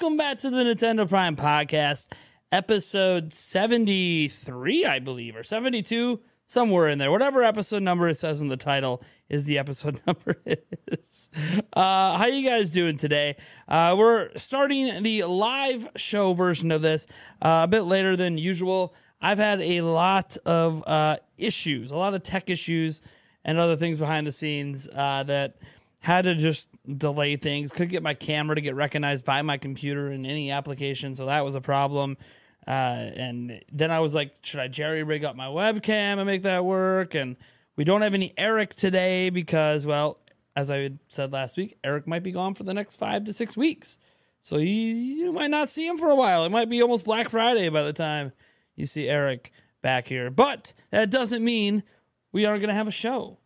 welcome 0.00 0.16
back 0.16 0.38
to 0.38 0.48
the 0.48 0.56
Nintendo 0.56 1.06
Prime 1.06 1.36
Podcast, 1.36 2.08
episode 2.50 3.34
73, 3.34 4.86
I 4.86 4.98
believe, 4.98 5.36
or 5.36 5.42
72, 5.42 6.20
somewhere 6.46 6.88
in 6.88 6.98
there. 6.98 7.10
Whatever 7.10 7.42
episode 7.42 7.82
number 7.82 8.08
it 8.08 8.14
says 8.14 8.40
in 8.40 8.48
the 8.48 8.56
title 8.56 9.02
is 9.28 9.44
the 9.44 9.58
episode 9.58 10.00
number 10.06 10.40
it 10.46 10.66
is. 10.90 11.28
Uh, 11.74 12.16
how 12.16 12.24
you 12.24 12.48
guys 12.48 12.72
doing 12.72 12.96
today? 12.96 13.36
Uh, 13.68 13.94
we're 13.98 14.30
starting 14.36 15.02
the 15.02 15.24
live 15.24 15.86
show 15.96 16.32
version 16.32 16.72
of 16.72 16.80
this 16.80 17.06
uh, 17.42 17.60
a 17.64 17.68
bit 17.68 17.82
later 17.82 18.16
than 18.16 18.38
usual. 18.38 18.94
I've 19.20 19.36
had 19.36 19.60
a 19.60 19.82
lot 19.82 20.38
of 20.46 20.82
uh, 20.86 21.18
issues, 21.36 21.90
a 21.90 21.96
lot 21.98 22.14
of 22.14 22.22
tech 22.22 22.48
issues, 22.48 23.02
and 23.44 23.58
other 23.58 23.76
things 23.76 23.98
behind 23.98 24.26
the 24.26 24.32
scenes 24.32 24.88
uh, 24.94 25.24
that 25.24 25.58
had 25.98 26.24
to 26.24 26.36
just 26.36 26.69
delay 26.86 27.36
things. 27.36 27.72
Couldn't 27.72 27.88
get 27.88 28.02
my 28.02 28.14
camera 28.14 28.54
to 28.54 28.60
get 28.60 28.74
recognized 28.74 29.24
by 29.24 29.42
my 29.42 29.58
computer 29.58 30.10
in 30.10 30.26
any 30.26 30.50
application, 30.50 31.14
so 31.14 31.26
that 31.26 31.44
was 31.44 31.54
a 31.54 31.60
problem. 31.60 32.16
Uh, 32.66 32.70
and 32.70 33.62
then 33.72 33.90
I 33.90 34.00
was 34.00 34.14
like, 34.14 34.34
should 34.42 34.60
I 34.60 34.68
jerry 34.68 35.02
rig 35.02 35.24
up 35.24 35.34
my 35.34 35.46
webcam 35.46 36.18
and 36.18 36.26
make 36.26 36.42
that 36.42 36.64
work? 36.64 37.14
And 37.14 37.36
we 37.76 37.84
don't 37.84 38.02
have 38.02 38.14
any 38.14 38.32
Eric 38.36 38.74
today 38.74 39.30
because, 39.30 39.86
well, 39.86 40.18
as 40.54 40.70
I 40.70 40.90
said 41.08 41.32
last 41.32 41.56
week, 41.56 41.78
Eric 41.82 42.06
might 42.06 42.22
be 42.22 42.32
gone 42.32 42.54
for 42.54 42.64
the 42.64 42.74
next 42.74 42.96
five 42.96 43.24
to 43.24 43.32
six 43.32 43.56
weeks. 43.56 43.98
So 44.42 44.58
you, 44.58 44.66
you 44.66 45.32
might 45.32 45.50
not 45.50 45.68
see 45.68 45.86
him 45.86 45.98
for 45.98 46.10
a 46.10 46.14
while. 46.14 46.44
It 46.44 46.50
might 46.50 46.70
be 46.70 46.82
almost 46.82 47.04
Black 47.04 47.28
Friday 47.28 47.68
by 47.68 47.82
the 47.82 47.92
time 47.92 48.32
you 48.74 48.86
see 48.86 49.08
Eric 49.08 49.52
back 49.82 50.06
here. 50.06 50.30
But 50.30 50.72
that 50.90 51.10
doesn't 51.10 51.44
mean 51.44 51.82
we 52.32 52.44
aren't 52.44 52.60
going 52.60 52.68
to 52.68 52.74
have 52.74 52.88
a 52.88 52.92
show. 52.92 53.38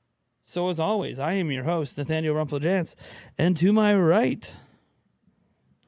So, 0.47 0.69
as 0.69 0.79
always, 0.79 1.19
I 1.19 1.33
am 1.33 1.51
your 1.51 1.65
host, 1.65 1.97
Nathaniel 1.97 2.35
Rumpeljans. 2.35 2.95
And 3.39 3.57
to 3.57 3.73
my 3.73 3.95
right, 3.95 4.55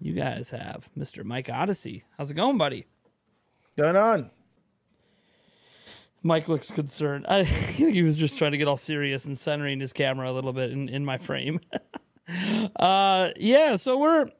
you 0.00 0.14
guys 0.14 0.48
have 0.48 0.88
Mr. 0.98 1.22
Mike 1.22 1.50
Odyssey. 1.50 2.04
How's 2.16 2.30
it 2.30 2.34
going, 2.34 2.56
buddy? 2.56 2.86
Going 3.76 3.96
on? 3.96 4.30
Mike 6.22 6.48
looks 6.48 6.70
concerned. 6.70 7.26
I 7.28 7.44
think 7.44 7.94
he 7.94 8.02
was 8.02 8.16
just 8.16 8.38
trying 8.38 8.52
to 8.52 8.58
get 8.58 8.66
all 8.66 8.78
serious 8.78 9.26
and 9.26 9.36
centering 9.36 9.78
his 9.78 9.92
camera 9.92 10.30
a 10.30 10.32
little 10.32 10.54
bit 10.54 10.70
in, 10.70 10.88
in 10.88 11.04
my 11.04 11.18
frame. 11.18 11.60
uh, 12.76 13.28
yeah, 13.36 13.76
so 13.76 13.98
we're 13.98 14.30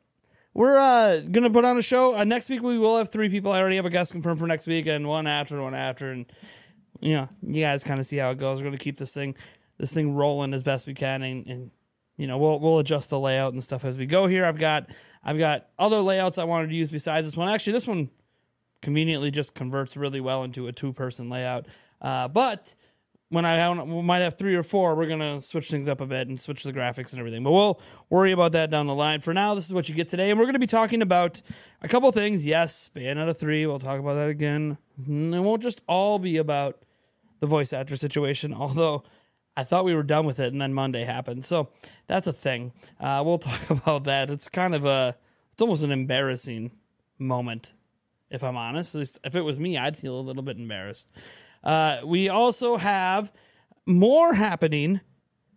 we're 0.55 0.79
uh, 0.79 1.21
gonna 1.31 1.51
put 1.51 1.67
on 1.67 1.77
a 1.77 1.83
show 1.83 2.17
uh, 2.17 2.25
next 2.25 2.49
week. 2.49 2.63
We 2.63 2.79
will 2.79 2.97
have 2.97 3.13
three 3.13 3.29
people. 3.29 3.53
I 3.53 3.61
already 3.61 3.77
have 3.77 3.85
a 3.85 3.91
guest 3.91 4.13
confirmed 4.13 4.39
for 4.39 4.47
next 4.47 4.67
week, 4.67 4.87
and 4.87 5.07
one 5.07 5.27
after, 5.27 5.61
one 5.61 5.75
after, 5.75 6.11
and 6.11 6.25
you 7.01 7.13
know, 7.13 7.29
you 7.47 7.63
guys 7.63 7.85
kind 7.85 8.01
of 8.01 8.07
see 8.07 8.17
how 8.17 8.31
it 8.31 8.39
goes. 8.39 8.61
We're 8.61 8.69
gonna 8.69 8.79
keep 8.79 8.97
this 8.97 9.13
thing 9.13 9.37
this 9.79 9.93
thing 9.93 10.15
rolling 10.15 10.55
as 10.55 10.63
best 10.63 10.87
we 10.87 10.95
can, 10.95 11.23
and, 11.23 11.47
and 11.47 11.71
you 12.17 12.27
know, 12.27 12.39
we'll 12.39 12.59
we'll 12.59 12.79
adjust 12.79 13.11
the 13.11 13.19
layout 13.19 13.53
and 13.53 13.63
stuff 13.63 13.85
as 13.85 13.99
we 13.99 14.07
go 14.07 14.27
here. 14.27 14.45
I've 14.45 14.59
got 14.59 14.91
I've 15.23 15.39
got 15.39 15.69
other 15.79 16.01
layouts 16.01 16.39
I 16.39 16.45
wanted 16.45 16.71
to 16.71 16.75
use 16.77 16.91
besides 16.91 17.27
this 17.27 17.37
one. 17.37 17.49
Actually, 17.49 17.75
this 17.75 17.87
one 17.87 18.11
conveniently 18.83 19.31
just 19.31 19.55
converts 19.55 19.97
really 19.97 20.21
well 20.21 20.45
into 20.45 20.67
a 20.67 20.73
two 20.73 20.93
person 20.93 21.29
layout. 21.29 21.67
Uh, 22.01 22.29
but 22.29 22.75
when 23.29 23.45
I 23.45 23.83
we 23.83 24.03
might 24.03 24.19
have 24.19 24.39
three 24.39 24.55
or 24.55 24.63
four, 24.63 24.95
we're 24.95 25.09
gonna 25.09 25.41
switch 25.43 25.69
things 25.69 25.89
up 25.89 26.01
a 26.01 26.07
bit 26.07 26.29
and 26.29 26.41
switch 26.41 26.63
the 26.63 26.73
graphics 26.73 27.13
and 27.13 27.19
everything. 27.19 27.43
But 27.43 27.53
we'll 27.53 27.81
worry 28.09 28.33
about 28.33 28.53
that 28.53 28.71
down 28.71 28.87
the 28.87 28.95
line. 28.95 29.21
For 29.21 29.35
now, 29.35 29.55
this 29.55 29.67
is 29.67 29.75
what 29.75 29.89
you 29.89 29.95
get 29.95 30.09
today, 30.09 30.31
and 30.31 30.39
we're 30.39 30.47
gonna 30.47 30.59
be 30.59 30.67
talking 30.67 31.03
about 31.03 31.43
a 31.83 31.89
couple 31.89 32.11
things. 32.13 32.47
Yes, 32.47 32.89
Bayonetta 32.95 33.37
three. 33.37 33.67
We'll 33.67 33.81
talk 33.81 33.99
about 33.99 34.15
that 34.15 34.29
again. 34.29 34.79
It 35.07 35.41
won't 35.41 35.63
just 35.63 35.83
all 35.89 36.19
be 36.19 36.37
about 36.37 36.83
the 37.41 37.47
voice 37.47 37.73
actor 37.73 37.97
situation, 37.97 38.55
although 38.59 39.03
I 39.57 39.65
thought 39.65 39.85
we 39.85 39.95
were 39.95 40.03
done 40.03 40.27
with 40.27 40.39
it, 40.39 40.53
and 40.53 40.61
then 40.61 40.75
Monday 40.75 41.05
happened. 41.05 41.45
So 41.45 41.71
that's 42.07 42.27
a 42.27 42.33
thing. 42.33 42.73
Uh, 43.01 43.23
we'll 43.25 43.39
talk 43.39 43.71
about 43.71 44.05
that. 44.05 44.31
It's 44.31 44.49
kind 44.49 44.75
of 44.75 44.85
a, 44.85 45.17
it's 45.53 45.63
almost 45.63 45.83
an 45.83 45.93
embarrassing 45.93 46.73
moment, 47.19 47.73
if 48.31 48.45
I'm 48.45 48.57
honest. 48.57 48.95
At 48.95 48.99
least 48.99 49.19
if 49.25 49.35
it 49.35 49.43
was 49.43 49.59
me, 49.59 49.79
I'd 49.79 49.97
feel 49.97 50.19
a 50.19 50.21
little 50.21 50.43
bit 50.43 50.59
embarrassed. 50.59 51.11
Uh, 51.65 51.99
we 52.05 52.29
also 52.29 52.77
have 52.77 53.33
more 53.87 54.35
happening 54.35 55.01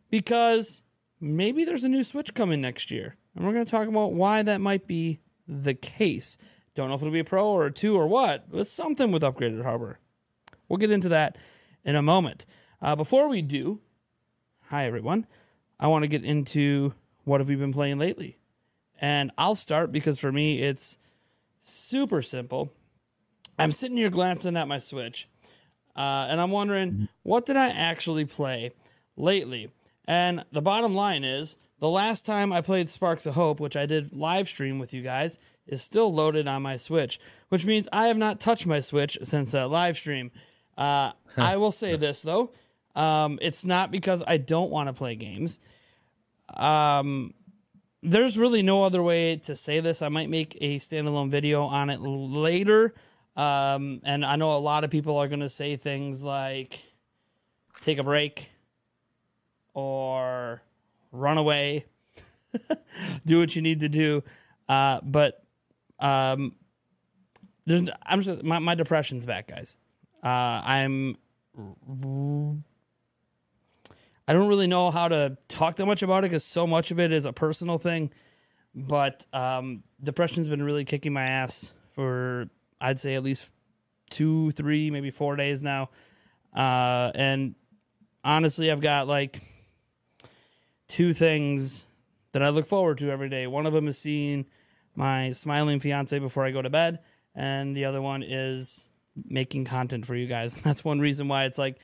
because 0.09 0.81
maybe 1.19 1.65
there's 1.65 1.83
a 1.83 1.89
new 1.89 2.03
Switch 2.03 2.33
coming 2.33 2.61
next 2.61 2.91
year, 2.91 3.17
and 3.35 3.45
we're 3.45 3.53
going 3.53 3.65
to 3.65 3.71
talk 3.71 3.87
about 3.87 4.13
why 4.13 4.41
that 4.41 4.61
might 4.61 4.87
be 4.87 5.19
the 5.47 5.73
case. 5.73 6.37
Don't 6.73 6.87
know 6.87 6.95
if 6.95 7.01
it'll 7.01 7.11
be 7.11 7.19
a 7.19 7.25
Pro 7.25 7.45
or 7.47 7.65
a 7.65 7.71
two 7.71 7.97
or 7.97 8.07
what, 8.07 8.49
but 8.49 8.65
something 8.65 9.11
with 9.11 9.23
upgraded 9.23 9.63
hardware. 9.63 9.99
We'll 10.67 10.77
get 10.77 10.91
into 10.91 11.09
that 11.09 11.37
in 11.83 11.95
a 11.95 12.01
moment. 12.01 12.45
Uh, 12.81 12.95
before 12.95 13.27
we 13.27 13.41
do, 13.41 13.81
hi 14.69 14.85
everyone. 14.85 15.25
I 15.79 15.87
want 15.87 16.03
to 16.03 16.07
get 16.07 16.23
into 16.23 16.93
what 17.23 17.41
have 17.41 17.49
we 17.49 17.55
been 17.55 17.73
playing 17.73 17.97
lately, 17.97 18.37
and 19.01 19.31
I'll 19.35 19.55
start 19.55 19.91
because 19.91 20.19
for 20.19 20.31
me 20.31 20.61
it's 20.61 20.99
super 21.63 22.21
simple. 22.21 22.71
I'm 23.57 23.71
sitting 23.71 23.97
here 23.97 24.11
glancing 24.11 24.55
at 24.55 24.67
my 24.67 24.77
Switch, 24.77 25.27
uh, 25.95 26.27
and 26.29 26.39
I'm 26.39 26.51
wondering 26.51 27.07
what 27.23 27.47
did 27.47 27.57
I 27.57 27.69
actually 27.69 28.25
play 28.25 28.71
lately. 29.17 29.71
And 30.05 30.45
the 30.51 30.61
bottom 30.61 30.93
line 30.93 31.23
is, 31.23 31.57
the 31.79 31.89
last 31.89 32.27
time 32.27 32.53
I 32.53 32.61
played 32.61 32.89
Sparks 32.89 33.25
of 33.25 33.33
Hope, 33.33 33.59
which 33.59 33.75
I 33.75 33.87
did 33.87 34.13
live 34.13 34.47
stream 34.47 34.77
with 34.77 34.93
you 34.93 35.01
guys, 35.01 35.39
is 35.65 35.81
still 35.81 36.13
loaded 36.13 36.47
on 36.47 36.61
my 36.61 36.75
Switch, 36.75 37.19
which 37.47 37.65
means 37.65 37.87
I 37.91 38.05
have 38.05 38.17
not 38.17 38.39
touched 38.39 38.67
my 38.67 38.81
Switch 38.81 39.17
since 39.23 39.51
that 39.51 39.71
live 39.71 39.97
stream. 39.97 40.29
Uh, 40.77 41.13
I 41.35 41.57
will 41.57 41.71
say 41.71 41.95
this 41.95 42.21
though 42.21 42.51
um, 42.95 43.39
it's 43.41 43.65
not 43.65 43.91
because 43.91 44.23
I 44.25 44.37
don't 44.37 44.69
want 44.69 44.87
to 44.87 44.93
play 44.93 45.15
games. 45.15 45.59
Um, 46.53 47.33
there's 48.01 48.37
really 48.37 48.61
no 48.61 48.83
other 48.83 49.03
way 49.03 49.37
to 49.37 49.55
say 49.55 49.79
this. 49.79 50.01
I 50.01 50.09
might 50.09 50.29
make 50.29 50.57
a 50.61 50.77
standalone 50.77 51.29
video 51.29 51.63
on 51.63 51.89
it 51.89 52.01
later. 52.01 52.93
Um, 53.35 54.01
and 54.03 54.25
I 54.25 54.35
know 54.35 54.55
a 54.55 54.59
lot 54.59 54.83
of 54.83 54.89
people 54.89 55.17
are 55.17 55.27
going 55.27 55.41
to 55.41 55.49
say 55.49 55.75
things 55.75 56.23
like 56.23 56.81
take 57.81 57.97
a 57.97 58.03
break 58.03 58.49
or 59.73 60.61
run 61.11 61.37
away, 61.37 61.85
do 63.25 63.39
what 63.39 63.55
you 63.55 63.61
need 63.61 63.81
to 63.81 63.89
do. 63.89 64.23
Uh, 64.67 64.99
but 65.03 65.43
um, 65.99 66.55
there's, 67.65 67.83
I'm 68.05 68.21
just, 68.21 68.43
my, 68.43 68.59
my 68.59 68.75
depression's 68.75 69.25
back, 69.25 69.47
guys. 69.47 69.77
Uh, 70.23 70.27
I'm 70.27 71.17
I 74.29 74.33
don't 74.33 74.47
really 74.47 74.67
know 74.67 74.91
how 74.91 75.07
to 75.07 75.37
talk 75.47 75.77
that 75.77 75.87
much 75.87 76.03
about 76.03 76.19
it 76.19 76.27
because 76.29 76.43
so 76.43 76.67
much 76.67 76.91
of 76.91 76.99
it 76.99 77.11
is 77.11 77.25
a 77.25 77.33
personal 77.33 77.79
thing. 77.79 78.11
But 78.75 79.25
um, 79.33 79.81
depression's 80.03 80.47
been 80.47 80.61
really 80.61 80.85
kicking 80.85 81.13
my 81.13 81.23
ass 81.23 81.73
for 81.95 82.47
I'd 82.79 82.99
say 82.99 83.15
at 83.15 83.23
least 83.23 83.51
two, 84.11 84.51
three, 84.51 84.91
maybe 84.91 85.09
four 85.09 85.35
days 85.35 85.63
now. 85.63 85.89
Uh, 86.55 87.11
and 87.15 87.55
honestly, 88.23 88.69
I've 88.69 88.81
got 88.81 89.07
like 89.07 89.41
two 90.87 91.11
things 91.11 91.87
that 92.33 92.43
I 92.43 92.49
look 92.49 92.67
forward 92.67 92.99
to 92.99 93.09
every 93.09 93.29
day. 93.29 93.47
One 93.47 93.65
of 93.65 93.73
them 93.73 93.87
is 93.87 93.97
seeing 93.97 94.45
my 94.93 95.31
smiling 95.31 95.79
fiance 95.79 96.19
before 96.19 96.45
I 96.45 96.51
go 96.51 96.61
to 96.61 96.69
bed, 96.69 96.99
and 97.33 97.75
the 97.75 97.85
other 97.85 97.99
one 97.99 98.21
is 98.21 98.85
making 99.25 99.65
content 99.65 100.05
for 100.05 100.13
you 100.13 100.27
guys. 100.27 100.53
That's 100.61 100.85
one 100.85 100.99
reason 100.99 101.27
why 101.27 101.45
it's 101.45 101.57
like 101.57 101.79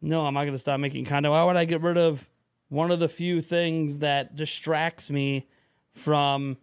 no, 0.00 0.26
I'm 0.26 0.34
not 0.34 0.42
going 0.42 0.52
to 0.52 0.58
stop 0.58 0.80
making 0.80 1.04
content. 1.04 1.32
Why 1.32 1.44
would 1.44 1.56
I 1.56 1.64
get 1.64 1.82
rid 1.82 1.96
of 1.96 2.28
one 2.68 2.90
of 2.90 3.00
the 3.00 3.08
few 3.08 3.40
things 3.40 4.00
that 4.00 4.36
distracts 4.36 5.10
me 5.10 5.46
from 5.92 6.58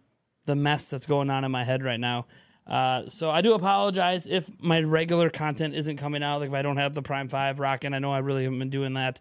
the 0.46 0.54
mess 0.54 0.88
that's 0.88 1.06
going 1.06 1.30
on 1.30 1.44
in 1.44 1.50
my 1.50 1.64
head 1.64 1.82
right 1.82 2.00
now? 2.00 2.26
Uh, 2.66 3.08
so 3.08 3.30
I 3.30 3.42
do 3.42 3.54
apologize 3.54 4.26
if 4.26 4.48
my 4.60 4.80
regular 4.80 5.28
content 5.28 5.74
isn't 5.74 5.96
coming 5.96 6.22
out. 6.22 6.40
Like 6.40 6.48
if 6.48 6.54
I 6.54 6.62
don't 6.62 6.78
have 6.78 6.94
the 6.94 7.02
Prime 7.02 7.28
Five 7.28 7.58
rocking, 7.58 7.92
I 7.92 7.98
know 7.98 8.12
I 8.12 8.18
really 8.18 8.44
haven't 8.44 8.58
been 8.58 8.70
doing 8.70 8.94
that, 8.94 9.20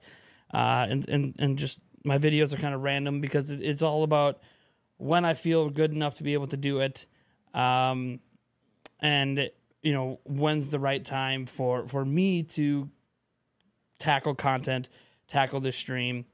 uh, 0.54 0.88
and 0.90 1.08
and 1.10 1.36
and 1.40 1.58
just 1.58 1.82
my 2.06 2.18
videos 2.18 2.54
are 2.54 2.58
kind 2.58 2.74
of 2.74 2.82
random 2.82 3.20
because 3.20 3.50
it's 3.50 3.82
all 3.82 4.04
about 4.04 4.40
when 4.98 5.26
I 5.26 5.34
feel 5.34 5.70
good 5.70 5.92
enough 5.92 6.16
to 6.16 6.24
be 6.24 6.34
able 6.34 6.48
to 6.48 6.58
do 6.58 6.80
it, 6.80 7.06
um, 7.54 8.22
and 9.02 9.50
you 9.82 9.92
know 9.92 10.22
when's 10.24 10.70
the 10.70 10.80
right 10.80 11.04
time 11.04 11.46
for 11.46 11.86
for 11.90 12.06
me 12.06 12.44
to 12.44 12.90
tackle 14.04 14.36
content, 14.36 14.90
tackle 15.30 15.62
this 15.62 15.78
stream 15.78 16.26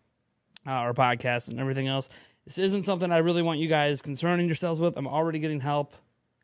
uh, 0.65 0.81
or 0.81 0.93
podcast 0.93 1.49
and 1.49 1.59
everything 1.59 1.87
else. 1.87 2.09
This 2.45 2.57
isn't 2.57 2.81
something 2.81 3.11
I 3.11 3.17
really 3.19 3.43
want 3.43 3.59
you 3.59 3.67
guys 3.67 4.01
concerning 4.01 4.47
yourselves 4.47 4.79
with. 4.79 4.97
I'm 4.97 5.07
already 5.07 5.37
getting 5.37 5.59
help. 5.59 5.93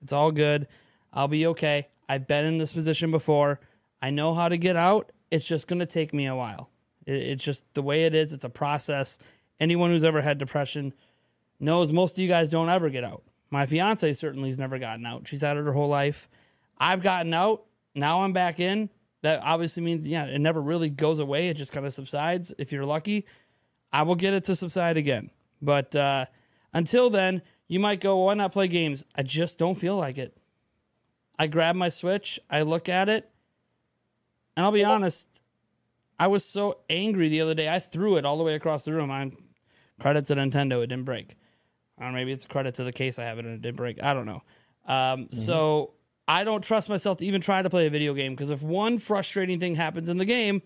It's 0.04 0.14
all 0.14 0.32
good. 0.32 0.68
I'll 1.12 1.28
be 1.28 1.48
okay. 1.48 1.88
I've 2.08 2.28
been 2.28 2.46
in 2.46 2.60
this 2.60 2.72
position 2.72 3.10
before. 3.10 3.60
I 4.04 4.12
know 4.12 4.36
how 4.36 4.50
to 4.50 4.58
get 4.58 4.76
out. 4.76 5.12
It's 5.32 5.48
just 5.48 5.68
going 5.68 5.80
to 5.80 5.88
take 5.88 6.14
me 6.14 6.28
a 6.28 6.36
while. 6.36 6.70
It's 7.08 7.44
just 7.44 7.64
the 7.74 7.82
way 7.82 8.06
it 8.06 8.14
is. 8.14 8.32
It's 8.32 8.44
a 8.44 8.50
process. 8.50 9.18
Anyone 9.60 9.90
who's 9.90 10.04
ever 10.04 10.22
had 10.22 10.38
depression 10.38 10.94
knows 11.60 11.92
most 11.92 12.14
of 12.14 12.20
you 12.20 12.28
guys 12.28 12.52
don't 12.52 12.70
ever 12.70 12.90
get 12.90 13.04
out. 13.04 13.24
My 13.50 13.66
fiance 13.66 14.14
certainly 14.14 14.50
has 14.50 14.60
never 14.60 14.78
gotten 14.78 15.06
out. 15.08 15.28
She's 15.28 15.42
had 15.42 15.58
it 15.58 15.66
her 15.66 15.74
whole 15.74 15.90
life. 15.90 16.30
I've 16.78 17.02
gotten 17.02 17.34
out. 17.34 17.64
Now 17.96 18.22
I'm 18.22 18.34
back 18.34 18.60
in 18.60 18.90
that 19.26 19.42
obviously 19.44 19.84
means 19.84 20.08
yeah 20.08 20.26
it 20.26 20.40
never 20.40 20.62
really 20.62 20.90
goes 20.90 21.20
away 21.20 21.50
it 21.50 21.56
just 21.56 21.72
kind 21.72 21.86
of 21.86 21.94
subsides 21.94 22.54
if 22.58 22.72
you're 22.72 22.86
lucky 22.86 23.26
i 23.92 24.02
will 24.02 24.16
get 24.16 24.34
it 24.34 24.44
to 24.44 24.56
subside 24.56 24.98
again 24.98 25.30
but 25.62 25.96
uh, 25.96 26.26
until 26.74 27.10
then 27.10 27.42
You 27.68 27.80
might 27.80 28.00
go, 28.00 28.18
why 28.18 28.36
not 28.36 28.52
play 28.52 28.68
games? 28.68 29.06
I 29.16 29.24
just 29.24 29.58
don't 29.58 29.76
feel 29.76 29.98
like 29.98 30.18
it. 30.18 30.38
I 31.38 31.48
grab 31.48 31.76
my 31.76 31.90
Switch, 31.90 32.40
I 32.50 32.62
look 32.62 32.88
at 32.88 33.10
it, 33.10 33.30
and 34.56 34.66
I'll 34.66 34.72
be 34.72 34.86
honest, 34.86 35.42
I 36.18 36.28
was 36.28 36.46
so 36.46 36.78
angry 36.90 37.28
the 37.28 37.42
other 37.42 37.56
day. 37.56 37.68
I 37.68 37.80
threw 37.80 38.16
it 38.16 38.26
all 38.26 38.38
the 38.38 38.44
way 38.44 38.56
across 38.56 38.86
the 38.86 38.94
room. 38.94 39.12
I'm 39.12 39.36
credit 40.00 40.26
to 40.26 40.36
Nintendo, 40.36 40.82
it 40.84 40.88
didn't 40.88 41.04
break. 41.06 41.36
Or 41.98 42.12
maybe 42.12 42.32
it's 42.32 42.46
credit 42.46 42.76
to 42.76 42.84
the 42.84 42.94
case 42.94 43.20
I 43.20 43.26
have 43.26 43.40
it 43.40 43.46
and 43.46 43.56
it 43.56 43.62
didn't 43.62 43.78
break. 43.78 44.02
I 44.02 44.14
don't 44.14 44.26
know. 44.26 44.44
Um, 44.86 45.26
mm-hmm. 45.26 45.36
So 45.36 45.95
I 46.28 46.44
don't 46.44 46.64
trust 46.64 46.90
myself 46.90 47.18
to 47.18 47.26
even 47.26 47.42
try 47.42 47.62
to 47.62 47.70
play 47.70 47.86
a 47.86 47.90
video 47.90 48.14
game 48.14 48.34
because 48.34 48.50
if 48.50 48.64
one 48.64 48.98
frustrating 48.98 49.60
thing 49.60 49.76
happens 49.76 50.10
in 50.10 50.18
the 50.18 50.26
game, 50.26 50.62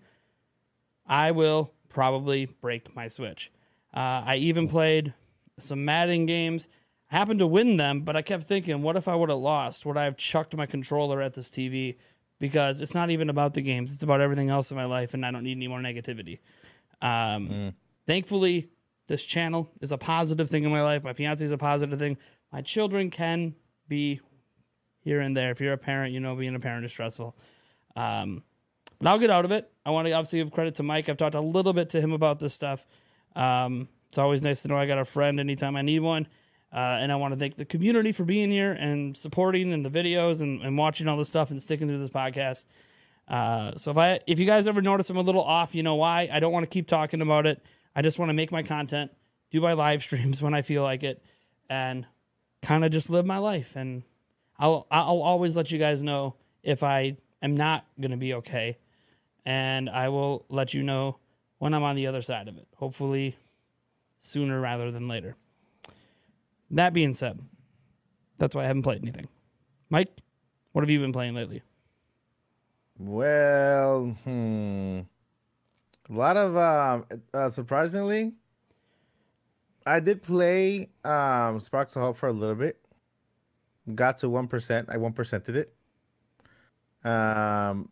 I 1.06 1.32
will 1.32 1.72
probably 1.88 2.46
break 2.46 2.94
my 2.96 3.08
Switch. 3.08 3.52
Uh, 3.92 4.22
I 4.24 4.36
even 4.36 4.68
played 4.68 5.12
some 5.58 5.84
Madden 5.84 6.26
games. 6.26 6.68
I 7.10 7.16
happened 7.16 7.40
to 7.40 7.46
win 7.46 7.76
them, 7.76 8.02
but 8.02 8.16
I 8.16 8.22
kept 8.22 8.44
thinking, 8.44 8.82
what 8.82 8.96
if 8.96 9.08
I 9.08 9.14
would 9.14 9.28
have 9.28 9.38
lost? 9.38 9.84
Would 9.84 9.96
I 9.96 10.04
have 10.04 10.16
chucked 10.16 10.56
my 10.56 10.66
controller 10.66 11.20
at 11.20 11.34
this 11.34 11.50
TV? 11.50 11.96
Because 12.38 12.80
it's 12.80 12.94
not 12.94 13.10
even 13.10 13.28
about 13.28 13.52
the 13.52 13.60
games; 13.60 13.92
it's 13.92 14.02
about 14.02 14.22
everything 14.22 14.48
else 14.48 14.70
in 14.70 14.76
my 14.76 14.86
life, 14.86 15.12
and 15.12 15.26
I 15.26 15.30
don't 15.30 15.44
need 15.44 15.58
any 15.58 15.68
more 15.68 15.80
negativity. 15.80 16.38
Um, 17.02 17.48
mm. 17.48 17.74
Thankfully, 18.06 18.70
this 19.08 19.24
channel 19.24 19.70
is 19.82 19.92
a 19.92 19.98
positive 19.98 20.48
thing 20.48 20.64
in 20.64 20.70
my 20.70 20.82
life. 20.82 21.04
My 21.04 21.12
fiance 21.12 21.44
is 21.44 21.52
a 21.52 21.58
positive 21.58 21.98
thing. 21.98 22.16
My 22.50 22.62
children 22.62 23.10
can 23.10 23.56
be 23.88 24.20
here 25.00 25.20
and 25.20 25.36
there. 25.36 25.50
If 25.50 25.60
you're 25.60 25.72
a 25.72 25.78
parent, 25.78 26.12
you 26.12 26.20
know 26.20 26.36
being 26.36 26.54
a 26.54 26.60
parent 26.60 26.84
is 26.84 26.92
stressful. 26.92 27.36
Um, 27.96 28.42
but 28.98 29.08
I'll 29.08 29.18
get 29.18 29.30
out 29.30 29.44
of 29.44 29.50
it. 29.50 29.70
I 29.84 29.90
want 29.90 30.06
to 30.06 30.12
obviously 30.12 30.40
give 30.40 30.52
credit 30.52 30.76
to 30.76 30.82
Mike. 30.82 31.08
I've 31.08 31.16
talked 31.16 31.34
a 31.34 31.40
little 31.40 31.72
bit 31.72 31.90
to 31.90 32.00
him 32.00 32.12
about 32.12 32.38
this 32.38 32.54
stuff. 32.54 32.86
Um, 33.34 33.88
it's 34.08 34.18
always 34.18 34.42
nice 34.42 34.62
to 34.62 34.68
know 34.68 34.76
I 34.76 34.86
got 34.86 34.98
a 34.98 35.04
friend 35.04 35.40
anytime 35.40 35.76
I 35.76 35.82
need 35.82 36.00
one. 36.00 36.26
Uh, 36.72 36.98
and 37.00 37.10
I 37.10 37.16
want 37.16 37.34
to 37.34 37.38
thank 37.38 37.56
the 37.56 37.64
community 37.64 38.12
for 38.12 38.24
being 38.24 38.50
here 38.50 38.72
and 38.72 39.16
supporting 39.16 39.72
and 39.72 39.84
the 39.84 39.90
videos 39.90 40.40
and, 40.40 40.62
and 40.62 40.78
watching 40.78 41.08
all 41.08 41.16
this 41.16 41.28
stuff 41.28 41.50
and 41.50 41.60
sticking 41.60 41.88
through 41.88 41.98
this 41.98 42.10
podcast. 42.10 42.66
Uh, 43.26 43.74
so 43.76 43.90
if 43.90 43.96
I 43.96 44.20
if 44.26 44.38
you 44.38 44.46
guys 44.46 44.66
ever 44.66 44.82
notice 44.82 45.10
I'm 45.10 45.16
a 45.16 45.22
little 45.22 45.42
off, 45.42 45.74
you 45.74 45.82
know 45.82 45.96
why. 45.96 46.28
I 46.32 46.38
don't 46.40 46.52
want 46.52 46.64
to 46.64 46.68
keep 46.68 46.86
talking 46.86 47.22
about 47.22 47.46
it. 47.46 47.64
I 47.94 48.02
just 48.02 48.18
want 48.18 48.28
to 48.28 48.34
make 48.34 48.52
my 48.52 48.62
content, 48.62 49.10
do 49.50 49.60
my 49.60 49.72
live 49.72 50.02
streams 50.02 50.42
when 50.42 50.54
I 50.54 50.62
feel 50.62 50.82
like 50.82 51.02
it, 51.02 51.24
and 51.68 52.06
kind 52.62 52.84
of 52.84 52.92
just 52.92 53.10
live 53.10 53.26
my 53.26 53.38
life. 53.38 53.74
And 53.74 54.02
I'll 54.60 54.86
I'll 54.90 55.22
always 55.22 55.56
let 55.56 55.70
you 55.72 55.78
guys 55.78 56.04
know 56.04 56.36
if 56.62 56.82
I 56.82 57.16
am 57.42 57.56
not 57.56 57.86
gonna 57.98 58.18
be 58.18 58.34
okay, 58.34 58.76
and 59.46 59.88
I 59.88 60.10
will 60.10 60.44
let 60.50 60.74
you 60.74 60.82
know 60.82 61.18
when 61.58 61.72
I'm 61.72 61.82
on 61.82 61.96
the 61.96 62.06
other 62.06 62.20
side 62.20 62.46
of 62.46 62.58
it. 62.58 62.68
Hopefully, 62.76 63.36
sooner 64.18 64.60
rather 64.60 64.90
than 64.90 65.08
later. 65.08 65.34
That 66.70 66.92
being 66.92 67.14
said, 67.14 67.40
that's 68.38 68.54
why 68.54 68.64
I 68.64 68.66
haven't 68.66 68.82
played 68.82 69.02
anything. 69.02 69.28
Mike, 69.88 70.10
what 70.72 70.82
have 70.82 70.90
you 70.90 71.00
been 71.00 71.12
playing 71.12 71.34
lately? 71.34 71.62
Well, 72.98 74.16
hmm. 74.24 75.00
A 76.08 76.12
lot 76.12 76.36
of 76.36 76.56
um, 76.56 77.06
uh, 77.32 77.48
surprisingly, 77.48 78.34
I 79.86 80.00
did 80.00 80.22
play 80.22 80.90
um, 81.04 81.60
Sparks 81.60 81.96
of 81.96 82.02
Hope 82.02 82.18
for 82.18 82.28
a 82.28 82.32
little 82.32 82.56
bit. 82.56 82.78
Got 83.94 84.18
to 84.18 84.28
one 84.28 84.48
percent. 84.48 84.88
I 84.90 84.96
one 84.96 85.12
percented 85.12 85.56
it. 85.56 85.74
Um, 87.04 87.90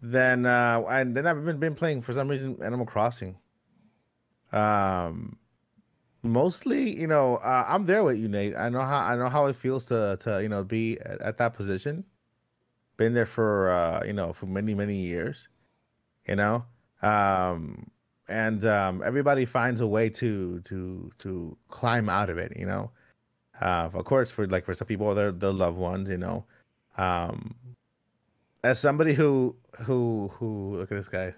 then 0.00 0.46
uh, 0.46 0.82
and 0.88 1.16
then 1.16 1.26
I've 1.26 1.44
been 1.44 1.58
been 1.58 1.74
playing 1.74 2.02
for 2.02 2.12
some 2.12 2.28
reason 2.28 2.58
Animal 2.62 2.86
Crossing. 2.86 3.36
Um, 4.52 5.36
mostly, 6.22 6.98
you 6.98 7.06
know, 7.06 7.36
uh, 7.36 7.64
I'm 7.68 7.86
there 7.86 8.04
with 8.04 8.18
you, 8.18 8.28
Nate. 8.28 8.54
I 8.56 8.68
know 8.68 8.80
how 8.80 8.98
I 9.00 9.16
know 9.16 9.28
how 9.28 9.46
it 9.46 9.56
feels 9.56 9.86
to 9.86 10.18
to 10.22 10.42
you 10.42 10.48
know 10.48 10.64
be 10.64 10.98
at, 11.00 11.20
at 11.22 11.38
that 11.38 11.54
position. 11.54 12.04
Been 12.96 13.14
there 13.14 13.26
for 13.26 13.70
uh, 13.70 14.04
you 14.06 14.12
know 14.12 14.32
for 14.32 14.46
many 14.46 14.74
many 14.74 14.96
years. 14.96 15.48
You 16.28 16.36
know, 16.36 16.64
um, 17.02 17.90
and 18.28 18.64
um, 18.64 19.02
everybody 19.04 19.44
finds 19.44 19.80
a 19.80 19.86
way 19.86 20.08
to 20.10 20.60
to 20.60 21.10
to 21.18 21.56
climb 21.68 22.08
out 22.08 22.30
of 22.30 22.38
it. 22.38 22.52
You 22.56 22.66
know, 22.66 22.90
uh, 23.60 23.90
of 23.92 24.04
course, 24.04 24.30
for 24.30 24.46
like 24.46 24.64
for 24.64 24.74
some 24.74 24.86
people, 24.86 25.14
their 25.14 25.32
their 25.32 25.52
loved 25.52 25.78
ones. 25.78 26.08
You 26.08 26.18
know, 26.18 26.44
um, 26.96 27.54
as 28.62 28.78
somebody 28.78 29.14
who 29.14 29.56
who 29.82 30.30
who 30.34 30.76
look 30.76 30.90
at 30.90 30.96
this 30.96 31.08
guy, 31.08 31.34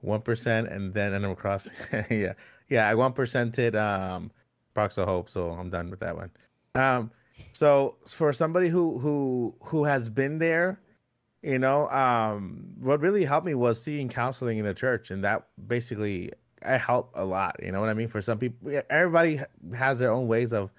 one 0.00 0.22
percent, 0.22 0.68
and 0.68 0.94
then 0.94 1.14
Animal 1.14 1.36
Crossing. 1.36 1.72
yeah, 2.10 2.34
yeah, 2.68 2.88
I 2.88 2.94
one 2.94 3.12
percented 3.12 3.74
um, 3.74 4.30
Box 4.74 4.98
of 4.98 5.06
Hope, 5.06 5.28
so 5.30 5.50
I'm 5.50 5.70
done 5.70 5.90
with 5.90 6.00
that 6.00 6.16
one. 6.16 6.30
Um, 6.74 7.10
so 7.52 7.96
for 8.06 8.32
somebody 8.32 8.68
who 8.68 8.98
who 8.98 9.54
who 9.64 9.84
has 9.84 10.08
been 10.08 10.38
there 10.38 10.80
you 11.42 11.58
know 11.58 11.88
um 11.88 12.64
what 12.78 13.00
really 13.00 13.24
helped 13.24 13.46
me 13.46 13.54
was 13.54 13.82
seeing 13.82 14.08
counseling 14.08 14.58
in 14.58 14.64
the 14.64 14.74
church 14.74 15.10
and 15.10 15.24
that 15.24 15.46
basically 15.66 16.30
I 16.64 16.76
helped 16.76 17.16
a 17.16 17.24
lot 17.24 17.56
you 17.62 17.72
know 17.72 17.80
what 17.80 17.88
i 17.88 17.94
mean 17.94 18.08
for 18.08 18.20
some 18.20 18.38
people 18.38 18.82
everybody 18.90 19.40
has 19.74 19.98
their 19.98 20.12
own 20.12 20.28
ways 20.28 20.52
of 20.52 20.70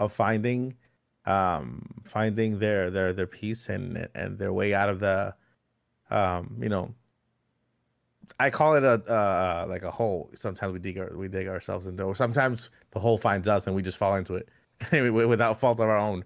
of 0.00 0.12
finding 0.12 0.74
um 1.26 1.86
finding 2.04 2.58
their 2.58 2.90
their 2.90 3.12
their 3.12 3.26
peace 3.26 3.68
and 3.68 4.08
and 4.14 4.38
their 4.38 4.52
way 4.52 4.74
out 4.74 4.88
of 4.88 4.98
the 4.98 5.32
um 6.10 6.56
you 6.60 6.68
know 6.68 6.92
i 8.40 8.50
call 8.50 8.74
it 8.74 8.82
a 8.82 8.94
uh 9.08 9.66
like 9.68 9.84
a 9.84 9.90
hole 9.90 10.30
sometimes 10.34 10.72
we 10.72 10.78
dig 10.80 10.98
our, 10.98 11.16
we 11.16 11.28
dig 11.28 11.46
ourselves 11.46 11.86
into 11.86 12.02
or 12.02 12.14
sometimes 12.14 12.70
the 12.90 12.98
hole 12.98 13.18
finds 13.18 13.46
us 13.46 13.66
and 13.66 13.76
we 13.76 13.82
just 13.82 13.98
fall 13.98 14.16
into 14.16 14.34
it 14.34 14.48
without 15.12 15.60
fault 15.60 15.78
of 15.78 15.88
our 15.88 15.98
own 15.98 16.24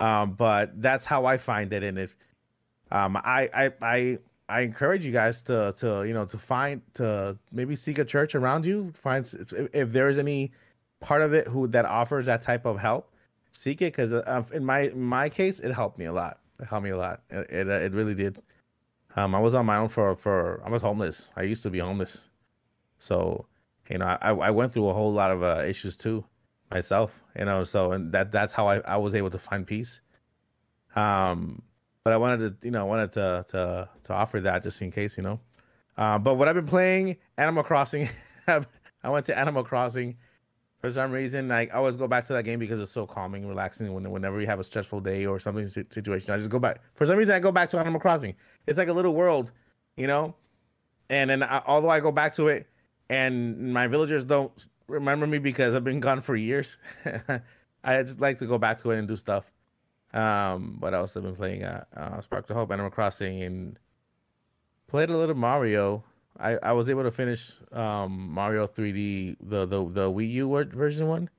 um 0.00 0.32
but 0.32 0.80
that's 0.80 1.04
how 1.04 1.26
i 1.26 1.36
find 1.36 1.72
it 1.72 1.84
and 1.84 1.98
if 1.98 2.16
um, 2.90 3.16
I, 3.16 3.50
I, 3.52 3.72
I, 3.82 4.18
I 4.48 4.60
encourage 4.60 5.04
you 5.04 5.12
guys 5.12 5.42
to, 5.44 5.74
to, 5.78 6.04
you 6.06 6.14
know, 6.14 6.24
to 6.26 6.38
find, 6.38 6.82
to 6.94 7.36
maybe 7.52 7.74
seek 7.74 7.98
a 7.98 8.04
church 8.04 8.34
around 8.34 8.64
you. 8.64 8.92
Find 8.96 9.26
if, 9.26 9.52
if 9.72 9.92
there 9.92 10.08
is 10.08 10.18
any 10.18 10.52
part 11.00 11.22
of 11.22 11.32
it 11.34 11.48
who 11.48 11.66
that 11.68 11.84
offers 11.84 12.26
that 12.26 12.42
type 12.42 12.64
of 12.66 12.78
help, 12.78 13.10
seek 13.52 13.82
it. 13.82 13.92
Because 13.92 14.12
uh, 14.12 14.42
in 14.52 14.64
my 14.64 14.90
my 14.94 15.28
case, 15.28 15.60
it 15.60 15.72
helped 15.72 15.98
me 15.98 16.06
a 16.06 16.12
lot. 16.12 16.38
It 16.60 16.66
helped 16.66 16.84
me 16.84 16.90
a 16.90 16.96
lot. 16.96 17.22
It 17.30 17.50
it, 17.50 17.68
it 17.68 17.92
really 17.92 18.14
did. 18.14 18.42
Um, 19.16 19.34
I 19.34 19.40
was 19.40 19.54
on 19.54 19.66
my 19.66 19.78
own 19.78 19.88
for 19.88 20.16
for 20.16 20.62
I 20.64 20.70
was 20.70 20.82
homeless. 20.82 21.30
I 21.36 21.42
used 21.42 21.62
to 21.62 21.70
be 21.70 21.78
homeless, 21.78 22.28
so 22.98 23.46
you 23.88 23.98
know 23.98 24.06
I 24.06 24.30
I 24.30 24.50
went 24.50 24.72
through 24.72 24.88
a 24.88 24.94
whole 24.94 25.12
lot 25.12 25.30
of 25.30 25.42
uh, 25.42 25.62
issues 25.66 25.96
too 25.96 26.24
myself. 26.70 27.12
You 27.38 27.44
know, 27.44 27.64
so 27.64 27.92
and 27.92 28.12
that 28.12 28.32
that's 28.32 28.52
how 28.52 28.68
I 28.68 28.78
I 28.80 28.96
was 28.96 29.14
able 29.14 29.30
to 29.30 29.38
find 29.38 29.66
peace. 29.66 30.00
Um, 30.94 31.62
but 32.04 32.12
I 32.12 32.16
wanted 32.16 32.60
to, 32.60 32.66
you 32.66 32.70
know, 32.70 32.80
I 32.80 32.84
wanted 32.84 33.12
to 33.12 33.44
to 33.48 33.88
to 34.04 34.12
offer 34.12 34.40
that 34.40 34.62
just 34.62 34.80
in 34.82 34.90
case, 34.90 35.16
you 35.16 35.22
know. 35.22 35.40
Uh, 35.96 36.18
but 36.18 36.34
what 36.34 36.48
I've 36.48 36.54
been 36.54 36.66
playing, 36.66 37.16
Animal 37.36 37.62
Crossing. 37.62 38.08
I 38.48 39.10
went 39.10 39.26
to 39.26 39.38
Animal 39.38 39.64
Crossing 39.64 40.16
for 40.80 40.90
some 40.90 41.10
reason. 41.12 41.48
Like 41.48 41.72
I 41.72 41.78
always 41.78 41.96
go 41.96 42.06
back 42.06 42.24
to 42.26 42.32
that 42.34 42.44
game 42.44 42.58
because 42.58 42.80
it's 42.80 42.92
so 42.92 43.06
calming, 43.06 43.42
and 43.42 43.50
relaxing. 43.50 43.92
When, 43.92 44.10
whenever 44.10 44.40
you 44.40 44.46
have 44.46 44.60
a 44.60 44.64
stressful 44.64 45.00
day 45.00 45.26
or 45.26 45.40
something 45.40 45.66
situation, 45.66 46.32
I 46.32 46.38
just 46.38 46.50
go 46.50 46.58
back. 46.58 46.80
For 46.94 47.06
some 47.06 47.16
reason, 47.16 47.34
I 47.34 47.40
go 47.40 47.52
back 47.52 47.68
to 47.70 47.78
Animal 47.78 48.00
Crossing. 48.00 48.34
It's 48.66 48.78
like 48.78 48.88
a 48.88 48.92
little 48.92 49.14
world, 49.14 49.52
you 49.96 50.06
know. 50.06 50.34
And 51.08 51.30
then 51.30 51.42
I, 51.42 51.62
although 51.66 51.90
I 51.90 52.00
go 52.00 52.12
back 52.12 52.34
to 52.34 52.48
it, 52.48 52.66
and 53.08 53.72
my 53.72 53.86
villagers 53.86 54.24
don't 54.24 54.52
remember 54.88 55.26
me 55.26 55.38
because 55.38 55.74
I've 55.74 55.84
been 55.84 56.00
gone 56.00 56.20
for 56.20 56.34
years, 56.34 56.78
I 57.84 58.02
just 58.02 58.20
like 58.20 58.38
to 58.38 58.46
go 58.46 58.58
back 58.58 58.78
to 58.82 58.90
it 58.90 58.98
and 58.98 59.06
do 59.06 59.16
stuff. 59.16 59.44
Um, 60.12 60.76
what 60.80 60.94
else 60.94 61.14
have 61.14 61.24
been 61.24 61.36
playing? 61.36 61.62
Uh, 61.62 61.84
uh, 61.96 62.20
Spark 62.20 62.46
the 62.46 62.54
Hope, 62.54 62.72
Animal 62.72 62.90
Crossing, 62.90 63.42
and 63.42 63.78
played 64.88 65.10
a 65.10 65.16
little 65.16 65.34
Mario. 65.34 66.02
I, 66.38 66.56
I 66.62 66.72
was 66.72 66.88
able 66.88 67.02
to 67.02 67.10
finish 67.10 67.52
um, 67.72 68.30
Mario 68.30 68.66
3D, 68.66 69.36
the 69.40 69.66
the 69.66 69.88
the 69.88 70.10
Wii 70.10 70.30
U 70.32 70.64
version 70.64 71.08
one, 71.08 71.30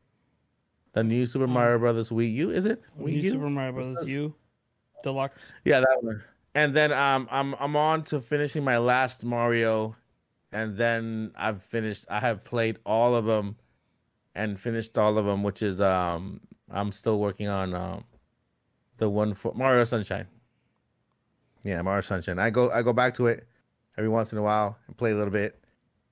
the 0.94 1.04
new 1.04 1.26
Super 1.26 1.46
um, 1.46 1.52
Mario 1.52 1.80
Brothers 1.80 2.10
Wii 2.10 2.34
U. 2.36 2.50
Is 2.50 2.66
it 2.66 2.82
Wii 3.00 3.06
new 3.06 3.22
U? 3.22 3.30
Super 3.30 3.50
Mario 3.50 3.74
Brothers 3.74 4.06
U 4.06 4.34
Deluxe? 5.04 5.54
Yeah, 5.64 5.82
that 5.82 5.98
one. 6.02 6.24
And 6.56 6.76
then 6.76 6.92
um, 6.92 7.28
I'm 7.32 7.56
I'm 7.56 7.76
on 7.76 8.04
to 8.06 8.20
finishing 8.20 8.64
my 8.64 8.78
last 8.78 9.24
Mario, 9.24 9.96
and 10.52 10.76
then 10.78 11.32
I've 11.36 11.62
finished. 11.62 12.06
I 12.10 12.20
have 12.20 12.44
played 12.44 12.80
all 12.86 13.16
of 13.16 13.26
them, 13.26 13.58
and 14.34 14.60
finished 14.60 14.98
all 14.98 15.18
of 15.18 15.26
them, 15.26 15.44
which 15.44 15.62
is 15.62 15.80
um 15.80 16.42
I'm 16.72 16.92
still 16.92 17.20
working 17.20 17.48
on 17.48 17.74
um 17.74 18.04
the 18.98 19.10
one 19.10 19.34
for 19.34 19.54
Mario 19.54 19.84
Sunshine. 19.84 20.28
Yeah, 21.64 21.82
Mario 21.82 22.02
Sunshine. 22.02 22.40
I 22.40 22.50
go 22.50 22.72
I 22.72 22.82
go 22.82 22.94
back 22.94 23.14
to 23.16 23.28
it 23.28 23.47
every 23.98 24.10
once 24.10 24.32
in 24.32 24.38
a 24.38 24.42
while 24.42 24.78
and 24.88 24.96
play 24.98 25.12
a 25.12 25.16
little 25.16 25.32
bit, 25.34 25.60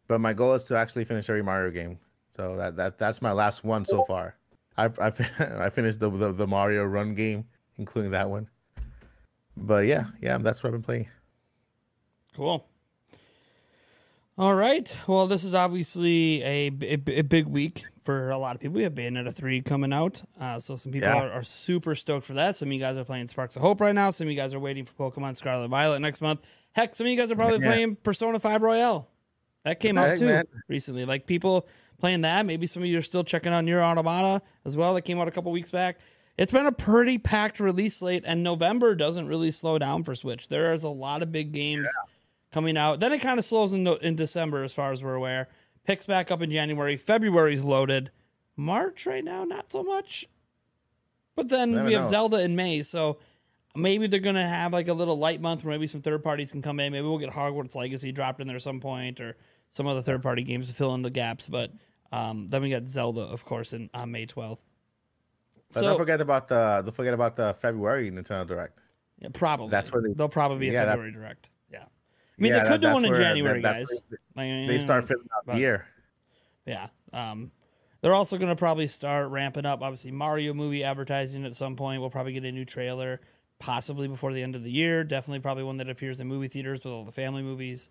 but 0.08 0.20
my 0.20 0.34
goal 0.34 0.54
is 0.54 0.64
to 0.66 0.78
actually 0.78 1.06
finish 1.06 1.30
every 1.30 1.44
Mario 1.44 1.72
game. 1.72 2.00
So 2.30 2.56
that 2.58 2.76
that 2.78 2.98
that's 2.98 3.22
my 3.22 3.32
last 3.32 3.64
one 3.64 3.86
so 3.86 4.04
far. 4.06 4.36
I 4.78 4.86
I, 5.00 5.12
I 5.40 5.70
finished 5.70 6.00
the, 6.00 6.10
the, 6.10 6.32
the 6.34 6.48
Mario 6.48 6.84
Run 6.86 7.16
game, 7.16 7.46
including 7.78 8.12
that 8.12 8.30
one. 8.30 8.50
But 9.56 9.86
yeah, 9.86 10.06
yeah, 10.22 10.38
that's 10.38 10.62
what 10.64 10.68
I've 10.70 10.74
been 10.74 10.84
playing. 10.84 11.08
Cool. 12.36 12.66
All 14.38 14.54
right. 14.54 14.94
Well, 15.08 15.28
this 15.28 15.46
is 15.46 15.54
obviously 15.54 16.42
a, 16.44 16.68
a, 16.82 17.00
a 17.20 17.22
big 17.22 17.48
week 17.48 17.86
for 18.04 18.32
a 18.32 18.38
lot 18.38 18.54
of 18.56 18.62
people. 18.62 18.76
We 18.76 18.84
have 18.84 18.94
Bayonetta 18.94 19.34
3 19.34 19.62
coming 19.62 19.94
out. 19.94 20.22
Uh, 20.40 20.60
so 20.60 20.76
some 20.76 20.92
people 20.92 21.08
Yeah. 21.08 21.22
are, 21.22 21.32
are 21.32 21.44
super 21.44 21.96
stoked 21.96 22.26
for 22.26 22.34
that. 22.34 22.58
Some 22.58 22.68
of 22.68 22.74
you 22.74 22.80
guys 22.80 22.98
are 22.98 23.06
playing 23.06 23.30
Sparks 23.30 23.56
of 23.56 23.62
Hope 23.62 23.80
right 23.80 23.96
now. 23.96 24.10
Some 24.10 24.28
of 24.28 24.32
you 24.32 24.38
guys 24.38 24.54
are 24.54 24.60
waiting 24.60 24.84
for 24.84 25.10
Pokemon 25.10 25.38
Scarlet 25.38 25.70
Violet 25.70 26.00
next 26.02 26.20
month. 26.20 26.42
Heck, 26.76 26.94
some 26.94 27.08
of 27.08 27.12
you 27.12 27.18
guys 27.18 27.32
are 27.32 27.36
probably 27.36 27.60
Yeah. 27.62 27.72
playing 27.72 27.96
Persona 27.98 28.40
5 28.40 28.62
Royal. 28.62 29.08
That 29.64 29.80
came 29.80 29.98
out 29.98 30.18
too 30.18 30.26
man? 30.28 30.46
recently. 30.68 31.06
Like 31.06 31.26
people 31.26 31.68
playing 32.00 32.22
that. 32.22 32.46
Maybe 32.46 32.68
some 32.68 32.84
of 32.84 32.90
you 32.90 32.98
are 32.98 33.02
still 33.02 33.24
checking 33.24 33.54
on 33.54 33.66
NieR 33.66 33.82
Automata 33.82 34.44
as 34.66 34.76
well. 34.78 34.94
That 34.94 35.02
came 35.04 35.20
out 35.20 35.28
a 35.28 35.32
couple 35.32 35.52
weeks 35.52 35.72
back. 35.72 35.98
It's 36.38 36.52
been 36.52 36.66
a 36.66 36.72
pretty 36.72 37.18
packed 37.18 37.62
release 37.62 37.96
slate, 37.96 38.24
and 38.28 38.44
November 38.44 38.94
doesn't 38.94 39.28
really 39.28 39.52
slow 39.52 39.80
down 39.80 40.04
for 40.04 40.14
Switch. 40.16 40.50
There 40.50 40.74
is 40.74 40.84
a 40.84 40.90
lot 40.90 41.24
of 41.24 41.32
big 41.32 41.54
games 41.54 41.88
coming 42.52 42.76
out. 42.76 43.00
Then 43.00 43.14
it 43.14 43.20
kind 43.22 43.40
of 43.40 43.46
slows 43.46 43.72
in, 43.72 43.88
in 43.88 44.16
December, 44.18 44.64
as 44.64 44.74
far 44.74 44.92
as 44.92 45.02
we're 45.02 45.16
aware. 45.16 45.48
Picks 45.86 46.06
back 46.06 46.30
up 46.32 46.42
in 46.42 46.52
January. 46.52 46.98
February's 46.98 47.64
loaded. 47.64 48.12
March 48.58 49.06
right 49.06 49.24
now, 49.24 49.46
not 49.46 49.72
so 49.72 49.82
much. 49.82 50.28
But 51.38 51.48
then 51.48 51.86
we 51.86 51.94
have 51.94 52.04
know. 52.04 52.10
Zelda 52.10 52.42
in 52.42 52.56
May, 52.56 52.82
so 52.82 53.18
maybe 53.76 54.08
they're 54.08 54.20
gonna 54.20 54.48
have 54.48 54.74
like 54.74 54.88
a 54.88 54.94
little 54.94 55.18
light 55.18 55.42
month 55.42 55.64
where 55.64 55.74
maybe 55.74 55.88
some 55.88 56.02
third 56.02 56.24
parties 56.24 56.52
can 56.52 56.62
come 56.62 56.80
in. 56.80 56.92
Maybe 56.92 57.06
we'll 57.08 57.18
get 57.18 57.30
Hogwarts 57.32 57.76
Legacy 57.76 58.12
dropped 58.12 58.40
in 58.42 58.48
there 58.48 58.56
at 58.56 58.62
some 58.62 58.80
point, 58.80 59.20
or 59.22 59.36
some 59.70 59.88
other 59.88 60.02
third 60.02 60.22
party 60.24 60.44
games 60.44 60.68
to 60.70 60.74
fill 60.76 60.94
in 60.96 61.02
the 61.02 61.10
gaps. 61.10 61.50
But 61.50 61.72
um, 62.12 62.48
then 62.50 62.62
we 62.62 62.70
got 62.70 62.88
Zelda, 62.88 63.22
of 63.22 63.44
course, 63.46 63.74
in 63.74 63.90
on 63.94 64.12
May 64.12 64.26
twelfth. 64.26 64.64
But 65.74 65.82
don't 65.82 65.98
forget 65.98 66.22
about 66.22 66.48
the 66.48 66.82
don't 66.86 66.96
forget 66.96 67.14
about 67.14 67.36
the 67.36 67.56
February 67.62 68.12
Nintendo 68.12 68.48
Direct. 68.48 68.80
Yeah, 69.20 69.30
probably. 69.34 69.70
That's 69.70 69.92
where 69.92 70.02
they- 70.02 70.10
will 70.10 70.30
probably 70.30 70.60
be 70.60 70.70
a 70.70 70.74
Yeah, 70.74 70.86
that- 70.86 70.92
February 70.92 71.12
direct. 71.14 71.50
Yeah. 71.72 71.84
I 71.84 71.86
mean, 72.38 72.52
Yeah, 72.52 72.60
they 72.60 72.64
that- 72.66 72.72
could 72.72 72.82
do 72.82 72.92
one 72.92 73.06
in 73.06 73.12
where- 73.12 73.20
that- 73.20 73.26
January, 73.30 73.62
that's 73.62 73.78
guys. 73.78 74.02
Like, 74.36 74.68
They 74.68 74.80
start 74.80 75.06
mm, 75.06 75.08
filling 75.08 75.28
out 75.36 75.46
but- 75.46 75.54
the 75.54 75.60
year. 75.60 75.88
Yeah. 76.66 76.88
Um, 77.14 77.52
they're 78.02 78.14
also 78.14 78.38
going 78.38 78.50
to 78.50 78.58
probably 78.58 78.88
start 78.88 79.30
ramping 79.30 79.66
up. 79.66 79.82
Obviously, 79.82 80.12
Mario 80.12 80.54
movie 80.54 80.84
advertising 80.84 81.46
at 81.46 81.54
some 81.56 81.76
point. 81.78 82.02
We'll 82.02 82.10
probably 82.10 82.34
get 82.34 82.44
a 82.44 82.52
new 82.52 82.66
trailer, 82.66 83.22
possibly 83.60 84.08
before 84.08 84.34
the 84.34 84.44
end 84.44 84.56
of 84.56 84.64
the 84.64 84.72
year. 84.72 85.04
Definitely, 85.04 85.40
probably 85.40 85.64
one 85.64 85.78
that 85.78 85.90
appears 85.90 86.20
in 86.20 86.28
movie 86.28 86.48
theaters 86.48 86.84
with 86.84 86.94
all 86.94 87.04
the 87.04 87.12
family 87.12 87.42
movies. 87.42 87.90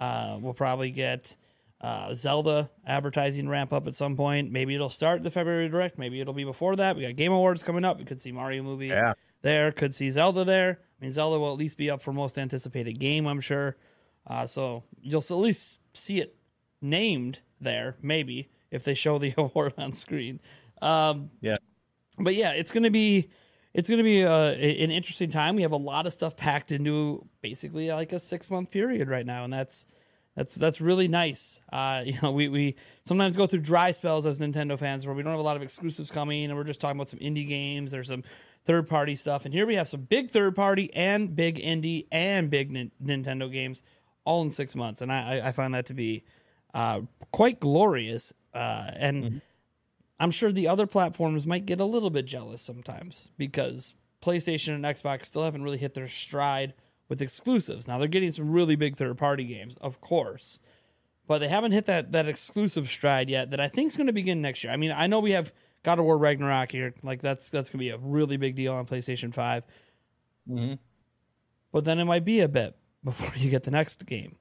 Uh, 0.00 0.38
we'll 0.40 0.54
probably 0.54 0.90
get 0.90 1.36
uh, 1.80 2.12
Zelda 2.14 2.70
advertising 2.86 3.48
ramp 3.48 3.72
up 3.72 3.86
at 3.86 3.94
some 3.94 4.16
point. 4.16 4.50
Maybe 4.50 4.74
it'll 4.74 4.88
start 4.90 5.22
the 5.22 5.30
February 5.30 5.68
direct. 5.68 5.98
Maybe 5.98 6.20
it'll 6.20 6.34
be 6.34 6.44
before 6.44 6.76
that. 6.76 6.96
We 6.96 7.02
got 7.02 7.16
Game 7.16 7.32
Awards 7.32 7.62
coming 7.62 7.84
up. 7.84 7.98
We 7.98 8.04
could 8.04 8.20
see 8.20 8.32
Mario 8.32 8.62
movie 8.62 8.88
Yeah. 8.88 9.14
there. 9.42 9.70
Could 9.72 9.94
see 9.94 10.10
Zelda 10.10 10.44
there. 10.44 10.80
I 11.00 11.04
mean, 11.04 11.12
Zelda 11.12 11.38
will 11.38 11.52
at 11.52 11.58
least 11.58 11.76
be 11.76 11.90
up 11.90 12.02
for 12.02 12.12
most 12.12 12.38
anticipated 12.38 12.98
game, 12.98 13.26
I'm 13.26 13.40
sure. 13.40 13.76
Uh, 14.26 14.46
so 14.46 14.82
you'll 15.00 15.20
at 15.22 15.30
least 15.30 15.80
see 15.94 16.20
it 16.20 16.34
named 16.82 17.40
there, 17.60 17.96
maybe 18.02 18.50
if 18.70 18.84
they 18.84 18.94
show 18.94 19.18
the 19.18 19.32
award 19.38 19.74
on 19.78 19.92
screen. 19.92 20.40
Um, 20.82 21.30
Yeah. 21.40 21.58
but 22.18 22.34
yeah, 22.34 22.50
it's 22.50 22.70
gonna 22.72 22.90
be 22.90 23.30
it's 23.78 23.88
gonna 23.88 24.02
be 24.02 24.24
uh, 24.24 24.50
an 24.54 24.90
interesting 24.90 25.30
time. 25.30 25.54
We 25.54 25.62
have 25.62 25.70
a 25.70 25.76
lot 25.76 26.04
of 26.04 26.12
stuff 26.12 26.36
packed 26.36 26.72
into 26.72 27.24
basically 27.42 27.92
like 27.92 28.12
a 28.12 28.18
six 28.18 28.50
month 28.50 28.72
period 28.72 29.08
right 29.08 29.24
now, 29.24 29.44
and 29.44 29.52
that's 29.52 29.86
that's 30.34 30.56
that's 30.56 30.80
really 30.80 31.06
nice. 31.06 31.60
Uh, 31.72 32.02
you 32.06 32.18
know, 32.20 32.32
we 32.32 32.48
we 32.48 32.74
sometimes 33.04 33.36
go 33.36 33.46
through 33.46 33.60
dry 33.60 33.92
spells 33.92 34.26
as 34.26 34.40
Nintendo 34.40 34.76
fans 34.76 35.06
where 35.06 35.14
we 35.14 35.22
don't 35.22 35.30
have 35.30 35.38
a 35.38 35.44
lot 35.44 35.54
of 35.54 35.62
exclusives 35.62 36.10
coming, 36.10 36.44
and 36.44 36.56
we're 36.56 36.64
just 36.64 36.80
talking 36.80 36.96
about 36.96 37.08
some 37.08 37.20
indie 37.20 37.46
games. 37.46 37.92
There's 37.92 38.08
some 38.08 38.24
third 38.64 38.88
party 38.88 39.14
stuff, 39.14 39.44
and 39.44 39.54
here 39.54 39.64
we 39.64 39.76
have 39.76 39.86
some 39.86 40.00
big 40.00 40.28
third 40.28 40.56
party 40.56 40.92
and 40.92 41.36
big 41.36 41.62
indie 41.62 42.08
and 42.10 42.50
big 42.50 42.72
Nin- 42.72 42.90
Nintendo 43.00 43.50
games 43.50 43.84
all 44.24 44.42
in 44.42 44.50
six 44.50 44.74
months, 44.74 45.02
and 45.02 45.12
I 45.12 45.40
I- 45.44 45.52
find 45.52 45.72
that 45.74 45.86
to 45.86 45.94
be 45.94 46.24
uh, 46.74 47.02
quite 47.30 47.60
glorious. 47.60 48.32
Uh, 48.52 48.90
and 48.96 49.40
I'm 50.20 50.30
sure 50.30 50.50
the 50.50 50.68
other 50.68 50.86
platforms 50.86 51.46
might 51.46 51.66
get 51.66 51.80
a 51.80 51.84
little 51.84 52.10
bit 52.10 52.26
jealous 52.26 52.60
sometimes 52.60 53.30
because 53.38 53.94
PlayStation 54.22 54.74
and 54.74 54.84
Xbox 54.84 55.26
still 55.26 55.44
haven't 55.44 55.62
really 55.62 55.78
hit 55.78 55.94
their 55.94 56.08
stride 56.08 56.74
with 57.08 57.22
exclusives. 57.22 57.86
Now 57.86 57.98
they're 57.98 58.08
getting 58.08 58.30
some 58.30 58.50
really 58.50 58.76
big 58.76 58.96
third 58.96 59.16
party 59.16 59.44
games, 59.44 59.76
of 59.78 60.00
course, 60.00 60.58
but 61.26 61.38
they 61.38 61.48
haven't 61.48 61.72
hit 61.72 61.86
that 61.86 62.12
that 62.12 62.28
exclusive 62.28 62.88
stride 62.88 63.30
yet 63.30 63.50
that 63.50 63.60
I 63.60 63.68
think 63.68 63.88
is 63.88 63.96
going 63.96 64.08
to 64.08 64.12
begin 64.12 64.42
next 64.42 64.64
year. 64.64 64.72
I 64.72 64.76
mean, 64.76 64.92
I 64.92 65.06
know 65.06 65.20
we 65.20 65.32
have 65.32 65.52
God 65.84 65.98
of 65.98 66.04
War 66.04 66.18
Ragnarok 66.18 66.72
here, 66.72 66.94
like 67.02 67.22
that's 67.22 67.50
that's 67.50 67.70
going 67.70 67.78
to 67.78 67.84
be 67.84 67.90
a 67.90 67.98
really 67.98 68.36
big 68.36 68.56
deal 68.56 68.74
on 68.74 68.86
PlayStation 68.86 69.32
5 69.32 69.64
mm-hmm. 70.50 70.74
but 71.70 71.84
then 71.84 71.98
it 71.98 72.04
might 72.04 72.24
be 72.24 72.40
a 72.40 72.48
bit 72.48 72.76
before 73.04 73.34
you 73.36 73.50
get 73.50 73.62
the 73.62 73.70
next 73.70 74.04
game. 74.06 74.36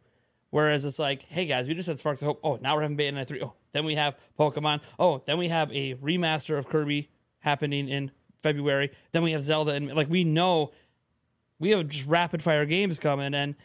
Whereas 0.49 0.85
it's 0.85 0.97
like, 0.99 1.23
hey 1.23 1.45
guys, 1.45 1.67
we 1.67 1.73
just 1.73 1.87
had 1.87 1.97
Sparks 1.99 2.21
of 2.21 2.27
Hope. 2.27 2.39
Oh, 2.43 2.57
now 2.61 2.75
we're 2.75 2.81
having 2.83 2.97
Bayonetta 2.97 3.27
3. 3.27 3.41
Oh, 3.43 3.53
then 3.73 3.83
we 3.85 3.95
have 3.95 4.15
Pokemon. 4.39 4.81
Oh, 4.97 5.21
then 5.25 5.37
we 5.37 5.49
have 5.49 5.71
a 5.73 5.95
remaster 5.95 6.57
of 6.57 6.67
Kirby 6.67 7.09
happening 7.39 7.89
in 7.89 8.11
February. 8.41 8.91
Then 9.11 9.23
we 9.23 9.31
have 9.33 9.41
Zelda. 9.41 9.71
And 9.73 9.93
like, 9.93 10.09
we 10.09 10.23
know 10.23 10.71
we 11.59 11.71
have 11.71 11.87
just 11.87 12.07
rapid 12.07 12.41
fire 12.41 12.65
games 12.65 12.97
coming, 12.99 13.33
and 13.33 13.55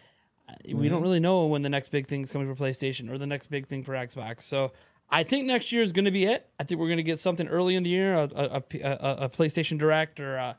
uh, 0.48 0.54
we 0.74 0.88
don't 0.88 1.02
really 1.02 1.20
know 1.20 1.46
when 1.46 1.62
the 1.62 1.68
next 1.68 1.90
big 1.90 2.08
thing's 2.08 2.32
coming 2.32 2.52
for 2.52 2.60
PlayStation 2.60 3.10
or 3.10 3.16
the 3.18 3.26
next 3.26 3.46
big 3.48 3.68
thing 3.68 3.82
for 3.84 3.92
Xbox. 3.92 4.40
So 4.42 4.72
I 5.08 5.22
think 5.22 5.46
next 5.46 5.70
year 5.72 5.82
is 5.82 5.92
going 5.92 6.06
to 6.06 6.10
be 6.10 6.24
it. 6.24 6.48
I 6.58 6.64
think 6.64 6.80
we're 6.80 6.88
going 6.88 6.96
to 6.96 7.02
get 7.04 7.18
something 7.20 7.46
early 7.46 7.76
in 7.76 7.82
the 7.84 7.90
year, 7.90 8.14
a, 8.14 8.22
a, 8.34 8.44
a, 8.44 8.62
a- 8.82 9.16
a 9.24 9.28
PlayStation 9.28 9.78
Direct 9.78 10.18
or 10.18 10.36
a, 10.36 10.56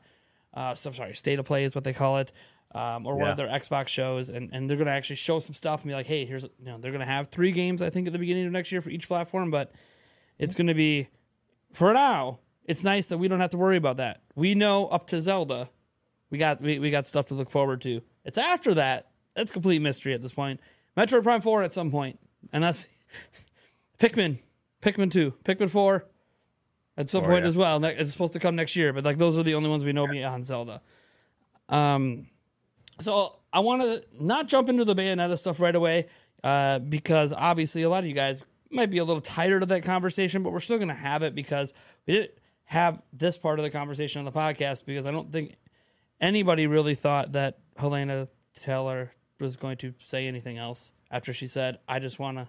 uh, 0.54 0.74
so, 0.74 0.92
sorry, 0.92 1.14
State 1.14 1.38
of 1.40 1.44
Play 1.44 1.64
is 1.64 1.74
what 1.74 1.82
they 1.84 1.92
call 1.92 2.18
it, 2.18 2.32
um, 2.74 3.06
or 3.06 3.14
one 3.16 3.30
of 3.30 3.36
their 3.36 3.46
Xbox 3.48 3.88
shows, 3.88 4.28
and, 4.30 4.50
and 4.52 4.68
they're 4.68 4.76
going 4.76 4.86
to 4.86 4.92
actually 4.92 5.16
show 5.16 5.38
some 5.38 5.54
stuff 5.54 5.82
and 5.82 5.90
be 5.90 5.94
like, 5.94 6.06
hey, 6.06 6.24
here's, 6.24 6.42
you 6.42 6.50
know, 6.66 6.78
they're 6.78 6.90
going 6.90 7.00
to 7.00 7.06
have 7.06 7.28
three 7.28 7.52
games, 7.52 7.80
I 7.82 7.90
think, 7.90 8.06
at 8.08 8.12
the 8.12 8.18
beginning 8.18 8.46
of 8.46 8.52
next 8.52 8.72
year 8.72 8.80
for 8.80 8.90
each 8.90 9.06
platform, 9.08 9.50
but 9.50 9.72
it's 10.38 10.54
going 10.56 10.66
to 10.66 10.74
be, 10.74 11.08
for 11.72 11.92
now, 11.94 12.40
it's 12.64 12.82
nice 12.82 13.06
that 13.06 13.18
we 13.18 13.28
don't 13.28 13.40
have 13.40 13.50
to 13.50 13.56
worry 13.58 13.76
about 13.76 13.98
that. 13.98 14.22
We 14.34 14.54
know 14.54 14.86
up 14.86 15.06
to 15.08 15.20
Zelda, 15.20 15.68
we 16.30 16.38
got 16.38 16.60
we, 16.60 16.78
we 16.80 16.90
got 16.90 17.06
stuff 17.06 17.26
to 17.26 17.34
look 17.34 17.50
forward 17.50 17.80
to. 17.82 18.00
It's 18.24 18.38
after 18.38 18.74
that, 18.74 19.08
that's 19.34 19.52
complete 19.52 19.80
mystery 19.80 20.14
at 20.14 20.22
this 20.22 20.32
point. 20.32 20.60
Metroid 20.96 21.22
Prime 21.22 21.40
4 21.42 21.62
at 21.62 21.72
some 21.72 21.90
point, 21.90 22.18
and 22.52 22.64
that's 22.64 22.88
Pikmin, 24.00 24.38
Pikmin 24.82 25.12
2, 25.12 25.34
Pikmin 25.44 25.70
4 25.70 26.06
at 26.96 27.10
some 27.10 27.22
Oh, 27.22 27.26
point 27.26 27.42
yeah. 27.42 27.48
as 27.48 27.56
well. 27.56 27.84
It's 27.84 28.12
supposed 28.12 28.32
to 28.32 28.40
come 28.40 28.56
next 28.56 28.74
year, 28.76 28.92
but 28.92 29.04
like 29.04 29.18
those 29.18 29.38
are 29.38 29.42
the 29.42 29.54
only 29.54 29.68
ones 29.68 29.84
we 29.84 29.92
know 29.92 30.06
beyond 30.08 30.46
Zelda. 30.46 30.80
Um, 31.68 32.26
so 32.98 33.36
I 33.52 33.60
want 33.60 33.82
to 33.82 34.04
not 34.18 34.48
jump 34.48 34.68
into 34.68 34.84
the 34.84 34.94
Bayonetta 34.94 35.38
stuff 35.38 35.60
right 35.60 35.74
away, 35.74 36.06
uh, 36.42 36.78
because 36.78 37.32
obviously 37.32 37.82
a 37.82 37.88
lot 37.88 38.04
of 38.04 38.08
you 38.08 38.14
guys 38.14 38.46
might 38.70 38.90
be 38.90 38.98
a 38.98 39.04
little 39.04 39.22
tired 39.22 39.62
of 39.62 39.68
that 39.68 39.82
conversation, 39.82 40.42
but 40.42 40.52
we're 40.52 40.60
still 40.60 40.78
going 40.78 40.88
to 40.88 40.94
have 40.94 41.22
it 41.22 41.34
because 41.34 41.72
we 42.06 42.14
didn't 42.14 42.32
have 42.64 43.00
this 43.12 43.38
part 43.38 43.58
of 43.58 43.62
the 43.62 43.70
conversation 43.70 44.18
on 44.18 44.24
the 44.24 44.32
podcast 44.32 44.84
because 44.84 45.06
I 45.06 45.10
don't 45.10 45.30
think 45.30 45.56
anybody 46.20 46.66
really 46.66 46.94
thought 46.94 47.32
that 47.32 47.58
Helena 47.76 48.28
Taylor 48.60 49.12
was 49.40 49.56
going 49.56 49.76
to 49.78 49.94
say 49.98 50.26
anything 50.26 50.58
else 50.58 50.92
after 51.10 51.32
she 51.32 51.46
said, 51.46 51.78
"I 51.88 51.98
just 51.98 52.18
want 52.18 52.38
to 52.38 52.48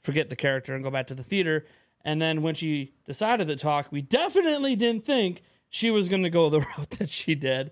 forget 0.00 0.28
the 0.28 0.36
character 0.36 0.74
and 0.74 0.84
go 0.84 0.90
back 0.90 1.06
to 1.08 1.14
the 1.14 1.22
theater." 1.22 1.66
And 2.04 2.22
then 2.22 2.42
when 2.42 2.54
she 2.54 2.94
decided 3.04 3.46
to 3.48 3.56
talk, 3.56 3.90
we 3.90 4.00
definitely 4.00 4.76
didn't 4.76 5.04
think 5.04 5.42
she 5.68 5.90
was 5.90 6.08
going 6.08 6.22
to 6.22 6.30
go 6.30 6.48
the 6.48 6.60
route 6.78 6.90
that 6.98 7.10
she 7.10 7.34
did 7.34 7.70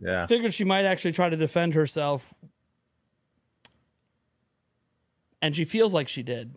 Yeah. 0.00 0.26
figured 0.26 0.54
she 0.54 0.64
might 0.64 0.84
actually 0.84 1.12
try 1.12 1.28
to 1.28 1.36
defend 1.36 1.74
herself. 1.74 2.34
And 5.40 5.54
she 5.54 5.64
feels 5.64 5.92
like 5.92 6.08
she 6.08 6.22
did. 6.22 6.56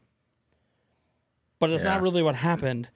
But 1.60 1.70
it's 1.72 1.84
not 1.84 2.01
really 2.01 2.22
what 2.22 2.36
happened. 2.36 2.89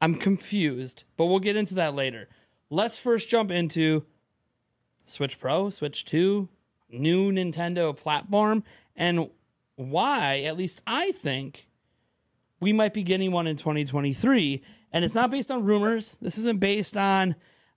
I'm 0.00 0.14
confused 0.14 1.04
but 1.16 1.26
we'll 1.26 1.40
get 1.40 1.56
into 1.56 1.74
that 1.74 1.94
later. 1.94 2.28
Let's 2.70 3.00
first 3.00 3.28
jump 3.28 3.50
into 3.50 4.04
switch 5.06 5.40
pro 5.40 5.70
switch 5.70 6.04
2 6.04 6.48
new 6.90 7.32
nintendo 7.32 7.96
platform 7.96 8.62
and 8.94 9.30
why 9.76 10.40
at 10.40 10.54
least 10.54 10.82
i 10.86 11.10
think 11.12 11.66
we 12.60 12.74
might 12.74 12.92
be 12.92 13.02
getting 13.02 13.32
one 13.32 13.46
in 13.46 13.56
2023 13.56 14.62
and 14.92 15.04
it's 15.04 15.14
not 15.14 15.30
based 15.30 15.50
on 15.50 15.64
rumors. 15.64 16.16
This 16.20 16.38
isn't 16.38 16.60
based 16.60 16.96
on 16.96 17.34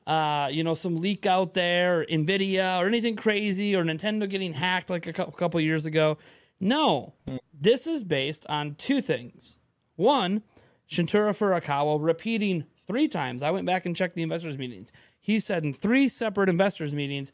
uh, 0.08 0.50
you 0.52 0.64
know 0.64 0.74
some 0.74 1.00
leak 1.00 1.26
out 1.26 1.54
there 1.54 2.02
or 2.02 2.06
nvidia 2.06 2.80
or 2.80 2.88
anything 2.88 3.16
crazy 3.16 3.76
or 3.76 3.84
nintendo 3.84 4.30
getting 4.30 4.54
hacked 4.54 4.90
like 4.90 5.08
a 5.08 5.14
couple 5.14 5.60
years 5.60 5.86
ago. 5.86 6.18
No. 6.60 7.14
This 7.54 7.88
is 7.88 8.04
based 8.04 8.46
on 8.48 8.76
two 8.76 9.02
things. 9.02 9.58
One 9.96 10.44
shuntaro 10.90 11.32
furukawa 11.32 11.98
repeating 12.02 12.66
three 12.86 13.08
times. 13.08 13.44
I 13.44 13.52
went 13.52 13.66
back 13.66 13.86
and 13.86 13.96
checked 13.96 14.16
the 14.16 14.24
investors 14.24 14.58
meetings. 14.58 14.92
He 15.20 15.40
said 15.40 15.64
in 15.64 15.74
three 15.74 16.08
separate 16.08 16.50
investors 16.50 16.94
meetings 16.94 17.32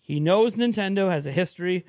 he 0.00 0.18
knows 0.18 0.56
nintendo 0.56 1.10
has 1.10 1.26
a 1.26 1.32
history 1.32 1.86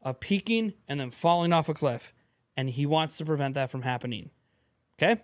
of 0.00 0.20
peaking 0.20 0.74
and 0.86 1.00
then 1.00 1.10
falling 1.10 1.52
off 1.52 1.68
a 1.68 1.74
cliff 1.74 2.14
and 2.56 2.70
he 2.70 2.86
wants 2.86 3.18
to 3.18 3.24
prevent 3.24 3.54
that 3.54 3.70
from 3.70 3.82
happening. 3.82 4.30
Okay. 4.98 5.20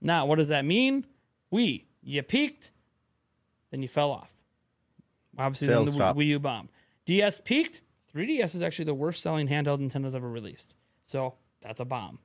Now, 0.00 0.26
what 0.26 0.36
does 0.36 0.48
that 0.48 0.64
mean? 0.64 1.06
We, 1.50 1.86
you 2.02 2.22
peaked, 2.22 2.70
then 3.70 3.82
you 3.82 3.88
fell 3.88 4.10
off. 4.10 4.34
Obviously, 5.38 5.68
then 5.68 5.84
the. 5.86 5.92
Wii 5.92 6.26
U 6.26 6.38
bombed. 6.38 6.70
DS 7.04 7.40
peaked. 7.40 7.82
3DS 8.14 8.56
is 8.56 8.62
actually 8.62 8.86
the 8.86 8.94
worst 8.94 9.22
selling 9.22 9.48
handheld 9.48 9.78
Nintendo's 9.78 10.14
ever 10.14 10.28
released. 10.28 10.74
So 11.04 11.34
that's 11.60 11.80
a 11.80 11.84
bomb. 11.84 12.18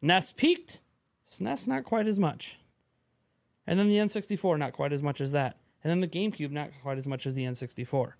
NES 0.00 0.32
peaked. 0.32 0.78
SNES 1.28 1.68
not 1.68 1.84
quite 1.84 2.06
as 2.06 2.18
much. 2.18 2.58
And 3.66 3.78
then 3.78 3.88
the 3.88 3.96
N64 3.96 4.58
not 4.58 4.72
quite 4.72 4.92
as 4.92 5.02
much 5.02 5.20
as 5.20 5.32
that. 5.32 5.58
And 5.82 5.90
then 5.90 6.00
the 6.00 6.08
GameCube 6.08 6.50
not 6.50 6.70
quite 6.82 6.98
as 6.98 7.06
much 7.06 7.26
as 7.26 7.34
the 7.34 7.44
N64. 7.44 8.12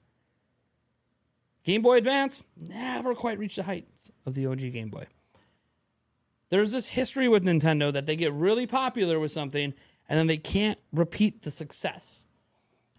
Game 1.62 1.82
Boy 1.82 1.98
Advance 1.98 2.42
never 2.56 3.14
quite 3.14 3.38
reached 3.38 3.56
the 3.56 3.64
heights 3.64 4.10
of 4.24 4.34
the 4.34 4.46
OG 4.46 4.60
Game 4.72 4.88
Boy. 4.88 5.06
There's 6.48 6.72
this 6.72 6.88
history 6.88 7.28
with 7.28 7.44
Nintendo 7.44 7.92
that 7.92 8.06
they 8.06 8.16
get 8.16 8.32
really 8.32 8.66
popular 8.66 9.20
with 9.20 9.30
something 9.30 9.74
and 10.10 10.18
then 10.18 10.26
they 10.26 10.36
can't 10.36 10.78
repeat 10.92 11.42
the 11.42 11.52
success. 11.52 12.26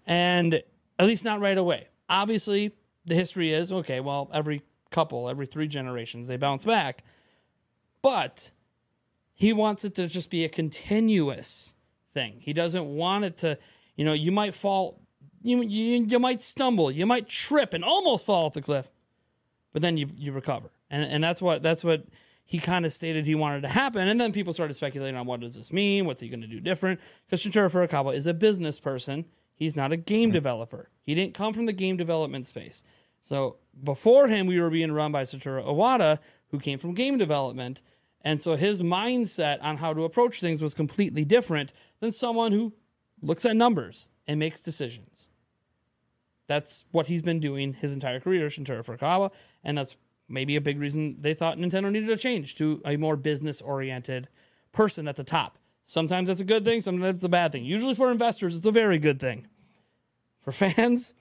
And 0.07 0.63
at 0.97 1.05
least 1.05 1.25
not 1.25 1.41
right 1.41 1.57
away. 1.57 1.89
Obviously, 2.09 2.71
the 3.05 3.15
history 3.15 3.51
is 3.51 3.71
okay, 3.71 3.99
well, 3.99 4.29
every 4.33 4.63
couple, 4.89 5.29
every 5.29 5.45
three 5.45 5.67
generations, 5.67 6.29
they 6.29 6.37
bounce 6.37 6.63
back. 6.63 7.03
But 8.01 8.51
he 9.33 9.51
wants 9.51 9.83
it 9.83 9.93
to 9.95 10.07
just 10.07 10.29
be 10.29 10.45
a 10.45 10.49
continuous 10.49 11.73
thing. 12.13 12.37
He 12.39 12.53
doesn't 12.53 12.85
want 12.85 13.25
it 13.25 13.37
to, 13.39 13.57
you 13.97 14.05
know, 14.05 14.13
you 14.13 14.31
might 14.31 14.55
fall, 14.55 15.01
you, 15.41 15.61
you, 15.63 16.05
you 16.05 16.19
might 16.19 16.41
stumble, 16.41 16.89
you 16.89 17.05
might 17.05 17.27
trip 17.27 17.73
and 17.73 17.83
almost 17.83 18.25
fall 18.25 18.45
off 18.45 18.53
the 18.53 18.61
cliff, 18.61 18.89
but 19.73 19.81
then 19.81 19.97
you, 19.97 20.07
you 20.15 20.31
recover. 20.31 20.69
And, 20.89 21.03
and 21.03 21.23
that's 21.23 21.41
what, 21.41 21.61
that's 21.61 21.83
what 21.83 22.05
he 22.51 22.59
kind 22.59 22.85
of 22.85 22.91
stated 22.91 23.25
he 23.25 23.33
wanted 23.33 23.61
to 23.61 23.69
happen. 23.69 24.09
And 24.09 24.19
then 24.19 24.33
people 24.33 24.51
started 24.51 24.73
speculating 24.73 25.15
on 25.15 25.25
what 25.25 25.39
does 25.39 25.55
this 25.55 25.71
mean? 25.71 26.05
What's 26.05 26.19
he 26.19 26.27
going 26.27 26.41
to 26.41 26.47
do 26.47 26.59
different? 26.59 26.99
Because 27.25 27.41
Shuntaro 27.41 27.71
Furukawa 27.71 28.13
is 28.13 28.27
a 28.27 28.33
business 28.33 28.77
person. 28.77 29.23
He's 29.55 29.77
not 29.77 29.93
a 29.93 29.97
game 29.97 30.31
developer. 30.31 30.89
He 31.01 31.15
didn't 31.15 31.33
come 31.33 31.53
from 31.53 31.65
the 31.65 31.71
game 31.71 31.95
development 31.95 32.47
space. 32.47 32.83
So 33.21 33.55
before 33.81 34.27
him, 34.27 34.47
we 34.47 34.59
were 34.59 34.69
being 34.69 34.91
run 34.91 35.13
by 35.13 35.21
Satoru 35.21 35.65
Iwata, 35.65 36.19
who 36.49 36.59
came 36.59 36.77
from 36.77 36.93
game 36.93 37.17
development. 37.17 37.81
And 38.19 38.41
so 38.41 38.57
his 38.57 38.81
mindset 38.81 39.63
on 39.63 39.77
how 39.77 39.93
to 39.93 40.03
approach 40.03 40.41
things 40.41 40.61
was 40.61 40.73
completely 40.73 41.23
different 41.23 41.71
than 42.01 42.11
someone 42.11 42.51
who 42.51 42.73
looks 43.21 43.45
at 43.45 43.55
numbers 43.55 44.09
and 44.27 44.41
makes 44.41 44.59
decisions. 44.59 45.29
That's 46.47 46.83
what 46.91 47.07
he's 47.07 47.21
been 47.21 47.39
doing 47.39 47.75
his 47.75 47.93
entire 47.93 48.19
career, 48.19 48.47
Shuntaro 48.47 48.85
Furukawa, 48.85 49.31
and 49.63 49.77
that's 49.77 49.95
maybe 50.31 50.55
a 50.55 50.61
big 50.61 50.79
reason 50.79 51.17
they 51.19 51.33
thought 51.33 51.57
Nintendo 51.57 51.91
needed 51.91 52.09
a 52.09 52.17
change 52.17 52.55
to 52.55 52.81
a 52.85 52.97
more 52.97 53.15
business 53.15 53.61
oriented 53.61 54.27
person 54.71 55.07
at 55.07 55.15
the 55.15 55.23
top. 55.23 55.57
Sometimes 55.83 56.27
that's 56.27 56.39
a 56.39 56.45
good 56.45 56.63
thing, 56.63 56.81
sometimes 56.81 57.15
it's 57.15 57.23
a 57.23 57.29
bad 57.29 57.51
thing. 57.51 57.65
Usually 57.65 57.95
for 57.95 58.11
investors, 58.11 58.55
it's 58.55 58.65
a 58.65 58.71
very 58.71 58.99
good 58.99 59.19
thing. 59.19 59.47
For 60.41 60.51
fans, 60.51 61.13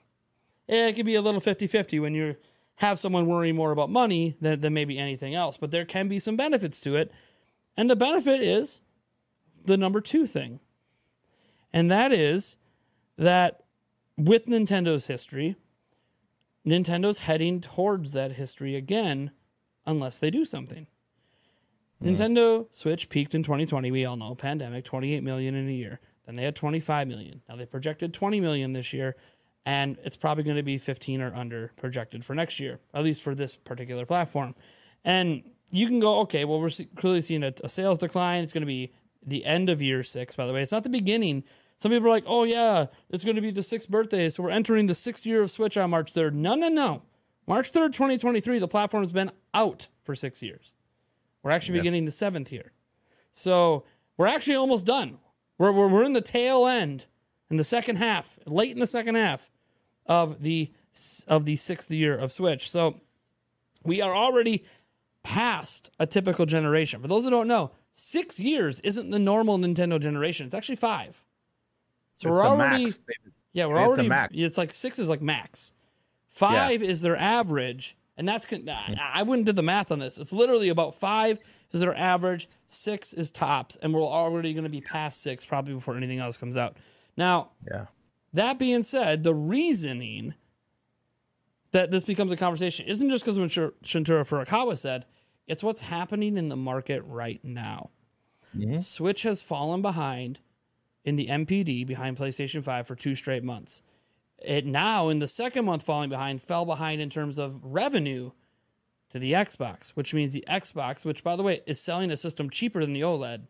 eh, 0.69 0.87
it 0.87 0.95
can 0.95 1.05
be 1.05 1.15
a 1.15 1.21
little 1.21 1.41
50 1.41 1.67
50 1.67 1.99
when 1.99 2.13
you 2.13 2.35
have 2.75 2.97
someone 2.97 3.27
worrying 3.27 3.55
more 3.55 3.71
about 3.71 3.89
money 3.89 4.35
than, 4.41 4.61
than 4.61 4.73
maybe 4.73 4.97
anything 4.97 5.35
else. 5.35 5.57
But 5.57 5.71
there 5.71 5.85
can 5.85 6.07
be 6.07 6.19
some 6.19 6.35
benefits 6.35 6.81
to 6.81 6.95
it. 6.95 7.11
And 7.77 7.89
the 7.89 7.95
benefit 7.95 8.41
is 8.41 8.81
the 9.65 9.77
number 9.77 10.01
two 10.01 10.25
thing. 10.25 10.59
And 11.71 11.89
that 11.91 12.11
is 12.11 12.57
that 13.17 13.63
with 14.17 14.47
Nintendo's 14.47 15.07
history, 15.07 15.55
Nintendo's 16.65 17.19
heading 17.19 17.59
towards 17.61 18.13
that 18.13 18.33
history 18.33 18.75
again 18.75 19.31
unless 19.85 20.19
they 20.19 20.29
do 20.29 20.45
something. 20.45 20.87
Hmm. 22.01 22.09
Nintendo 22.09 22.67
Switch 22.71 23.09
peaked 23.09 23.35
in 23.35 23.43
2020, 23.43 23.91
we 23.91 24.05
all 24.05 24.17
know, 24.17 24.35
pandemic, 24.35 24.85
28 24.85 25.23
million 25.23 25.55
in 25.55 25.67
a 25.67 25.71
year. 25.71 25.99
Then 26.25 26.35
they 26.35 26.43
had 26.43 26.55
25 26.55 27.07
million. 27.07 27.41
Now 27.49 27.55
they 27.55 27.65
projected 27.65 28.13
20 28.13 28.39
million 28.39 28.73
this 28.73 28.93
year, 28.93 29.15
and 29.65 29.97
it's 30.03 30.17
probably 30.17 30.43
going 30.43 30.57
to 30.57 30.63
be 30.63 30.77
15 30.77 31.21
or 31.21 31.33
under 31.33 31.71
projected 31.77 32.23
for 32.23 32.35
next 32.35 32.59
year, 32.59 32.79
at 32.93 33.03
least 33.03 33.21
for 33.23 33.33
this 33.35 33.55
particular 33.55 34.05
platform. 34.05 34.55
And 35.03 35.43
you 35.71 35.87
can 35.87 35.99
go, 35.99 36.19
okay, 36.19 36.45
well, 36.45 36.59
we're 36.59 36.69
clearly 36.95 37.21
seeing 37.21 37.43
a, 37.43 37.53
a 37.63 37.69
sales 37.69 37.97
decline. 37.97 38.43
It's 38.43 38.53
going 38.53 38.61
to 38.61 38.67
be 38.67 38.93
the 39.25 39.45
end 39.45 39.69
of 39.69 39.81
year 39.81 40.03
six, 40.03 40.35
by 40.35 40.45
the 40.45 40.53
way. 40.53 40.61
It's 40.61 40.71
not 40.71 40.83
the 40.83 40.89
beginning. 40.89 41.43
Some 41.81 41.91
people 41.91 42.07
are 42.07 42.11
like, 42.11 42.25
oh, 42.27 42.43
yeah, 42.43 42.85
it's 43.09 43.23
going 43.23 43.37
to 43.37 43.41
be 43.41 43.49
the 43.49 43.63
sixth 43.63 43.89
birthday. 43.89 44.29
So 44.29 44.43
we're 44.43 44.51
entering 44.51 44.85
the 44.85 44.93
sixth 44.93 45.25
year 45.25 45.41
of 45.41 45.49
Switch 45.49 45.77
on 45.77 45.89
March 45.89 46.13
3rd. 46.13 46.33
No, 46.33 46.53
no, 46.53 46.69
no. 46.69 47.01
March 47.47 47.71
3rd, 47.71 47.87
2023, 47.93 48.59
the 48.59 48.67
platform 48.67 49.01
has 49.01 49.11
been 49.11 49.31
out 49.51 49.87
for 50.03 50.13
six 50.13 50.43
years. 50.43 50.73
We're 51.41 51.49
actually 51.49 51.79
beginning 51.79 52.05
the 52.05 52.11
seventh 52.11 52.51
year. 52.51 52.71
So 53.33 53.83
we're 54.15 54.27
actually 54.27 54.57
almost 54.57 54.85
done. 54.85 55.17
We're, 55.57 55.71
we're, 55.71 55.87
we're 55.87 56.03
in 56.03 56.13
the 56.13 56.21
tail 56.21 56.67
end, 56.67 57.05
in 57.49 57.57
the 57.57 57.63
second 57.63 57.95
half, 57.95 58.37
late 58.45 58.73
in 58.73 58.79
the 58.79 58.85
second 58.85 59.15
half 59.15 59.49
of 60.05 60.43
the 60.43 60.71
of 61.27 61.45
the 61.45 61.55
sixth 61.55 61.89
year 61.89 62.15
of 62.15 62.31
Switch. 62.31 62.69
So 62.69 62.99
we 63.83 64.01
are 64.01 64.15
already 64.15 64.65
past 65.23 65.89
a 65.97 66.05
typical 66.05 66.45
generation. 66.45 67.01
For 67.01 67.07
those 67.07 67.23
that 67.23 67.31
don't 67.31 67.47
know, 67.47 67.71
six 67.93 68.39
years 68.39 68.81
isn't 68.81 69.09
the 69.09 69.17
normal 69.17 69.57
Nintendo 69.57 69.99
generation. 69.99 70.45
It's 70.45 70.55
actually 70.55 70.75
five. 70.75 71.23
So 72.21 72.29
It's 72.29 72.37
we're 72.37 72.45
already 72.45 72.85
max. 72.85 73.01
yeah, 73.53 73.65
we're 73.65 73.77
It's 73.79 73.87
already. 73.87 74.07
max. 74.09 74.33
It's 74.35 74.57
like 74.57 74.71
six 74.73 74.99
is 74.99 75.09
like 75.09 75.21
max. 75.21 75.73
Five 76.29 76.83
is 76.83 77.01
their 77.01 77.17
average, 77.17 77.97
and 78.15 78.27
that's. 78.27 78.45
con- 78.45 78.69
I 78.69 78.91
mm. 78.91 78.99
I 78.99 79.23
wouldn't 79.23 79.47
do 79.47 79.51
the 79.53 79.63
math 79.63 79.91
on 79.91 79.99
this. 79.99 80.17
It's 80.19 80.31
literally 80.31 80.69
about 80.69 80.93
five 80.95 81.39
is 81.71 81.79
their 81.79 81.97
average. 81.97 82.47
Six 82.69 83.11
is 83.13 83.31
tops, 83.31 83.75
and 83.81 83.91
we're 83.93 84.01
already 84.03 84.53
going 84.53 84.63
to 84.65 84.69
be 84.69 84.81
past 84.81 85.21
six 85.23 85.45
probably 85.45 85.73
before 85.73 85.97
anything 85.97 86.19
else 86.19 86.37
comes 86.37 86.55
out. 86.57 86.77
Now, 87.17 87.49
Yeah. 87.69 87.87
that 88.33 88.59
being 88.59 88.83
said, 88.83 89.23
the 89.23 89.33
reasoning 89.35 90.35
that 91.71 91.89
this 91.91 92.03
becomes 92.03 92.31
a 92.31 92.37
conversation 92.37 92.85
isn't 92.87 93.09
just 93.09 93.25
because 93.25 93.37
of 93.37 93.43
what 93.43 93.51
Shuntaro 93.83 94.21
Furukawa 94.27 94.77
said. 94.77 95.05
It's 95.47 95.63
what's 95.63 95.81
happening 95.81 96.37
in 96.37 96.47
the 96.49 96.55
market 96.55 97.01
right 97.05 97.43
now. 97.43 97.89
Mm-hmm. 98.55 98.79
Switch 98.79 99.23
has 99.23 99.41
fallen 99.41 99.81
behind 99.81 100.39
in 101.03 101.15
the 101.15 101.27
NPD 101.27 101.85
behind 101.85 102.17
PlayStation 102.17 102.63
5 102.63 102.87
for 102.87 102.95
two 102.95 103.15
straight 103.15 103.43
months. 103.43 103.81
It 104.37 104.65
now, 104.65 105.09
in 105.09 105.19
the 105.19 105.27
second 105.27 105.65
month 105.65 105.83
falling 105.83 106.09
behind, 106.09 106.41
fell 106.41 106.65
behind 106.65 107.01
in 107.01 107.09
terms 107.09 107.37
of 107.37 107.59
revenue 107.63 108.31
to 109.11 109.19
the 109.19 109.33
Xbox, 109.33 109.91
which 109.91 110.13
means 110.13 110.33
the 110.33 110.45
Xbox, 110.49 111.05
which 111.05 111.23
by 111.23 111.35
the 111.35 111.43
way 111.43 111.61
is 111.65 111.79
selling 111.79 112.11
a 112.11 112.17
system 112.17 112.49
cheaper 112.49 112.81
than 112.81 112.93
the 112.93 113.01
OLED, 113.01 113.41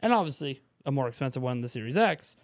and 0.00 0.12
obviously 0.12 0.62
a 0.86 0.92
more 0.92 1.08
expensive 1.08 1.42
one, 1.42 1.56
than 1.56 1.62
the 1.62 1.68
Series 1.68 1.96
X, 1.96 2.36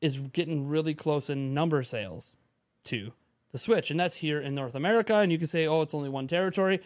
is 0.00 0.18
getting 0.18 0.68
really 0.68 0.94
close 0.94 1.30
in 1.30 1.54
number 1.54 1.82
sales 1.82 2.36
to 2.84 3.12
the 3.52 3.58
Switch. 3.58 3.90
And 3.90 3.98
that's 3.98 4.16
here 4.16 4.40
in 4.40 4.54
North 4.54 4.74
America. 4.74 5.16
And 5.16 5.32
you 5.32 5.38
can 5.38 5.46
say, 5.46 5.66
oh, 5.66 5.82
it's 5.82 5.94
only 5.94 6.10
one 6.10 6.26
territory. 6.26 6.80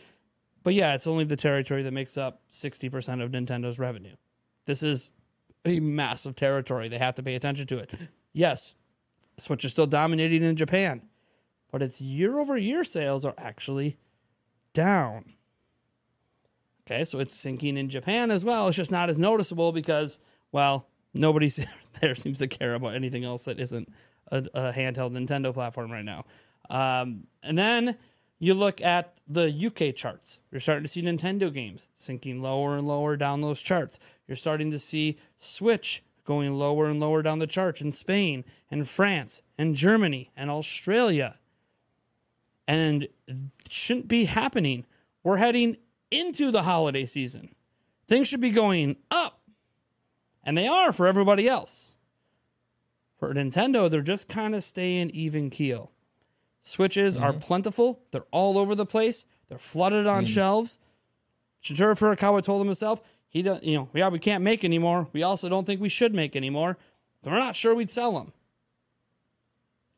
But 0.62 0.74
yeah, 0.74 0.94
it's 0.94 1.06
only 1.06 1.24
the 1.24 1.36
territory 1.36 1.82
that 1.82 1.92
makes 1.92 2.16
up 2.16 2.42
60% 2.52 3.22
of 3.22 3.30
Nintendo's 3.30 3.78
revenue. 3.78 4.16
This 4.66 4.82
is 4.82 5.10
a 5.64 5.80
massive 5.80 6.36
territory. 6.36 6.88
They 6.88 6.98
have 6.98 7.14
to 7.16 7.22
pay 7.22 7.34
attention 7.34 7.66
to 7.68 7.78
it. 7.78 7.90
Yes, 8.32 8.74
Switch 9.38 9.64
is 9.64 9.72
still 9.72 9.86
dominating 9.86 10.42
in 10.42 10.54
Japan, 10.54 11.02
but 11.72 11.82
its 11.82 12.00
year 12.00 12.38
over 12.38 12.56
year 12.56 12.84
sales 12.84 13.24
are 13.24 13.34
actually 13.38 13.96
down. 14.74 15.32
Okay, 16.86 17.04
so 17.04 17.18
it's 17.18 17.38
sinking 17.38 17.76
in 17.76 17.88
Japan 17.88 18.30
as 18.30 18.44
well. 18.44 18.68
It's 18.68 18.76
just 18.76 18.92
not 18.92 19.10
as 19.10 19.18
noticeable 19.18 19.72
because, 19.72 20.18
well, 20.52 20.88
nobody 21.12 21.50
there 22.00 22.14
seems 22.14 22.38
to 22.38 22.46
care 22.46 22.74
about 22.74 22.94
anything 22.94 23.24
else 23.24 23.44
that 23.44 23.60
isn't 23.60 23.88
a, 24.30 24.38
a 24.54 24.72
handheld 24.72 25.12
Nintendo 25.12 25.52
platform 25.52 25.90
right 25.90 26.04
now. 26.04 26.24
Um, 26.70 27.24
and 27.42 27.58
then 27.58 27.96
you 28.38 28.54
look 28.54 28.80
at 28.80 29.18
the 29.26 29.52
UK 29.52 29.94
charts. 29.94 30.40
You're 30.50 30.60
starting 30.60 30.84
to 30.84 30.88
see 30.88 31.02
Nintendo 31.02 31.52
games 31.52 31.88
sinking 31.94 32.40
lower 32.40 32.76
and 32.76 32.86
lower 32.86 33.16
down 33.16 33.40
those 33.40 33.60
charts. 33.60 33.98
You're 34.26 34.36
starting 34.36 34.70
to 34.70 34.78
see 34.78 35.18
Switch 35.38 36.02
going 36.24 36.54
lower 36.54 36.86
and 36.86 37.00
lower 37.00 37.22
down 37.22 37.38
the 37.38 37.46
charts 37.46 37.80
in 37.80 37.90
Spain 37.90 38.44
and 38.70 38.88
France 38.88 39.40
and 39.56 39.74
Germany 39.74 40.30
and 40.36 40.50
Australia. 40.50 41.36
And 42.66 43.08
shouldn't 43.68 44.08
be 44.08 44.26
happening. 44.26 44.84
We're 45.22 45.38
heading 45.38 45.78
into 46.10 46.50
the 46.50 46.62
holiday 46.62 47.06
season. 47.06 47.54
Things 48.06 48.28
should 48.28 48.40
be 48.40 48.50
going 48.50 48.96
up. 49.10 49.40
And 50.44 50.56
they 50.56 50.66
are 50.66 50.92
for 50.92 51.06
everybody 51.06 51.48
else. 51.48 51.96
For 53.18 53.32
Nintendo, 53.34 53.90
they're 53.90 54.00
just 54.00 54.28
kind 54.28 54.54
of 54.54 54.62
staying 54.62 55.10
even 55.10 55.50
keel. 55.50 55.90
Switches 56.62 57.16
are 57.16 57.30
mm-hmm. 57.30 57.40
plentiful. 57.40 58.00
They're 58.10 58.26
all 58.30 58.58
over 58.58 58.74
the 58.74 58.86
place. 58.86 59.26
They're 59.48 59.58
flooded 59.58 60.06
on 60.06 60.24
mm. 60.24 60.28
shelves. 60.28 60.78
Shuntaro 61.62 61.98
Furukawa 61.98 62.42
told 62.42 62.60
him 62.60 62.68
himself, 62.68 63.00
he 63.28 63.42
don't, 63.42 63.62
you 63.62 63.76
know, 63.76 63.88
yeah, 63.94 64.08
we 64.08 64.18
can't 64.18 64.42
make 64.42 64.64
anymore. 64.64 65.08
We 65.12 65.22
also 65.22 65.48
don't 65.48 65.66
think 65.66 65.80
we 65.80 65.88
should 65.88 66.14
make 66.14 66.34
anymore. 66.34 66.78
But 67.22 67.32
we're 67.32 67.38
not 67.38 67.56
sure 67.56 67.74
we'd 67.74 67.90
sell 67.90 68.12
them. 68.12 68.32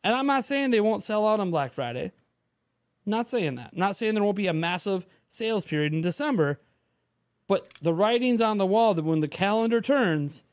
And 0.03 0.14
I'm 0.14 0.27
not 0.27 0.44
saying 0.44 0.70
they 0.70 0.81
won't 0.81 1.03
sell 1.03 1.27
out 1.27 1.40
on 1.40 1.51
Black 1.51 1.73
Friday. 1.73 2.12
not 3.07 3.29
saying 3.29 3.57
that. 3.57 3.77
not 3.77 3.96
saying 3.96 4.14
there 4.14 4.25
won't 4.25 4.37
be 4.37 4.46
a 4.46 4.53
massive 4.53 5.07
sales 5.29 5.64
period 5.64 5.92
in 5.92 6.01
December. 6.01 6.59
But 7.46 7.68
the 7.83 7.92
writing's 7.92 8.40
on 8.40 8.59
the 8.59 8.66
wall 8.66 8.94
that 8.94 9.05
when 9.05 9.20
the 9.20 9.29
calendar 9.29 9.81
turns, 9.81 10.44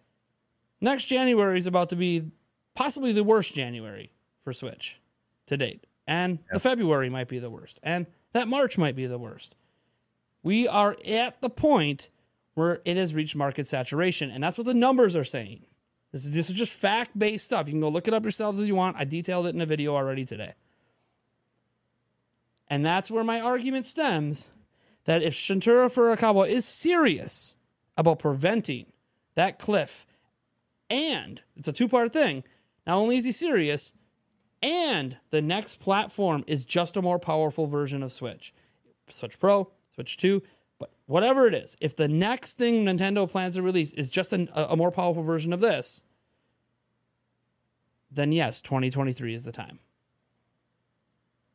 next 0.82 1.06
January 1.06 1.58
is 1.58 1.67
about 1.67 1.89
to 1.89 1.96
be 1.96 2.32
possibly 2.76 3.13
the 3.13 3.24
worst 3.24 3.54
January 3.54 4.12
for 4.43 4.54
Switch 4.54 5.00
to 5.48 5.58
date. 5.58 5.87
And 6.08 6.39
the 6.52 6.60
February 6.60 7.10
might 7.10 7.28
be 7.28 7.38
the 7.38 7.50
worst. 7.50 7.80
And 7.84 8.08
that 8.32 8.48
March 8.48 8.78
might 8.78 8.96
be 8.96 9.06
the 9.06 9.17
worst. 9.17 9.56
We 10.41 10.67
are 10.67 10.96
at 11.06 11.41
the 11.41 11.50
point 11.50 12.10
where 12.54 12.82
it 12.86 12.96
has 12.96 13.13
reached 13.13 13.36
market 13.36 13.67
saturation. 13.67 14.32
And 14.32 14.41
that's 14.41 14.58
what 14.58 14.65
the 14.65 14.74
numbers 14.74 15.15
are 15.15 15.26
saying. 15.26 15.65
This 16.12 16.26
is, 16.26 16.32
this 16.32 16.50
is 16.50 16.56
just 16.56 16.74
fact 16.74 17.17
based 17.17 17.46
stuff. 17.46 17.67
You 17.67 17.74
can 17.74 17.82
go 17.82 17.89
look 17.89 18.08
it 18.08 18.13
up 18.13 18.24
yourselves 18.24 18.60
if 18.60 18.67
you 18.67 18.76
want. 18.76 18.96
I 18.98 19.04
detailed 19.04 19.48
it 19.48 19.56
in 19.56 19.62
a 19.62 19.65
video 19.65 19.96
already 19.96 20.24
today. 20.24 20.54
And 22.70 22.86
that's 22.86 23.12
where 23.12 23.24
my 23.24 23.39
argument 23.39 23.86
stems 23.86 24.50
that 25.06 25.24
if 25.24 25.34
Shuntaro 25.34 25.91
Furukawa 25.93 26.48
is 26.48 26.65
serious 26.65 27.56
about 27.98 28.20
preventing 28.20 28.88
that 29.36 29.60
cliff, 29.60 30.06
and 30.89 31.41
it's 31.56 31.67
a 31.67 31.74
two 31.74 31.88
part 31.88 32.13
thing, 32.13 32.43
not 32.86 32.98
only 32.98 33.17
is 33.17 33.26
he 33.26 33.32
serious, 33.32 33.93
and 34.62 35.17
the 35.30 35.41
next 35.41 35.80
platform 35.80 36.43
is 36.48 36.65
just 36.65 36.98
a 36.98 37.02
more 37.02 37.20
powerful 37.20 37.67
version 37.67 38.04
of 38.04 38.12
Switch. 38.12 38.54
Switch 39.10 39.39
Pro, 39.39 39.70
Switch 39.93 40.17
2, 40.17 40.41
but 40.80 40.91
whatever 41.06 41.48
it 41.48 41.54
is, 41.54 41.76
if 41.80 41.96
the 41.96 42.08
next 42.08 42.58
thing 42.58 42.86
Nintendo 42.86 43.30
plans 43.30 43.56
to 43.56 43.62
release 43.62 43.93
is 43.93 44.10
just 44.10 44.34
an, 44.34 44.50
a, 44.54 44.63
a 44.65 44.76
more 44.76 44.91
powerful 44.91 45.24
version 45.24 45.54
of 45.54 45.60
this, 45.60 46.04
then 48.12 48.32
yes, 48.32 48.62
2023 48.62 49.34
is 49.34 49.43
the 49.43 49.52
time. 49.52 49.80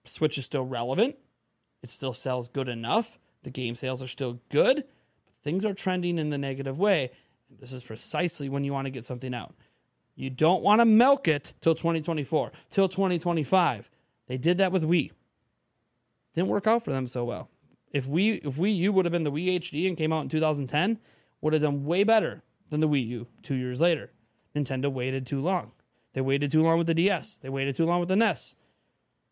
Switch 0.04 0.38
is 0.38 0.44
still 0.44 0.64
relevant. 0.64 1.16
It 1.82 1.90
still 1.90 2.12
sells 2.12 2.48
good 2.48 2.68
enough. 2.68 3.18
The 3.42 3.50
game 3.50 3.74
sales 3.74 4.02
are 4.02 4.08
still 4.08 4.40
good. 4.48 4.76
But 4.76 5.34
things 5.42 5.64
are 5.64 5.74
trending 5.74 6.18
in 6.18 6.30
the 6.30 6.38
negative 6.38 6.78
way. 6.78 7.10
This 7.60 7.72
is 7.72 7.82
precisely 7.82 8.48
when 8.48 8.64
you 8.64 8.72
want 8.72 8.86
to 8.86 8.90
get 8.90 9.04
something 9.04 9.34
out. 9.34 9.54
You 10.22 10.30
don't 10.30 10.62
want 10.62 10.80
to 10.80 10.84
milk 10.84 11.26
it 11.26 11.52
till 11.60 11.74
2024, 11.74 12.52
till 12.70 12.88
2025. 12.88 13.90
They 14.28 14.38
did 14.38 14.56
that 14.58 14.70
with 14.70 14.84
Wii. 14.84 15.10
Didn't 16.32 16.48
work 16.48 16.68
out 16.68 16.84
for 16.84 16.92
them 16.92 17.08
so 17.08 17.24
well. 17.24 17.50
If 17.90 18.06
we 18.06 18.34
if 18.34 18.54
Wii 18.54 18.76
U 18.76 18.92
would 18.92 19.04
have 19.04 19.10
been 19.10 19.24
the 19.24 19.32
Wii 19.32 19.58
HD 19.58 19.88
and 19.88 19.96
came 19.96 20.12
out 20.12 20.22
in 20.22 20.28
2010, 20.28 21.00
would 21.40 21.54
have 21.54 21.62
done 21.62 21.84
way 21.84 22.04
better 22.04 22.44
than 22.70 22.78
the 22.78 22.88
Wii 22.88 23.04
U 23.08 23.26
2 23.42 23.56
years 23.56 23.80
later. 23.80 24.12
Nintendo 24.54 24.92
waited 24.92 25.26
too 25.26 25.40
long. 25.40 25.72
They 26.12 26.20
waited 26.20 26.52
too 26.52 26.62
long 26.62 26.78
with 26.78 26.86
the 26.86 26.94
DS. 26.94 27.38
They 27.38 27.48
waited 27.48 27.74
too 27.74 27.84
long 27.84 27.98
with 27.98 28.08
the 28.08 28.14
NES, 28.14 28.54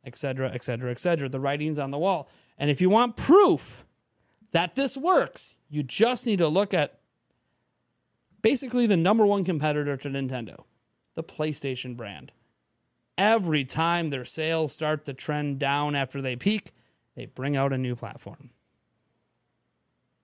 etc., 0.04 0.50
etc., 0.50 0.90
etc. 0.90 1.28
The 1.28 1.38
writing's 1.38 1.78
on 1.78 1.92
the 1.92 1.98
wall. 1.98 2.28
And 2.58 2.68
if 2.68 2.80
you 2.80 2.90
want 2.90 3.14
proof 3.14 3.86
that 4.50 4.74
this 4.74 4.96
works, 4.96 5.54
you 5.68 5.84
just 5.84 6.26
need 6.26 6.38
to 6.40 6.48
look 6.48 6.74
at 6.74 6.98
basically 8.42 8.88
the 8.88 8.96
number 8.96 9.24
one 9.24 9.44
competitor 9.44 9.96
to 9.96 10.08
Nintendo, 10.08 10.64
the 11.20 11.34
PlayStation 11.34 11.96
brand. 11.96 12.32
Every 13.18 13.66
time 13.66 14.08
their 14.08 14.24
sales 14.24 14.72
start 14.72 15.04
to 15.04 15.12
trend 15.12 15.58
down 15.58 15.94
after 15.94 16.22
they 16.22 16.34
peak, 16.34 16.72
they 17.14 17.26
bring 17.26 17.56
out 17.56 17.74
a 17.74 17.78
new 17.78 17.94
platform. 17.94 18.50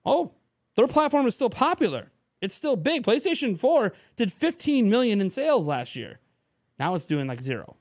Oh, 0.03 0.31
their 0.75 0.87
platform 0.87 1.27
is 1.27 1.35
still 1.35 1.51
popular. 1.51 2.11
It's 2.41 2.55
still 2.55 2.75
big. 2.75 3.03
PlayStation 3.03 3.55
4 3.57 3.93
did 4.15 4.33
15 4.33 4.89
million 4.89 5.21
in 5.21 5.29
sales 5.29 5.67
last 5.67 5.95
year. 5.95 6.19
Now 6.79 6.95
it's 6.95 7.05
doing 7.05 7.27
like 7.27 7.41
zero. 7.41 7.75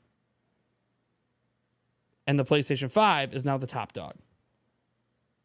And 2.26 2.38
the 2.38 2.44
PlayStation 2.44 2.90
5 2.90 3.32
is 3.32 3.46
now 3.46 3.56
the 3.56 3.66
top 3.66 3.94
dog. 3.94 4.16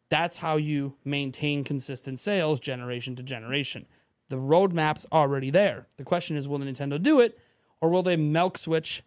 That's 0.09 0.37
how 0.37 0.57
you 0.57 0.95
maintain 1.05 1.63
consistent 1.63 2.19
sales 2.19 2.59
generation 2.59 3.15
to 3.15 3.23
generation. 3.23 3.85
The 4.27 4.35
roadmap's 4.35 5.05
already 5.11 5.49
there. 5.49 5.87
The 5.95 6.03
question 6.03 6.35
is 6.35 6.49
will 6.49 6.59
Nintendo 6.59 7.01
do 7.01 7.21
it 7.21 7.39
or 7.81 7.89
will 7.89 8.03
they 8.03 8.15
milk 8.15 8.57
switch 8.57 9.03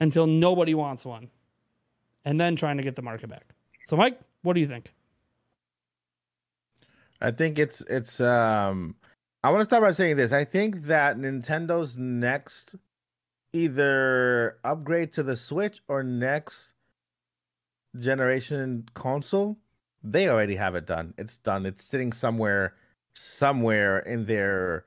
until 0.00 0.26
nobody 0.26 0.74
wants 0.74 1.04
one 1.04 1.30
and 2.24 2.40
then 2.40 2.56
trying 2.56 2.78
to 2.78 2.82
get 2.82 2.96
the 2.96 3.02
market 3.02 3.28
back? 3.28 3.54
So 3.84 3.96
Mike, 3.96 4.20
what 4.42 4.54
do 4.54 4.60
you 4.60 4.66
think? 4.66 4.92
I 7.20 7.30
think 7.30 7.58
it's 7.58 7.82
it's 7.82 8.20
um 8.20 8.96
I 9.42 9.50
want 9.50 9.60
to 9.60 9.64
start 9.64 9.82
by 9.82 9.92
saying 9.92 10.16
this. 10.16 10.32
I 10.32 10.44
think 10.44 10.84
that 10.84 11.16
Nintendo's 11.16 11.96
next 11.96 12.74
either 13.52 14.58
upgrade 14.64 15.12
to 15.14 15.22
the 15.22 15.36
Switch 15.36 15.80
or 15.88 16.02
next 16.02 16.72
generation 17.98 18.86
console, 18.94 19.58
they 20.02 20.28
already 20.28 20.56
have 20.56 20.74
it 20.74 20.86
done. 20.86 21.14
It's 21.18 21.36
done. 21.36 21.66
It's 21.66 21.84
sitting 21.84 22.12
somewhere, 22.12 22.74
somewhere 23.14 23.98
in 24.00 24.26
their 24.26 24.84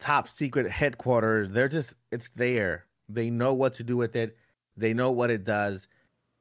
top 0.00 0.28
secret 0.28 0.70
headquarters. 0.70 1.50
They're 1.50 1.68
just, 1.68 1.94
it's 2.10 2.30
there. 2.34 2.86
They 3.08 3.30
know 3.30 3.54
what 3.54 3.74
to 3.74 3.84
do 3.84 3.96
with 3.96 4.16
it. 4.16 4.36
They 4.76 4.94
know 4.94 5.10
what 5.10 5.30
it 5.30 5.44
does. 5.44 5.88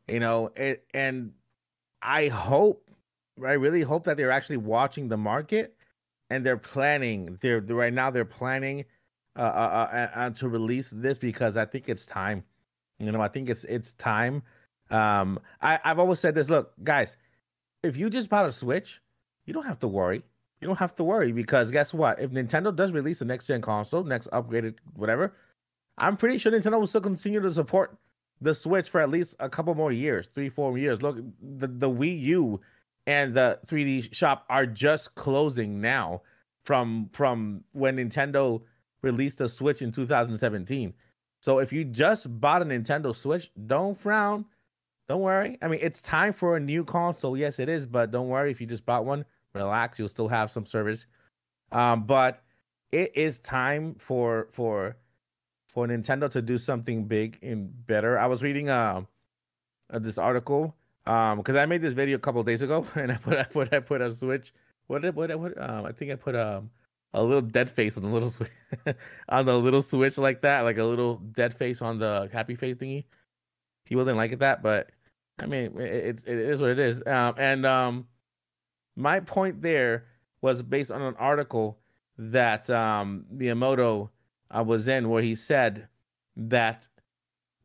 You 0.07 0.19
know, 0.19 0.51
it, 0.55 0.85
and 0.93 1.33
I 2.01 2.27
hope, 2.29 2.89
I 3.45 3.53
really 3.53 3.81
hope 3.81 4.05
that 4.05 4.17
they're 4.17 4.31
actually 4.31 4.57
watching 4.57 5.07
the 5.07 5.17
market 5.17 5.75
and 6.29 6.45
they're 6.45 6.57
planning. 6.57 7.37
They're 7.41 7.61
right 7.61 7.93
now. 7.93 8.11
They're 8.11 8.25
planning 8.25 8.85
uh, 9.35 9.41
uh, 9.41 10.09
uh, 10.15 10.29
to 10.31 10.49
release 10.49 10.89
this 10.93 11.17
because 11.17 11.57
I 11.57 11.65
think 11.65 11.89
it's 11.89 12.05
time. 12.05 12.43
You 12.99 13.11
know, 13.11 13.21
I 13.21 13.29
think 13.29 13.49
it's 13.49 13.63
it's 13.63 13.93
time. 13.93 14.43
Um, 14.91 15.39
I, 15.61 15.79
I've 15.83 15.99
always 15.99 16.19
said 16.19 16.35
this. 16.35 16.49
Look, 16.49 16.73
guys, 16.83 17.15
if 17.83 17.95
you 17.95 18.09
just 18.09 18.29
bought 18.29 18.45
a 18.45 18.51
Switch, 18.51 19.01
you 19.45 19.53
don't 19.53 19.65
have 19.65 19.79
to 19.79 19.87
worry. 19.87 20.23
You 20.61 20.67
don't 20.67 20.79
have 20.79 20.95
to 20.95 21.03
worry 21.03 21.31
because 21.31 21.71
guess 21.71 21.93
what? 21.93 22.19
If 22.19 22.31
Nintendo 22.31 22.75
does 22.75 22.91
release 22.91 23.19
the 23.19 23.25
next 23.25 23.47
gen 23.47 23.61
console, 23.61 24.03
next 24.03 24.29
upgraded 24.31 24.75
whatever, 24.93 25.33
I'm 25.97 26.17
pretty 26.17 26.37
sure 26.37 26.51
Nintendo 26.51 26.79
will 26.79 26.87
still 26.87 27.01
continue 27.01 27.39
to 27.39 27.51
support 27.51 27.97
the 28.41 28.53
Switch 28.55 28.89
for 28.89 29.01
at 29.01 29.09
least 29.09 29.35
a 29.39 29.49
couple 29.49 29.75
more 29.75 29.91
years, 29.91 30.29
three, 30.33 30.49
four 30.49 30.77
years. 30.77 31.01
Look, 31.01 31.17
the 31.41 31.67
the 31.67 31.89
Wii 31.89 32.21
U 32.21 32.61
and 33.07 33.33
the 33.33 33.59
3DS 33.67 34.09
eShop 34.09 34.41
are 34.49 34.65
just 34.65 35.15
closing 35.15 35.81
now 35.81 36.21
from 36.63 37.09
from 37.13 37.63
when 37.71 37.97
Nintendo 37.97 38.61
released 39.01 39.37
the 39.37 39.49
Switch 39.49 39.81
in 39.81 39.91
2017. 39.91 40.93
So 41.41 41.59
if 41.59 41.71
you 41.71 41.85
just 41.85 42.39
bought 42.41 42.61
a 42.61 42.65
Nintendo 42.65 43.15
Switch, 43.15 43.49
don't 43.65 43.99
frown. 43.99 44.45
Don't 45.07 45.21
worry. 45.21 45.57
I 45.61 45.67
mean, 45.67 45.79
it's 45.81 46.01
time 46.01 46.33
for 46.33 46.55
a 46.55 46.59
new 46.59 46.83
console. 46.83 47.35
Yes, 47.35 47.59
it 47.59 47.67
is, 47.69 47.87
but 47.87 48.11
don't 48.11 48.27
worry 48.27 48.51
if 48.51 48.61
you 48.61 48.67
just 48.67 48.85
bought 48.85 49.05
one. 49.05 49.25
Relax, 49.53 49.99
you'll 49.99 50.07
still 50.07 50.27
have 50.27 50.51
some 50.51 50.65
service. 50.65 51.05
Um, 51.71 52.03
but 52.03 52.41
it 52.91 53.15
is 53.15 53.39
time 53.39 53.95
for 53.99 54.47
for 54.51 54.97
for 55.67 55.87
Nintendo 55.87 56.29
to 56.31 56.41
do 56.41 56.57
something 56.57 57.05
big 57.05 57.37
and 57.41 57.85
better. 57.87 58.17
I 58.17 58.25
was 58.27 58.41
reading 58.41 58.69
uh, 58.69 59.03
uh 59.91 59.99
this 59.99 60.17
article 60.17 60.75
um 61.05 61.37
because 61.37 61.55
I 61.55 61.65
made 61.65 61.81
this 61.81 61.93
video 61.93 62.17
a 62.17 62.19
couple 62.19 62.43
days 62.43 62.61
ago 62.61 62.85
and 62.95 63.11
I 63.11 63.15
put 63.15 63.37
I 63.37 63.43
put 63.43 63.73
I 63.73 63.79
put 63.79 64.01
a 64.01 64.11
Switch. 64.11 64.53
What 64.87 65.03
did 65.03 65.15
what 65.15 65.37
what 65.39 65.61
um 65.61 65.85
I 65.85 65.91
think 65.91 66.11
I 66.11 66.15
put 66.15 66.35
um 66.35 66.71
a 67.13 67.23
little 67.23 67.41
dead 67.41 67.69
face 67.69 67.97
on 67.97 68.03
the 68.03 68.09
little 68.09 68.29
switch 68.29 68.51
on 69.29 69.45
the 69.45 69.57
little 69.57 69.81
switch 69.81 70.17
like 70.17 70.41
that, 70.41 70.61
like 70.61 70.77
a 70.77 70.83
little 70.83 71.15
dead 71.15 71.53
face 71.55 71.81
on 71.81 71.99
the 71.99 72.29
happy 72.31 72.55
face 72.55 72.75
thingy. 72.75 73.05
People 73.85 74.05
didn't 74.05 74.17
like 74.17 74.31
it 74.31 74.39
that, 74.39 74.61
but 74.61 74.91
I 75.39 75.45
mean, 75.47 75.79
it, 75.79 75.81
it, 75.81 76.23
it 76.27 76.37
is 76.37 76.61
what 76.61 76.69
it 76.69 76.79
is. 76.79 77.01
Um, 77.07 77.33
and 77.37 77.65
um, 77.65 78.07
my 78.95 79.19
point 79.19 79.61
there 79.61 80.05
was 80.41 80.61
based 80.61 80.91
on 80.91 81.01
an 81.01 81.15
article 81.17 81.79
that 82.17 82.69
um, 82.69 83.25
Miyamoto 83.33 84.09
uh, 84.51 84.63
was 84.63 84.87
in, 84.87 85.09
where 85.09 85.21
he 85.21 85.35
said 85.35 85.87
that 86.35 86.87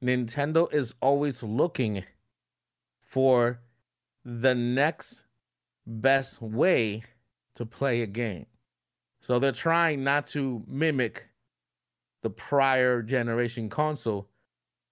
Nintendo 0.03 0.73
is 0.73 0.95
always 1.01 1.43
looking 1.43 2.05
for 3.03 3.61
the 4.25 4.55
next 4.55 5.23
best 5.87 6.41
way 6.41 7.03
to 7.55 7.67
play 7.67 8.03
a 8.03 8.07
game. 8.07 8.47
So 9.21 9.39
they're 9.39 9.53
trying 9.53 10.05
not 10.05 10.27
to 10.29 10.63
mimic 10.67 11.29
the 12.23 12.31
prior 12.31 13.03
generation 13.03 13.69
console, 13.69 14.29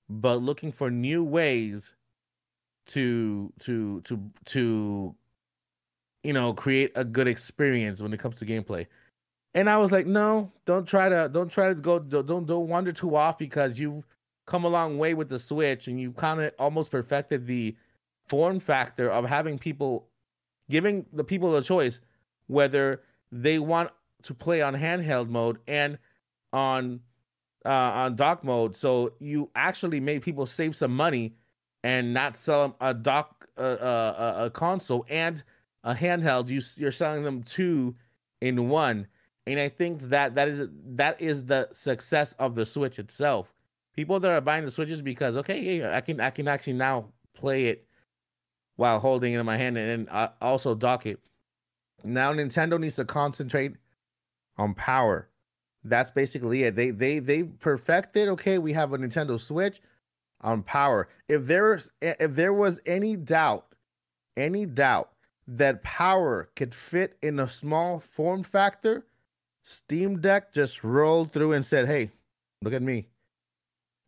but 0.08 0.36
looking 0.36 0.72
for 0.72 0.90
new 0.90 1.22
ways 1.24 1.94
to 2.86 3.52
to 3.60 4.00
to 4.02 4.30
to 4.46 5.14
you 6.22 6.32
know 6.32 6.52
create 6.52 6.92
a 6.94 7.04
good 7.04 7.28
experience 7.28 8.00
when 8.02 8.12
it 8.12 8.18
comes 8.18 8.38
to 8.38 8.46
gameplay. 8.46 8.86
And 9.54 9.68
I 9.68 9.76
was 9.76 9.92
like, 9.92 10.06
no, 10.06 10.50
don't 10.64 10.86
try 10.86 11.08
to 11.08 11.28
don't 11.32 11.50
try 11.50 11.68
to 11.68 11.74
go 11.74 11.98
don't 11.98 12.46
don't 12.46 12.68
wander 12.68 12.92
too 12.92 13.16
off 13.16 13.38
because 13.38 13.78
you've 13.78 14.06
come 14.46 14.64
a 14.64 14.68
long 14.68 14.98
way 14.98 15.14
with 15.14 15.28
the 15.28 15.38
Switch 15.38 15.88
and 15.88 16.00
you 16.00 16.12
kind 16.12 16.40
of 16.40 16.52
almost 16.58 16.90
perfected 16.90 17.46
the 17.46 17.76
form 18.28 18.60
factor 18.60 19.10
of 19.10 19.24
having 19.24 19.58
people 19.58 20.06
giving 20.70 21.04
the 21.12 21.24
people 21.24 21.54
a 21.56 21.62
choice 21.62 22.00
whether 22.46 23.02
they 23.30 23.58
want 23.58 23.90
to 24.22 24.34
play 24.34 24.62
on 24.62 24.74
handheld 24.74 25.28
mode 25.28 25.58
and 25.66 25.98
on 26.52 27.00
uh, 27.64 27.68
on 27.68 28.16
dock 28.16 28.42
mode. 28.42 28.76
So 28.76 29.12
you 29.20 29.50
actually 29.54 30.00
made 30.00 30.22
people 30.22 30.46
save 30.46 30.74
some 30.74 30.94
money 30.94 31.34
and 31.84 32.14
not 32.14 32.36
sell 32.36 32.62
them 32.62 32.74
a 32.80 32.94
dock 32.94 33.48
uh, 33.56 33.60
uh, 33.60 34.34
a 34.46 34.50
console 34.50 35.04
and 35.08 35.42
a 35.84 35.94
handheld. 35.94 36.48
You 36.48 36.62
you're 36.76 36.92
selling 36.92 37.24
them 37.24 37.42
two 37.42 37.96
in 38.40 38.68
one, 38.68 39.08
and 39.46 39.60
I 39.60 39.68
think 39.68 40.02
that 40.02 40.34
that 40.36 40.48
is 40.48 40.68
that 40.96 41.20
is 41.20 41.46
the 41.46 41.68
success 41.72 42.34
of 42.38 42.54
the 42.54 42.66
Switch 42.66 42.98
itself. 42.98 43.52
People 43.94 44.20
that 44.20 44.30
are 44.30 44.40
buying 44.40 44.64
the 44.64 44.70
Switches 44.70 45.02
because 45.02 45.36
okay, 45.36 45.78
yeah, 45.78 45.96
I 45.96 46.00
can 46.00 46.20
I 46.20 46.30
can 46.30 46.48
actually 46.48 46.74
now 46.74 47.06
play 47.34 47.66
it 47.66 47.86
while 48.76 48.98
holding 49.00 49.34
it 49.34 49.38
in 49.40 49.46
my 49.46 49.58
hand 49.58 49.78
and, 49.78 49.90
and 49.90 50.10
uh, 50.10 50.30
also 50.40 50.74
dock 50.74 51.06
it 51.06 51.20
Now 52.04 52.32
Nintendo 52.32 52.80
needs 52.80 52.96
to 52.96 53.04
concentrate 53.04 53.74
on 54.58 54.74
power. 54.74 55.28
That's 55.84 56.10
basically 56.10 56.64
it. 56.64 56.76
They 56.76 56.90
they 56.90 57.20
they 57.20 57.44
perfected. 57.44 58.28
Okay, 58.30 58.58
we 58.58 58.72
have 58.74 58.92
a 58.92 58.98
Nintendo 58.98 59.40
Switch 59.40 59.80
on 60.42 60.62
power. 60.64 61.08
If 61.28 61.46
there's 61.46 61.90
if 62.00 62.36
there 62.36 62.54
was 62.54 62.80
any 62.86 63.16
doubt, 63.16 63.66
any 64.36 64.66
doubt 64.66 65.11
that 65.46 65.82
power 65.82 66.50
could 66.56 66.74
fit 66.74 67.16
in 67.22 67.38
a 67.38 67.48
small 67.48 68.00
form 68.00 68.42
factor, 68.42 69.06
Steam 69.62 70.20
Deck 70.20 70.52
just 70.52 70.82
rolled 70.82 71.32
through 71.32 71.52
and 71.52 71.64
said, 71.64 71.86
"Hey, 71.86 72.10
look 72.62 72.74
at 72.74 72.82
me." 72.82 73.08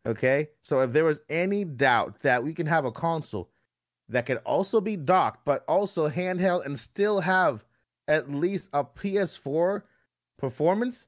Okay, 0.07 0.51
so 0.61 0.81
if 0.81 0.93
there 0.93 1.05
was 1.05 1.21
any 1.29 1.65
doubt 1.65 2.21
that 2.21 2.45
we 2.45 2.53
can 2.53 2.67
have 2.67 2.85
a 2.85 2.93
console 2.93 3.51
that 4.09 4.27
could 4.27 4.39
also 4.39 4.81
be 4.81 4.97
docked, 4.97 5.45
but 5.45 5.65
also 5.67 6.11
handheld 6.11 6.67
and 6.67 6.79
still 6.79 7.21
have 7.21 7.65
at 8.07 8.31
least 8.31 8.69
a 8.73 8.85
PS4 8.85 9.83
performance, 10.37 11.07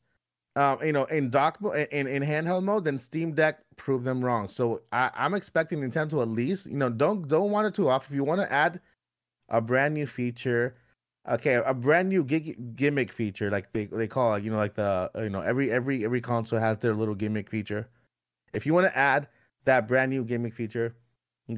um, 0.56 0.78
you 0.82 0.92
know, 0.92 1.04
in 1.04 1.28
dock 1.28 1.58
in, 1.92 2.06
in 2.06 2.22
handheld 2.22 2.64
mode, 2.64 2.84
then 2.84 2.98
Steam 2.98 3.32
Deck 3.32 3.58
proved 3.76 4.06
them 4.06 4.24
wrong. 4.24 4.48
So 4.48 4.80
I, 4.90 5.10
I'm 5.14 5.34
expecting 5.34 5.80
Nintendo 5.80 6.22
at 6.22 6.28
least, 6.28 6.66
you 6.66 6.78
know, 6.78 6.88
don't 6.88 7.28
don't 7.28 7.50
want 7.50 7.66
it 7.66 7.74
too 7.74 7.90
off. 7.90 8.08
If 8.10 8.16
you 8.16 8.24
want 8.24 8.40
to 8.40 8.50
add 8.50 8.80
a 9.48 9.61
brand 9.61 9.94
new 9.94 10.06
feature, 10.06 10.76
okay, 11.28 11.54
a 11.54 11.74
brand 11.74 12.09
new 12.09 12.24
gig- 12.24 12.76
gimmick 12.76 13.12
feature, 13.12 13.50
like 13.50 13.72
they 13.72 13.87
they 13.87 14.06
call 14.06 14.35
it, 14.35 14.44
you 14.44 14.50
know, 14.50 14.56
like 14.56 14.74
the 14.74 15.11
uh, 15.16 15.22
you 15.22 15.30
know 15.30 15.40
every 15.40 15.70
every 15.70 16.04
every 16.04 16.20
console 16.20 16.59
has 16.59 16.78
their 16.78 16.94
little 16.94 17.14
gimmick 17.14 17.50
feature. 17.50 17.88
If 18.52 18.66
you 18.66 18.74
want 18.74 18.87
to 18.87 18.96
add 18.96 19.28
that 19.64 19.87
brand 19.88 20.11
new 20.11 20.24
gimmick 20.24 20.54
feature, 20.54 20.96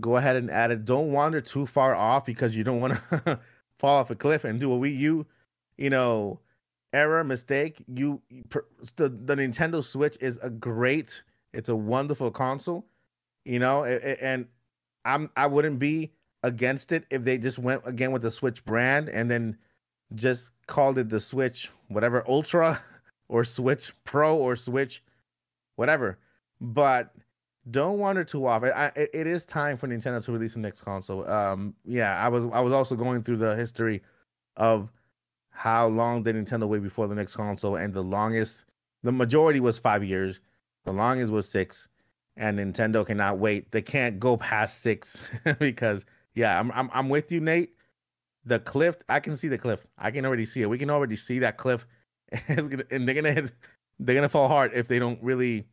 go 0.00 0.16
ahead 0.16 0.36
and 0.36 0.50
add 0.50 0.70
it. 0.70 0.84
Don't 0.84 1.12
wander 1.12 1.40
too 1.40 1.66
far 1.66 1.94
off 1.94 2.24
because 2.24 2.56
you 2.56 2.64
don't 2.64 2.80
want 2.80 2.94
to 2.94 3.40
fall 3.78 3.96
off 3.96 4.10
a 4.10 4.14
cliff 4.14 4.44
and 4.44 4.60
do 4.60 4.72
a 4.72 4.78
Wii 4.78 4.96
U, 4.98 5.26
you 5.76 5.90
know, 5.90 6.40
error 6.92 7.24
mistake. 7.24 7.84
You 7.86 8.22
the 8.96 9.08
the 9.08 9.36
Nintendo 9.36 9.82
Switch 9.82 10.16
is 10.20 10.38
a 10.42 10.50
great, 10.50 11.22
it's 11.52 11.68
a 11.68 11.76
wonderful 11.76 12.30
console, 12.30 12.86
you 13.44 13.58
know, 13.58 13.84
and 13.84 14.46
I'm 15.04 15.30
I 15.36 15.46
wouldn't 15.46 15.78
be 15.78 16.12
against 16.42 16.92
it 16.92 17.04
if 17.10 17.24
they 17.24 17.38
just 17.38 17.58
went 17.58 17.82
again 17.84 18.12
with 18.12 18.22
the 18.22 18.30
Switch 18.30 18.64
brand 18.64 19.08
and 19.08 19.30
then 19.30 19.58
just 20.14 20.52
called 20.66 20.98
it 20.98 21.08
the 21.08 21.20
Switch 21.20 21.70
whatever 21.88 22.24
Ultra 22.28 22.82
or 23.28 23.44
Switch 23.44 23.92
Pro 24.04 24.36
or 24.36 24.56
Switch 24.56 25.02
whatever. 25.76 26.18
But 26.60 27.14
don't 27.70 27.98
wander 27.98 28.24
too 28.24 28.46
off. 28.46 28.64
It, 28.64 28.72
I, 28.74 28.92
it 28.96 29.26
is 29.26 29.44
time 29.44 29.76
for 29.76 29.88
Nintendo 29.88 30.24
to 30.24 30.32
release 30.32 30.54
the 30.54 30.60
next 30.60 30.82
console. 30.82 31.28
Um, 31.28 31.74
yeah, 31.84 32.18
I 32.18 32.28
was 32.28 32.46
I 32.52 32.60
was 32.60 32.72
also 32.72 32.96
going 32.96 33.22
through 33.22 33.36
the 33.36 33.56
history 33.56 34.02
of 34.56 34.90
how 35.50 35.88
long 35.88 36.22
did 36.22 36.36
Nintendo 36.36 36.68
wait 36.68 36.82
before 36.82 37.08
the 37.08 37.14
next 37.14 37.34
console, 37.34 37.76
and 37.76 37.92
the 37.92 38.02
longest, 38.02 38.64
the 39.02 39.12
majority 39.12 39.60
was 39.60 39.78
five 39.78 40.04
years. 40.04 40.40
The 40.84 40.92
longest 40.92 41.32
was 41.32 41.48
six, 41.48 41.88
and 42.36 42.58
Nintendo 42.58 43.04
cannot 43.04 43.38
wait. 43.38 43.72
They 43.72 43.82
can't 43.82 44.18
go 44.18 44.36
past 44.36 44.80
six 44.80 45.18
because 45.58 46.04
yeah, 46.38 46.58
I'm 46.58 46.70
I'm 46.72 46.90
I'm 46.92 47.08
with 47.08 47.30
you, 47.32 47.40
Nate. 47.40 47.74
The 48.44 48.58
cliff, 48.58 48.96
I 49.08 49.20
can 49.20 49.36
see 49.36 49.48
the 49.48 49.58
cliff. 49.58 49.86
I 49.98 50.10
can 50.10 50.24
already 50.24 50.46
see 50.46 50.62
it. 50.62 50.70
We 50.70 50.78
can 50.78 50.90
already 50.90 51.16
see 51.16 51.40
that 51.40 51.58
cliff, 51.58 51.86
and 52.48 52.70
they're 52.70 53.14
gonna 53.14 53.32
hit, 53.32 53.52
they're 53.98 54.14
gonna 54.14 54.28
fall 54.28 54.48
hard 54.48 54.72
if 54.74 54.88
they 54.88 54.98
don't 54.98 55.22
really 55.22 55.66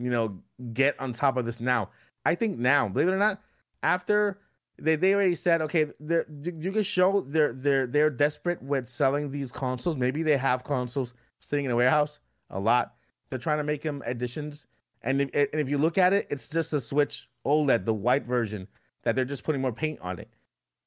you 0.00 0.10
know, 0.10 0.40
get 0.72 0.98
on 0.98 1.12
top 1.12 1.36
of 1.36 1.44
this 1.44 1.60
now. 1.60 1.90
I 2.24 2.34
think 2.34 2.58
now, 2.58 2.88
believe 2.88 3.08
it 3.08 3.12
or 3.12 3.18
not, 3.18 3.42
after 3.82 4.38
they, 4.78 4.96
they 4.96 5.14
already 5.14 5.34
said, 5.34 5.60
okay, 5.62 5.86
you 6.00 6.72
can 6.72 6.82
show 6.82 7.20
they're 7.20 7.52
they're 7.52 7.86
they're 7.86 8.10
desperate 8.10 8.62
with 8.62 8.88
selling 8.88 9.30
these 9.30 9.52
consoles. 9.52 9.96
Maybe 9.96 10.22
they 10.22 10.38
have 10.38 10.64
consoles 10.64 11.14
sitting 11.38 11.66
in 11.66 11.70
a 11.70 11.76
warehouse 11.76 12.18
a 12.48 12.58
lot. 12.58 12.94
They're 13.28 13.38
trying 13.38 13.58
to 13.58 13.64
make 13.64 13.82
them 13.82 14.02
additions, 14.06 14.66
and 15.02 15.20
if, 15.20 15.48
and 15.52 15.60
if 15.60 15.68
you 15.68 15.78
look 15.78 15.98
at 15.98 16.12
it, 16.12 16.26
it's 16.30 16.48
just 16.48 16.72
a 16.72 16.80
Switch 16.80 17.28
OLED, 17.46 17.84
the 17.84 17.94
white 17.94 18.24
version, 18.24 18.68
that 19.02 19.14
they're 19.14 19.24
just 19.24 19.44
putting 19.44 19.60
more 19.60 19.72
paint 19.72 20.00
on 20.00 20.18
it. 20.18 20.28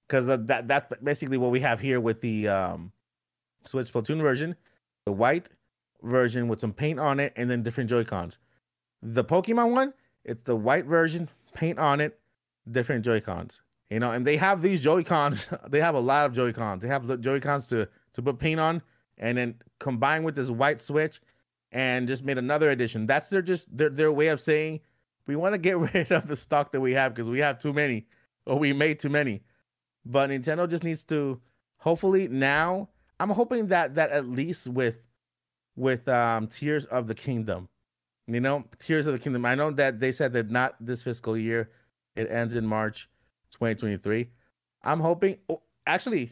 Because 0.07 0.27
that 0.27 0.67
that's 0.67 0.93
basically 1.01 1.37
what 1.37 1.51
we 1.51 1.61
have 1.61 1.79
here 1.79 1.99
with 1.99 2.21
the 2.21 2.47
um, 2.47 2.91
Switch 3.63 3.91
Splatoon 3.91 4.21
version, 4.21 4.55
the 5.05 5.11
white 5.11 5.49
version 6.01 6.47
with 6.47 6.59
some 6.59 6.73
paint 6.73 6.99
on 6.99 7.19
it, 7.19 7.33
and 7.35 7.49
then 7.49 7.63
different 7.63 7.89
Joy 7.89 8.03
Cons. 8.03 8.37
The 9.01 9.23
Pokemon 9.23 9.71
one, 9.71 9.93
it's 10.23 10.43
the 10.43 10.55
white 10.55 10.85
version, 10.85 11.29
paint 11.53 11.79
on 11.79 11.99
it, 11.99 12.19
different 12.69 13.05
Joy 13.05 13.21
Cons. 13.21 13.61
You 13.89 13.99
know, 13.99 14.11
and 14.11 14.25
they 14.25 14.37
have 14.37 14.61
these 14.61 14.81
Joy 14.81 15.03
Cons. 15.03 15.47
They 15.69 15.79
have 15.79 15.95
a 15.95 15.99
lot 15.99 16.25
of 16.25 16.33
Joy 16.33 16.51
Cons. 16.51 16.81
They 16.81 16.87
have 16.87 17.19
Joy 17.21 17.39
Cons 17.39 17.67
to 17.67 17.87
to 18.13 18.21
put 18.21 18.39
paint 18.39 18.59
on, 18.59 18.81
and 19.17 19.37
then 19.37 19.55
combine 19.79 20.23
with 20.23 20.35
this 20.35 20.49
white 20.49 20.81
Switch, 20.81 21.21
and 21.71 22.07
just 22.07 22.23
made 22.23 22.37
another 22.37 22.69
edition. 22.69 23.07
That's 23.07 23.29
their 23.29 23.41
just 23.41 23.75
their 23.75 23.89
their 23.89 24.11
way 24.11 24.27
of 24.27 24.39
saying 24.39 24.81
we 25.27 25.35
want 25.35 25.53
to 25.53 25.57
get 25.57 25.77
rid 25.93 26.11
of 26.11 26.27
the 26.27 26.35
stock 26.35 26.71
that 26.71 26.81
we 26.81 26.93
have 26.93 27.13
because 27.13 27.29
we 27.29 27.39
have 27.39 27.59
too 27.59 27.73
many, 27.73 28.07
or 28.45 28.57
we 28.57 28.73
made 28.73 28.99
too 28.99 29.09
many. 29.09 29.41
But 30.05 30.29
Nintendo 30.29 30.69
just 30.69 30.83
needs 30.83 31.03
to 31.05 31.41
hopefully 31.77 32.27
now. 32.27 32.89
I'm 33.19 33.29
hoping 33.29 33.67
that 33.67 33.95
that 33.95 34.11
at 34.11 34.25
least 34.25 34.67
with 34.67 34.95
with 35.75 36.07
um 36.07 36.47
Tears 36.47 36.85
of 36.85 37.07
the 37.07 37.15
Kingdom 37.15 37.69
you 38.27 38.39
know, 38.39 38.63
Tears 38.79 39.05
of 39.05 39.13
the 39.13 39.19
Kingdom. 39.19 39.45
I 39.45 39.55
know 39.55 39.71
that 39.71 39.99
they 39.99 40.11
said 40.11 40.33
that 40.33 40.49
not 40.49 40.75
this 40.79 41.03
fiscal 41.03 41.37
year. 41.37 41.69
It 42.15 42.29
ends 42.29 42.55
in 42.55 42.65
March 42.65 43.09
2023. 43.51 44.29
I'm 44.83 44.99
hoping. 44.99 45.37
Oh, 45.49 45.61
actually, 45.85 46.31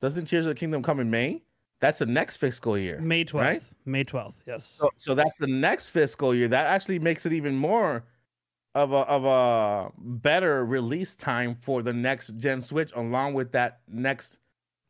doesn't 0.00 0.26
Tears 0.26 0.46
of 0.46 0.54
the 0.54 0.58
Kingdom 0.58 0.82
come 0.82 1.00
in 1.00 1.10
May? 1.10 1.42
That's 1.80 1.98
the 1.98 2.06
next 2.06 2.38
fiscal 2.38 2.78
year. 2.78 2.98
May 3.00 3.24
12th. 3.24 3.34
Right? 3.34 3.62
May 3.84 4.04
12th. 4.04 4.42
Yes. 4.46 4.66
So, 4.66 4.90
so 4.96 5.14
that's 5.14 5.38
the 5.38 5.46
next 5.46 5.90
fiscal 5.90 6.34
year. 6.34 6.48
That 6.48 6.66
actually 6.66 6.98
makes 6.98 7.26
it 7.26 7.32
even 7.32 7.54
more 7.54 8.04
of 8.74 8.92
a 8.92 8.96
of 8.96 9.24
a 9.24 9.92
better 9.98 10.64
release 10.64 11.14
time 11.14 11.56
for 11.60 11.82
the 11.82 11.92
next 11.92 12.36
gen 12.38 12.62
Switch, 12.62 12.92
along 12.94 13.34
with 13.34 13.52
that 13.52 13.80
next 13.88 14.38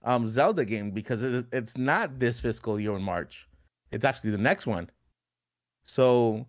um 0.02 0.26
Zelda 0.26 0.64
game, 0.64 0.90
because 0.90 1.22
it, 1.22 1.46
it's 1.52 1.76
not 1.76 2.18
this 2.18 2.40
fiscal 2.40 2.80
year 2.80 2.96
in 2.96 3.02
March. 3.02 3.48
It's 3.90 4.04
actually 4.04 4.30
the 4.30 4.38
next 4.38 4.66
one. 4.66 4.90
So, 5.84 6.46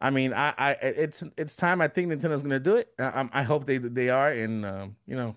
I 0.00 0.10
mean, 0.10 0.32
I, 0.32 0.52
I 0.58 0.70
it's 0.72 1.22
it's 1.36 1.56
time. 1.56 1.80
I 1.80 1.88
think 1.88 2.10
Nintendo's 2.12 2.42
gonna 2.42 2.60
do 2.60 2.76
it. 2.76 2.88
I, 2.98 3.28
I 3.32 3.42
hope 3.44 3.66
they 3.66 3.78
they 3.78 4.10
are, 4.10 4.28
and 4.28 4.66
um, 4.66 4.96
you 5.06 5.16
know, 5.16 5.36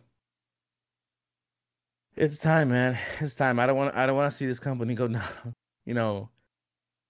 it's 2.15 2.39
time, 2.39 2.69
man. 2.69 2.97
It's 3.19 3.35
time. 3.35 3.59
I 3.59 3.67
don't 3.67 3.77
want 3.77 3.95
I 3.95 4.07
don't 4.07 4.15
want 4.15 4.31
to 4.31 4.37
see 4.37 4.47
this 4.47 4.59
company 4.59 4.95
go 4.95 5.07
down. 5.07 5.53
You 5.85 5.93
know, 5.93 6.29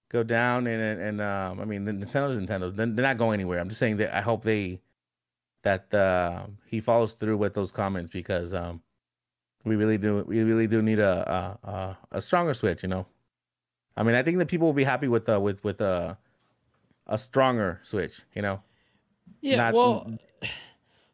go 0.08 0.22
down 0.22 0.66
and 0.66 1.00
and, 1.00 1.20
um, 1.20 1.60
I 1.60 1.64
mean, 1.64 1.84
the 1.84 1.92
Nintendo's 1.92 2.38
Nintendo's. 2.38 2.74
They're, 2.74 2.86
they're 2.86 3.04
not 3.04 3.18
going 3.18 3.34
anywhere. 3.34 3.60
I'm 3.60 3.68
just 3.68 3.78
saying 3.78 3.98
that 3.98 4.16
I 4.16 4.20
hope 4.20 4.42
they 4.42 4.80
that 5.62 5.92
uh, 5.92 6.46
he 6.66 6.80
follows 6.80 7.14
through 7.14 7.36
with 7.36 7.54
those 7.54 7.72
comments 7.72 8.10
because 8.10 8.54
um, 8.54 8.82
we 9.64 9.76
really 9.76 9.98
do 9.98 10.24
we 10.26 10.42
really 10.42 10.66
do 10.66 10.82
need 10.82 10.98
a 10.98 11.58
a, 11.62 11.98
a 12.12 12.22
stronger 12.22 12.54
switch. 12.54 12.82
You 12.82 12.88
know. 12.88 13.06
I 13.96 14.04
mean, 14.04 14.14
I 14.14 14.22
think 14.22 14.38
that 14.38 14.46
people 14.46 14.68
will 14.68 14.74
be 14.74 14.84
happy 14.84 15.08
with 15.08 15.28
uh, 15.28 15.40
with 15.40 15.62
with 15.64 15.80
uh, 15.80 16.14
a 17.08 17.18
stronger 17.18 17.80
Switch. 17.82 18.20
You 18.34 18.42
know. 18.42 18.62
Yeah. 19.40 19.56
Not, 19.56 19.74
well. 19.74 20.18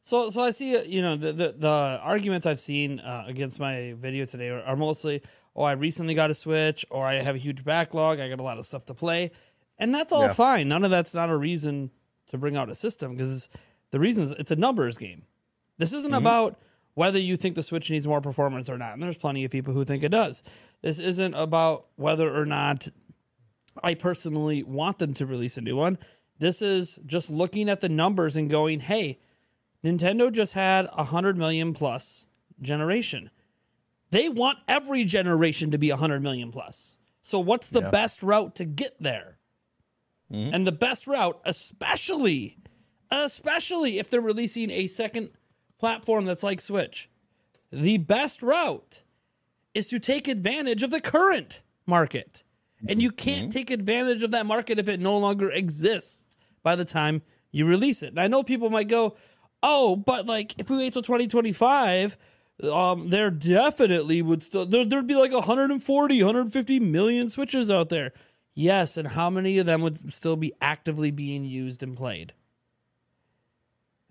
So, 0.06 0.28
so 0.28 0.42
I 0.42 0.50
see, 0.50 0.76
uh, 0.76 0.82
you 0.82 1.00
know, 1.00 1.16
the 1.16 1.32
the, 1.32 1.54
the 1.56 1.98
arguments 2.02 2.44
I've 2.44 2.60
seen 2.60 3.00
uh, 3.00 3.24
against 3.26 3.58
my 3.58 3.94
video 3.96 4.26
today 4.26 4.50
are, 4.50 4.60
are, 4.60 4.76
mostly, 4.76 5.22
oh, 5.56 5.62
I 5.62 5.72
recently 5.72 6.14
got 6.14 6.30
a 6.30 6.34
Switch, 6.34 6.84
or 6.90 7.06
I 7.06 7.22
have 7.22 7.34
a 7.34 7.38
huge 7.38 7.64
backlog, 7.64 8.20
I 8.20 8.28
got 8.28 8.40
a 8.40 8.42
lot 8.42 8.58
of 8.58 8.66
stuff 8.66 8.84
to 8.86 8.94
play, 8.94 9.30
and 9.78 9.94
that's 9.94 10.12
all 10.12 10.26
yeah. 10.26 10.32
fine. 10.32 10.68
None 10.68 10.84
of 10.84 10.90
that's 10.90 11.14
not 11.14 11.30
a 11.30 11.36
reason 11.36 11.90
to 12.30 12.38
bring 12.38 12.56
out 12.56 12.68
a 12.68 12.74
system 12.74 13.12
because 13.12 13.48
the 13.90 14.00
reason 14.00 14.24
is 14.24 14.32
it's 14.32 14.50
a 14.50 14.56
numbers 14.56 14.98
game. 14.98 15.22
This 15.78 15.92
isn't 15.92 16.10
mm-hmm. 16.10 16.18
about 16.18 16.58
whether 16.94 17.18
you 17.18 17.36
think 17.36 17.54
the 17.54 17.62
Switch 17.62 17.90
needs 17.90 18.06
more 18.06 18.20
performance 18.20 18.68
or 18.68 18.78
not, 18.78 18.94
and 18.94 19.02
there's 19.02 19.16
plenty 19.16 19.44
of 19.44 19.50
people 19.50 19.74
who 19.74 19.84
think 19.84 20.02
it 20.02 20.10
does. 20.10 20.42
This 20.82 20.98
isn't 20.98 21.34
about 21.34 21.86
whether 21.96 22.34
or 22.34 22.46
not 22.46 22.88
I 23.82 23.94
personally 23.94 24.62
want 24.62 24.98
them 24.98 25.14
to 25.14 25.26
release 25.26 25.56
a 25.56 25.60
new 25.60 25.76
one. 25.76 25.98
This 26.38 26.62
is 26.62 26.98
just 27.06 27.30
looking 27.30 27.68
at 27.68 27.80
the 27.80 27.88
numbers 27.88 28.36
and 28.36 28.50
going, 28.50 28.80
hey, 28.80 29.18
Nintendo 29.84 30.32
just 30.32 30.54
had 30.54 30.86
a 30.86 31.04
100 31.04 31.36
million 31.36 31.74
plus 31.74 32.26
generation. 32.60 33.30
They 34.14 34.28
want 34.28 34.58
every 34.68 35.04
generation 35.04 35.72
to 35.72 35.78
be 35.78 35.90
100 35.90 36.22
million 36.22 36.52
plus. 36.52 36.98
So, 37.22 37.40
what's 37.40 37.70
the 37.70 37.80
yeah. 37.80 37.90
best 37.90 38.22
route 38.22 38.54
to 38.54 38.64
get 38.64 38.94
there? 39.00 39.38
Mm-hmm. 40.32 40.54
And 40.54 40.64
the 40.64 40.70
best 40.70 41.08
route, 41.08 41.40
especially, 41.44 42.56
especially 43.10 43.98
if 43.98 44.08
they're 44.08 44.20
releasing 44.20 44.70
a 44.70 44.86
second 44.86 45.30
platform 45.80 46.26
that's 46.26 46.44
like 46.44 46.60
Switch, 46.60 47.10
the 47.72 47.98
best 47.98 48.40
route 48.40 49.02
is 49.74 49.88
to 49.88 49.98
take 49.98 50.28
advantage 50.28 50.84
of 50.84 50.92
the 50.92 51.00
current 51.00 51.62
market. 51.84 52.44
And 52.88 53.02
you 53.02 53.10
can't 53.10 53.46
mm-hmm. 53.46 53.50
take 53.50 53.72
advantage 53.72 54.22
of 54.22 54.30
that 54.30 54.46
market 54.46 54.78
if 54.78 54.88
it 54.88 55.00
no 55.00 55.18
longer 55.18 55.50
exists 55.50 56.24
by 56.62 56.76
the 56.76 56.84
time 56.84 57.22
you 57.50 57.66
release 57.66 58.04
it. 58.04 58.10
And 58.10 58.20
I 58.20 58.28
know 58.28 58.44
people 58.44 58.70
might 58.70 58.86
go, 58.86 59.16
oh, 59.60 59.96
but 59.96 60.24
like 60.24 60.54
if 60.56 60.70
we 60.70 60.76
wait 60.76 60.92
till 60.92 61.02
2025, 61.02 62.16
um, 62.62 63.10
there 63.10 63.30
definitely 63.30 64.22
would 64.22 64.42
still 64.42 64.66
there, 64.66 64.84
there'd 64.84 65.06
be 65.06 65.16
like 65.16 65.32
140, 65.32 66.22
150 66.22 66.80
million 66.80 67.28
switches 67.28 67.70
out 67.70 67.88
there. 67.88 68.12
Yes, 68.54 68.96
and 68.96 69.08
how 69.08 69.30
many 69.30 69.58
of 69.58 69.66
them 69.66 69.82
would 69.82 70.12
still 70.14 70.36
be 70.36 70.52
actively 70.60 71.10
being 71.10 71.44
used 71.44 71.82
and 71.82 71.96
played? 71.96 72.32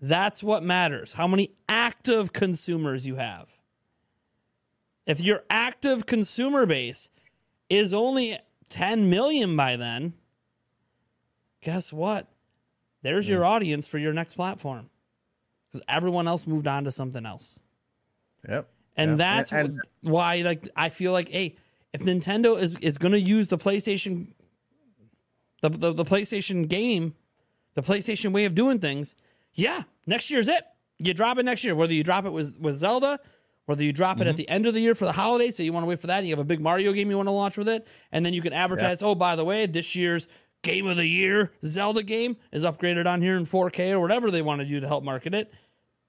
That's 0.02 0.44
what 0.44 0.64
matters. 0.64 1.14
How 1.14 1.28
many 1.28 1.52
active 1.70 2.34
consumers 2.34 3.08
you 3.08 3.16
have. 3.16 3.60
If 5.06 5.22
your 5.22 5.44
active 5.50 6.06
consumer 6.06 6.66
base 6.66 7.10
is 7.70 7.94
only 7.94 8.38
10 8.70 9.10
million 9.10 9.56
by 9.56 9.76
then, 9.76 10.14
guess 11.62 11.92
what? 11.92 12.28
There's 13.02 13.28
your 13.28 13.44
audience 13.44 13.88
for 13.88 13.98
your 13.98 14.14
next 14.14 14.36
platform. 14.36 14.90
Because 15.72 15.86
everyone 15.90 16.28
else 16.28 16.46
moved 16.48 16.68
on 16.68 16.84
to 16.84 16.92
something 16.92 17.26
else. 17.26 17.60
Yep. 18.48 18.70
And 18.98 19.12
Yeah. 19.12 19.16
that's 19.18 19.52
And- 19.52 19.70
and- 19.70 19.82
why 20.02 20.38
like 20.38 20.68
I 20.76 20.90
feel 20.90 21.12
like 21.12 21.30
hey, 21.30 21.56
if 21.94 22.02
Nintendo 22.02 22.60
is 22.60 22.78
is 22.80 22.98
going 22.98 23.12
to 23.14 23.20
use 23.20 23.48
the 23.48 23.58
PlayStation 23.58 24.28
the, 25.62 25.70
the 25.70 25.94
the 25.94 26.06
PlayStation 26.06 26.68
game, 26.68 27.16
the 27.76 27.82
PlayStation 27.82 28.32
way 28.34 28.46
of 28.46 28.56
doing 28.56 28.80
things, 28.80 29.16
yeah, 29.54 29.84
next 30.06 30.30
year's 30.30 30.48
it. 30.48 30.64
You 31.00 31.14
drop 31.14 31.38
it 31.38 31.44
next 31.46 31.64
year 31.64 31.76
whether 31.76 31.94
you 31.94 32.04
drop 32.04 32.26
it 32.26 32.32
with 32.32 32.60
with 32.60 32.76
Zelda, 32.76 33.20
whether 33.66 33.84
you 33.84 33.94
drop 33.94 34.18
it 34.18 34.22
Mm-hmm. 34.22 34.30
at 34.30 34.36
the 34.38 34.50
end 34.50 34.66
of 34.68 34.74
the 34.74 34.82
year 34.82 34.94
for 34.96 35.06
the 35.06 35.12
holidays, 35.14 35.56
so 35.56 35.64
you 35.64 35.72
want 35.74 35.84
to 35.84 35.88
wait 35.88 36.00
for 36.00 36.08
that, 36.08 36.20
and 36.20 36.28
you 36.28 36.34
have 36.34 36.40
a 36.40 36.44
big 36.44 36.60
Mario 36.60 36.92
game 36.94 37.10
you 37.10 37.18
want 37.18 37.28
to 37.28 37.32
launch 37.32 37.58
with 37.58 37.70
it, 37.70 37.88
and 38.12 38.26
then 38.26 38.34
you 38.34 38.42
can 38.42 38.54
advertise, 38.54 39.02
"Oh, 39.02 39.16
by 39.16 39.36
the 39.36 39.46
way, 39.46 39.66
this 39.66 39.96
year's 39.96 40.28
game 40.62 40.86
of 40.88 40.98
the 40.98 41.06
year 41.08 41.52
Zelda 41.66 42.04
game 42.04 42.38
is 42.52 42.64
upgraded 42.64 43.06
on 43.06 43.22
here 43.22 43.36
in 43.38 43.44
4K 43.46 43.92
or 43.92 44.00
whatever 44.00 44.32
they 44.32 44.42
want 44.42 44.60
to 44.62 44.66
do 44.68 44.80
to 44.80 44.88
help 44.88 45.04
market 45.04 45.34
it." 45.34 45.54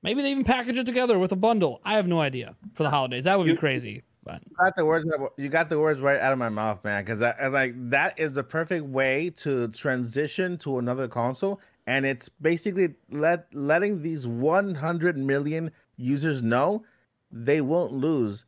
Maybe 0.05 0.21
they 0.21 0.31
even 0.33 0.45
package 0.45 0.77
it 0.77 0.85
together 0.85 1.19
with 1.19 1.33
a 1.33 1.37
bundle. 1.37 1.81
I 1.83 1.95
have 1.95 2.07
no 2.07 2.21
idea 2.21 2.55
for 2.75 2.83
the 2.83 2.90
holidays. 2.90 3.25
That 3.25 3.38
would 3.38 3.47
be 3.47 3.57
crazy. 3.57 4.03
But 4.23 4.43
You 4.49 4.57
got 4.57 4.77
the 4.77 4.85
words. 4.85 5.07
You 5.38 5.49
got 5.49 5.71
the 5.71 5.81
words 5.81 5.99
right 5.99 6.21
out 6.21 6.33
of 6.33 6.38
my 6.38 6.51
mouth, 6.51 6.85
man. 6.85 7.03
Because 7.03 7.23
I, 7.23 7.31
I 7.31 7.45
was 7.45 7.55
like, 7.55 7.90
that 7.90 8.19
is 8.19 8.33
the 8.33 8.45
perfect 8.45 8.85
way 8.85 9.31
to 9.37 9.69
transition 9.69 10.59
to 10.59 10.79
another 10.79 11.09
console, 11.09 11.59
and 11.87 12.05
it's 12.05 12.29
basically 12.29 12.95
let 13.11 13.47
letting 13.55 14.03
these 14.03 14.27
100 14.27 15.17
million 15.17 15.71
users 15.97 16.43
know 16.43 16.85
they 17.31 17.62
won't 17.62 17.93
lose 17.93 18.45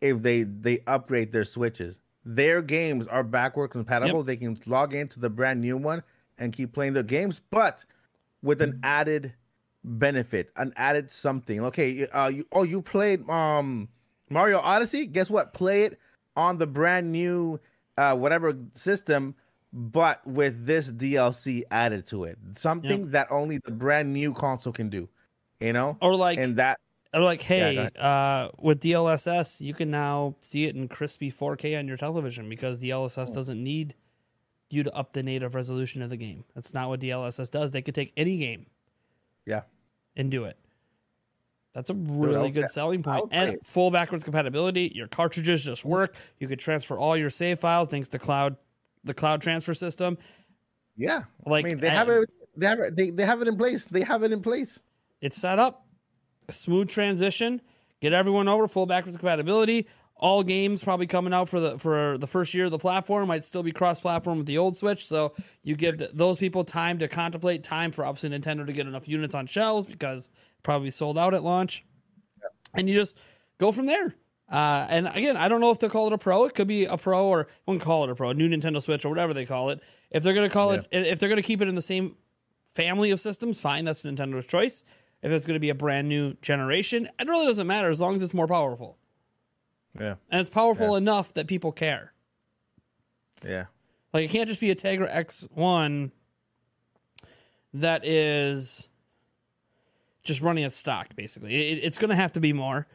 if 0.00 0.22
they 0.22 0.44
they 0.44 0.84
upgrade 0.86 1.32
their 1.32 1.44
switches. 1.44 1.98
Their 2.24 2.62
games 2.62 3.08
are 3.08 3.24
backward 3.24 3.68
compatible. 3.68 4.22
They 4.22 4.36
can 4.36 4.56
log 4.66 4.94
into 4.94 5.18
the 5.18 5.30
brand 5.30 5.60
new 5.60 5.76
one 5.76 6.04
and 6.38 6.52
keep 6.52 6.72
playing 6.72 6.92
their 6.92 7.02
games, 7.02 7.40
but 7.50 7.84
with 8.40 8.62
an 8.62 8.74
mm. 8.74 8.80
added 8.84 9.32
benefit, 9.84 10.50
an 10.56 10.72
added 10.76 11.10
something. 11.10 11.64
Okay, 11.66 12.06
uh, 12.08 12.28
you, 12.28 12.46
oh, 12.52 12.62
you 12.62 12.82
played 12.82 13.28
um 13.28 13.88
Mario 14.30 14.58
Odyssey? 14.58 15.06
Guess 15.06 15.30
what? 15.30 15.52
Play 15.54 15.84
it 15.84 15.98
on 16.36 16.58
the 16.58 16.66
brand 16.66 17.12
new 17.12 17.60
uh 17.98 18.14
whatever 18.16 18.54
system, 18.74 19.34
but 19.72 20.26
with 20.26 20.66
this 20.66 20.90
DLC 20.90 21.62
added 21.70 22.06
to 22.06 22.24
it. 22.24 22.38
Something 22.56 23.10
that 23.10 23.28
only 23.30 23.58
the 23.58 23.72
brand 23.72 24.12
new 24.12 24.32
console 24.34 24.72
can 24.72 24.88
do. 24.88 25.08
You 25.60 25.72
know? 25.72 25.96
or 26.00 26.16
like 26.16 26.38
and 26.38 26.56
that 26.56 26.78
or 27.14 27.20
like 27.20 27.42
hey, 27.42 27.76
ahead. 27.76 27.96
uh, 27.98 28.50
with 28.58 28.80
DLSS, 28.80 29.60
you 29.60 29.74
can 29.74 29.90
now 29.90 30.34
see 30.40 30.64
it 30.64 30.74
in 30.74 30.88
crispy 30.88 31.30
4K 31.30 31.78
on 31.78 31.86
your 31.86 31.96
television 31.96 32.48
because 32.48 32.82
Oh. 32.82 32.86
DLSS 32.86 33.34
doesn't 33.34 33.62
need 33.62 33.94
you 34.70 34.82
to 34.82 34.92
up 34.94 35.12
the 35.12 35.22
native 35.22 35.54
resolution 35.54 36.00
of 36.00 36.08
the 36.10 36.16
game. 36.16 36.44
That's 36.54 36.72
not 36.72 36.88
what 36.88 37.00
DLSS 37.00 37.50
does. 37.50 37.70
They 37.70 37.82
could 37.82 37.94
take 37.94 38.12
any 38.16 38.38
game 38.38 38.66
yeah. 39.46 39.62
and 40.16 40.30
do 40.30 40.44
it. 40.44 40.56
That's 41.72 41.90
a 41.90 41.94
really 41.94 42.50
good 42.50 42.68
selling 42.70 43.02
point. 43.02 43.28
And 43.30 43.54
it. 43.54 43.64
full 43.64 43.90
backwards 43.90 44.24
compatibility. 44.24 44.92
Your 44.94 45.06
cartridges 45.06 45.64
just 45.64 45.84
work. 45.84 46.16
You 46.38 46.46
could 46.46 46.58
transfer 46.58 46.98
all 46.98 47.16
your 47.16 47.30
save 47.30 47.60
files 47.60 47.90
thanks 47.90 48.08
to 48.08 48.18
cloud 48.18 48.56
the 49.04 49.14
cloud 49.14 49.40
transfer 49.40 49.74
system. 49.74 50.18
Yeah. 50.96 51.22
Like, 51.46 51.64
I 51.64 51.68
mean, 51.68 51.80
they 51.80 51.88
have 51.88 52.08
it 52.08 52.28
they 52.56 52.66
have 52.66 52.78
it 52.80 52.96
they, 52.96 53.10
they 53.10 53.24
have 53.24 53.40
it 53.40 53.48
in 53.48 53.56
place. 53.56 53.86
They 53.86 54.02
have 54.02 54.22
it 54.22 54.32
in 54.32 54.42
place. 54.42 54.82
It's 55.22 55.36
set 55.36 55.58
up, 55.58 55.86
a 56.48 56.52
smooth 56.52 56.88
transition, 56.88 57.62
get 58.00 58.12
everyone 58.12 58.48
over 58.48 58.68
full 58.68 58.86
backwards 58.86 59.16
compatibility. 59.16 59.86
All 60.22 60.44
games 60.44 60.84
probably 60.84 61.08
coming 61.08 61.34
out 61.34 61.48
for 61.48 61.58
the 61.58 61.78
for 61.80 62.16
the 62.16 62.28
first 62.28 62.54
year 62.54 62.66
of 62.66 62.70
the 62.70 62.78
platform 62.78 63.26
might 63.26 63.44
still 63.44 63.64
be 63.64 63.72
cross-platform 63.72 64.38
with 64.38 64.46
the 64.46 64.56
old 64.56 64.76
Switch, 64.76 65.04
so 65.04 65.34
you 65.64 65.74
give 65.74 65.98
th- 65.98 66.12
those 66.14 66.38
people 66.38 66.62
time 66.62 67.00
to 67.00 67.08
contemplate, 67.08 67.64
time 67.64 67.90
for 67.90 68.04
obviously 68.04 68.30
Nintendo 68.30 68.64
to 68.64 68.72
get 68.72 68.86
enough 68.86 69.08
units 69.08 69.34
on 69.34 69.48
shelves 69.48 69.84
because 69.84 70.30
probably 70.62 70.92
sold 70.92 71.18
out 71.18 71.34
at 71.34 71.42
launch, 71.42 71.84
and 72.72 72.88
you 72.88 72.94
just 72.94 73.18
go 73.58 73.72
from 73.72 73.86
there. 73.86 74.14
Uh, 74.48 74.86
and 74.88 75.08
again, 75.08 75.36
I 75.36 75.48
don't 75.48 75.60
know 75.60 75.72
if 75.72 75.80
they'll 75.80 75.90
call 75.90 76.06
it 76.06 76.12
a 76.12 76.18
pro. 76.18 76.44
It 76.44 76.54
could 76.54 76.68
be 76.68 76.84
a 76.84 76.96
pro, 76.96 77.26
or 77.26 77.48
wouldn't 77.66 77.82
call 77.82 78.04
it 78.04 78.10
a 78.10 78.14
pro, 78.14 78.30
a 78.30 78.34
new 78.34 78.48
Nintendo 78.48 78.80
Switch, 78.80 79.04
or 79.04 79.08
whatever 79.08 79.34
they 79.34 79.44
call 79.44 79.70
it. 79.70 79.82
If 80.12 80.22
they're 80.22 80.34
gonna 80.34 80.48
call 80.48 80.70
it, 80.70 80.86
if 80.92 81.18
they're 81.18 81.28
gonna 81.28 81.42
keep 81.42 81.60
it 81.60 81.66
in 81.66 81.74
the 81.74 81.82
same 81.82 82.14
family 82.74 83.10
of 83.10 83.18
systems, 83.18 83.60
fine, 83.60 83.84
that's 83.84 84.04
Nintendo's 84.04 84.46
choice. 84.46 84.84
If 85.20 85.30
it's 85.30 85.46
going 85.46 85.54
to 85.54 85.60
be 85.60 85.70
a 85.70 85.74
brand 85.74 86.08
new 86.08 86.34
generation, 86.42 87.08
it 87.18 87.28
really 87.28 87.46
doesn't 87.46 87.66
matter 87.66 87.88
as 87.88 88.00
long 88.00 88.14
as 88.14 88.22
it's 88.22 88.34
more 88.34 88.48
powerful. 88.48 88.98
Yeah. 89.98 90.14
And 90.30 90.40
it's 90.40 90.50
powerful 90.50 90.96
enough 90.96 91.34
that 91.34 91.46
people 91.46 91.72
care. 91.72 92.12
Yeah. 93.44 93.66
Like 94.12 94.24
it 94.24 94.30
can't 94.30 94.48
just 94.48 94.60
be 94.60 94.70
a 94.70 94.74
Tegra 94.74 95.12
X1 95.12 96.10
that 97.74 98.04
is 98.04 98.88
just 100.22 100.40
running 100.40 100.64
at 100.64 100.72
stock, 100.72 101.14
basically. 101.16 101.54
It, 101.54 101.84
it's 101.84 101.98
going 101.98 102.10
to 102.10 102.16
have 102.16 102.32
to 102.32 102.40
be 102.40 102.52
more. 102.52 102.86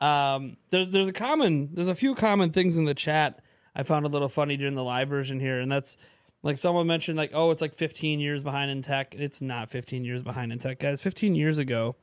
Um, 0.00 0.56
there's 0.70 0.90
there's 0.90 1.08
a 1.08 1.12
common 1.12 1.70
there's 1.72 1.88
a 1.88 1.94
few 1.94 2.14
common 2.14 2.50
things 2.50 2.76
in 2.76 2.84
the 2.84 2.94
chat 2.94 3.40
I 3.74 3.82
found 3.82 4.04
a 4.04 4.08
little 4.08 4.28
funny 4.28 4.56
during 4.56 4.74
the 4.74 4.84
live 4.84 5.08
version 5.08 5.40
here, 5.40 5.58
and 5.58 5.72
that's 5.72 5.96
like 6.42 6.58
someone 6.58 6.86
mentioned 6.86 7.16
like 7.16 7.30
oh 7.32 7.50
it's 7.50 7.62
like 7.62 7.74
15 7.74 8.20
years 8.20 8.42
behind 8.42 8.70
in 8.70 8.82
tech. 8.82 9.14
It's 9.14 9.40
not 9.40 9.70
15 9.70 10.04
years 10.04 10.22
behind 10.22 10.52
in 10.52 10.58
tech, 10.58 10.80
guys. 10.80 11.00
15 11.00 11.34
years 11.34 11.56
ago, 11.56 11.96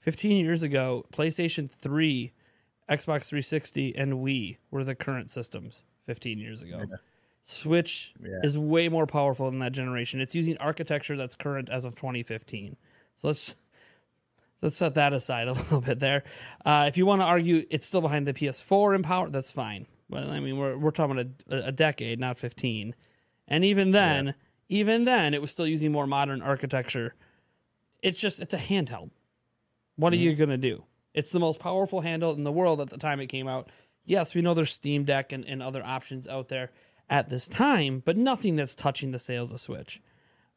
15 0.00 0.44
years 0.44 0.62
ago, 0.62 1.06
PlayStation 1.12 1.70
3, 1.70 2.32
Xbox 2.88 3.28
360, 3.28 3.96
and 3.96 4.14
Wii 4.14 4.58
were 4.70 4.84
the 4.84 4.94
current 4.94 5.30
systems. 5.30 5.84
15 6.06 6.38
years 6.38 6.60
ago. 6.62 6.84
Switch 7.42 8.12
Yeah. 8.22 8.40
is 8.42 8.58
way 8.58 8.88
more 8.88 9.06
powerful 9.06 9.50
than 9.50 9.58
that 9.60 9.72
generation. 9.72 10.20
It's 10.20 10.34
using 10.34 10.56
architecture 10.58 11.16
that's 11.16 11.34
current 11.34 11.70
as 11.70 11.84
of 11.86 11.94
2015. 11.94 12.76
So 13.16 13.28
let's 13.28 13.54
let's 14.62 14.76
set 14.76 14.94
that 14.94 15.12
aside 15.12 15.48
a 15.48 15.52
little 15.52 15.80
bit 15.80 15.98
there. 15.98 16.24
Uh, 16.64 16.84
if 16.88 16.96
you 16.98 17.06
want 17.06 17.20
to 17.22 17.26
argue 17.26 17.64
it's 17.70 17.86
still 17.86 18.00
behind 18.02 18.26
the 18.26 18.34
PS4 18.34 18.94
in 18.94 19.02
power, 19.02 19.30
that's 19.30 19.50
fine. 19.50 19.86
But 20.10 20.24
I 20.28 20.40
mean, 20.40 20.58
we're 20.58 20.76
we're 20.76 20.90
talking 20.90 21.34
a, 21.50 21.54
a 21.68 21.72
decade, 21.72 22.20
not 22.20 22.36
15. 22.36 22.94
And 23.48 23.64
even 23.64 23.90
then, 23.92 24.34
even 24.68 25.04
then, 25.04 25.32
it 25.34 25.40
was 25.40 25.50
still 25.50 25.66
using 25.66 25.92
more 25.92 26.06
modern 26.06 26.42
architecture. 26.42 27.14
It's 28.02 28.20
just 28.20 28.40
it's 28.40 28.52
a 28.54 28.58
handheld. 28.58 29.10
What 29.96 30.12
are 30.12 30.16
you 30.16 30.34
gonna 30.34 30.58
do? 30.58 30.84
It's 31.14 31.30
the 31.30 31.40
most 31.40 31.60
powerful 31.60 32.00
handle 32.00 32.34
in 32.34 32.44
the 32.44 32.52
world 32.52 32.80
at 32.80 32.90
the 32.90 32.98
time 32.98 33.20
it 33.20 33.28
came 33.28 33.48
out. 33.48 33.70
Yes, 34.04 34.34
we 34.34 34.42
know 34.42 34.52
there's 34.52 34.72
Steam 34.72 35.04
Deck 35.04 35.32
and, 35.32 35.44
and 35.44 35.62
other 35.62 35.84
options 35.84 36.28
out 36.28 36.48
there 36.48 36.70
at 37.08 37.30
this 37.30 37.48
time, 37.48 38.02
but 38.04 38.16
nothing 38.16 38.56
that's 38.56 38.74
touching 38.74 39.12
the 39.12 39.18
sales 39.18 39.52
of 39.52 39.60
Switch. 39.60 40.02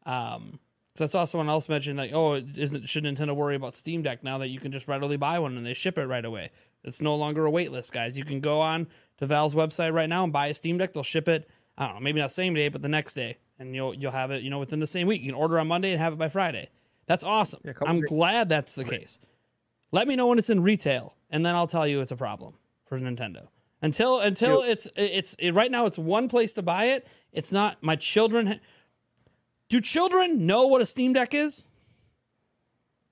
Um, 0.06 0.60
so 0.96 1.06
I 1.06 1.08
saw 1.08 1.26
someone 1.26 1.50
else 1.50 1.70
mention 1.70 1.96
like, 1.96 2.12
oh, 2.12 2.36
isn't 2.36 2.90
should 2.90 3.04
Nintendo 3.04 3.36
worry 3.36 3.56
about 3.56 3.76
Steam 3.76 4.02
Deck 4.02 4.24
now 4.24 4.40
that 4.40 4.48
you 4.48 4.60
can 4.60 4.72
just 4.72 4.88
readily 4.88 5.16
buy 5.16 5.38
one 5.38 5.56
and 5.56 5.66
they 5.66 5.76
ship 5.76 5.98
it 5.98 6.08
right 6.08 6.26
away? 6.26 6.50
It's 6.84 7.02
no 7.02 7.16
longer 7.16 7.46
a 7.46 7.52
wait 7.52 7.72
list, 7.72 7.94
guys. 7.94 8.18
You 8.18 8.26
can 8.26 8.40
go 8.40 8.62
on 8.62 8.88
to 9.18 9.28
Valve's 9.28 9.54
website 9.54 9.94
right 9.94 10.10
now 10.10 10.24
and 10.24 10.34
buy 10.34 10.48
a 10.48 10.54
Steam 10.54 10.78
Deck. 10.78 10.94
They'll 10.94 11.04
ship 11.04 11.28
it. 11.28 11.48
I 11.78 11.86
don't 11.86 11.96
know, 11.96 12.02
maybe 12.02 12.20
not 12.20 12.32
same 12.32 12.56
day, 12.56 12.70
but 12.70 12.82
the 12.82 12.90
next 12.90 13.14
day, 13.14 13.38
and 13.60 13.76
you'll 13.76 13.94
you'll 13.94 14.12
have 14.12 14.32
it, 14.32 14.42
you 14.42 14.50
know, 14.50 14.58
within 14.58 14.80
the 14.80 14.88
same 14.88 15.06
week. 15.06 15.22
You 15.22 15.28
can 15.28 15.40
order 15.40 15.60
on 15.60 15.68
Monday 15.68 15.92
and 15.92 16.02
have 16.02 16.14
it 16.14 16.20
by 16.20 16.30
Friday. 16.30 16.70
That's 17.06 17.24
awesome. 17.24 17.62
couple 17.64 17.88
I'm 17.88 18.00
days. 18.02 18.10
glad 18.10 18.50
that's 18.50 18.74
the 18.74 18.84
case. 18.84 19.20
Let 19.92 20.08
me 20.08 20.16
know 20.16 20.28
when 20.28 20.38
it's 20.38 20.50
in 20.50 20.62
retail, 20.62 21.16
and 21.30 21.46
then 21.46 21.56
I'll 21.56 21.68
tell 21.68 21.88
you 21.88 22.02
it's 22.02 22.12
a 22.12 22.16
problem 22.18 22.56
for 22.86 23.00
Nintendo. 23.00 23.48
Until 23.82 24.20
until 24.20 24.62
it's 24.62 24.88
it's 24.96 25.36
it, 25.40 25.54
right 25.54 25.72
now 25.72 25.86
it's 25.86 26.00
one 26.00 26.28
place 26.30 26.54
to 26.54 26.62
buy 26.62 26.86
it. 26.86 27.08
It's 27.32 27.52
not 27.52 27.82
my 27.84 27.96
children. 27.96 28.48
ha- 28.48 28.60
Do 29.70 29.80
children 29.80 30.46
know 30.46 30.68
what 30.68 30.82
a 30.82 30.86
Steam 30.86 31.14
Deck 31.14 31.34
is? 31.34 31.68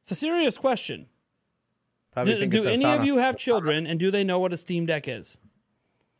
It's 0.03 0.11
a 0.11 0.15
serious 0.15 0.57
question. 0.57 1.07
Do, 2.26 2.32
do 2.51 2.63
any 2.73 2.84
of 2.86 3.03
you 3.05 3.17
have 3.17 3.38
children, 3.38 3.86
and 3.88 3.99
do 3.99 4.09
they 4.11 4.23
know 4.23 4.39
what 4.39 4.53
a 4.53 4.57
Steam 4.57 4.86
Deck 4.86 5.07
is? 5.07 5.38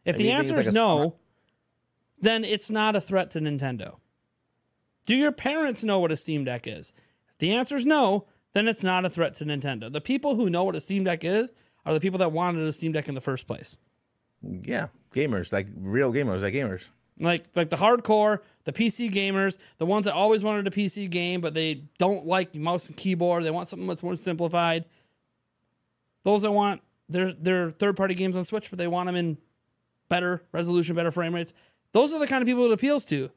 If 0.03 0.18
the 0.18 0.32
answer 0.32 0.56
is 0.60 0.68
a 0.68 0.72
no, 0.80 1.16
then 2.20 2.43
it's 2.45 2.70
not 2.70 2.95
a 2.95 3.01
threat 3.01 3.32
to 3.32 3.39
Nintendo. 3.39 3.95
Do 5.08 5.16
your 5.16 5.32
parents 5.32 5.84
know 5.84 5.99
what 5.99 6.12
a 6.12 6.16
Steam 6.16 6.43
Deck 6.43 6.68
is? 6.68 6.93
If 7.32 7.38
the 7.39 7.51
answer 7.53 7.76
is 7.76 7.86
no, 7.86 8.26
then 8.56 8.70
it's 8.70 8.84
not 8.84 9.03
a 9.03 9.10
threat 9.10 9.36
to 9.36 9.45
Nintendo. 9.45 9.91
The 9.91 9.99
people 9.99 10.36
who 10.36 10.49
know 10.49 10.64
what 10.64 10.76
a 10.76 10.80
Steam 10.80 11.03
Deck 11.03 11.26
is 11.26 11.51
are 11.86 11.93
the 11.93 11.99
people 11.99 12.20
that 12.20 12.32
wanted 12.32 12.66
a 12.66 12.72
Steam 12.72 12.93
Deck 12.93 13.10
in 13.10 13.14
the 13.14 13.22
first 13.22 13.45
place. 13.45 13.76
Yeah, 14.41 14.88
gamers 15.14 15.51
like 15.51 15.68
real 15.76 16.14
gamers, 16.14 16.41
like 16.41 16.53
gamers. 16.53 16.84
Like 17.20 17.45
like 17.53 17.70
the 17.70 17.76
hardcore, 17.76 18.39
the 18.64 18.72
PC 18.72 19.12
gamers, 19.12 19.58
the 19.78 19.86
ones 19.86 20.06
that 20.06 20.14
always 20.14 20.41
wanted 20.41 20.68
a 20.68 20.72
PC 20.72 21.10
game 21.10 21.41
but 21.41 21.53
they 21.53 21.84
don't 21.97 22.26
like 22.26 22.56
mouse 22.56 22.88
and 22.88 22.95
keyboard, 22.95 23.43
they 23.43 23.51
want 23.51 23.68
something 23.68 23.88
that's 23.88 24.03
more 24.03 24.16
simplified. 24.16 24.86
Those 26.24 26.43
that 26.43 26.51
want 26.51 26.82
their 27.10 27.34
their 27.34 27.72
third 27.72 27.97
party 27.97 28.16
games 28.16 28.38
on 28.38 28.45
Switch, 28.45 28.70
but 28.70 28.80
they 28.80 28.88
want 28.88 29.08
them 29.08 29.18
in 29.18 29.38
better 30.08 30.43
resolution, 30.53 30.95
better 30.95 31.12
frame 31.12 31.36
rates. 31.36 31.53
Those 31.91 32.14
are 32.14 32.20
the 32.20 32.28
kind 32.28 32.41
of 32.41 32.47
people 32.47 32.66
it 32.66 32.72
appeals 32.72 33.03
to. 33.06 33.32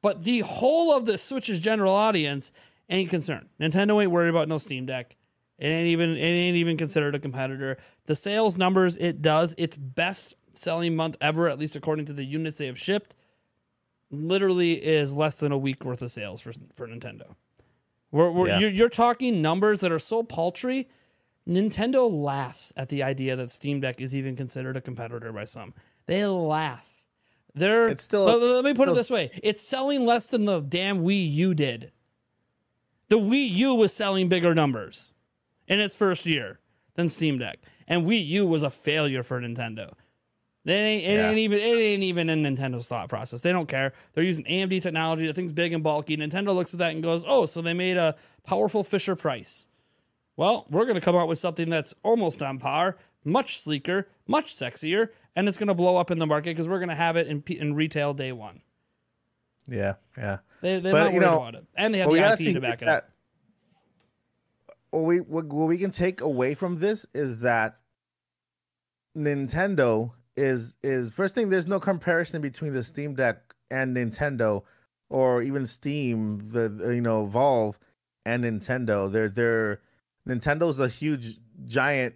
But 0.00 0.24
the 0.24 0.40
whole 0.40 0.96
of 0.96 1.04
the 1.06 1.18
Switch's 1.18 1.60
general 1.60 1.92
audience 1.94 2.52
ain't 2.88 3.10
concerned. 3.10 3.48
Nintendo 3.60 4.00
ain't 4.02 4.10
worried 4.10 4.30
about 4.30 4.48
no 4.48 4.58
Steam 4.58 4.86
Deck. 4.86 5.16
It 5.58 5.66
ain't 5.66 5.88
even 5.88 6.10
it 6.10 6.20
ain't 6.22 6.56
even 6.56 6.76
considered 6.76 7.14
a 7.14 7.18
competitor. 7.18 7.76
The 8.06 8.14
sales 8.14 8.56
numbers 8.56 8.96
it 8.96 9.20
does, 9.22 9.54
its 9.58 9.76
best 9.76 10.34
selling 10.54 10.94
month 10.96 11.16
ever, 11.20 11.48
at 11.48 11.58
least 11.58 11.74
according 11.76 12.06
to 12.06 12.12
the 12.12 12.24
units 12.24 12.58
they 12.58 12.66
have 12.66 12.78
shipped, 12.78 13.14
literally 14.10 14.72
is 14.74 15.16
less 15.16 15.36
than 15.36 15.52
a 15.52 15.58
week 15.58 15.84
worth 15.84 16.02
of 16.02 16.10
sales 16.10 16.40
for 16.40 16.52
for 16.74 16.86
Nintendo. 16.86 17.34
We're, 18.10 18.30
we're, 18.30 18.48
Yeah. 18.48 18.58
you're, 18.60 18.70
you're 18.70 18.88
talking 18.88 19.42
numbers 19.42 19.80
that 19.80 19.92
are 19.92 19.98
so 19.98 20.22
paltry. 20.22 20.88
Nintendo 21.46 22.10
laughs 22.10 22.72
at 22.76 22.88
the 22.88 23.02
idea 23.02 23.36
that 23.36 23.50
Steam 23.50 23.80
Deck 23.80 24.00
is 24.00 24.14
even 24.14 24.34
considered 24.36 24.76
a 24.76 24.80
competitor 24.80 25.30
by 25.32 25.44
some. 25.44 25.74
They 26.06 26.24
laugh. 26.26 27.02
They're 27.54 27.88
It's 27.88 28.04
still- 28.04 28.24
Let, 28.24 28.40
let 28.40 28.64
me 28.64 28.74
put 28.74 28.88
it 28.88 28.94
this 28.94 29.10
way: 29.10 29.30
it's 29.42 29.60
selling 29.60 30.06
less 30.06 30.28
than 30.30 30.44
the 30.44 30.60
damn 30.60 31.02
Wii 31.02 31.32
U 31.32 31.54
did. 31.54 31.92
The 33.08 33.18
Wii 33.18 33.48
U 33.50 33.74
was 33.74 33.92
selling 33.92 34.28
bigger 34.28 34.54
numbers 34.54 35.14
in 35.66 35.80
its 35.80 35.96
first 35.96 36.26
year 36.26 36.60
than 36.94 37.08
Steam 37.08 37.38
Deck, 37.38 37.58
and 37.86 38.06
Wii 38.06 38.26
U 38.26 38.46
was 38.46 38.62
a 38.62 38.70
failure 38.70 39.22
for 39.22 39.40
Nintendo. 39.40 39.92
It 40.64 40.72
ain't, 40.72 41.04
it 41.04 41.14
Yeah. 41.14 41.30
ain't 41.30 41.38
even 41.38 41.58
it 41.58 41.62
ain't 41.78 42.02
even 42.02 42.28
in 42.28 42.42
Nintendo's 42.42 42.88
thought 42.88 43.08
process. 43.08 43.40
They 43.40 43.52
don't 43.52 43.68
care. 43.68 43.94
They're 44.12 44.24
using 44.24 44.44
AMD 44.44 44.82
technology. 44.82 45.26
The 45.26 45.32
thing's 45.32 45.52
big 45.52 45.72
and 45.72 45.82
bulky. 45.82 46.16
Nintendo 46.16 46.54
looks 46.54 46.74
at 46.74 46.78
that 46.80 46.92
and 46.92 47.02
goes, 47.02 47.24
"Oh, 47.26 47.46
so 47.46 47.62
they 47.62 47.72
made 47.72 47.96
a 47.96 48.16
powerful 48.44 48.84
Fisher 48.84 49.16
Price." 49.16 49.68
Well, 50.36 50.66
we're 50.68 50.84
going 50.84 50.94
to 50.96 51.00
come 51.00 51.16
out 51.16 51.26
with 51.28 51.38
something 51.38 51.68
that's 51.70 51.94
almost 52.02 52.42
on 52.42 52.58
par, 52.58 52.96
much 53.24 53.58
sleeker, 53.58 54.08
much 54.26 54.54
sexier, 54.54 55.08
and 55.34 55.48
it's 55.48 55.56
going 55.56 55.68
to 55.68 55.74
blow 55.74 55.96
up 55.96 56.10
in 56.10 56.18
the 56.18 56.26
market 56.26 56.50
because 56.50 56.68
we're 56.68 56.78
going 56.78 56.90
to 56.90 56.94
have 56.94 57.16
it 57.16 57.26
in, 57.28 57.42
in 57.48 57.74
retail 57.74 58.12
day 58.12 58.30
one. 58.32 58.60
Yeah, 59.68 59.94
yeah. 60.16 60.38
They, 60.60 60.80
they're 60.80 60.92
But, 60.92 61.04
not 61.04 61.12
you 61.12 61.18
worried 61.20 61.26
know, 61.26 61.36
about 61.36 61.54
it, 61.54 61.64
and 61.76 61.94
they 61.94 61.98
have 61.98 62.06
But 62.06 62.12
we 62.12 62.18
the 62.20 62.32
IP 62.32 62.54
to 62.54 62.60
back 62.60 62.82
it 62.82 62.88
up. 62.88 63.04
that. 63.04 63.10
What 64.90 65.04
we 65.04 65.18
what, 65.18 65.44
what 65.46 65.68
we 65.68 65.78
can 65.78 65.90
take 65.90 66.20
away 66.20 66.54
from 66.54 66.76
this 66.80 67.04
is 67.14 67.40
that 67.40 67.78
Nintendo 69.16 70.12
is 70.36 70.76
is 70.82 71.10
first 71.10 71.34
thing. 71.34 71.50
There's 71.50 71.66
no 71.66 71.80
comparison 71.80 72.40
between 72.40 72.72
the 72.72 72.82
Steam 72.84 73.14
Deck 73.14 73.54
and 73.70 73.96
Nintendo, 73.96 74.62
or 75.10 75.42
even 75.42 75.66
Steam, 75.66 76.48
the 76.48 76.68
the, 76.68 76.94
you 76.94 77.00
know 77.00 77.26
Valve 77.26 77.78
and 78.24 78.44
Nintendo. 78.44 79.10
They're 79.10 79.28
they're 79.28 79.80
Nintendo's 80.26 80.78
a 80.80 80.88
huge 80.88 81.36
giant 81.66 82.14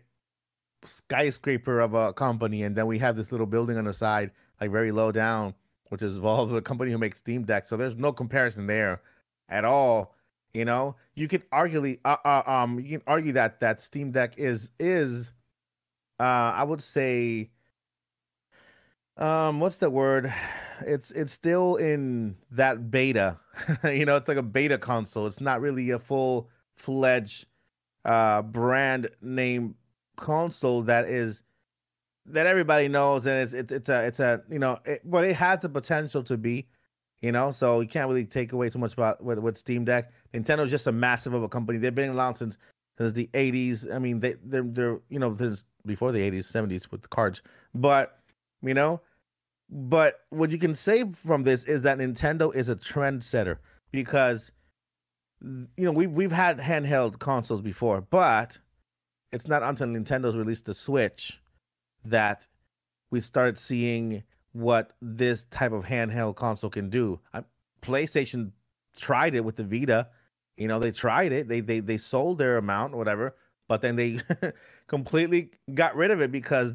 skyscraper 0.86 1.80
of 1.80 1.94
a 1.94 2.12
company, 2.12 2.62
and 2.62 2.74
then 2.76 2.86
we 2.86 2.98
have 2.98 3.16
this 3.16 3.30
little 3.32 3.46
building 3.46 3.76
on 3.76 3.84
the 3.84 3.92
side, 3.92 4.30
like 4.61 4.70
very 4.70 4.92
low 4.92 5.12
down, 5.12 5.55
which 5.93 6.01
is 6.01 6.16
Valve, 6.16 6.49
the 6.49 6.62
company 6.62 6.90
who 6.90 6.97
makes 6.97 7.18
Steam 7.18 7.43
Deck. 7.43 7.66
So 7.66 7.76
there's 7.76 7.97
no 7.97 8.12
comparison 8.12 8.66
there 8.66 9.03
at 9.51 9.66
all. 9.66 10.14
You 10.55 10.64
know, 10.64 10.97
you 11.14 11.28
can 11.28 11.43
arguably, 11.53 11.99
uh, 12.03 12.16
uh, 12.24 12.43
um, 12.47 12.80
you 12.80 12.99
can 12.99 13.03
argue 13.07 13.32
that 13.32 13.61
that 13.61 13.82
Steam 13.82 14.11
Deck 14.11 14.38
is 14.38 14.70
is, 14.80 15.32
uh, 16.18 16.22
I 16.22 16.64
would 16.64 16.82
say, 16.82 17.51
um, 19.18 19.61
what's 19.61 19.76
the 19.78 19.90
word? 19.90 20.32
It's 20.80 21.11
it's 21.11 21.34
still 21.34 21.76
in 21.76 22.36
that 22.51 22.90
beta. 22.90 23.38
you 23.84 24.07
know, 24.07 24.16
it's 24.16 24.28
like 24.28 24.38
a 24.38 24.43
beta 24.43 24.78
console. 24.78 25.26
It's 25.26 25.43
not 25.43 25.61
really 25.61 25.90
a 25.90 25.99
full 25.99 26.49
fledged 26.74 27.47
uh 28.07 28.40
brand 28.43 29.11
name 29.20 29.74
console 30.16 30.82
that 30.82 31.05
is 31.05 31.43
that 32.27 32.47
everybody 32.47 32.89
knows 32.89 33.27
and 33.27 33.41
it's 33.41 33.53
it's 33.53 33.73
it's 33.73 33.89
a 33.89 34.07
it's 34.07 34.20
a 34.20 34.43
you 34.51 34.59
know 34.59 34.79
it, 34.85 35.01
but 35.05 35.25
it 35.25 35.35
has 35.35 35.61
the 35.61 35.68
potential 35.68 36.23
to 36.23 36.37
be 36.37 36.66
you 37.23 37.33
know? 37.33 37.53
So 37.53 37.81
you 37.81 37.89
can't 37.89 38.09
really 38.09 38.27
take 38.27 38.53
away 38.53 38.68
too 38.68 38.79
much 38.79 38.93
about 38.93 39.25
with, 39.25 39.39
with 39.39 39.57
steam 39.57 39.85
deck. 39.85 40.12
Nintendo's 40.35 40.70
just 40.70 40.87
a 40.87 40.93
massive 40.93 41.33
of 41.33 41.43
a 41.43 41.49
company. 41.49 41.79
They've 41.79 41.95
been 41.95 42.11
around 42.11 42.35
since 42.35 42.59
since 42.99 43.14
the 43.14 43.31
80s 43.33 43.91
i 43.91 43.99
mean 43.99 44.20
they 44.20 44.35
they're, 44.45 44.62
they're 44.62 45.01
you 45.09 45.18
know 45.18 45.35
since 45.39 45.64
before 45.87 46.12
the 46.12 46.18
80s 46.18 46.53
70s 46.53 46.91
with 46.91 47.01
the 47.01 47.09
cards. 47.09 47.41
But 47.75 48.18
you 48.62 48.75
know 48.75 49.01
but 49.70 50.20
what 50.29 50.51
you 50.51 50.59
can 50.59 50.75
say 50.75 51.05
from 51.25 51.45
this 51.45 51.64
is 51.64 51.81
that 51.83 51.97
nintendo 51.97 52.55
is 52.55 52.68
a 52.68 52.77
trendsetter 52.77 53.57
because 53.91 54.53
you 55.41 55.66
know 55.79 55.91
we've 55.91 56.12
we've 56.12 56.33
had 56.33 56.59
handheld 56.59 57.18
consoles 57.18 57.62
before 57.62 58.03
but 58.03 58.59
it's 59.33 59.49
not 59.49 59.62
until 59.62 59.87
nintendo's 59.87 60.37
released 60.37 60.66
the 60.66 60.75
switch 60.75 61.41
that 62.05 62.48
we 63.11 63.20
started 63.20 63.59
seeing 63.59 64.22
what 64.53 64.92
this 65.00 65.44
type 65.44 65.72
of 65.72 65.84
handheld 65.84 66.36
console 66.36 66.70
can 66.70 66.90
do. 66.90 67.20
I, 67.32 67.44
PlayStation 67.80 68.53
tried 68.96 69.34
it 69.34 69.44
with 69.44 69.57
the 69.57 69.64
Vita. 69.64 70.09
You 70.57 70.68
know, 70.68 70.78
they 70.78 70.90
tried 70.90 71.32
it. 71.32 71.48
They 71.48 71.61
they 71.61 71.80
they 71.80 71.96
sold 71.96 72.38
their 72.38 72.57
amount, 72.57 72.94
whatever, 72.94 73.34
but 73.68 73.82
then 73.82 73.96
they 73.96 74.20
completely 74.86 75.50
got 75.72 75.96
rid 75.96 76.11
of 76.11 76.20
it 76.20 76.30
because 76.30 76.74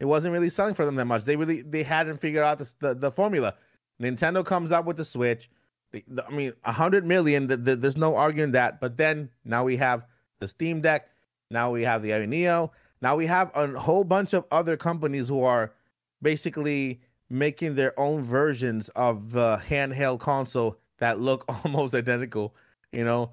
it 0.00 0.06
wasn't 0.06 0.32
really 0.32 0.48
selling 0.48 0.74
for 0.74 0.84
them 0.84 0.96
that 0.96 1.04
much. 1.04 1.24
They 1.24 1.36
really 1.36 1.62
they 1.62 1.82
hadn't 1.82 2.20
figured 2.20 2.44
out 2.44 2.58
the 2.58 2.74
the, 2.80 2.94
the 2.94 3.10
formula. 3.10 3.54
Nintendo 4.02 4.44
comes 4.44 4.72
up 4.72 4.84
with 4.86 4.96
the 4.96 5.04
Switch. 5.04 5.48
The, 5.92 6.24
I 6.26 6.30
mean, 6.30 6.52
a 6.64 6.72
hundred 6.72 7.06
million. 7.06 7.46
The, 7.46 7.56
the, 7.56 7.76
there's 7.76 7.96
no 7.96 8.16
arguing 8.16 8.52
that. 8.52 8.80
But 8.80 8.96
then 8.96 9.30
now 9.44 9.64
we 9.64 9.76
have 9.76 10.06
the 10.40 10.48
Steam 10.48 10.80
Deck. 10.80 11.08
Now 11.50 11.70
we 11.70 11.82
have 11.82 12.02
the 12.02 12.26
Neo. 12.26 12.72
Now 13.04 13.16
we 13.16 13.26
have 13.26 13.50
a 13.54 13.66
whole 13.78 14.02
bunch 14.02 14.32
of 14.32 14.46
other 14.50 14.78
companies 14.78 15.28
who 15.28 15.42
are 15.42 15.74
basically 16.22 17.02
making 17.28 17.74
their 17.74 17.98
own 18.00 18.24
versions 18.24 18.88
of 18.96 19.32
the 19.32 19.60
handheld 19.68 20.20
console 20.20 20.78
that 21.00 21.20
look 21.20 21.44
almost 21.66 21.94
identical, 21.94 22.54
you 22.92 23.04
know, 23.04 23.32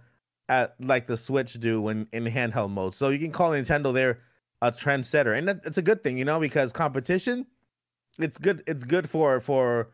at 0.49 0.75
like 0.81 1.07
the 1.07 1.15
Switch 1.15 1.53
do 1.53 1.81
when 1.81 2.07
in 2.11 2.25
handheld 2.25 2.71
mode. 2.71 2.93
So 2.93 3.07
you 3.07 3.19
can 3.19 3.31
call 3.31 3.51
Nintendo 3.51 3.93
there 3.93 4.19
a 4.61 4.73
trendsetter, 4.73 5.37
and 5.37 5.61
it's 5.63 5.77
a 5.77 5.81
good 5.81 6.03
thing, 6.03 6.17
you 6.17 6.25
know, 6.25 6.41
because 6.41 6.73
competition, 6.73 7.47
it's 8.19 8.37
good. 8.37 8.63
It's 8.67 8.83
good 8.83 9.09
for 9.09 9.39
for 9.39 9.87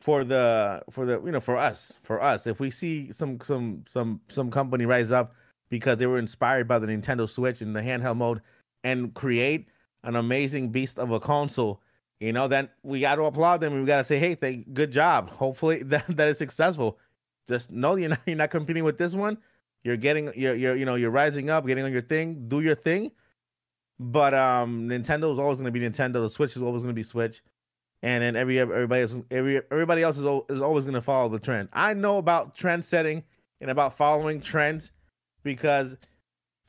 for 0.00 0.22
the 0.22 0.84
for 0.92 1.04
the 1.06 1.20
you 1.24 1.32
know 1.32 1.40
for 1.40 1.56
us 1.56 1.94
for 2.04 2.22
us 2.22 2.46
if 2.46 2.60
we 2.60 2.70
see 2.70 3.10
some 3.10 3.40
some 3.40 3.84
some 3.88 4.20
some 4.28 4.48
company 4.48 4.86
rise 4.86 5.10
up 5.10 5.34
because 5.70 5.98
they 5.98 6.06
were 6.06 6.20
inspired 6.20 6.68
by 6.68 6.78
the 6.78 6.86
Nintendo 6.86 7.28
Switch 7.28 7.60
in 7.60 7.72
the 7.72 7.80
handheld 7.80 8.16
mode 8.16 8.40
and 8.84 9.14
create 9.14 9.68
an 10.04 10.16
amazing 10.16 10.70
beast 10.70 10.98
of 10.98 11.10
a 11.10 11.20
console, 11.20 11.80
you 12.20 12.32
know, 12.32 12.48
then 12.48 12.68
we 12.82 13.00
got 13.00 13.16
to 13.16 13.24
applaud 13.24 13.60
them 13.60 13.78
we 13.78 13.84
got 13.84 13.98
to 13.98 14.04
say, 14.04 14.18
hey, 14.18 14.34
thank, 14.34 14.72
good 14.72 14.90
job. 14.90 15.30
Hopefully 15.30 15.82
that, 15.84 16.04
that 16.08 16.28
is 16.28 16.38
successful. 16.38 16.98
Just 17.46 17.70
know 17.70 17.96
you're 17.96 18.10
not, 18.10 18.20
you're 18.26 18.36
not 18.36 18.50
competing 18.50 18.84
with 18.84 18.98
this 18.98 19.14
one. 19.14 19.38
You're 19.84 19.96
getting, 19.96 20.32
you're, 20.34 20.54
you're, 20.54 20.74
you 20.76 20.84
know, 20.84 20.96
you're 20.96 21.10
rising 21.10 21.50
up, 21.50 21.66
getting 21.66 21.84
on 21.84 21.92
your 21.92 22.02
thing, 22.02 22.48
do 22.48 22.60
your 22.60 22.74
thing. 22.74 23.12
But 24.00 24.34
um, 24.34 24.88
Nintendo 24.88 25.32
is 25.32 25.38
always 25.38 25.60
going 25.60 25.72
to 25.72 25.78
be 25.78 25.80
Nintendo. 25.80 26.14
The 26.14 26.30
Switch 26.30 26.56
is 26.56 26.62
always 26.62 26.82
going 26.82 26.94
to 26.94 26.98
be 26.98 27.02
Switch. 27.02 27.42
And 28.02 28.22
then 28.22 28.36
every 28.36 28.60
everybody 28.60 29.02
else, 29.02 29.18
every 29.28 29.60
everybody 29.72 30.02
else 30.02 30.18
is 30.18 30.24
is 30.48 30.62
always 30.62 30.84
going 30.84 30.94
to 30.94 31.00
follow 31.00 31.28
the 31.28 31.40
trend. 31.40 31.68
I 31.72 31.94
know 31.94 32.18
about 32.18 32.54
trend 32.54 32.84
setting 32.84 33.24
and 33.60 33.70
about 33.72 33.96
following 33.96 34.40
trends 34.40 34.92
because 35.42 35.96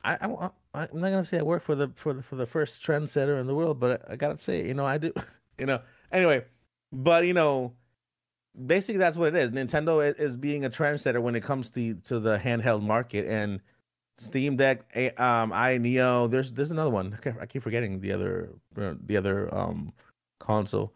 I 0.02 0.18
I- 0.20 0.50
I'm 0.72 0.88
not 1.00 1.10
gonna 1.10 1.24
say 1.24 1.38
I 1.38 1.42
work 1.42 1.62
for 1.62 1.74
the 1.74 1.88
for 1.96 2.12
the, 2.12 2.22
for 2.22 2.36
the 2.36 2.46
first 2.46 2.82
trendsetter 2.84 3.40
in 3.40 3.46
the 3.46 3.54
world, 3.54 3.80
but 3.80 4.02
I, 4.10 4.16
gotta 4.16 4.36
say, 4.38 4.66
you 4.66 4.74
know, 4.74 4.86
I 4.86 4.98
do. 4.98 5.12
You 5.58 5.66
know, 5.66 5.82
anyway, 6.10 6.46
but 6.90 7.26
you 7.26 7.34
know, 7.34 7.74
basically 8.66 8.96
that's 8.98 9.18
what 9.18 9.34
it 9.34 9.36
is. 9.36 9.50
Nintendo 9.50 10.14
is, 10.18 10.34
being 10.34 10.64
a 10.64 10.70
trendsetter 10.70 11.20
when 11.20 11.34
it 11.34 11.42
comes 11.42 11.68
to 11.72 11.94
to 12.04 12.18
the 12.18 12.38
handheld 12.38 12.80
market 12.82 13.26
and 13.26 13.60
Steam 14.16 14.56
Deck, 14.56 14.90
A- 14.96 15.14
um, 15.22 15.52
I 15.52 15.76
Neo. 15.76 16.28
There's 16.28 16.52
there's 16.52 16.70
another 16.70 16.88
one. 16.90 17.18
I, 17.38 17.44
keep- 17.44 17.62
forgetting 17.62 18.00
the 18.00 18.10
other 18.12 18.54
uh, 18.80 18.94
the 19.04 19.18
other 19.18 19.54
um 19.54 19.92
console, 20.38 20.94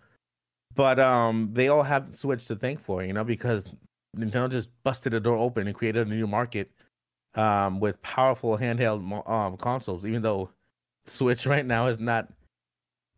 but 0.74 0.98
um 0.98 1.50
they 1.52 1.68
all 1.68 1.82
have 1.82 2.14
Switch 2.14 2.46
to 2.46 2.56
thank 2.56 2.80
for, 2.80 3.02
you 3.02 3.12
know, 3.12 3.24
because 3.24 3.70
Nintendo 4.16 4.50
just 4.50 4.70
busted 4.82 5.12
the 5.12 5.20
door 5.20 5.36
open 5.36 5.66
and 5.66 5.76
created 5.76 6.06
a 6.06 6.10
new 6.10 6.26
market 6.26 6.70
um, 7.34 7.80
with 7.80 8.00
powerful 8.02 8.58
handheld 8.58 9.28
um, 9.28 9.56
consoles. 9.56 10.06
Even 10.06 10.22
though 10.22 10.50
Switch 11.06 11.46
right 11.54 11.66
now 11.66 11.86
is 11.86 11.98
not 11.98 12.32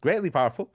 greatly 0.00 0.30
powerful, 0.30 0.70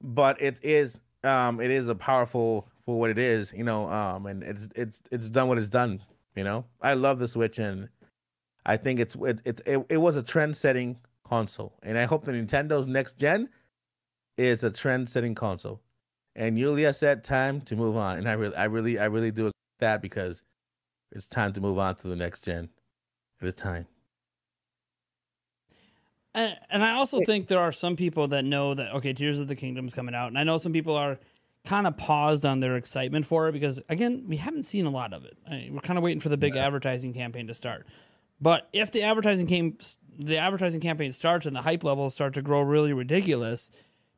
but 0.00 0.40
it 0.40 0.58
is 0.62 0.98
um, 1.24 1.60
it 1.60 1.70
is 1.70 1.88
a 1.88 1.94
powerful 1.94 2.68
for 2.84 2.98
what 2.98 3.10
it 3.10 3.18
is, 3.18 3.52
you 3.52 3.64
know. 3.64 3.90
Um, 3.90 4.26
and 4.26 4.42
it's 4.42 4.68
it's 4.74 5.00
it's 5.10 5.28
done 5.28 5.48
what 5.48 5.58
it's 5.58 5.68
done. 5.68 6.02
You 6.34 6.44
know, 6.44 6.66
I 6.80 6.94
love 6.94 7.18
the 7.18 7.28
Switch, 7.28 7.58
and 7.58 7.88
I 8.64 8.76
think 8.76 9.00
it's 9.00 9.14
it 9.16 9.40
it 9.44 9.86
it, 9.88 9.96
was 9.96 10.16
a 10.16 10.22
trend 10.22 10.56
setting 10.56 10.98
console, 11.24 11.78
and 11.82 11.98
I 11.98 12.04
hope 12.04 12.24
the 12.24 12.32
Nintendo's 12.32 12.86
next 12.86 13.18
gen 13.18 13.48
is 14.38 14.62
a 14.62 14.70
trend 14.70 15.10
setting 15.10 15.34
console. 15.34 15.80
And 16.34 16.58
Yulia 16.58 16.92
said, 16.92 17.24
"Time 17.24 17.60
to 17.62 17.76
move 17.76 17.96
on," 17.96 18.18
and 18.18 18.28
I 18.28 18.32
really, 18.32 18.56
I 18.56 18.64
really, 18.64 18.98
I 18.98 19.06
really 19.06 19.30
do 19.30 19.50
that 19.80 20.02
because 20.02 20.42
it's 21.10 21.26
time 21.26 21.52
to 21.54 21.60
move 21.60 21.78
on 21.78 21.96
to 21.96 22.08
the 22.08 22.16
next 22.16 22.44
gen. 22.44 22.68
It 23.40 23.46
is 23.46 23.54
time. 23.54 23.86
And, 26.34 26.56
and 26.70 26.84
I 26.84 26.92
also 26.92 27.22
think 27.24 27.48
there 27.48 27.60
are 27.60 27.72
some 27.72 27.96
people 27.96 28.28
that 28.28 28.44
know 28.44 28.74
that 28.74 28.94
okay, 28.96 29.12
Tears 29.12 29.40
of 29.40 29.48
the 29.48 29.56
Kingdom's 29.56 29.94
coming 29.94 30.14
out, 30.14 30.28
and 30.28 30.38
I 30.38 30.44
know 30.44 30.58
some 30.58 30.72
people 30.72 30.94
are 30.94 31.18
kind 31.64 31.86
of 31.86 31.96
paused 31.96 32.46
on 32.46 32.60
their 32.60 32.76
excitement 32.76 33.26
for 33.26 33.48
it 33.48 33.52
because 33.52 33.80
again, 33.88 34.24
we 34.28 34.36
haven't 34.36 34.64
seen 34.64 34.86
a 34.86 34.90
lot 34.90 35.12
of 35.12 35.24
it. 35.24 35.36
I 35.46 35.50
mean, 35.50 35.74
we're 35.74 35.80
kind 35.80 35.98
of 35.98 36.04
waiting 36.04 36.20
for 36.20 36.28
the 36.28 36.36
big 36.36 36.54
yeah. 36.54 36.66
advertising 36.66 37.12
campaign 37.12 37.46
to 37.48 37.54
start. 37.54 37.86
But 38.40 38.68
if 38.72 38.92
the 38.92 39.02
advertising 39.02 39.46
came, 39.46 39.78
the 40.18 40.36
advertising 40.38 40.80
campaign 40.80 41.12
starts 41.12 41.46
and 41.46 41.56
the 41.56 41.62
hype 41.62 41.84
levels 41.84 42.14
start 42.14 42.34
to 42.34 42.42
grow 42.42 42.60
really 42.60 42.92
ridiculous, 42.92 43.70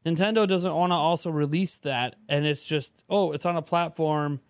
Nintendo 0.05 0.47
doesn't 0.47 0.75
want 0.75 0.91
to 0.91 0.97
also 0.97 1.31
release 1.31 1.79
that, 1.79 2.17
and 2.29 2.45
it's 2.45 2.67
just 2.67 3.05
oh, 3.09 3.33
it's 3.33 3.47
on 3.47 3.57
a 3.57 3.63
platform 3.63 4.41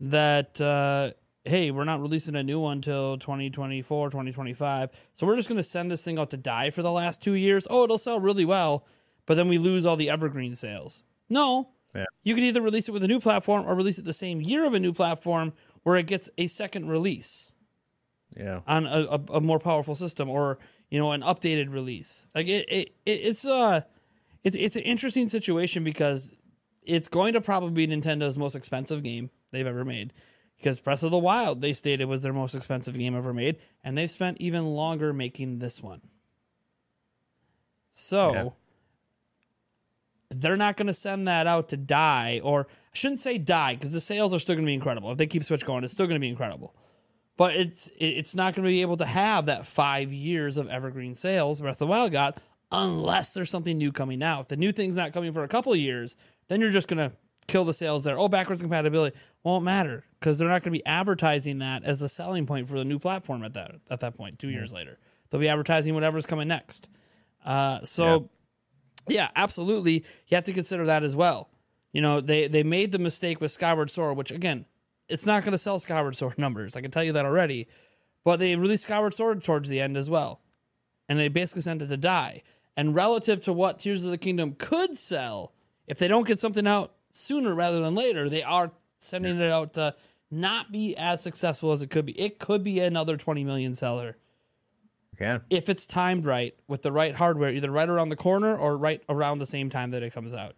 that 0.00 0.60
uh, 0.60 1.12
hey, 1.46 1.70
we're 1.70 1.84
not 1.84 2.00
releasing 2.00 2.34
a 2.34 2.42
new 2.42 2.60
one 2.60 2.78
until 2.78 3.18
2024, 3.18 4.10
2025. 4.10 4.90
So 5.14 5.26
we're 5.26 5.36
just 5.36 5.48
going 5.48 5.56
to 5.56 5.62
send 5.62 5.90
this 5.90 6.04
thing 6.04 6.18
out 6.18 6.30
to 6.30 6.36
die 6.36 6.70
for 6.70 6.82
the 6.82 6.92
last 6.92 7.22
two 7.22 7.34
years. 7.34 7.66
Oh, 7.70 7.84
it'll 7.84 7.98
sell 7.98 8.20
really 8.20 8.44
well, 8.44 8.86
but 9.26 9.36
then 9.36 9.48
we 9.48 9.58
lose 9.58 9.86
all 9.86 9.96
the 9.96 10.10
evergreen 10.10 10.54
sales. 10.54 11.04
No. 11.28 11.70
Yeah. 11.94 12.04
You 12.24 12.34
can 12.34 12.44
either 12.44 12.60
release 12.60 12.88
it 12.88 12.92
with 12.92 13.04
a 13.04 13.08
new 13.08 13.20
platform 13.20 13.64
or 13.66 13.74
release 13.74 13.98
it 13.98 14.04
the 14.04 14.12
same 14.12 14.40
year 14.40 14.64
of 14.66 14.74
a 14.74 14.80
new 14.80 14.92
platform 14.92 15.52
where 15.82 15.96
it 15.96 16.06
gets 16.06 16.28
a 16.36 16.46
second 16.46 16.88
release. 16.88 17.52
Yeah. 18.36 18.60
On 18.66 18.86
a, 18.86 19.02
a, 19.04 19.20
a 19.34 19.40
more 19.40 19.58
powerful 19.58 19.94
system 19.94 20.28
or, 20.28 20.58
you 20.90 20.98
know, 20.98 21.12
an 21.12 21.22
updated 21.22 21.72
release. 21.72 22.26
Like 22.34 22.48
it, 22.48 22.66
it, 22.68 22.94
it 23.06 23.10
it's 23.10 23.46
uh 23.46 23.82
it's 24.44 24.56
it's 24.56 24.76
an 24.76 24.82
interesting 24.82 25.28
situation 25.28 25.84
because 25.84 26.32
it's 26.82 27.08
going 27.08 27.32
to 27.32 27.40
probably 27.40 27.86
be 27.86 27.86
Nintendo's 27.86 28.36
most 28.36 28.54
expensive 28.54 29.02
game 29.02 29.30
they've 29.52 29.66
ever 29.66 29.84
made 29.84 30.12
because 30.56 30.80
Breath 30.80 31.02
of 31.02 31.10
the 31.10 31.18
Wild 31.18 31.60
they 31.60 31.72
stated 31.72 32.06
was 32.06 32.22
their 32.22 32.32
most 32.32 32.54
expensive 32.54 32.96
game 32.96 33.16
ever 33.16 33.32
made, 33.32 33.56
and 33.84 33.96
they've 33.96 34.10
spent 34.10 34.38
even 34.40 34.66
longer 34.66 35.12
making 35.12 35.58
this 35.58 35.82
one. 35.82 36.00
So 37.92 38.32
yeah. 38.32 38.48
they're 40.30 40.56
not 40.56 40.76
going 40.76 40.86
to 40.86 40.94
send 40.94 41.26
that 41.26 41.46
out 41.46 41.70
to 41.70 41.76
die, 41.76 42.40
or 42.42 42.66
I 42.70 42.96
shouldn't 42.96 43.20
say 43.20 43.38
die 43.38 43.74
because 43.74 43.92
the 43.92 44.00
sales 44.00 44.34
are 44.34 44.38
still 44.38 44.54
going 44.54 44.66
to 44.66 44.70
be 44.70 44.74
incredible. 44.74 45.12
If 45.12 45.18
they 45.18 45.26
keep 45.26 45.44
Switch 45.44 45.64
going, 45.64 45.84
it's 45.84 45.92
still 45.92 46.06
going 46.06 46.16
to 46.16 46.20
be 46.20 46.28
incredible. 46.28 46.74
But 47.36 47.54
it's 47.54 47.90
it's 47.98 48.34
not 48.34 48.54
going 48.54 48.64
to 48.64 48.70
be 48.70 48.80
able 48.80 48.96
to 48.98 49.06
have 49.06 49.46
that 49.46 49.66
five 49.66 50.12
years 50.12 50.56
of 50.56 50.68
evergreen 50.68 51.14
sales 51.14 51.60
Breath 51.60 51.74
of 51.74 51.78
the 51.80 51.86
Wild 51.86 52.12
got 52.12 52.38
unless 52.72 53.32
there's 53.32 53.50
something 53.50 53.78
new 53.78 53.92
coming 53.92 54.22
out. 54.22 54.42
If 54.42 54.48
the 54.48 54.56
new 54.56 54.72
thing's 54.72 54.96
not 54.96 55.12
coming 55.12 55.32
for 55.32 55.44
a 55.44 55.48
couple 55.48 55.76
years, 55.76 56.16
then 56.48 56.60
you're 56.60 56.70
just 56.70 56.88
going 56.88 57.10
to 57.10 57.16
kill 57.46 57.64
the 57.64 57.72
sales 57.72 58.04
there. 58.04 58.18
Oh, 58.18 58.28
backwards 58.28 58.60
compatibility 58.60 59.16
won't 59.42 59.64
matter 59.64 60.04
because 60.18 60.38
they're 60.38 60.48
not 60.48 60.62
going 60.62 60.72
to 60.72 60.78
be 60.78 60.86
advertising 60.86 61.58
that 61.58 61.84
as 61.84 62.02
a 62.02 62.08
selling 62.08 62.46
point 62.46 62.66
for 62.68 62.78
the 62.78 62.84
new 62.84 62.98
platform 62.98 63.44
at 63.44 63.54
that 63.54 63.76
at 63.90 64.00
that 64.00 64.16
point. 64.16 64.38
2 64.38 64.46
mm-hmm. 64.46 64.54
years 64.54 64.72
later, 64.72 64.98
they'll 65.30 65.40
be 65.40 65.48
advertising 65.48 65.94
whatever's 65.94 66.26
coming 66.26 66.48
next. 66.48 66.88
Uh, 67.44 67.84
so, 67.84 68.28
yeah. 69.08 69.22
yeah, 69.22 69.28
absolutely, 69.36 70.04
you 70.28 70.34
have 70.34 70.44
to 70.44 70.52
consider 70.52 70.86
that 70.86 71.02
as 71.02 71.14
well. 71.14 71.48
You 71.92 72.02
know, 72.02 72.20
they 72.20 72.48
they 72.48 72.62
made 72.62 72.92
the 72.92 72.98
mistake 72.98 73.40
with 73.40 73.50
Skyward 73.50 73.90
Sword, 73.90 74.16
which 74.16 74.30
again, 74.30 74.66
it's 75.08 75.26
not 75.26 75.44
going 75.44 75.52
to 75.52 75.58
sell 75.58 75.78
Skyward 75.78 76.16
Sword 76.16 76.38
numbers. 76.38 76.76
I 76.76 76.80
can 76.80 76.90
tell 76.90 77.04
you 77.04 77.12
that 77.12 77.24
already. 77.24 77.68
But 78.24 78.40
they 78.40 78.56
released 78.56 78.82
Skyward 78.82 79.14
Sword 79.14 79.44
towards 79.44 79.68
the 79.68 79.80
end 79.80 79.96
as 79.96 80.10
well, 80.10 80.40
and 81.08 81.16
they 81.16 81.28
basically 81.28 81.62
sent 81.62 81.80
it 81.80 81.86
to 81.86 81.96
die. 81.96 82.42
And 82.76 82.92
relative 82.94 83.40
to 83.42 83.52
what 83.52 83.78
Tears 83.78 84.04
of 84.04 84.10
the 84.10 84.18
Kingdom 84.18 84.56
could 84.58 84.98
sell, 84.98 85.54
if 85.86 85.98
they 85.98 86.08
don't 86.08 86.26
get 86.26 86.40
something 86.40 86.66
out 86.66 86.95
sooner 87.16 87.54
rather 87.54 87.80
than 87.80 87.94
later, 87.94 88.28
they 88.28 88.42
are 88.42 88.72
sending 88.98 89.40
it 89.40 89.50
out 89.50 89.74
to 89.74 89.94
not 90.30 90.72
be 90.72 90.96
as 90.96 91.22
successful 91.22 91.72
as 91.72 91.82
it 91.82 91.90
could 91.90 92.06
be. 92.06 92.18
It 92.18 92.38
could 92.38 92.64
be 92.64 92.80
another 92.80 93.16
20 93.16 93.44
million 93.44 93.74
seller. 93.74 94.16
Yeah. 95.20 95.38
If 95.48 95.68
it's 95.68 95.86
timed 95.86 96.26
right 96.26 96.54
with 96.68 96.82
the 96.82 96.92
right 96.92 97.14
hardware, 97.14 97.50
either 97.50 97.70
right 97.70 97.88
around 97.88 98.10
the 98.10 98.16
corner 98.16 98.54
or 98.56 98.76
right 98.76 99.02
around 99.08 99.38
the 99.38 99.46
same 99.46 99.70
time 99.70 99.92
that 99.92 100.02
it 100.02 100.12
comes 100.12 100.34
out. 100.34 100.54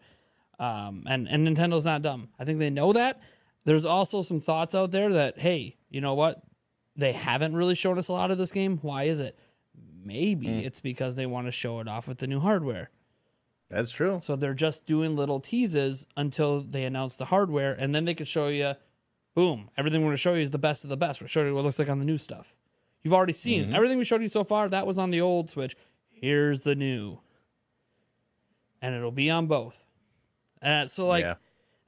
Um, 0.59 1.05
and, 1.07 1.29
and 1.29 1.47
Nintendo's 1.47 1.85
not 1.85 2.03
dumb. 2.03 2.31
I 2.39 2.45
think 2.45 2.59
they 2.59 2.71
know 2.71 2.93
that. 2.93 3.21
There's 3.65 3.85
also 3.85 4.23
some 4.23 4.41
thoughts 4.41 4.75
out 4.75 4.91
there 4.91 5.13
that, 5.13 5.39
hey, 5.39 5.77
you 5.91 6.01
know 6.01 6.15
what? 6.15 6.43
They 6.97 7.13
haven't 7.13 7.55
really 7.55 7.77
shown 7.77 7.99
us 7.99 8.09
a 8.09 8.13
lot 8.13 8.31
of 8.31 8.39
this 8.39 8.51
game. 8.51 8.79
Why 8.83 9.05
is 9.05 9.21
it? 9.21 9.39
Maybe 10.03 10.47
mm. 10.47 10.65
it's 10.65 10.81
because 10.81 11.15
they 11.15 11.27
want 11.27 11.47
to 11.47 11.53
show 11.53 11.79
it 11.79 11.87
off 11.87 12.09
with 12.09 12.19
the 12.19 12.27
new 12.27 12.41
hardware. 12.41 12.91
That's 13.71 13.91
true. 13.91 14.19
So 14.23 14.35
they're 14.35 14.55
just 14.55 14.87
doing 14.87 15.15
little 15.15 15.41
teases 15.41 16.07
until 16.17 16.63
they 16.63 16.85
announce 16.85 17.17
the 17.17 17.27
hardware, 17.27 17.75
and 17.79 17.95
then 17.95 18.05
they 18.07 18.15
can 18.15 18.27
show 18.27 18.49
you, 18.49 18.75
boom, 19.35 19.69
everything 19.77 20.01
we're 20.01 20.09
going 20.09 20.17
to 20.17 20.21
show 20.23 20.35
you 20.35 20.43
is 20.43 20.51
the 20.51 20.59
best 20.59 20.85
of 20.85 20.91
the 20.91 20.97
best. 20.97 21.21
We're 21.21 21.29
showing 21.29 21.49
you 21.49 21.55
what 21.55 21.61
it 21.61 21.65
looks 21.65 21.79
like 21.79 21.91
on 21.91 21.99
the 21.99 22.05
new 22.05 22.19
stuff. 22.19 22.57
You've 23.03 23.15
already 23.15 23.35
seen 23.35 23.65
mm-hmm. 23.65 23.75
everything 23.75 23.99
we 23.99 24.05
showed 24.05 24.23
you 24.23 24.29
so 24.29 24.43
far. 24.43 24.69
That 24.69 24.87
was 24.87 24.99
on 24.99 25.11
the 25.11 25.21
old 25.21 25.51
Switch. 25.51 25.77
Here's 26.11 26.61
the 26.61 26.75
new, 26.75 27.21
and 28.81 28.95
it'll 28.95 29.13
be 29.13 29.31
on 29.31 29.47
both. 29.47 29.85
Uh, 30.63 30.87
so 30.87 31.07
like 31.07 31.25
yeah. 31.25 31.35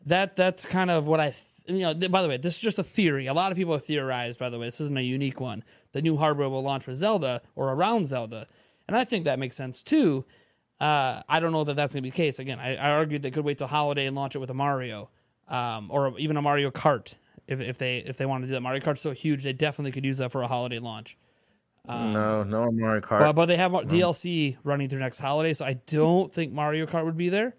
that. 0.07 0.37
That's 0.37 0.65
kind 0.65 0.91
of 0.91 1.07
what 1.07 1.19
I. 1.19 1.31
Th- 1.31 1.79
you 1.79 1.85
know. 1.85 1.95
Th- 1.95 2.13
by 2.13 2.23
the 2.23 2.29
way, 2.29 2.37
this 2.37 2.55
is 2.55 2.61
just 2.61 2.79
a 2.79 2.85
theory. 2.85 3.27
A 3.27 3.35
lot 3.35 3.51
of 3.51 3.59
people 3.59 3.73
have 3.73 3.85
theorized. 3.85 4.39
By 4.39 4.51
the 4.51 4.59
way, 4.59 4.67
this 4.67 4.81
isn't 4.81 4.97
a 4.97 5.03
unique 5.03 5.41
one. 5.41 5.65
The 5.93 6.03
new 6.03 6.17
hardware 6.17 6.49
will 6.49 6.63
launch 6.63 6.87
with 6.87 6.97
Zelda 6.97 7.43
or 7.57 7.73
around 7.73 8.07
Zelda, 8.07 8.47
and 8.87 8.97
I 8.97 9.03
think 9.03 9.25
that 9.25 9.41
makes 9.41 9.57
sense 9.57 9.83
too 9.83 10.25
uh, 10.81 11.23
I 11.29 11.41
don't 11.41 11.53
know 11.53 11.65
that 11.65 11.77
that's 11.77 11.93
going 11.93 12.03
to 12.03 12.07
be 12.07 12.11
the 12.11 12.17
case. 12.17 12.39
Again, 12.39 12.59
I, 12.59 12.77
I, 12.77 12.91
argued 12.93 13.21
they 13.23 13.31
could 13.31 13.45
wait 13.45 13.59
till 13.59 13.67
holiday 13.67 14.07
and 14.07 14.17
launch 14.17 14.35
it 14.35 14.39
with 14.39 14.51
a 14.51 14.55
Mario, 14.55 15.11
um, 15.49 15.91
or 15.91 16.19
even 16.19 16.39
a 16.39 16.43
Mario 16.43 16.71
Kart 16.71 17.15
if, 17.47 17.61
if 17.61 17.77
they 17.77 17.99
if 17.99 18.17
they 18.17 18.25
want 18.25 18.45
to 18.45 18.47
do 18.47 18.55
that. 18.55 18.63
Mario 18.63 18.81
Kart's 18.81 19.03
so 19.03 19.11
huge, 19.11 19.43
they 19.43 19.53
definitely 19.53 19.93
could 19.93 20.07
use 20.07 20.19
that 20.19 20.33
for 20.33 20.43
a 20.43 20.47
holiday 20.47 20.79
launch. 20.79 21.19
Um, 21.87 22.13
no, 22.13 22.43
no 22.45 22.71
Mario 22.71 23.01
Kart. 23.01 23.21
But, 23.21 23.33
but 23.35 23.47
they 23.47 23.57
have 23.57 23.73
no. 23.73 23.81
DLC 23.81 24.57
running 24.65 24.89
through 24.89 25.01
next 25.01 25.19
holiday, 25.19 25.53
so 25.53 25.67
I 25.67 25.75
don't 25.87 26.33
think 26.33 26.53
Mario 26.53 26.87
Kart 26.87 27.05
would 27.05 27.17
be 27.17 27.29
there. 27.29 27.55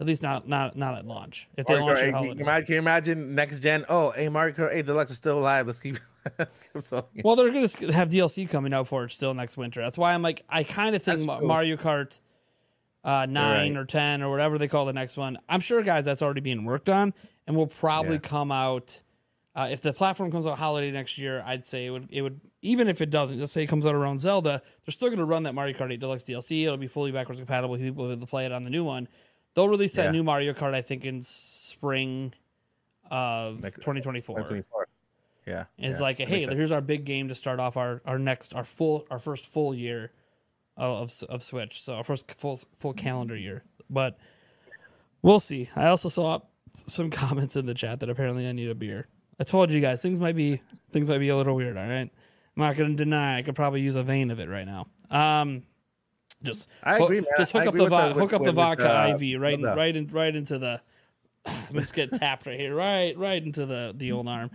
At 0.00 0.06
least 0.06 0.22
not 0.22 0.46
not 0.46 0.76
not 0.76 0.96
at 0.96 1.06
launch. 1.06 1.48
If 1.56 1.66
they 1.66 1.80
launch 1.80 1.98
Kart, 2.00 2.12
holiday. 2.12 2.64
Can 2.64 2.74
you 2.74 2.78
imagine 2.78 3.34
next 3.34 3.60
gen? 3.60 3.86
Oh, 3.88 4.10
hey, 4.10 4.28
Mario 4.28 4.54
Kart 4.54 4.74
8 4.74 4.84
Deluxe 4.84 5.10
is 5.10 5.16
still 5.16 5.38
alive. 5.38 5.66
Let's 5.66 5.80
keep. 5.80 5.98
let's 6.38 6.60
keep 6.60 7.24
well, 7.24 7.34
they're 7.34 7.52
gonna 7.52 7.92
have 7.92 8.10
DLC 8.10 8.48
coming 8.48 8.74
out 8.74 8.88
for 8.88 9.04
it 9.04 9.10
still 9.10 9.32
next 9.32 9.56
winter. 9.56 9.80
That's 9.80 9.96
why 9.96 10.12
I'm 10.12 10.22
like, 10.22 10.44
I 10.48 10.64
kind 10.64 10.94
of 10.94 11.02
think 11.02 11.20
Mario 11.22 11.76
Kart 11.76 12.18
uh, 13.04 13.26
nine 13.26 13.74
right. 13.74 13.80
or 13.80 13.84
ten 13.84 14.22
or 14.22 14.30
whatever 14.30 14.58
they 14.58 14.68
call 14.68 14.86
the 14.86 14.92
next 14.92 15.16
one. 15.16 15.38
I'm 15.48 15.60
sure, 15.60 15.82
guys, 15.82 16.04
that's 16.04 16.22
already 16.22 16.40
being 16.40 16.64
worked 16.64 16.88
on 16.88 17.14
and 17.46 17.56
will 17.56 17.66
probably 17.66 18.14
yeah. 18.14 18.20
come 18.20 18.52
out. 18.52 19.02
Uh, 19.54 19.68
if 19.70 19.80
the 19.80 19.92
platform 19.92 20.30
comes 20.30 20.46
out 20.46 20.58
holiday 20.58 20.90
next 20.90 21.18
year, 21.18 21.42
I'd 21.44 21.66
say 21.66 21.86
it 21.86 21.90
would. 21.90 22.08
It 22.10 22.22
would 22.22 22.40
even 22.62 22.88
if 22.88 23.00
it 23.00 23.10
doesn't. 23.10 23.38
Let's 23.38 23.52
say 23.52 23.62
it 23.62 23.66
comes 23.66 23.86
out 23.86 23.94
around 23.94 24.20
Zelda, 24.20 24.62
they're 24.84 24.92
still 24.92 25.08
going 25.08 25.18
to 25.18 25.24
run 25.24 25.44
that 25.44 25.54
Mario 25.54 25.76
Kart 25.76 25.92
8 25.92 25.98
Deluxe 25.98 26.24
DLC. 26.24 26.64
It'll 26.64 26.76
be 26.76 26.86
fully 26.86 27.12
backwards 27.12 27.40
compatible. 27.40 27.76
People 27.76 28.04
will 28.04 28.10
be 28.10 28.12
able 28.12 28.26
to 28.26 28.30
play 28.30 28.46
it 28.46 28.52
on 28.52 28.62
the 28.62 28.70
new 28.70 28.84
one. 28.84 29.08
They'll 29.54 29.68
release 29.68 29.94
that 29.94 30.06
yeah. 30.06 30.10
new 30.12 30.22
Mario 30.22 30.52
Kart, 30.52 30.74
I 30.74 30.82
think, 30.82 31.04
in 31.04 31.22
spring 31.22 32.32
of 33.10 33.62
next, 33.62 33.76
2024. 33.76 34.36
2024. 34.36 34.88
Yeah, 35.46 35.64
it's 35.78 35.96
yeah. 35.96 36.02
like, 36.02 36.18
hey, 36.18 36.46
here's 36.46 36.70
our 36.70 36.82
big 36.82 37.04
game 37.04 37.28
to 37.28 37.34
start 37.34 37.58
off 37.58 37.76
our 37.76 38.02
our 38.04 38.18
next 38.18 38.54
our 38.54 38.64
full 38.64 39.06
our 39.10 39.18
first 39.18 39.46
full 39.46 39.74
year 39.74 40.12
of 40.78 41.12
of 41.28 41.42
Switch. 41.42 41.80
So 41.80 41.94
our 41.94 42.04
first 42.04 42.30
full 42.32 42.60
full 42.76 42.92
calendar 42.92 43.36
year, 43.36 43.64
but 43.90 44.18
we'll 45.22 45.40
see. 45.40 45.68
I 45.76 45.86
also 45.86 46.08
saw 46.08 46.40
some 46.72 47.10
comments 47.10 47.56
in 47.56 47.66
the 47.66 47.74
chat 47.74 48.00
that 48.00 48.10
apparently 48.10 48.46
I 48.46 48.52
need 48.52 48.70
a 48.70 48.74
beer. 48.74 49.08
I 49.40 49.44
told 49.44 49.70
you 49.70 49.80
guys 49.80 50.02
things 50.02 50.18
might 50.18 50.36
be 50.36 50.60
things 50.92 51.08
might 51.08 51.18
be 51.18 51.28
a 51.28 51.36
little 51.36 51.54
weird. 51.54 51.76
All 51.76 51.86
right, 51.86 52.10
I'm 52.10 52.10
not 52.56 52.76
going 52.76 52.90
to 52.90 52.96
deny 52.96 53.38
I 53.38 53.42
could 53.42 53.54
probably 53.54 53.80
use 53.80 53.96
a 53.96 54.02
vein 54.02 54.30
of 54.30 54.40
it 54.40 54.48
right 54.48 54.66
now. 54.66 54.86
Um, 55.10 55.62
just 56.42 56.68
I 56.82 56.98
agree, 56.98 57.18
hook, 57.18 57.28
just 57.36 57.52
hook 57.52 57.66
up 57.66 57.74
the, 57.74 57.88
the 57.88 58.14
hook 58.14 58.32
up 58.32 58.42
the 58.42 58.52
vodka 58.52 58.88
uh, 58.88 59.16
IV 59.20 59.40
right 59.40 59.54
in, 59.54 59.62
right 59.62 59.96
in, 59.96 60.06
right 60.08 60.34
into 60.34 60.58
the. 60.58 60.80
Let's 61.72 61.92
get 61.92 62.12
tapped 62.12 62.46
right 62.46 62.60
here, 62.60 62.74
right 62.74 63.16
right 63.16 63.42
into 63.42 63.66
the 63.66 63.92
the 63.96 64.12
old 64.12 64.28
arm. 64.28 64.50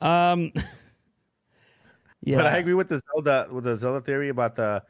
Um, 0.00 0.52
yeah, 2.22 2.36
but 2.36 2.46
I 2.46 2.58
agree 2.58 2.74
with 2.74 2.88
the 2.88 3.00
Zelda 3.10 3.48
with 3.50 3.64
the 3.64 3.76
Zelda 3.76 4.00
theory 4.00 4.28
about 4.28 4.56
the 4.56 4.82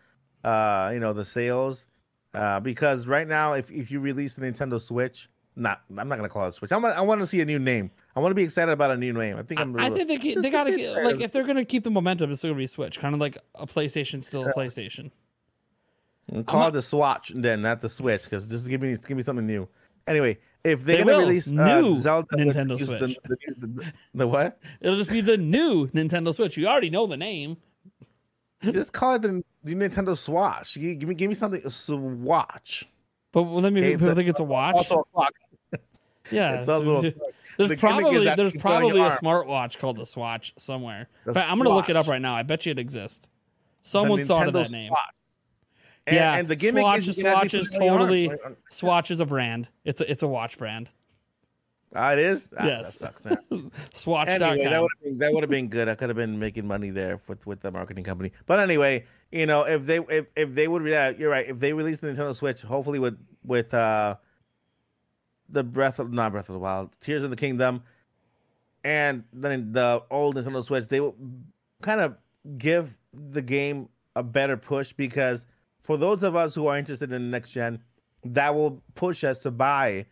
uh, 0.47 0.91
you 0.95 1.01
know, 1.01 1.13
the 1.13 1.25
sales. 1.25 1.87
Uh, 2.33 2.61
because 2.61 3.07
right 3.07 3.27
now, 3.27 3.55
if, 3.55 3.71
if 3.71 3.91
you 3.91 4.01
release 4.01 4.35
the 4.35 4.47
Nintendo 4.47 4.81
Switch, 4.81 5.29
not 5.57 5.81
I'm 5.97 6.09
not 6.09 6.17
gonna 6.17 6.29
call 6.29 6.47
it 6.47 6.53
Switch. 6.53 6.71
I'm 6.71 6.83
gonna, 6.83 6.95
I 6.95 7.01
want 7.01 7.21
to 7.23 7.27
see 7.27 7.41
a 7.41 7.45
new 7.45 7.59
name. 7.59 7.91
I 8.15 8.21
want 8.21 8.31
to 8.31 8.35
be 8.35 8.43
excited 8.43 8.71
about 8.71 8.91
a 8.91 8.97
new 8.97 9.13
name. 9.13 9.39
I 9.39 9.43
think 9.43 9.59
I'm. 9.59 9.79
I 9.79 9.91
think 9.91 10.09
they, 10.09 10.35
they 10.35 10.51
gotta 10.51 10.77
get, 10.77 11.03
like 11.03 11.21
if 11.21 11.33
they're 11.33 11.47
gonna 11.47 11.65
keep 11.65 11.83
the 11.83 11.91
momentum, 11.91 12.31
it's 12.31 12.41
still 12.41 12.51
gonna 12.51 12.59
be 12.59 12.67
Switch, 12.67 12.99
kind 12.99 13.15
of 13.15 13.21
like 13.21 13.39
a 13.55 13.67
PlayStation, 13.67 14.23
still 14.23 14.47
a 14.47 14.53
PlayStation. 14.53 15.11
And 16.29 16.47
call 16.47 16.63
I'm 16.63 16.69
it 16.69 16.73
the 16.73 16.83
Swatch, 16.83 17.33
then 17.35 17.63
not 17.63 17.81
the 17.81 17.89
Switch, 17.89 18.25
because 18.25 18.47
just 18.47 18.69
give 18.69 18.83
me 18.83 18.97
give 18.97 19.17
me 19.17 19.23
something 19.23 19.47
new. 19.47 19.67
Anyway, 20.07 20.39
if 20.63 20.85
they're 20.85 20.99
they 20.99 21.05
gonna 21.05 21.19
release 21.19 21.49
uh, 21.49 21.81
new 21.81 21.99
Zelda 21.99 22.37
Nintendo 22.37 22.79
Switch, 22.79 23.19
the, 23.25 23.37
the, 23.57 23.67
the, 23.67 23.93
the, 24.15 24.27
what? 24.29 24.61
It'll 24.81 24.99
just 24.99 25.11
be 25.11 25.23
the 25.23 25.39
new 25.39 25.89
Nintendo 25.89 26.35
Switch. 26.35 26.59
You 26.59 26.67
already 26.67 26.91
know 26.91 27.07
the 27.07 27.17
name. 27.17 27.57
Just 28.63 28.93
call 28.93 29.15
it 29.15 29.23
the, 29.23 29.45
the 29.65 29.75
Nintendo 29.75 30.17
Swatch. 30.17 30.75
Give 30.75 31.09
me, 31.09 31.15
give 31.15 31.29
me 31.29 31.35
something 31.35 31.61
a 31.65 31.71
Swatch. 31.71 32.89
But 33.33 33.45
well, 33.45 33.61
let 33.61 33.73
me 33.73 33.81
okay, 33.81 33.93
people 33.97 34.15
think 34.15 34.29
it's 34.29 34.41
a 34.41 34.45
watch. 34.45 34.77
Also 34.77 35.01
a 35.01 35.05
clock. 35.05 35.35
Yeah, 36.33 36.59
it's 36.59 36.69
also 36.69 36.97
a, 36.97 37.03
there's 37.57 37.71
the 37.71 37.77
probably 37.77 38.25
there's 38.35 38.53
probably 38.55 39.01
a 39.01 39.11
smartwatch 39.11 39.79
called 39.79 39.97
the 39.97 40.05
Swatch 40.05 40.53
somewhere. 40.59 41.09
In 41.25 41.33
fact, 41.33 41.49
I'm 41.49 41.57
gonna 41.57 41.71
look 41.71 41.89
it 41.89 41.95
up 41.95 42.09
right 42.09 42.21
now. 42.21 42.35
I 42.35 42.43
bet 42.43 42.67
you 42.67 42.73
it 42.73 42.81
exists. 42.81 43.29
Someone 43.83 44.25
thought 44.25 44.49
of 44.49 44.53
that 44.55 44.71
name. 44.71 44.93
And, 46.09 46.17
yeah, 46.17 46.37
and 46.37 46.49
the 46.49 46.57
gimmick 46.57 46.83
Swatch, 46.83 47.09
is 47.09 47.17
Swatch 47.17 47.55
is 47.55 47.69
put 47.69 47.77
it 47.77 47.81
on 47.81 47.85
your 47.85 47.93
arm. 47.93 48.01
totally 48.01 48.31
uh, 48.31 48.51
Swatch 48.71 49.13
is 49.13 49.21
a 49.21 49.27
brand. 49.27 49.69
It's 49.85 50.01
a 50.01 50.11
it's 50.11 50.25
a 50.25 50.29
watch 50.29 50.59
brand. 50.59 50.91
Ah, 51.95 52.13
it 52.13 52.19
is. 52.19 52.51
Ah, 52.59 52.67
Yes. 52.67 52.99
that 52.99 53.21
sucks. 53.21 53.25
Now. 53.25 53.39
Swatch. 53.95 54.29
Anyway, 54.29 54.65
that 54.65 54.81
would 54.83 54.91
have 54.97 55.03
been, 55.05 55.19
that 55.19 55.33
would 55.33 55.43
have 55.43 55.51
been 55.51 55.69
good. 55.69 55.89
I 55.89 55.95
could 55.95 56.09
have 56.09 56.17
been 56.17 56.39
making 56.39 56.67
money 56.67 56.91
there 56.91 57.21
with 57.29 57.47
with 57.47 57.61
the 57.61 57.71
marketing 57.71 58.05
company. 58.05 58.33
But 58.47 58.61
anyway, 58.61 59.05
you 59.31 59.47
know, 59.47 59.63
if 59.63 59.87
they 59.87 59.99
if, 59.99 60.27
if 60.37 60.55
they 60.55 60.69
would, 60.69 60.85
yeah, 60.87 61.11
you're 61.11 61.31
right. 61.31 61.47
If 61.49 61.59
they 61.59 61.73
release 61.73 62.01
the 62.01 62.09
Nintendo 62.09 62.35
Switch, 62.35 62.63
hopefully 62.63 62.99
with 62.99 63.19
with 63.45 63.73
uh 63.73 64.17
the 65.49 65.63
Breath 65.63 65.99
of 65.99 66.13
not 66.13 66.33
Breath 66.33 66.49
of 66.49 66.55
the 66.55 66.59
Wild, 66.59 66.91
Tears 67.01 67.23
of 67.23 67.31
the 67.31 67.37
Kingdom, 67.37 67.83
and 68.85 69.25
then 69.33 69.73
the 69.73 70.03
old 70.11 70.35
Nintendo 70.37 70.63
Switch, 70.65 70.89
they 70.89 71.01
will 71.01 71.17
kind 71.83 72.01
of 72.01 72.17
give 72.59 72.95
the 73.13 73.43
game 73.43 73.89
a 74.17 74.23
better 74.23 74.57
push 74.57 74.93
because 74.93 75.47
for 75.83 75.97
those 75.97 76.23
of 76.23 76.35
us 76.35 76.55
who 76.55 76.67
are 76.67 76.77
interested 76.77 77.13
in 77.13 77.23
the 77.23 77.29
next 77.31 77.53
gen, 77.53 77.81
that 78.25 78.55
will 78.55 78.83
push 78.95 79.23
us 79.23 79.41
to 79.41 79.51
buy 79.51 80.07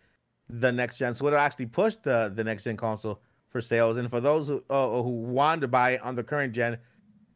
the 0.49 0.73
next 0.73 0.99
gen. 0.99 1.15
So 1.15 1.27
it'll 1.27 1.39
actually 1.39 1.67
push 1.67 1.97
the 1.97 2.33
the 2.35 2.45
next 2.45 2.65
gen 2.65 2.77
console 2.77 3.21
for 3.49 3.61
sales. 3.61 3.97
And 3.97 4.11
for 4.11 4.21
those 4.21 4.49
who 4.49 4.65
uh, 4.69 5.03
who 5.03 5.11
want 5.11 5.61
to 5.63 5.69
buy 5.69 5.93
it 5.93 6.03
on 6.03 6.17
the 6.17 6.23
current 6.23 6.53
gen, 6.53 6.79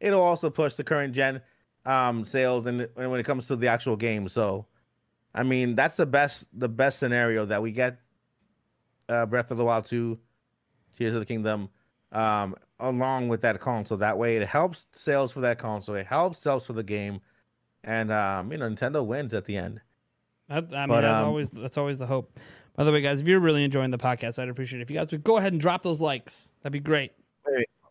it'll 0.01 0.23
also 0.23 0.51
push 0.51 0.75
the 0.75 0.85
current 0.85 1.15
gen 1.15 1.41
um, 1.87 2.25
sales 2.25 2.67
and, 2.67 2.89
and 2.97 3.11
when 3.11 3.21
it 3.21 3.25
comes 3.25 3.47
to 3.49 3.57
the 3.57 3.69
actual 3.69 3.97
game. 3.97 4.29
So, 4.29 4.67
I 5.35 5.43
mean, 5.43 5.75
that's 5.75 5.97
the 5.97 6.07
best 6.07 6.49
the 6.53 6.69
best 6.69 6.99
scenario 6.99 7.47
that 7.47 7.63
we 7.63 7.73
get 7.73 7.99
uh, 9.09 9.27
Breath 9.27 9.51
of 9.51 9.57
the 9.57 9.65
Wild 9.65 9.87
two, 9.87 10.19
Tears 10.97 11.15
of 11.15 11.21
the 11.21 11.27
Kingdom, 11.27 11.71
um, 12.13 12.57
along 12.79 13.29
with 13.29 13.41
that 13.43 13.61
console. 13.61 13.99
That 13.99 14.19
way, 14.19 14.37
it 14.37 14.47
helps 14.47 14.87
sales 14.93 15.33
for 15.33 15.41
that 15.41 15.59
console. 15.59 15.95
It 15.95 16.07
helps 16.07 16.39
sales 16.39 16.67
for 16.67 16.75
the 16.75 16.83
game, 16.83 17.21
and 17.83 18.13
um, 18.13 18.53
you 18.53 18.59
know, 18.59 18.69
Nintendo 18.69 19.05
wins 19.05 19.33
at 19.33 19.47
the 19.47 19.57
end. 19.57 19.81
That, 20.49 20.67
I 20.73 20.81
mean, 20.81 20.89
But, 20.89 21.01
that's 21.03 21.19
um, 21.19 21.25
always 21.25 21.51
that's 21.51 21.79
always 21.79 21.99
the 21.99 22.07
hope. 22.07 22.39
By 22.79 22.85
the 22.85 22.93
way, 22.93 23.01
guys, 23.01 23.21
if 23.21 23.27
you're 23.27 23.41
really 23.41 23.65
enjoying 23.65 23.91
the 23.91 23.99
podcast, 23.99 24.41
I'd 24.41 24.49
appreciate 24.49 24.79
it 24.79 24.83
if 24.83 24.91
you 24.93 24.97
guys 24.97 25.11
would 25.11 25.25
go 25.25 25.37
ahead 25.37 25.53
and 25.53 25.61
drop 25.61 25.83
those 25.83 26.01
likes. 26.01 26.53
That'd 26.63 26.73
be 26.73 26.79
great. 26.79 27.11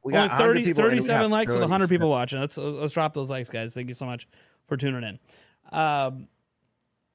We 0.02 0.14
Only 0.14 0.30
100 0.30 0.38
30, 0.38 0.64
people, 0.64 0.84
and 0.86 0.92
we 0.94 1.00
37 1.00 1.30
likes 1.30 1.52
with 1.52 1.60
100 1.60 1.90
people 1.90 2.10
watching. 2.10 2.40
Let's 2.40 2.58
let's 2.58 2.94
drop 2.94 3.14
those 3.14 3.30
likes, 3.30 3.50
guys. 3.50 3.74
Thank 3.74 3.90
you 3.90 3.94
so 3.94 4.06
much 4.06 4.30
for 4.66 4.78
tuning 4.78 5.04
in. 5.04 5.78
Um, 5.78 6.30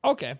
okay. 0.04 0.38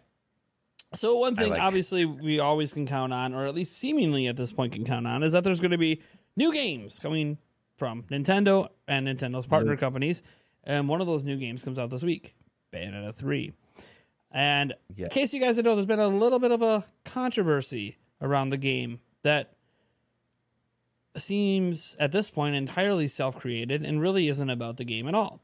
So 0.93 1.17
one 1.17 1.35
thing, 1.35 1.53
like- 1.53 1.63
obviously, 1.63 2.05
we 2.05 2.39
always 2.39 2.75
can 2.75 2.85
count 2.87 3.15
on, 3.15 3.33
or 3.33 3.47
at 3.47 3.55
least 3.55 3.79
seemingly 3.79 4.27
at 4.27 4.37
this 4.37 4.53
point 4.53 4.75
can 4.75 4.85
count 4.85 5.07
on, 5.07 5.23
is 5.23 5.33
that 5.33 5.43
there's 5.43 5.61
going 5.61 5.71
to 5.71 5.79
be 5.79 6.03
new 6.37 6.53
games 6.53 6.99
coming 6.99 7.39
from 7.79 8.03
Nintendo 8.11 8.69
and 8.87 9.09
Nintendo's 9.09 9.47
partner 9.47 9.79
companies, 9.79 10.23
and 10.65 10.87
one 10.87 11.01
of 11.01 11.07
those 11.07 11.25
new 11.25 11.39
games 11.39 11.65
comes 11.65 11.79
out 11.79 11.89
this 11.89 12.05
week, 12.05 12.35
Bayonetta 12.75 13.15
three. 13.15 13.55
And 14.33 14.75
Yeah. 14.97 15.05
in 15.07 15.11
case 15.11 15.33
you 15.35 15.41
guys 15.41 15.57
didn't 15.57 15.67
know, 15.67 15.75
there's 15.77 15.87
been 15.87 16.01
a 16.01 16.09
little 16.09 16.39
bit 16.39 16.51
of 16.51 16.63
a 16.63 16.85
controversy 17.05 17.99
around 18.21 18.49
the 18.49 18.57
game 18.57 19.01
that 19.23 19.55
seems 21.17 21.95
at 22.01 22.13
this 22.13 22.31
point 22.31 22.55
entirely 22.55 23.07
self-created 23.07 23.85
and 23.85 24.01
really 24.01 24.29
isn't 24.29 24.49
about 24.51 24.79
the 24.79 24.85
game 24.85 25.07
at 25.07 25.15
all. 25.15 25.41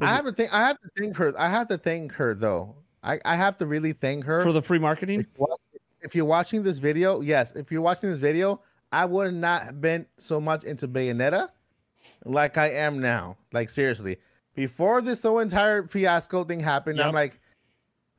I 0.00 0.12
have 0.14 0.24
to 0.24 0.32
think. 0.32 0.52
I 0.52 0.66
have 0.66 0.80
to 0.80 0.88
thank 0.98 1.16
her. 1.16 1.32
I 1.38 1.48
have 1.48 1.68
to 1.68 1.78
thank 1.78 2.12
her 2.14 2.34
though. 2.34 2.74
I, 3.04 3.20
I 3.24 3.36
have 3.36 3.58
to 3.58 3.66
really 3.66 3.92
thank 3.92 4.24
her 4.24 4.42
For 4.42 4.52
the 4.52 4.62
free 4.62 4.78
marketing, 4.80 5.26
if 6.00 6.14
you're 6.16 6.24
watching 6.24 6.62
this 6.64 6.78
video, 6.78 7.20
yes, 7.20 7.54
if 7.54 7.70
you're 7.70 7.82
watching 7.82 8.10
this 8.10 8.18
video, 8.18 8.60
I 8.90 9.04
would 9.04 9.34
not 9.34 9.62
have 9.62 9.80
been 9.80 10.06
so 10.16 10.40
much 10.40 10.64
into 10.64 10.88
Bayonetta 10.88 11.50
like 12.24 12.58
I 12.58 12.70
am 12.70 12.98
now. 13.00 13.36
Like 13.52 13.70
seriously, 13.70 14.16
before 14.54 15.00
this 15.00 15.22
whole 15.22 15.38
entire 15.38 15.86
fiasco 15.86 16.42
thing 16.44 16.60
happened, 16.60 16.98
Yep. 16.98 17.06
I'm 17.06 17.14
like, 17.14 17.38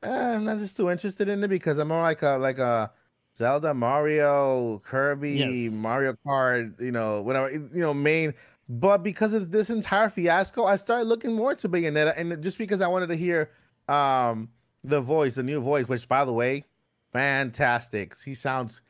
eh, 0.06 0.34
I'm 0.36 0.44
not 0.44 0.58
just 0.58 0.76
too 0.76 0.90
interested 0.90 1.28
in 1.28 1.42
it 1.44 1.48
because 1.48 1.78
I'm 1.78 1.88
more 1.88 2.02
like 2.02 2.22
a 2.22 2.36
like 2.38 2.58
a 2.58 2.90
Zelda, 3.36 3.74
Mario, 3.74 4.78
Kirby, 4.84 5.32
Yes. 5.32 5.72
Mario 5.74 6.16
Kart, 6.26 6.80
you 6.80 6.90
know, 6.92 7.20
whatever, 7.22 7.50
you 7.50 7.68
know, 7.74 7.92
main. 7.92 8.32
But 8.68 9.02
because 9.02 9.32
of 9.34 9.50
this 9.50 9.68
entire 9.70 10.08
fiasco, 10.10 10.64
I 10.64 10.76
started 10.76 11.04
looking 11.06 11.34
more 11.34 11.54
to 11.54 11.68
Bayonetta, 11.68 12.14
and 12.16 12.42
just 12.42 12.58
because 12.58 12.80
I 12.80 12.88
wanted 12.88 13.08
to 13.08 13.16
hear 13.16 13.50
um 13.88 14.48
the 14.84 15.00
voice, 15.00 15.34
the 15.34 15.42
new 15.42 15.60
voice, 15.60 15.86
which 15.86 16.08
by 16.08 16.24
the 16.24 16.32
way, 16.32 16.64
fantastic. 17.12 18.14
He 18.24 18.34
sounds 18.34 18.80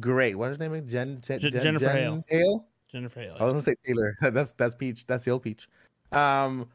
great. 0.00 0.36
What's 0.36 0.56
her 0.56 0.62
name? 0.62 0.74
again? 0.74 0.88
Jen, 0.88 1.20
Jen, 1.20 1.40
Je- 1.40 1.50
Jen- 1.50 1.60
Jennifer 1.62 1.84
Jen 1.86 1.96
Hale. 1.96 2.24
Hale? 2.28 2.66
Jennifer 2.90 3.20
Hale. 3.20 3.36
I 3.38 3.44
was 3.44 3.52
gonna 3.52 3.62
say 3.62 3.74
Taylor. 3.86 4.16
that's 4.32 4.52
that's 4.52 4.74
Peach. 4.74 5.06
That's 5.06 5.24
the 5.24 5.30
old 5.30 5.42
Peach. 5.42 5.68
Um, 6.12 6.68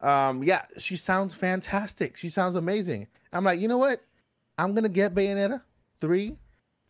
um, 0.00 0.42
yeah, 0.42 0.62
she 0.78 0.96
sounds 0.96 1.34
fantastic. 1.34 2.16
She 2.16 2.28
sounds 2.28 2.56
amazing. 2.56 3.08
I'm 3.32 3.44
like, 3.44 3.60
you 3.60 3.68
know 3.68 3.78
what? 3.78 4.00
I'm 4.58 4.74
gonna 4.74 4.88
get 4.88 5.14
Bayonetta 5.14 5.62
three. 6.00 6.36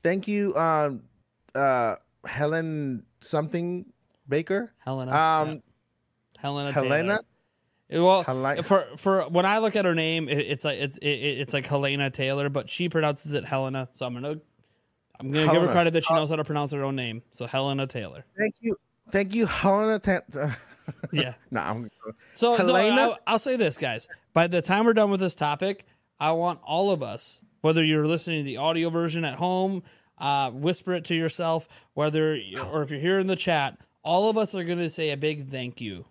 Thank 0.03 0.27
you, 0.27 0.57
um, 0.57 1.03
uh, 1.55 1.97
Helen 2.25 3.05
something 3.21 3.87
Baker. 4.29 4.73
Helena. 4.79 5.13
Um, 5.13 5.49
yeah. 5.49 5.59
Helena. 6.39 6.73
Helena. 6.73 7.21
Taylor. 7.91 8.03
Well, 8.05 8.23
for 8.63 8.87
for 8.97 9.23
when 9.29 9.45
I 9.45 9.59
look 9.59 9.75
at 9.75 9.85
her 9.85 9.97
name, 9.97 10.29
it, 10.29 10.39
it's 10.39 10.65
like 10.65 10.79
it's 10.79 10.97
it, 10.99 11.09
it's 11.09 11.53
like 11.53 11.67
Helena 11.67 12.09
Taylor, 12.09 12.49
but 12.49 12.71
she 12.71 12.89
pronounces 12.89 13.35
it 13.35 13.45
Helena. 13.45 13.89
So 13.93 14.07
I'm 14.07 14.15
gonna 14.15 14.37
I'm 15.19 15.31
gonna 15.31 15.53
give 15.53 15.63
her 15.63 15.73
credit 15.73 15.93
that 15.95 16.05
she 16.05 16.15
knows 16.15 16.31
how 16.31 16.37
to 16.37 16.45
pronounce 16.45 16.71
her 16.71 16.85
own 16.85 16.95
name. 16.95 17.23
So 17.33 17.47
Helena 17.47 17.89
Taylor. 17.89 18.25
Thank 18.39 18.55
you, 18.61 18.77
thank 19.11 19.35
you, 19.35 19.47
Helena. 19.47 19.99
Ta- 19.99 20.57
Yeah. 21.13 21.35
no, 21.51 21.61
I'm. 21.61 21.91
So, 22.33 22.57
so 22.57 22.75
I'll, 22.75 23.17
I'll 23.27 23.39
say 23.39 23.57
this, 23.57 23.79
guys. 23.79 24.09
By 24.33 24.47
the 24.47 24.63
time 24.63 24.85
we're 24.87 24.93
done 24.95 25.11
with 25.11 25.21
this 25.21 25.35
topic, 25.35 25.85
I 26.19 26.33
want 26.33 26.61
all 26.65 26.91
of 26.91 27.03
us, 27.03 27.41
whether 27.63 27.83
you're 27.85 28.07
listening 28.07 28.41
to 28.41 28.45
the 28.45 28.57
audio 28.59 28.91
version 28.91 29.25
at 29.25 29.35
home, 29.37 29.83
uh, 30.19 30.51
whisper 30.51 30.95
it 30.95 31.05
to 31.07 31.15
yourself, 31.15 31.67
whether 31.95 32.33
or 32.73 32.83
if 32.83 32.91
you're 32.91 33.01
here 33.01 33.19
in 33.19 33.27
the 33.27 33.37
chat, 33.37 33.79
all 34.03 34.31
of 34.31 34.37
us 34.39 34.55
are 34.55 34.65
going 34.65 34.79
to 34.79 34.91
say 34.91 35.11
a 35.11 35.17
big 35.17 35.49
thank 35.49 35.81
you 35.81 36.05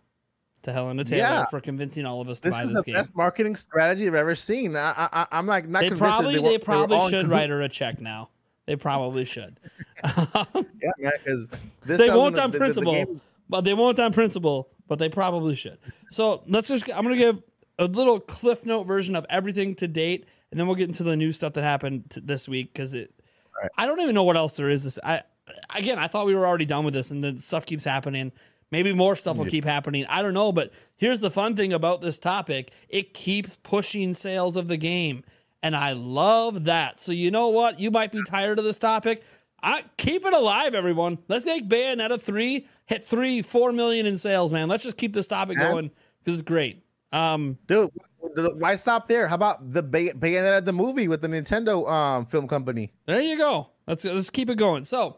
to 0.63 0.73
Helena 0.73 1.03
Taylor 1.05 1.19
Yeah. 1.21 1.45
for 1.45 1.61
convincing 1.61 2.05
all 2.05 2.19
of 2.19 2.27
us 2.27 2.39
to 2.41 2.49
This 2.49 2.57
buy 2.57 2.63
is 2.63 2.69
this 2.69 2.77
is 2.79 2.83
the 2.83 2.91
game. 2.91 2.99
best 2.99 3.15
marketing 3.15 3.55
strategy 3.55 4.07
I've 4.07 4.15
ever 4.15 4.35
seen. 4.35 4.75
I, 4.75 4.91
I, 4.91 5.09
I- 5.21 5.27
I'm 5.31 5.45
like 5.45 5.67
not 5.69 5.81
They 5.83 5.91
probably 5.91 6.35
they, 6.35 6.41
they, 6.41 6.51
were- 6.53 6.59
probably 6.59 6.97
in 6.97 7.09
should 7.09 7.27
write 7.27 7.49
her 7.49 7.61
a 7.61 7.69
check 7.69 8.01
now. 8.01 8.29
They 8.65 8.75
probably 8.75 9.25
should. 9.25 9.57
Yeah, 10.03 10.91
because 11.23 11.49
they 11.85 12.09
won't 12.09 12.37
on 12.37 12.51
principle, 12.51 13.19
but 13.49 13.61
they 13.61 13.73
won't 13.73 13.99
on 13.99 14.13
principle, 14.13 14.69
but 14.87 14.99
they 14.99 15.09
probably 15.09 15.55
should. 15.55 15.79
So 16.09 16.43
let's 16.47 16.67
just. 16.67 16.89
I'm 16.89 17.03
gonna 17.03 17.17
give 17.17 17.41
a 17.77 17.85
little 17.85 18.19
cliff 18.19 18.65
note 18.65 18.83
version 18.83 19.15
of 19.15 19.25
everything 19.29 19.75
to 19.75 19.87
date, 19.87 20.25
and 20.51 20.59
then 20.59 20.67
we'll 20.67 20.75
get 20.75 20.87
into 20.87 21.03
the 21.03 21.15
new 21.15 21.31
stuff 21.31 21.53
that 21.53 21.63
happened 21.63 22.09
t- 22.11 22.21
this 22.23 22.47
week 22.47 22.73
because 22.73 22.93
it. 22.93 23.13
I 23.77 23.87
don't 23.87 23.99
even 23.99 24.15
know 24.15 24.23
what 24.23 24.37
else 24.37 24.55
there 24.55 24.69
is. 24.69 24.83
This 24.83 24.99
I 25.03 25.23
again, 25.75 25.99
I 25.99 26.07
thought 26.07 26.25
we 26.25 26.35
were 26.35 26.47
already 26.47 26.65
done 26.65 26.85
with 26.85 26.93
this, 26.93 27.11
and 27.11 27.23
then 27.23 27.37
stuff 27.37 27.65
keeps 27.65 27.83
happening. 27.83 28.31
Maybe 28.71 28.93
more 28.93 29.15
stuff 29.15 29.37
will 29.37 29.45
keep 29.45 29.63
happening. 29.63 30.05
I 30.07 30.21
don't 30.21 30.35
know, 30.35 30.51
but 30.51 30.71
here's 30.95 31.21
the 31.21 31.31
fun 31.31 31.55
thing 31.55 31.73
about 31.73 32.01
this 32.01 32.19
topic: 32.19 32.71
it 32.87 33.13
keeps 33.13 33.55
pushing 33.55 34.13
sales 34.13 34.55
of 34.55 34.67
the 34.67 34.77
game, 34.77 35.23
and 35.63 35.75
I 35.75 35.93
love 35.93 36.65
that. 36.65 36.99
So 36.99 37.11
you 37.11 37.31
know 37.31 37.49
what? 37.49 37.79
You 37.79 37.89
might 37.89 38.11
be 38.11 38.21
tired 38.27 38.59
of 38.59 38.65
this 38.65 38.77
topic. 38.77 39.23
I 39.61 39.83
keep 39.97 40.25
it 40.25 40.33
alive, 40.33 40.73
everyone. 40.73 41.17
Let's 41.27 41.45
make 41.45 41.67
Bayonetta 41.67 42.21
three 42.21 42.67
hit 42.85 43.03
three, 43.03 43.41
four 43.41 43.71
million 43.71 44.05
in 44.05 44.17
sales, 44.17 44.51
man. 44.51 44.67
Let's 44.67 44.83
just 44.83 44.97
keep 44.97 45.13
this 45.13 45.27
topic 45.27 45.57
Yeah. 45.57 45.71
going 45.71 45.91
because 46.19 46.39
it's 46.39 46.47
great. 46.47 46.83
Um, 47.11 47.57
Dude, 47.67 47.89
why 48.55 48.75
stop 48.75 49.07
there? 49.07 49.27
How 49.27 49.35
about 49.35 49.73
the 49.73 49.81
Bay- 49.81 50.11
Bayonetta 50.13 50.63
the 50.63 50.73
movie 50.73 51.07
with 51.07 51.21
the 51.21 51.27
Nintendo 51.27 51.89
um 51.89 52.25
film 52.25 52.47
company? 52.47 52.91
There 53.05 53.21
you 53.21 53.37
go. 53.37 53.69
Let's 53.87 54.05
let's 54.05 54.29
keep 54.29 54.49
it 54.49 54.57
going. 54.57 54.83
So 54.83 55.17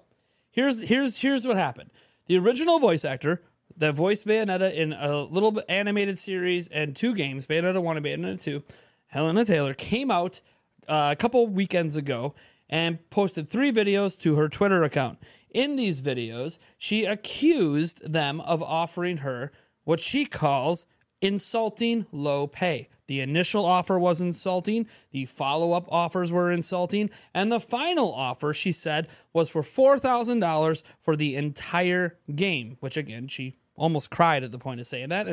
here's 0.51 0.81
here's 0.81 1.17
here's 1.17 1.45
what 1.45 1.57
happened. 1.57 1.91
The 2.27 2.37
original 2.37 2.79
voice 2.79 3.03
actor 3.03 3.43
that 3.77 3.93
voiced 3.95 4.25
Bayonetta 4.25 4.73
in 4.73 4.93
a 4.93 5.21
little 5.23 5.61
animated 5.67 6.17
series 6.17 6.67
and 6.69 6.95
two 6.95 7.13
games, 7.13 7.47
Bayonetta 7.47 7.81
one 7.83 7.97
and 7.97 8.05
Bayonetta 8.05 8.41
two, 8.41 8.63
Helena 9.07 9.43
Taylor 9.43 9.73
came 9.73 10.09
out 10.11 10.39
uh, 10.87 11.09
a 11.11 11.15
couple 11.15 11.47
weekends 11.47 11.95
ago 11.97 12.33
and 12.71 13.07
posted 13.09 13.49
three 13.49 13.71
videos 13.71 14.19
to 14.21 14.35
her 14.35 14.49
Twitter 14.49 14.83
account. 14.83 15.19
In 15.49 15.75
these 15.75 16.01
videos, 16.01 16.57
she 16.77 17.03
accused 17.05 18.09
them 18.09 18.39
of 18.41 18.63
offering 18.63 19.17
her 19.17 19.51
what 19.83 19.99
she 19.99 20.25
calls 20.25 20.85
insulting 21.21 22.05
low 22.11 22.47
pay. 22.47 22.87
The 23.07 23.19
initial 23.19 23.65
offer 23.65 23.99
was 23.99 24.21
insulting, 24.21 24.87
the 25.11 25.25
follow 25.25 25.73
up 25.73 25.85
offers 25.91 26.31
were 26.31 26.49
insulting, 26.49 27.09
and 27.33 27.51
the 27.51 27.59
final 27.59 28.13
offer, 28.13 28.53
she 28.53 28.71
said, 28.71 29.09
was 29.33 29.49
for 29.49 29.61
$4,000 29.61 30.83
for 31.01 31.17
the 31.17 31.35
entire 31.35 32.17
game, 32.33 32.77
which 32.79 32.95
again, 32.95 33.27
she 33.27 33.57
almost 33.75 34.09
cried 34.11 34.45
at 34.45 34.51
the 34.53 34.57
point 34.57 34.79
of 34.79 34.87
saying 34.87 35.09
that 35.09 35.27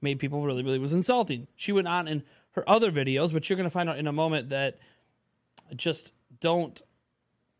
made 0.00 0.18
people 0.18 0.44
really 0.44 0.62
really 0.62 0.78
was 0.78 0.92
insulting. 0.92 1.48
She 1.56 1.72
went 1.72 1.88
on 1.88 2.06
in 2.06 2.22
her 2.52 2.68
other 2.68 2.92
videos, 2.92 3.32
which 3.32 3.48
you're 3.48 3.56
going 3.56 3.64
to 3.64 3.70
find 3.70 3.88
out 3.88 3.98
in 3.98 4.06
a 4.06 4.12
moment 4.12 4.50
that 4.50 4.78
just 5.74 6.12
don't 6.40 6.82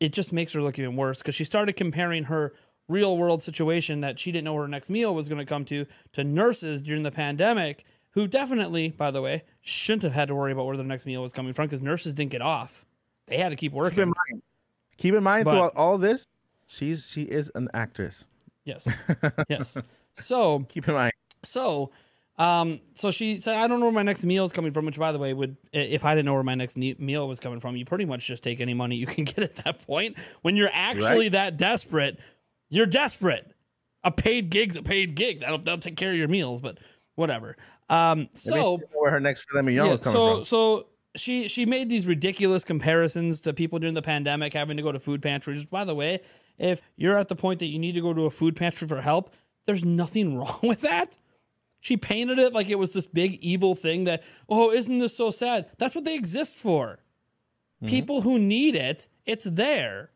it 0.01 0.12
just 0.12 0.33
makes 0.33 0.53
her 0.53 0.61
look 0.61 0.79
even 0.79 0.97
worse 0.97 1.18
because 1.20 1.35
she 1.35 1.45
started 1.45 1.74
comparing 1.74 2.24
her 2.24 2.53
real 2.89 3.16
world 3.16 3.43
situation 3.43 4.01
that 4.01 4.18
she 4.18 4.31
didn't 4.31 4.45
know 4.45 4.55
her 4.57 4.68
next 4.68 4.91
meal 4.91 5.14
was 5.14 5.29
going 5.29 5.39
to 5.39 5.45
come 5.45 5.64
to 5.64 5.87
to 6.12 6.22
nurses 6.22 6.83
during 6.83 7.03
the 7.03 7.11
pandemic 7.11 7.85
who 8.12 8.27
definitely, 8.27 8.89
by 8.89 9.11
the 9.11 9.20
way, 9.20 9.43
shouldn't 9.61 10.03
have 10.03 10.14
had 10.14 10.29
to 10.29 10.35
worry 10.35 10.51
about 10.51 10.64
where 10.64 10.77
their 10.79 10.87
next 10.87 11.05
meal 11.05 11.20
was 11.20 11.33
coming 11.35 11.53
from 11.53 11.66
because 11.66 11.83
nurses 11.83 12.14
didn't 12.14 12.31
get 12.31 12.41
off. 12.41 12.87
They 13.27 13.37
had 13.37 13.51
to 13.51 13.57
keep 13.57 13.72
working 13.72 13.97
Keep 13.97 14.03
in 14.05 14.09
mind, 14.09 14.43
keep 14.97 15.14
in 15.14 15.22
mind 15.22 15.45
But- 15.45 15.53
throughout 15.53 15.77
all 15.77 15.99
this, 15.99 16.27
she's 16.66 17.07
she 17.11 17.22
is 17.22 17.51
an 17.55 17.68
actress. 17.74 18.27
Yes. 18.64 18.89
yes. 19.49 19.77
So 20.14 20.61
Keep 20.68 20.89
in 20.89 20.95
mind. 20.95 21.12
So, 21.43 21.91
um, 22.39 22.80
so 22.97 23.11
she 23.11 23.41
said, 23.41 23.57
"I 23.57 23.66
don't 23.66 23.80
know 23.80 23.87
where 23.87 23.95
my 23.95 24.03
next 24.03 24.24
meal 24.24 24.45
is 24.45 24.53
coming 24.53 24.72
from." 24.72 24.84
Which, 24.87 24.99
by 24.99 25.12
the 25.12 25.18
way, 25.18 25.32
would 25.32 25.57
if 25.72 26.05
I 26.05 26.14
didn't 26.14 26.26
know 26.26 26.34
where 26.34 26.43
my 26.43 26.55
next 26.55 26.76
ne- 26.76 26.97
meal 26.99 27.26
was 27.28 27.41
coming 27.41 27.61
from, 27.61 27.76
you 27.76 27.84
pretty 27.84 28.05
much 28.05 28.26
just 28.26 28.43
take 28.45 28.61
any 28.61 28.74
money 28.74 28.97
you 28.97 29.07
can 29.16 29.24
get 29.24 29.39
at 29.39 29.57
that 29.64 29.87
point. 29.87 30.16
When 30.43 30.57
you're 30.57 30.70
actually 30.72 31.26
Right. 31.26 31.32
that 31.32 31.57
desperate, 31.57 32.18
you're 32.68 32.87
desperate. 32.87 33.53
A 34.05 34.11
paid 34.11 34.51
gig's 34.51 34.76
a 34.76 34.82
paid 34.82 35.14
gig. 35.14 35.41
That'll 35.41 35.59
that'll 35.59 35.78
take 35.80 35.97
care 35.97 36.11
of 36.11 36.16
your 36.16 36.28
meals, 36.28 36.61
but 36.61 36.78
whatever. 37.14 37.57
Um, 37.89 38.28
so 38.32 38.80
where 38.95 39.11
her 39.11 39.20
next 39.20 39.47
filet 39.51 39.62
mignon 39.62 39.87
yeah, 39.87 39.93
is 39.93 40.01
coming 40.03 40.14
so 40.14 40.34
from. 40.37 40.45
so 40.45 40.87
she 41.16 41.49
she 41.49 41.64
made 41.66 41.89
these 41.89 42.07
ridiculous 42.07 42.64
comparisons 42.64 43.41
to 43.43 43.55
people 43.55 43.78
during 43.78 43.95
the 43.95 44.03
pandemic 44.03 44.53
having 44.53 44.76
to 44.76 44.82
go 44.82 44.93
to 44.93 44.99
food 44.99 45.22
pantries. 45.22 45.64
By 45.64 45.84
the 45.84 45.95
way, 45.95 46.20
if 46.59 46.82
you're 46.97 47.16
at 47.18 47.28
the 47.28 47.37
point 47.37 47.61
that 47.61 47.66
you 47.66 47.78
need 47.78 47.93
to 47.93 48.01
go 48.01 48.12
to 48.12 48.26
a 48.26 48.30
food 48.30 48.55
pantry 48.57 48.87
for 48.87 49.01
help, 49.01 49.32
there's 49.64 49.84
nothing 49.84 50.37
wrong 50.39 50.59
with 50.62 50.82
that. 50.82 51.16
She 51.81 51.97
painted 51.97 52.39
it 52.39 52.53
like 52.53 52.68
it 52.68 52.79
was 52.79 52.93
this 52.93 53.07
big 53.07 53.35
evil 53.35 53.74
thing 53.74 54.05
that, 54.05 54.24
oh, 54.49 54.72
isn't 54.72 54.99
this 54.99 55.16
so 55.16 55.31
sad? 55.31 55.66
That's 55.79 55.95
what 55.95 56.05
they 56.05 56.14
exist 56.14 56.59
for. 56.59 56.99
Mm-hmm. 57.83 57.87
People 57.87 58.20
who 58.22 58.39
need 58.39 58.74
it, 58.74 59.09
it's 59.24 59.45
there. 59.45 60.11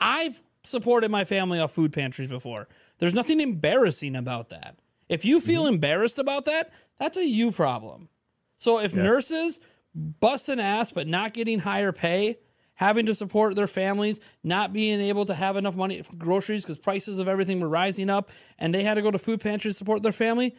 I've 0.00 0.42
supported 0.62 1.10
my 1.10 1.24
family 1.24 1.58
off 1.58 1.72
food 1.72 1.92
pantries 1.92 2.28
before. 2.28 2.68
There's 2.98 3.14
nothing 3.14 3.40
embarrassing 3.40 4.16
about 4.16 4.48
that. 4.50 4.78
If 5.08 5.24
you 5.24 5.40
feel 5.40 5.64
mm-hmm. 5.64 5.74
embarrassed 5.74 6.18
about 6.18 6.44
that, 6.46 6.72
that's 6.98 7.16
a 7.16 7.26
you 7.26 7.50
problem. 7.50 8.08
So 8.56 8.78
if 8.78 8.94
nurses 8.94 9.60
busting 9.94 10.60
ass 10.60 10.90
but 10.90 11.06
not 11.06 11.32
getting 11.32 11.60
higher 11.60 11.92
pay, 11.92 12.38
having 12.74 13.06
to 13.06 13.14
support 13.14 13.56
their 13.56 13.66
families, 13.66 14.20
not 14.44 14.72
being 14.72 15.00
able 15.00 15.24
to 15.24 15.34
have 15.34 15.56
enough 15.56 15.74
money 15.74 16.00
for 16.02 16.14
groceries 16.14 16.64
because 16.64 16.78
prices 16.78 17.18
of 17.18 17.26
everything 17.26 17.60
were 17.60 17.68
rising 17.68 18.08
up, 18.08 18.30
and 18.58 18.72
they 18.72 18.84
had 18.84 18.94
to 18.94 19.02
go 19.02 19.10
to 19.10 19.18
food 19.18 19.40
pantries 19.40 19.74
to 19.74 19.78
support 19.78 20.02
their 20.02 20.12
family, 20.12 20.54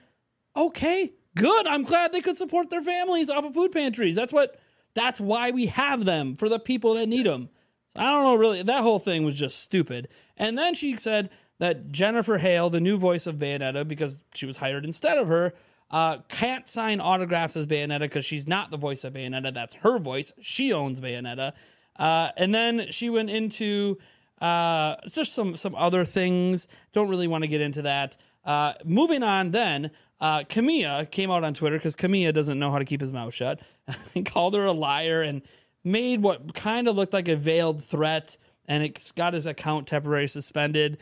okay, 0.68 1.14
good. 1.36 1.68
I'm 1.68 1.84
glad 1.84 2.12
they 2.12 2.22
could 2.22 2.38
support 2.38 2.70
their 2.70 2.82
families 2.82 3.30
off 3.30 3.46
of 3.46 3.54
food 3.54 3.72
pantries. 3.72 4.16
That's 4.16 4.34
what. 4.34 4.60
That's 4.96 5.22
why 5.22 5.52
we 5.52 5.68
have 5.68 6.06
them 6.06 6.36
for 6.36 6.50
the 6.50 6.60
people 6.60 6.96
that 6.96 7.06
need 7.06 7.28
them. 7.28 7.50
I 7.96 8.06
don't 8.06 8.24
know, 8.24 8.36
really. 8.36 8.64
That 8.64 8.82
whole 8.82 8.98
thing 8.98 9.24
was 9.24 9.36
just 9.36 9.60
stupid. 9.60 10.08
And 10.36 10.58
then 10.58 10.74
she 10.74 10.98
said 10.98 11.30
that 11.60 11.92
Jennifer 11.92 12.40
Hale, 12.40 12.70
the 12.72 12.82
new 12.82 12.98
voice 12.98 13.28
of 13.28 13.36
Bayonetta, 13.36 13.88
because 13.88 14.24
she 14.34 14.48
was 14.48 14.58
hired 14.58 14.86
instead 14.86 15.18
of 15.18 15.28
her, 15.28 15.54
uh, 15.92 16.18
can't 16.28 16.68
sign 16.68 17.02
autographs 17.02 17.56
as 17.56 17.68
Bayonetta 17.68 18.02
because 18.02 18.26
she's 18.26 18.48
not 18.48 18.72
the 18.72 18.78
voice 18.78 19.04
of 19.04 19.14
Bayonetta. 19.14 19.54
That's 19.54 19.76
her 19.76 20.00
voice. 20.00 20.32
She 20.42 20.74
owns 20.74 21.00
Bayonetta. 21.00 21.54
Uh, 21.96 22.30
and 22.38 22.54
then 22.54 22.92
she 22.92 23.10
went 23.10 23.30
into 23.30 23.98
uh, 24.42 24.96
just 25.08 25.34
some 25.34 25.56
some 25.56 25.76
other 25.76 26.06
things. 26.06 26.68
Don't 26.94 27.10
really 27.10 27.28
want 27.28 27.44
to 27.44 27.48
get 27.48 27.62
into 27.62 27.82
that. 27.84 28.18
Uh, 28.46 28.74
moving 28.86 29.22
on, 29.22 29.52
then 29.52 29.92
uh, 30.22 30.40
Kamiya 30.40 31.10
came 31.10 31.32
out 31.32 31.44
on 31.44 31.54
Twitter 31.54 31.78
because 31.78 31.96
Kamiya 31.96 32.34
doesn't 32.34 32.60
know 32.60 32.72
how 32.72 32.80
to 32.80 32.86
keep 32.86 33.02
his 33.02 33.12
mouth 33.12 33.34
shut. 33.34 33.62
and 34.16 34.26
called 34.26 34.54
her 34.54 34.66
a 34.66 34.72
liar 34.72 35.22
and 35.22 35.42
made 35.84 36.22
what 36.22 36.54
kind 36.54 36.88
of 36.88 36.96
looked 36.96 37.14
like 37.14 37.28
a 37.28 37.36
veiled 37.36 37.84
threat, 37.84 38.38
and 38.68 38.84
it 38.84 39.12
got 39.16 39.34
his 39.34 39.46
account 39.46 39.88
temporarily 39.88 40.28
suspended. 40.28 40.98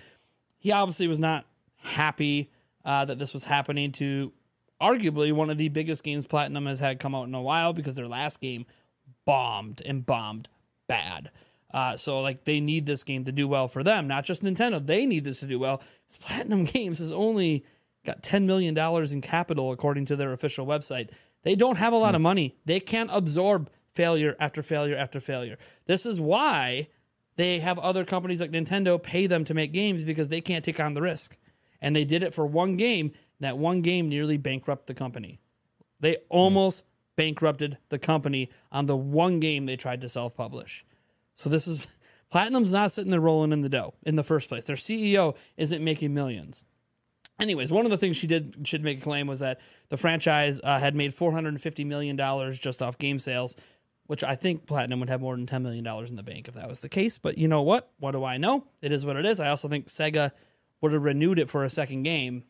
He 0.60 0.72
obviously 0.72 1.08
was 1.08 1.20
not 1.20 1.46
happy 1.78 2.52
uh, 2.86 3.06
that 3.06 3.20
this 3.20 3.34
was 3.34 3.46
happening 3.46 3.92
to 3.94 4.32
arguably 4.82 5.34
one 5.34 5.50
of 5.50 5.58
the 5.58 5.70
biggest 5.70 6.04
games 6.04 6.28
Platinum 6.28 6.66
has 6.68 6.80
had 6.80 7.00
come 7.00 7.16
out 7.16 7.28
in 7.28 7.34
a 7.34 7.42
while 7.42 7.74
because 7.74 7.96
their 7.96 8.08
last 8.08 8.40
game 8.40 8.66
bombed 9.26 9.82
and 9.86 10.06
bombed 10.06 10.48
bad. 10.88 11.32
Uh, 11.74 11.96
so 11.96 12.22
like 12.22 12.46
they 12.46 12.60
need 12.60 12.86
this 12.86 13.04
game 13.04 13.26
to 13.26 13.32
do 13.32 13.48
well 13.48 13.68
for 13.68 13.84
them, 13.84 14.08
not 14.08 14.24
just 14.24 14.44
Nintendo. 14.44 14.84
They 14.84 15.06
need 15.06 15.24
this 15.24 15.42
to 15.42 15.48
do 15.48 15.60
well. 15.60 15.82
Platinum 16.22 16.64
Games 16.66 17.00
is 17.00 17.12
only 17.12 17.66
got 18.08 18.24
ten 18.24 18.48
million 18.48 18.74
dollars 18.74 19.12
in 19.12 19.22
capital 19.22 19.72
according 19.72 20.06
to 20.06 20.16
their 20.16 20.34
official 20.34 20.66
website. 20.66 21.10
They 21.44 21.56
don't 21.56 21.78
have 21.78 21.94
a 21.94 21.98
lot 21.98 22.16
of 22.16 22.22
money. 22.22 22.58
They 22.66 22.80
can't 22.80 23.10
absorb 23.14 23.70
failure 23.94 24.36
after 24.40 24.64
failure 24.64 24.98
after 24.98 25.20
failure. 25.20 25.58
This 25.86 26.06
is 26.06 26.20
why 26.20 26.88
they 27.36 27.60
have 27.60 27.78
other 27.80 28.04
companies 28.04 28.42
like 28.42 28.52
Nintendo 28.52 29.02
pay 29.02 29.28
them 29.28 29.44
to 29.46 29.54
make 29.54 29.72
games 29.72 30.04
because 30.04 30.30
they 30.30 30.42
can't 30.42 30.66
take 30.66 30.80
on 30.80 30.96
the 30.96 31.02
risk. 31.02 31.38
And 31.80 31.96
they 31.96 32.06
did 32.06 32.24
it 32.24 32.34
for 32.34 32.46
one 32.46 32.78
game. 32.78 33.12
That 33.40 33.60
one 33.60 33.82
game 33.82 34.10
nearly 34.10 34.38
bankrupted 34.38 34.88
the 34.88 34.98
company. 34.98 35.40
They 36.00 36.18
almost 36.30 36.84
bankrupted 37.16 37.78
the 37.90 38.00
company 38.00 38.50
on 38.72 38.88
the 38.88 38.96
one 38.96 39.40
game 39.40 39.66
they 39.66 39.76
tried 39.76 40.02
to 40.02 40.10
self 40.10 40.36
publish. 40.36 40.86
So 41.36 41.50
this 41.50 41.68
is 41.68 41.88
Platinum's 42.32 42.72
not 42.72 42.92
sitting 42.92 43.12
there 43.12 43.22
rolling 43.22 43.52
in 43.52 43.62
the 43.62 43.70
dough 43.70 43.94
in 44.04 44.16
the 44.16 44.24
first 44.24 44.50
place. 44.50 44.66
Their 44.66 44.76
CEO 44.76 45.36
isn't 45.56 45.84
making 45.84 46.14
millions. 46.14 46.66
Anyways, 47.40 47.72
one 47.72 47.86
of 47.86 47.92
the 47.92 47.98
things 47.98 48.18
she 48.18 48.28
did 48.28 48.68
should 48.68 48.84
make 48.84 48.98
a 48.98 49.02
claim 49.02 49.28
was 49.28 49.40
that 49.40 49.60
the 49.90 49.98
franchise 49.98 50.60
uh, 50.64 50.80
had 50.80 50.96
made 50.96 51.14
450 51.14 51.84
million 51.84 52.16
dollars 52.16 52.58
just 52.58 52.82
off 52.82 52.98
game 52.98 53.20
sales, 53.20 53.56
which 54.08 54.24
I 54.24 54.36
think 54.36 54.66
Platinum 54.66 55.00
would 55.02 55.10
have 55.10 55.22
more 55.22 55.36
than 55.36 55.46
10 55.46 55.62
million 55.62 55.84
dollars 55.84 56.10
in 56.10 56.16
the 56.16 56.24
bank 56.24 56.48
if 56.48 56.56
that 56.56 56.68
was 56.68 56.80
the 56.80 56.90
case. 56.90 57.18
But 57.18 57.38
you 57.38 57.48
know 57.48 57.62
what? 57.62 57.92
What 58.00 58.12
do 58.12 58.24
I 58.24 58.38
know? 58.38 58.66
It 58.82 58.92
is 58.92 59.06
what 59.06 59.18
it 59.18 59.26
is. 59.26 59.40
I 59.40 59.50
also 59.50 59.68
think 59.68 59.88
Sega 59.88 60.32
would 60.82 60.94
have 60.94 61.04
renewed 61.04 61.38
it 61.38 61.50
for 61.50 61.64
a 61.64 61.70
second 61.70 62.04
game 62.04 62.44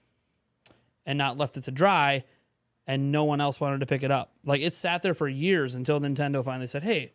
and 1.06 1.18
not 1.18 1.38
left 1.38 1.58
it 1.58 1.64
to 1.66 1.72
dry 1.72 2.24
and 2.86 3.12
no 3.12 3.26
one 3.26 3.42
else 3.42 3.60
wanted 3.60 3.82
to 3.82 3.86
pick 3.86 4.04
it 4.04 4.12
up. 4.12 4.32
Like 4.46 4.62
it 4.62 4.74
sat 4.74 5.02
there 5.02 5.14
for 5.14 5.28
years 5.28 5.76
until 5.76 6.00
Nintendo 6.00 6.44
finally 6.44 6.68
said, 6.68 6.84
"Hey, 6.84 7.12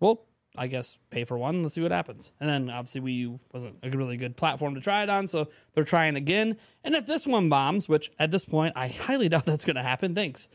well, 0.00 0.24
I 0.56 0.66
guess 0.66 0.98
pay 1.10 1.24
for 1.24 1.38
one. 1.38 1.62
Let's 1.62 1.74
see 1.74 1.82
what 1.82 1.92
happens." 1.92 2.32
And 2.40 2.48
then 2.48 2.70
obviously 2.70 3.00
Wii 3.00 3.16
U 3.18 3.40
wasn't 3.52 3.76
a 3.82 3.90
really 3.90 4.16
good 4.16 4.36
platform 4.36 4.74
to 4.74 4.80
try 4.80 5.02
it 5.02 5.10
on, 5.10 5.26
so 5.26 5.48
they're 5.74 5.84
trying 5.84 6.16
again. 6.16 6.56
And 6.84 6.94
if 6.94 7.06
this 7.06 7.26
one 7.26 7.48
bombs, 7.48 7.88
which 7.88 8.10
at 8.18 8.30
this 8.30 8.44
point 8.44 8.74
I 8.76 8.88
highly 9.06 9.28
doubt 9.28 9.44
that's 9.44 9.64
going 9.64 9.76
to 9.76 9.82
happen, 9.82 10.14
thanks, 10.14 10.48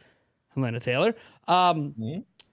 Helena 0.54 0.80
Taylor. 0.80 1.16
Um, 1.48 1.94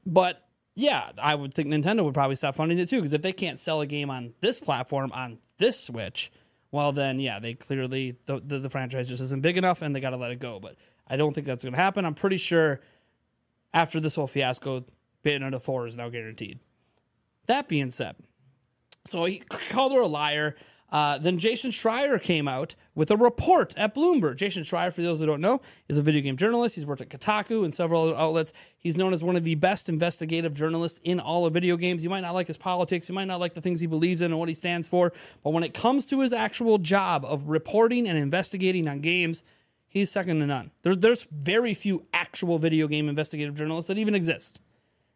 But 0.04 0.46
yeah, 0.74 1.10
I 1.18 1.34
would 1.34 1.54
think 1.54 1.68
Nintendo 1.68 2.04
would 2.04 2.14
probably 2.14 2.34
stop 2.36 2.54
funding 2.54 2.78
it 2.78 2.88
too, 2.88 2.96
because 2.96 3.12
if 3.12 3.22
they 3.22 3.32
can't 3.32 3.58
sell 3.58 3.80
a 3.80 3.86
game 3.86 4.10
on 4.10 4.34
this 4.40 4.58
platform 4.58 5.12
on 5.12 5.38
this 5.58 5.78
Switch, 5.78 6.32
well 6.70 6.92
then 6.92 7.18
yeah, 7.18 7.38
they 7.38 7.54
clearly 7.54 8.16
the 8.26 8.40
the, 8.44 8.58
the 8.58 8.70
franchise 8.70 9.08
just 9.08 9.22
isn't 9.22 9.42
big 9.42 9.56
enough, 9.56 9.82
and 9.82 9.94
they 9.94 10.00
got 10.00 10.10
to 10.10 10.16
let 10.16 10.30
it 10.30 10.38
go. 10.38 10.58
But 10.60 10.76
I 11.06 11.16
don't 11.16 11.34
think 11.34 11.46
that's 11.46 11.64
going 11.64 11.74
to 11.74 11.80
happen. 11.80 12.04
I'm 12.04 12.14
pretty 12.14 12.38
sure 12.38 12.80
after 13.74 14.00
this 14.00 14.14
whole 14.14 14.26
fiasco, 14.26 14.84
Bayonetta 15.24 15.60
4 15.60 15.86
is 15.86 15.96
now 15.96 16.08
guaranteed. 16.08 16.58
That 17.46 17.68
being 17.68 17.90
said, 17.90 18.16
so 19.04 19.24
he 19.24 19.38
called 19.38 19.92
her 19.92 20.00
a 20.00 20.06
liar. 20.06 20.56
Uh, 20.92 21.16
then 21.16 21.38
Jason 21.38 21.70
Schreier 21.70 22.20
came 22.20 22.46
out 22.46 22.74
with 22.94 23.10
a 23.10 23.16
report 23.16 23.72
at 23.78 23.94
Bloomberg. 23.94 24.36
Jason 24.36 24.62
Schreier, 24.62 24.92
for 24.92 25.00
those 25.00 25.20
who 25.20 25.26
don't 25.26 25.40
know, 25.40 25.58
is 25.88 25.96
a 25.96 26.02
video 26.02 26.20
game 26.20 26.36
journalist. 26.36 26.76
He's 26.76 26.84
worked 26.84 27.00
at 27.00 27.08
Kotaku 27.08 27.64
and 27.64 27.72
several 27.72 28.02
other 28.02 28.14
outlets. 28.14 28.52
He's 28.76 28.98
known 28.98 29.14
as 29.14 29.24
one 29.24 29.34
of 29.34 29.42
the 29.42 29.54
best 29.54 29.88
investigative 29.88 30.54
journalists 30.54 31.00
in 31.02 31.18
all 31.18 31.46
of 31.46 31.54
video 31.54 31.78
games. 31.78 32.04
You 32.04 32.10
might 32.10 32.20
not 32.20 32.34
like 32.34 32.46
his 32.46 32.58
politics, 32.58 33.08
you 33.08 33.14
might 33.14 33.24
not 33.24 33.40
like 33.40 33.54
the 33.54 33.62
things 33.62 33.80
he 33.80 33.86
believes 33.86 34.20
in 34.20 34.32
and 34.32 34.38
what 34.38 34.50
he 34.50 34.54
stands 34.54 34.86
for, 34.86 35.14
but 35.42 35.54
when 35.54 35.62
it 35.62 35.72
comes 35.72 36.06
to 36.08 36.20
his 36.20 36.34
actual 36.34 36.76
job 36.76 37.24
of 37.24 37.48
reporting 37.48 38.06
and 38.06 38.18
investigating 38.18 38.86
on 38.86 39.00
games, 39.00 39.44
he's 39.88 40.10
second 40.10 40.40
to 40.40 40.46
none. 40.46 40.72
There's 40.82 40.98
there's 40.98 41.24
very 41.24 41.72
few 41.72 42.04
actual 42.12 42.58
video 42.58 42.86
game 42.86 43.08
investigative 43.08 43.54
journalists 43.54 43.88
that 43.88 43.96
even 43.96 44.14
exist, 44.14 44.60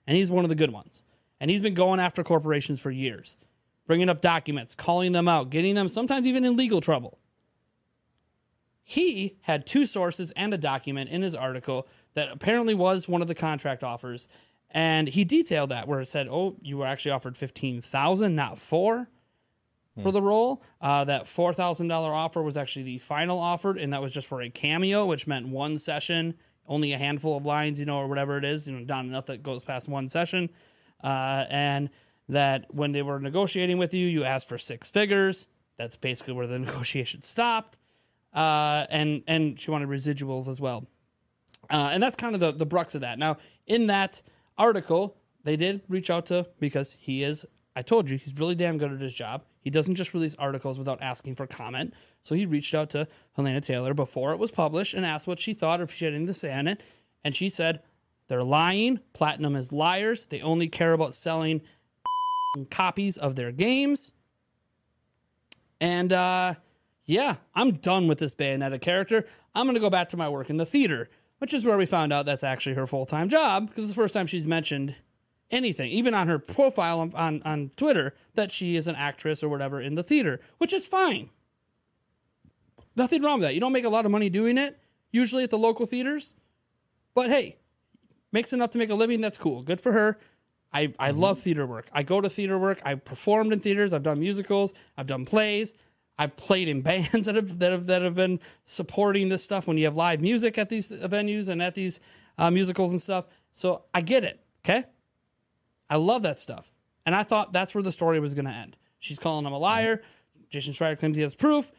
and 0.07 0.16
he's 0.16 0.31
one 0.31 0.47
of 0.47 0.49
the 0.49 0.55
good 0.55 0.70
ones. 0.70 1.03
And 1.41 1.51
he's 1.51 1.61
been 1.61 1.74
going 1.74 2.01
after 2.01 2.24
corporations 2.24 2.80
for 2.80 2.91
years, 2.91 3.37
bringing 3.87 4.09
up 4.09 4.20
documents, 4.20 4.74
calling 4.74 5.12
them 5.12 5.28
out, 5.28 5.51
getting 5.51 5.74
them 5.74 5.89
sometimes 5.89 6.26
even 6.26 6.45
in 6.45 6.57
legal 6.57 6.80
trouble. 6.80 7.18
He 8.82 9.37
had 9.43 9.66
two 9.66 9.84
sources 9.84 10.30
and 10.37 10.55
a 10.55 10.59
document 10.59 11.11
in 11.11 11.22
his 11.22 11.34
article 11.34 11.89
that 12.14 12.30
apparently 12.30 12.72
was 12.72 13.09
one 13.09 13.20
of 13.20 13.28
the 13.28 13.34
contract 13.34 13.82
offers, 13.82 14.28
and 14.70 15.09
he 15.09 15.24
detailed 15.24 15.70
that 15.70 15.89
where 15.89 16.01
it 16.01 16.07
said, 16.07 16.28
"Oh, 16.28 16.57
you 16.62 16.78
were 16.78 16.87
actually 16.87 17.11
offered 17.12 17.37
fifteen 17.37 17.80
thousand, 17.82 18.34
not 18.34 18.59
four 18.59 19.09
for 20.03 20.12
the 20.12 20.22
role. 20.22 20.62
Uh, 20.80 21.05
that 21.05 21.26
four 21.26 21.53
thousand 21.53 21.89
dollar 21.89 22.12
offer 22.14 22.43
was 22.43 22.57
actually 22.57 22.84
the 22.84 22.99
final 22.99 23.39
offer, 23.39 23.76
and 23.76 23.93
that 23.93 24.03
was 24.03 24.12
just 24.12 24.28
for 24.28 24.43
a 24.43 24.51
cameo, 24.51 25.07
which 25.07 25.26
meant 25.26 25.49
one 25.49 25.78
session, 25.78 26.34
only 26.68 26.93
a 26.93 26.99
handful 26.99 27.37
of 27.37 27.47
lines, 27.47 27.80
you 27.80 27.87
know, 27.87 27.99
or 27.99 28.07
whatever 28.07 28.39
it 28.39 28.45
is, 28.45 28.68
you 28.68 28.74
know, 28.74 28.84
not 28.84 29.05
enough 29.05 29.26
that 29.26 29.43
goes 29.43 29.64
past 29.64 29.89
one 29.89 30.09
session. 30.09 30.51
Uh, 31.03 31.45
and 31.51 31.91
that 32.29 32.67
when 32.75 32.93
they 32.93 33.03
were 33.03 33.21
negotiating 33.21 33.79
with 33.79 33.95
you, 33.95 34.07
you 34.07 34.25
asked 34.25 34.49
for 34.49 34.59
six 34.59 34.91
figures. 34.91 35.47
That's 35.77 35.97
basically 35.97 36.35
where 36.35 36.47
the 36.47 36.59
negotiation 36.59 37.23
stopped. 37.23 37.79
Uh, 38.33 38.87
and 38.91 39.23
and 39.27 39.59
she 39.59 39.71
wanted 39.71 39.89
residuals 39.89 40.49
as 40.49 40.61
well. 40.61 40.87
Uh, 41.71 41.91
and 41.93 42.03
that's 42.03 42.17
kind 42.17 42.35
of 42.35 42.41
the, 42.41 42.53
the 42.53 42.67
brux 42.67 42.95
of 42.95 43.01
that. 43.01 43.19
Now, 43.19 43.39
in 43.67 43.87
that 43.87 44.23
article, 44.59 45.17
they 45.45 45.57
did 45.57 45.83
reach 45.89 46.11
out 46.11 46.27
to 46.27 46.47
because 46.61 46.97
he 46.99 47.23
is, 47.23 47.47
I 47.75 47.83
told 47.83 48.09
you, 48.09 48.19
he's 48.19 48.35
really 48.37 48.55
damn 48.55 48.79
good 48.79 48.93
at 48.93 49.01
his 49.01 49.15
job. 49.15 49.45
He 49.61 49.71
doesn't 49.71 49.97
just 49.97 50.15
release 50.15 50.35
articles 50.37 50.79
without 50.79 51.03
asking 51.03 51.35
for 51.35 51.47
comment. 51.47 51.93
So 52.23 52.35
he 52.35 52.47
reached 52.47 52.75
out 52.75 52.91
to 52.91 53.09
Helena 53.35 53.61
Taylor 53.61 53.95
before 53.95 54.33
it 54.33 54.39
was 54.39 54.51
published 54.51 54.95
and 54.95 55.05
asked 55.05 55.27
what 55.27 55.41
she 55.41 55.55
thought 55.55 55.81
or 55.81 55.85
if 55.85 55.93
she 55.93 56.05
had 56.05 56.15
anything 56.15 56.29
to 56.29 56.35
say 56.35 56.53
on 56.53 56.69
it. 56.69 56.83
And 57.25 57.35
she 57.35 57.49
said, 57.49 57.81
they're 58.29 58.43
lying. 58.43 59.01
Platinum 59.12 59.57
is 59.57 59.72
liars. 59.72 60.27
They 60.27 60.41
only 60.41 60.68
care 60.68 60.93
about 60.93 61.14
selling 61.14 61.62
copies 62.70 63.16
of 63.16 63.37
their 63.37 63.53
games. 63.53 64.12
And 65.81 66.12
uh, 66.12 66.55
yeah, 67.05 67.37
I'm 67.55 67.72
done 67.72 68.09
with 68.09 68.18
this 68.18 68.35
Bayonetta 68.35 68.81
character. 68.81 69.24
I'm 69.55 69.66
going 69.66 69.74
to 69.74 69.81
go 69.81 69.91
back 69.91 70.09
to 70.11 70.16
my 70.16 70.29
work 70.29 70.51
in 70.51 70.57
the 70.57 70.66
theater, 70.66 71.09
which 71.39 71.55
is 71.55 71.64
where 71.64 71.79
we 71.79 71.87
found 71.87 72.12
out 72.12 72.27
that's 72.27 72.45
actually 72.45 72.74
her 72.74 72.87
full 72.87 73.07
time 73.07 73.29
job 73.29 73.68
because 73.68 73.85
it's 73.85 73.93
the 73.93 74.01
first 74.01 74.14
time 74.14 74.27
she's 74.27 74.47
mentioned 74.47 74.97
anything, 75.51 75.91
even 75.91 76.14
on 76.14 76.29
her 76.29 76.39
profile 76.39 77.01
on, 77.01 77.14
on, 77.14 77.43
on 77.45 77.70
Twitter, 77.77 78.14
that 78.35 78.51
she 78.51 78.77
is 78.77 78.89
an 78.89 78.97
actress 78.97 79.43
or 79.43 79.49
whatever 79.49 79.81
in 79.81 79.95
the 79.95 80.03
theater, 80.03 80.41
which 80.59 80.72
is 80.72 80.87
fine. 80.87 81.31
Nothing 82.97 83.22
wrong 83.22 83.39
with 83.39 83.49
that. 83.49 83.55
You 83.55 83.61
don't 83.61 83.72
make 83.72 83.85
a 83.85 83.91
lot 83.91 84.07
of 84.07 84.11
money 84.11 84.31
doing 84.31 84.59
it, 84.59 84.79
usually 85.12 85.45
at 85.45 85.51
the 85.51 85.59
local 85.59 85.87
theaters. 85.87 86.35
But 87.14 87.31
hey, 87.31 87.59
makes 88.33 88.53
enough 88.53 88.70
to 88.70 88.79
make 88.79 88.91
a 88.91 88.95
living. 88.95 89.20
That's 89.20 89.39
cool. 89.39 89.62
Good 89.62 89.81
for 89.81 89.93
her. 89.93 90.18
I, 90.72 90.93
I 90.99 91.11
mm-hmm. 91.11 91.20
love 91.20 91.39
theater 91.41 91.66
work. 91.66 91.89
I 91.93 92.03
go 92.03 92.20
to 92.20 92.29
theater 92.29 92.59
work. 92.59 92.81
I 92.85 92.97
performed 92.97 93.53
in 93.53 93.61
theaters. 93.61 93.93
I've 93.93 94.03
done 94.03 94.20
musicals. 94.20 94.74
I've 94.97 95.07
done 95.07 95.24
plays. 95.24 95.74
I've 96.18 96.37
played 96.37 96.68
in 96.68 96.83
bands 96.83 97.27
that 97.27 97.35
have 97.35 97.59
that 97.61 97.72
have 97.72 97.87
that 97.87 98.03
have 98.03 98.14
been 98.14 98.41
supporting 98.64 99.29
this 99.29 99.45
stuff 99.45 99.66
when 99.66 99.79
you 99.79 99.85
have 99.85 99.97
live 99.97 100.20
music 100.20 100.59
at 100.59 100.68
these 100.68 100.91
venues 100.91 101.49
and 101.49 101.62
at 101.62 101.74
these 101.74 102.01
uh, 102.39 102.51
musicals 102.51 102.93
and 102.93 103.01
stuff. 103.01 103.27
So 103.53 103.85
I 103.95 104.01
get 104.01 104.24
it. 104.24 104.41
Okay, 104.64 104.85
I 105.89 105.97
love 105.97 106.22
that 106.22 106.41
stuff, 106.41 106.74
and 107.05 107.14
I 107.14 107.22
thought 107.22 107.53
that's 107.53 107.74
where 107.74 107.83
the 107.83 107.93
story 107.93 108.18
was 108.20 108.35
going 108.35 108.47
to 108.47 108.51
end. 108.51 108.77
She's 108.99 109.18
calling 109.18 109.47
him 109.47 109.53
a 109.53 109.59
liar. 109.59 110.03
Jason 110.51 110.72
Schreier 110.74 110.99
claims 110.99 111.16
he 111.16 111.22
has 111.22 111.35
proof, 111.35 111.72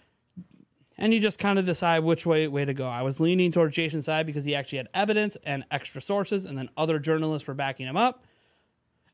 and 0.98 1.14
you 1.14 1.20
just 1.20 1.40
kind 1.40 1.60
of 1.60 1.66
decide 1.66 2.00
which 2.00 2.26
way 2.26 2.48
way 2.48 2.66
to 2.66 2.74
go. 2.74 2.88
I 2.88 3.02
was 3.02 3.20
leaning 3.20 3.52
towards 3.52 3.76
Jason's 3.76 4.06
side 4.06 4.26
because 4.26 4.46
he 4.46 4.56
actually 4.56 4.80
had 4.80 4.90
evidence 4.94 5.38
and 5.44 5.64
extra 5.72 6.02
sources, 6.02 6.46
and 6.46 6.58
then 6.58 6.70
other 6.78 7.00
journalists 7.00 7.48
were 7.48 7.54
backing 7.54 7.88
him 7.88 7.98
up 7.98 8.24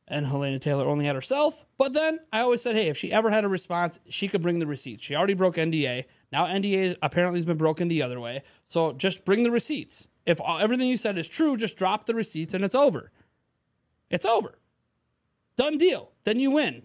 and 0.08 0.28
Helena 0.28 0.60
Taylor 0.60 0.86
only 0.86 1.06
had 1.06 1.16
herself. 1.16 1.66
But 1.78 1.94
then 1.94 2.20
I 2.32 2.42
always 2.42 2.62
said, 2.62 2.76
hey, 2.76 2.88
if 2.88 2.98
she 2.98 3.12
ever 3.12 3.30
had 3.30 3.46
a 3.46 3.48
response, 3.48 4.00
she 4.10 4.28
could 4.28 4.42
bring 4.42 4.60
the 4.60 4.68
receipts. 4.68 5.04
She 5.04 5.16
already 5.16 5.34
broke 5.34 5.56
NDA. 5.56 6.06
Now 6.32 6.46
NDA 6.46 6.98
apparently 7.02 7.38
has 7.38 7.46
been 7.46 7.58
broken 7.58 7.88
the 7.88 8.02
other 8.02 8.20
way. 8.20 8.44
So 8.64 8.94
just 8.94 9.26
bring 9.26 9.44
the 9.44 9.52
receipts. 9.52 10.10
If 10.26 10.40
everything 10.42 10.88
you 10.88 10.98
said 10.98 11.18
is 11.18 11.28
true, 11.28 11.58
just 11.58 11.78
drop 11.78 12.06
the 12.06 12.14
receipts 12.14 12.54
and 12.54 12.64
it's 12.64 12.76
over. 12.76 13.12
It's 14.10 14.26
over. 14.26 14.60
Done 15.56 15.78
deal. 15.78 16.12
Then 16.24 16.40
you 16.40 16.52
win. 16.52 16.84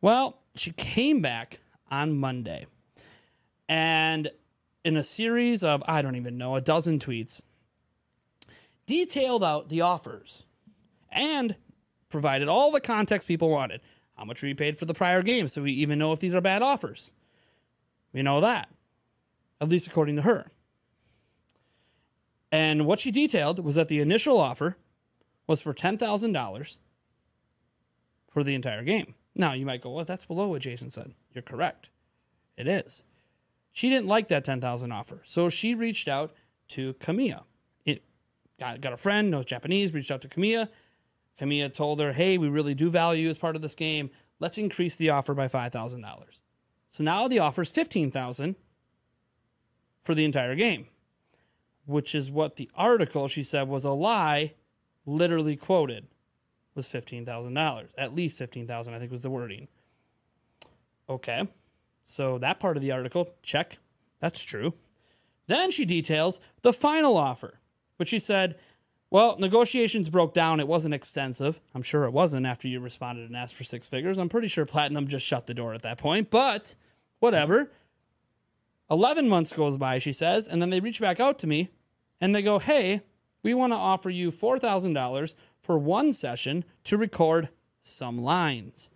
Well, 0.00 0.42
she 0.54 0.72
came 0.72 1.20
back 1.20 1.60
on 1.90 2.16
Monday. 2.16 2.66
And 3.68 4.30
in 4.84 4.96
a 4.96 5.02
series 5.02 5.64
of, 5.64 5.82
I 5.88 6.02
don't 6.02 6.16
even 6.16 6.38
know, 6.38 6.56
a 6.56 6.60
dozen 6.60 6.98
tweets, 6.98 7.42
detailed 8.86 9.42
out 9.42 9.68
the 9.68 9.80
offers 9.80 10.46
and 11.10 11.56
provided 12.08 12.48
all 12.48 12.70
the 12.70 12.80
context 12.80 13.26
people 13.26 13.50
wanted. 13.50 13.80
How 14.16 14.24
much 14.24 14.42
we 14.42 14.54
paid 14.54 14.78
for 14.78 14.84
the 14.84 14.94
prior 14.94 15.22
games, 15.22 15.52
so 15.52 15.62
we 15.62 15.72
even 15.72 15.98
know 15.98 16.12
if 16.12 16.20
these 16.20 16.34
are 16.34 16.40
bad 16.40 16.62
offers. 16.62 17.10
We 18.12 18.22
know 18.22 18.40
that, 18.40 18.70
at 19.60 19.68
least 19.68 19.86
according 19.86 20.16
to 20.16 20.22
her. 20.22 20.52
And 22.50 22.86
what 22.86 23.00
she 23.00 23.10
detailed 23.10 23.58
was 23.58 23.74
that 23.74 23.88
the 23.88 24.00
initial 24.00 24.38
offer 24.38 24.78
was 25.46 25.60
for 25.60 25.74
$10,000 25.74 26.78
for 28.30 28.44
the 28.44 28.54
entire 28.54 28.84
game. 28.84 29.14
Now, 29.34 29.52
you 29.52 29.66
might 29.66 29.82
go, 29.82 29.90
well, 29.90 30.04
that's 30.04 30.24
below 30.24 30.48
what 30.48 30.62
Jason 30.62 30.88
said. 30.88 31.12
You're 31.34 31.42
correct. 31.42 31.90
It 32.56 32.66
is. 32.66 33.02
She 33.76 33.90
didn't 33.90 34.06
like 34.06 34.28
that 34.28 34.42
10,000 34.42 34.90
offer. 34.90 35.20
So 35.24 35.50
she 35.50 35.74
reached 35.74 36.08
out 36.08 36.32
to 36.68 36.94
Kamiya. 36.94 37.42
It 37.84 38.02
got, 38.58 38.80
got 38.80 38.94
a 38.94 38.96
friend, 38.96 39.30
knows 39.30 39.44
Japanese, 39.44 39.92
reached 39.92 40.10
out 40.10 40.22
to 40.22 40.28
Kamiya 40.28 40.68
Kamiya 41.38 41.72
told 41.72 42.00
her, 42.00 42.12
hey, 42.12 42.38
we 42.38 42.48
really 42.48 42.74
do 42.74 42.90
value 42.90 43.24
you 43.24 43.30
as 43.30 43.38
part 43.38 43.56
of 43.56 43.62
this 43.62 43.74
game. 43.74 44.10
Let's 44.40 44.58
increase 44.58 44.96
the 44.96 45.10
offer 45.10 45.34
by 45.34 45.48
$5,000. 45.48 46.40
So 46.90 47.04
now 47.04 47.28
the 47.28 47.38
offer 47.38 47.62
is 47.62 47.70
$15,000 47.70 48.54
for 50.02 50.14
the 50.14 50.24
entire 50.24 50.54
game, 50.54 50.86
which 51.84 52.14
is 52.14 52.30
what 52.30 52.56
the 52.56 52.70
article 52.74 53.28
she 53.28 53.42
said 53.42 53.68
was 53.68 53.84
a 53.84 53.90
lie, 53.90 54.54
literally 55.04 55.56
quoted 55.56 56.06
was 56.74 56.88
$15,000. 56.88 57.88
At 57.98 58.14
least 58.14 58.38
15000 58.38 58.94
I 58.94 58.98
think 58.98 59.10
was 59.10 59.22
the 59.22 59.30
wording. 59.30 59.68
Okay. 61.08 61.48
So 62.08 62.38
that 62.38 62.60
part 62.60 62.76
of 62.76 62.82
the 62.82 62.92
article, 62.92 63.34
check. 63.42 63.78
That's 64.20 64.42
true. 64.42 64.72
Then 65.46 65.70
she 65.70 65.84
details 65.84 66.40
the 66.62 66.72
final 66.72 67.16
offer, 67.16 67.60
which 67.96 68.08
she 68.08 68.18
said 68.18 68.56
well, 69.08 69.36
negotiations 69.38 70.10
broke 70.10 70.34
down. 70.34 70.58
It 70.58 70.66
wasn't 70.66 70.94
extensive. 70.94 71.60
I'm 71.74 71.82
sure 71.82 72.04
it 72.04 72.12
wasn't 72.12 72.44
after 72.44 72.66
you 72.66 72.80
responded 72.80 73.26
and 73.28 73.36
asked 73.36 73.54
for 73.54 73.62
six 73.62 73.86
figures. 73.86 74.18
I'm 74.18 74.28
pretty 74.28 74.48
sure 74.48 74.66
Platinum 74.66 75.06
just 75.06 75.24
shut 75.24 75.46
the 75.46 75.54
door 75.54 75.74
at 75.74 75.82
that 75.82 75.98
point, 75.98 76.28
but 76.28 76.74
whatever. 77.20 77.70
11 78.90 79.28
months 79.28 79.52
goes 79.52 79.76
by, 79.78 79.98
she 79.98 80.12
says, 80.12 80.48
and 80.48 80.60
then 80.60 80.70
they 80.70 80.80
reach 80.80 81.00
back 81.00 81.20
out 81.20 81.38
to 81.40 81.46
me 81.46 81.70
and 82.20 82.34
they 82.34 82.42
go, 82.42 82.58
Hey, 82.58 83.02
we 83.42 83.54
want 83.54 83.72
to 83.72 83.76
offer 83.76 84.10
you 84.10 84.32
$4,000 84.32 85.34
for 85.60 85.78
one 85.78 86.12
session 86.12 86.64
to 86.84 86.96
record 86.96 87.48
some 87.80 88.20
lines. 88.20 88.90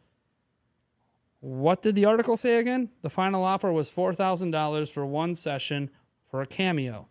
What 1.41 1.83
did 1.83 1.95
the 1.95 2.05
article 2.05 2.37
say 2.37 2.59
again? 2.59 2.91
The 3.03 3.11
final 3.11 3.43
offer 3.45 3.73
was 3.73 3.91
$4,000 3.91 4.91
for 4.93 5.07
one 5.07 5.35
session 5.35 5.91
for 6.31 6.41
a 6.43 6.47
cameo. 6.47 7.09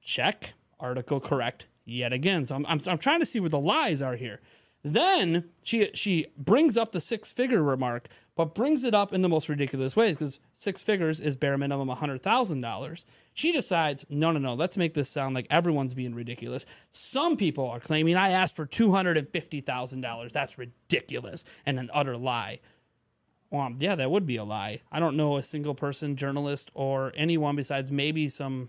Check 0.00 0.54
article 0.78 1.20
correct 1.20 1.66
yet 1.84 2.12
again. 2.12 2.46
So 2.46 2.54
I'm, 2.54 2.66
I'm, 2.66 2.80
I'm 2.86 2.98
trying 2.98 3.20
to 3.20 3.26
see 3.26 3.40
where 3.40 3.50
the 3.50 3.60
lies 3.60 4.00
are 4.00 4.16
here. 4.16 4.40
Then 4.82 5.50
she 5.62 5.90
she 5.92 6.28
brings 6.38 6.78
up 6.78 6.92
the 6.92 7.02
six 7.02 7.32
figure 7.32 7.62
remark, 7.62 8.08
but 8.34 8.54
brings 8.54 8.82
it 8.82 8.94
up 8.94 9.12
in 9.12 9.20
the 9.20 9.28
most 9.28 9.50
ridiculous 9.50 9.94
ways 9.94 10.14
because 10.14 10.40
six 10.54 10.82
figures 10.82 11.20
is 11.20 11.36
bare 11.36 11.58
minimum 11.58 11.88
hundred 11.88 12.22
thousand 12.22 12.62
dollars. 12.62 13.04
She 13.40 13.52
decides, 13.52 14.04
no, 14.10 14.32
no, 14.32 14.38
no, 14.38 14.52
let's 14.52 14.76
make 14.76 14.92
this 14.92 15.08
sound 15.08 15.34
like 15.34 15.46
everyone's 15.48 15.94
being 15.94 16.14
ridiculous. 16.14 16.66
Some 16.90 17.38
people 17.38 17.66
are 17.70 17.80
claiming 17.80 18.14
I 18.14 18.32
asked 18.32 18.54
for 18.54 18.66
two 18.66 18.92
hundred 18.92 19.16
and 19.16 19.30
fifty 19.30 19.62
thousand 19.62 20.02
dollars. 20.02 20.34
That's 20.34 20.58
ridiculous 20.58 21.46
and 21.64 21.78
an 21.78 21.88
utter 21.94 22.18
lie. 22.18 22.60
Well, 23.50 23.72
yeah, 23.78 23.94
that 23.94 24.10
would 24.10 24.26
be 24.26 24.36
a 24.36 24.44
lie. 24.44 24.82
I 24.92 25.00
don't 25.00 25.16
know 25.16 25.38
a 25.38 25.42
single 25.42 25.74
person, 25.74 26.16
journalist, 26.16 26.70
or 26.74 27.14
anyone 27.16 27.56
besides 27.56 27.90
maybe 27.90 28.28
some 28.28 28.68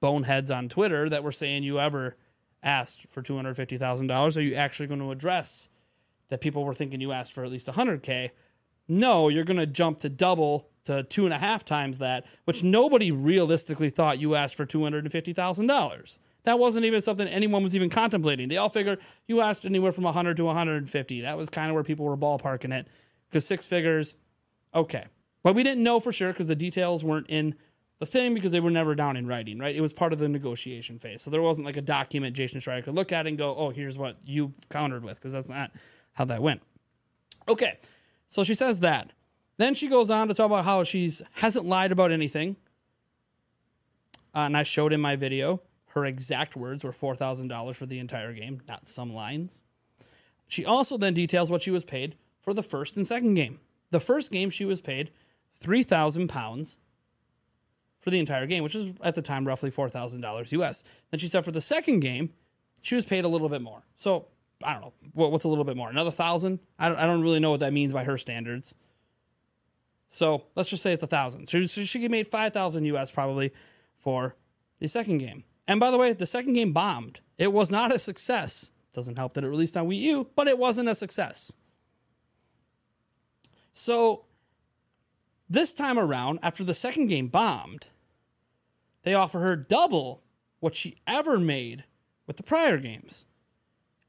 boneheads 0.00 0.50
on 0.50 0.68
Twitter 0.68 1.08
that 1.08 1.22
were 1.22 1.30
saying 1.30 1.62
you 1.62 1.78
ever 1.78 2.16
asked 2.60 3.08
for 3.08 3.22
two 3.22 3.36
hundred 3.36 3.54
fifty 3.54 3.78
thousand 3.78 4.08
dollars. 4.08 4.36
Are 4.36 4.42
you 4.42 4.56
actually 4.56 4.88
going 4.88 4.98
to 4.98 5.12
address 5.12 5.68
that 6.28 6.40
people 6.40 6.64
were 6.64 6.74
thinking 6.74 7.00
you 7.00 7.12
asked 7.12 7.32
for 7.32 7.44
at 7.44 7.52
least 7.52 7.68
hundred 7.68 8.02
k? 8.02 8.32
No, 8.88 9.28
you're 9.28 9.44
going 9.44 9.58
to 9.58 9.66
jump 9.66 10.00
to 10.00 10.08
double 10.08 10.70
to 10.88 11.02
two 11.04 11.26
and 11.26 11.34
a 11.34 11.38
half 11.38 11.64
times 11.64 11.98
that, 11.98 12.24
which 12.44 12.62
nobody 12.62 13.12
realistically 13.12 13.90
thought 13.90 14.18
you 14.18 14.34
asked 14.34 14.56
for 14.56 14.64
two 14.64 14.82
hundred 14.82 15.04
and 15.04 15.12
fifty 15.12 15.32
thousand 15.32 15.66
dollars. 15.66 16.18
That 16.44 16.58
wasn't 16.58 16.86
even 16.86 17.02
something 17.02 17.28
anyone 17.28 17.62
was 17.62 17.76
even 17.76 17.90
contemplating. 17.90 18.48
They 18.48 18.56
all 18.56 18.70
figured 18.70 19.00
you 19.26 19.42
asked 19.42 19.66
anywhere 19.66 19.92
from 19.92 20.04
100 20.04 20.38
to 20.38 20.44
150. 20.44 21.20
That 21.20 21.36
was 21.36 21.50
kind 21.50 21.68
of 21.68 21.74
where 21.74 21.84
people 21.84 22.06
were 22.06 22.16
ballparking 22.16 22.72
it 22.72 22.86
because 23.28 23.46
six 23.46 23.66
figures, 23.66 24.16
okay. 24.74 25.04
But 25.42 25.54
we 25.54 25.62
didn't 25.62 25.84
know 25.84 26.00
for 26.00 26.10
sure 26.10 26.32
because 26.32 26.46
the 26.46 26.56
details 26.56 27.04
weren't 27.04 27.26
in 27.28 27.54
the 27.98 28.06
thing 28.06 28.32
because 28.32 28.52
they 28.52 28.60
were 28.60 28.70
never 28.70 28.94
down 28.94 29.16
in 29.16 29.26
writing, 29.26 29.58
right? 29.58 29.76
It 29.76 29.80
was 29.82 29.92
part 29.92 30.14
of 30.14 30.20
the 30.20 30.28
negotiation 30.28 30.98
phase. 30.98 31.20
So 31.20 31.30
there 31.30 31.42
wasn't 31.42 31.66
like 31.66 31.76
a 31.76 31.82
document 31.82 32.34
Jason 32.34 32.60
Schreier 32.60 32.82
could 32.82 32.94
look 32.94 33.12
at 33.12 33.26
and 33.26 33.36
go, 33.36 33.54
oh, 33.54 33.70
here's 33.70 33.98
what 33.98 34.16
you 34.24 34.54
countered 34.70 35.04
with, 35.04 35.16
because 35.16 35.34
that's 35.34 35.50
not 35.50 35.72
how 36.14 36.24
that 36.26 36.40
went. 36.40 36.62
Okay, 37.48 37.78
so 38.28 38.44
she 38.44 38.54
says 38.54 38.80
that. 38.80 39.12
Then 39.58 39.74
she 39.74 39.88
goes 39.88 40.08
on 40.08 40.28
to 40.28 40.34
talk 40.34 40.46
about 40.46 40.64
how 40.64 40.84
she's 40.84 41.20
hasn't 41.34 41.66
lied 41.66 41.92
about 41.92 42.10
anything. 42.10 42.56
Uh, 44.34 44.40
and 44.40 44.56
I 44.56 44.62
showed 44.62 44.92
in 44.92 45.00
my 45.00 45.16
video 45.16 45.60
her 45.88 46.04
exact 46.04 46.56
words 46.56 46.84
were 46.84 46.92
$4,000 46.92 47.74
for 47.74 47.86
the 47.86 47.98
entire 47.98 48.32
game, 48.32 48.60
not 48.68 48.86
some 48.86 49.12
lines. 49.12 49.62
She 50.46 50.64
also 50.64 50.96
then 50.96 51.12
details 51.12 51.50
what 51.50 51.62
she 51.62 51.70
was 51.70 51.84
paid 51.84 52.16
for 52.40 52.54
the 52.54 52.62
first 52.62 52.96
and 52.96 53.06
second 53.06 53.34
game. 53.34 53.58
The 53.90 54.00
first 54.00 54.30
game 54.30 54.50
she 54.50 54.64
was 54.64 54.80
paid 54.80 55.10
3,000 55.60 56.28
pounds 56.28 56.78
for 57.98 58.10
the 58.10 58.18
entire 58.18 58.46
game, 58.46 58.62
which 58.62 58.74
is 58.74 58.90
at 59.02 59.14
the 59.14 59.22
time 59.22 59.46
roughly 59.46 59.70
$4,000 59.70 60.52
US. 60.52 60.84
Then 61.10 61.18
she 61.18 61.28
said 61.28 61.44
for 61.44 61.50
the 61.50 61.60
second 61.60 62.00
game, 62.00 62.32
she 62.80 62.94
was 62.94 63.04
paid 63.04 63.24
a 63.24 63.28
little 63.28 63.48
bit 63.48 63.60
more. 63.60 63.82
So 63.96 64.26
I 64.62 64.72
don't 64.72 64.82
know. 64.82 64.92
what's 65.14 65.44
a 65.44 65.48
little 65.48 65.64
bit 65.64 65.76
more? 65.76 65.90
Another 65.90 66.10
thousand? 66.10 66.60
I 66.78 66.88
don't, 66.88 66.98
I 66.98 67.06
don't 67.06 67.22
really 67.22 67.40
know 67.40 67.50
what 67.50 67.60
that 67.60 67.72
means 67.72 67.92
by 67.92 68.04
her 68.04 68.16
standards. 68.16 68.74
So 70.10 70.44
let's 70.54 70.70
just 70.70 70.82
say 70.82 70.92
it's 70.92 71.02
a 71.02 71.06
thousand. 71.06 71.48
So 71.48 71.64
she 71.64 72.08
made 72.08 72.26
5,000 72.26 72.84
US 72.84 73.10
probably 73.10 73.52
for 73.96 74.36
the 74.78 74.88
second 74.88 75.18
game. 75.18 75.44
And 75.66 75.78
by 75.78 75.90
the 75.90 75.98
way, 75.98 76.12
the 76.12 76.26
second 76.26 76.54
game 76.54 76.72
bombed. 76.72 77.20
It 77.36 77.52
was 77.52 77.70
not 77.70 77.94
a 77.94 77.98
success. 77.98 78.70
Doesn't 78.92 79.18
help 79.18 79.34
that 79.34 79.44
it 79.44 79.48
released 79.48 79.76
on 79.76 79.88
Wii 79.88 80.00
U, 80.00 80.30
but 80.34 80.48
it 80.48 80.58
wasn't 80.58 80.88
a 80.88 80.94
success. 80.94 81.52
So 83.72 84.24
this 85.48 85.74
time 85.74 85.98
around, 85.98 86.40
after 86.42 86.64
the 86.64 86.74
second 86.74 87.08
game 87.08 87.28
bombed, 87.28 87.88
they 89.02 89.14
offer 89.14 89.40
her 89.40 89.56
double 89.56 90.22
what 90.60 90.74
she 90.74 90.96
ever 91.06 91.38
made 91.38 91.84
with 92.26 92.36
the 92.36 92.42
prior 92.42 92.78
games. 92.78 93.26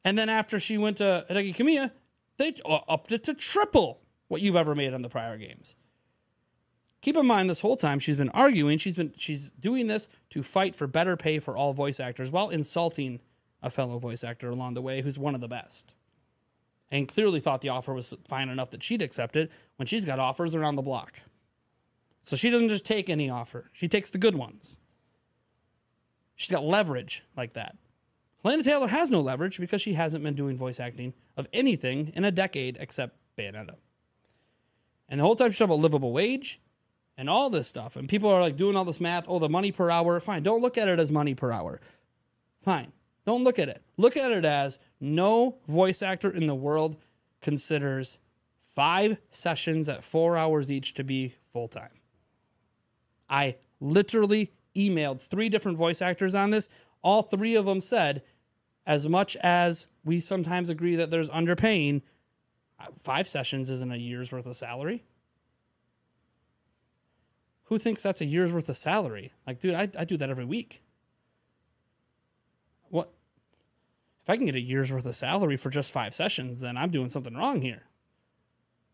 And 0.03 0.17
then 0.17 0.29
after 0.29 0.59
she 0.59 0.77
went 0.77 0.97
to 0.97 1.25
Hideki 1.29 1.55
Kamiya, 1.55 1.91
they 2.37 2.53
uh, 2.65 2.79
upped 2.87 3.11
it 3.11 3.23
to 3.25 3.33
triple 3.33 4.01
what 4.27 4.41
you've 4.41 4.55
ever 4.55 4.73
made 4.73 4.93
on 4.93 5.01
the 5.01 5.09
prior 5.09 5.37
games. 5.37 5.75
Keep 7.01 7.15
in 7.17 7.25
mind 7.25 7.49
this 7.49 7.61
whole 7.61 7.77
time 7.77 7.99
she's 7.99 8.17
been 8.17 8.29
arguing, 8.29 8.77
she's 8.77 8.95
been 8.95 9.13
she's 9.17 9.51
doing 9.51 9.87
this 9.87 10.09
to 10.31 10.43
fight 10.43 10.75
for 10.75 10.85
better 10.85 11.15
pay 11.15 11.39
for 11.39 11.55
all 11.55 11.73
voice 11.73 11.99
actors 11.99 12.29
while 12.29 12.49
insulting 12.49 13.19
a 13.61 13.69
fellow 13.69 13.97
voice 13.99 14.23
actor 14.23 14.49
along 14.49 14.73
the 14.73 14.81
way 14.81 15.01
who's 15.01 15.17
one 15.17 15.35
of 15.35 15.41
the 15.41 15.47
best. 15.47 15.95
And 16.91 17.07
clearly 17.07 17.39
thought 17.39 17.61
the 17.61 17.69
offer 17.69 17.93
was 17.93 18.13
fine 18.27 18.49
enough 18.49 18.71
that 18.71 18.83
she'd 18.83 19.01
accept 19.01 19.35
it 19.35 19.51
when 19.77 19.85
she's 19.85 20.05
got 20.05 20.19
offers 20.19 20.55
around 20.55 20.75
the 20.75 20.81
block. 20.81 21.21
So 22.23 22.35
she 22.35 22.49
doesn't 22.49 22.69
just 22.69 22.85
take 22.85 23.09
any 23.09 23.29
offer, 23.29 23.69
she 23.71 23.87
takes 23.87 24.09
the 24.09 24.17
good 24.17 24.35
ones. 24.35 24.77
She's 26.35 26.51
got 26.51 26.63
leverage 26.63 27.23
like 27.35 27.53
that. 27.53 27.75
Hellena 28.43 28.63
Taylor 28.63 28.87
has 28.87 29.11
no 29.11 29.19
leverage 29.19 29.59
because 29.59 29.81
she 29.81 29.93
hasn't 29.93 30.23
been 30.23 30.35
doing 30.35 30.57
voice 30.57 30.79
acting 30.79 31.13
of 31.35 31.47
anything 31.51 32.13
in 32.15 32.23
a 32.23 32.31
decade 32.31 32.77
except 32.79 33.17
Bayonetta. 33.37 33.75
And 35.09 35.19
the 35.19 35.25
whole 35.25 35.35
time 35.35 35.51
she's 35.51 35.57
talking 35.57 35.73
about 35.73 35.81
livable 35.81 36.13
wage 36.13 36.61
and 37.19 37.29
all 37.29 37.49
this 37.49 37.67
stuff. 37.67 37.97
And 37.97 38.07
people 38.07 38.29
are 38.29 38.41
like 38.41 38.55
doing 38.55 38.77
all 38.77 38.85
this 38.85 39.01
math. 39.01 39.25
Oh, 39.27 39.39
the 39.39 39.49
money 39.49 39.73
per 39.73 39.91
hour. 39.91 40.21
Fine. 40.21 40.41
Don't 40.41 40.61
look 40.61 40.77
at 40.77 40.87
it 40.87 40.99
as 41.01 41.11
money 41.11 41.35
per 41.35 41.51
hour. 41.51 41.81
Fine. 42.63 42.93
Don't 43.25 43.43
look 43.43 43.59
at 43.59 43.67
it. 43.67 43.83
Look 43.97 44.15
at 44.15 44.31
it 44.31 44.45
as 44.45 44.79
no 45.01 45.57
voice 45.67 46.01
actor 46.01 46.31
in 46.31 46.47
the 46.47 46.55
world 46.55 46.95
considers 47.41 48.19
five 48.61 49.17
sessions 49.31 49.89
at 49.89 50.01
four 50.01 50.37
hours 50.37 50.71
each 50.71 50.93
to 50.93 51.03
be 51.03 51.35
full 51.51 51.67
time. 51.67 51.91
I 53.29 53.57
literally 53.81 54.53
emailed 54.73 55.19
three 55.21 55.49
different 55.49 55.77
voice 55.77 56.01
actors 56.01 56.33
on 56.33 56.51
this. 56.51 56.69
All 57.03 57.21
three 57.21 57.55
of 57.55 57.65
them 57.65 57.81
said, 57.81 58.23
as 58.85 59.09
much 59.09 59.35
as 59.41 59.87
we 60.05 60.21
sometimes 60.21 60.69
agree 60.69 60.95
that 60.95 61.11
there's 61.11 61.29
underpaying, 61.29 62.01
five 62.97 63.27
sessions 63.27 63.69
isn't 63.69 63.91
a 63.91 63.97
year's 63.97 64.31
worth 64.31 64.47
of 64.47 64.55
salary. 64.55 65.03
Who 67.69 67.77
thinks 67.77 68.01
that's 68.01 68.19
a 68.19 68.25
year's 68.25 68.51
worth 68.51 68.67
of 68.67 68.77
salary? 68.77 69.31
Like, 69.45 69.59
dude, 69.59 69.75
I, 69.75 69.87
I 69.97 70.03
do 70.03 70.17
that 70.17 70.29
every 70.31 70.43
week. 70.43 70.81
What? 72.89 73.13
If 74.23 74.29
I 74.29 74.37
can 74.37 74.47
get 74.47 74.55
a 74.55 74.59
year's 74.59 74.91
worth 74.91 75.05
of 75.05 75.15
salary 75.15 75.55
for 75.55 75.69
just 75.69 75.91
five 75.91 76.15
sessions, 76.15 76.61
then 76.61 76.77
I'm 76.77 76.89
doing 76.89 77.09
something 77.09 77.35
wrong 77.35 77.61
here. 77.61 77.83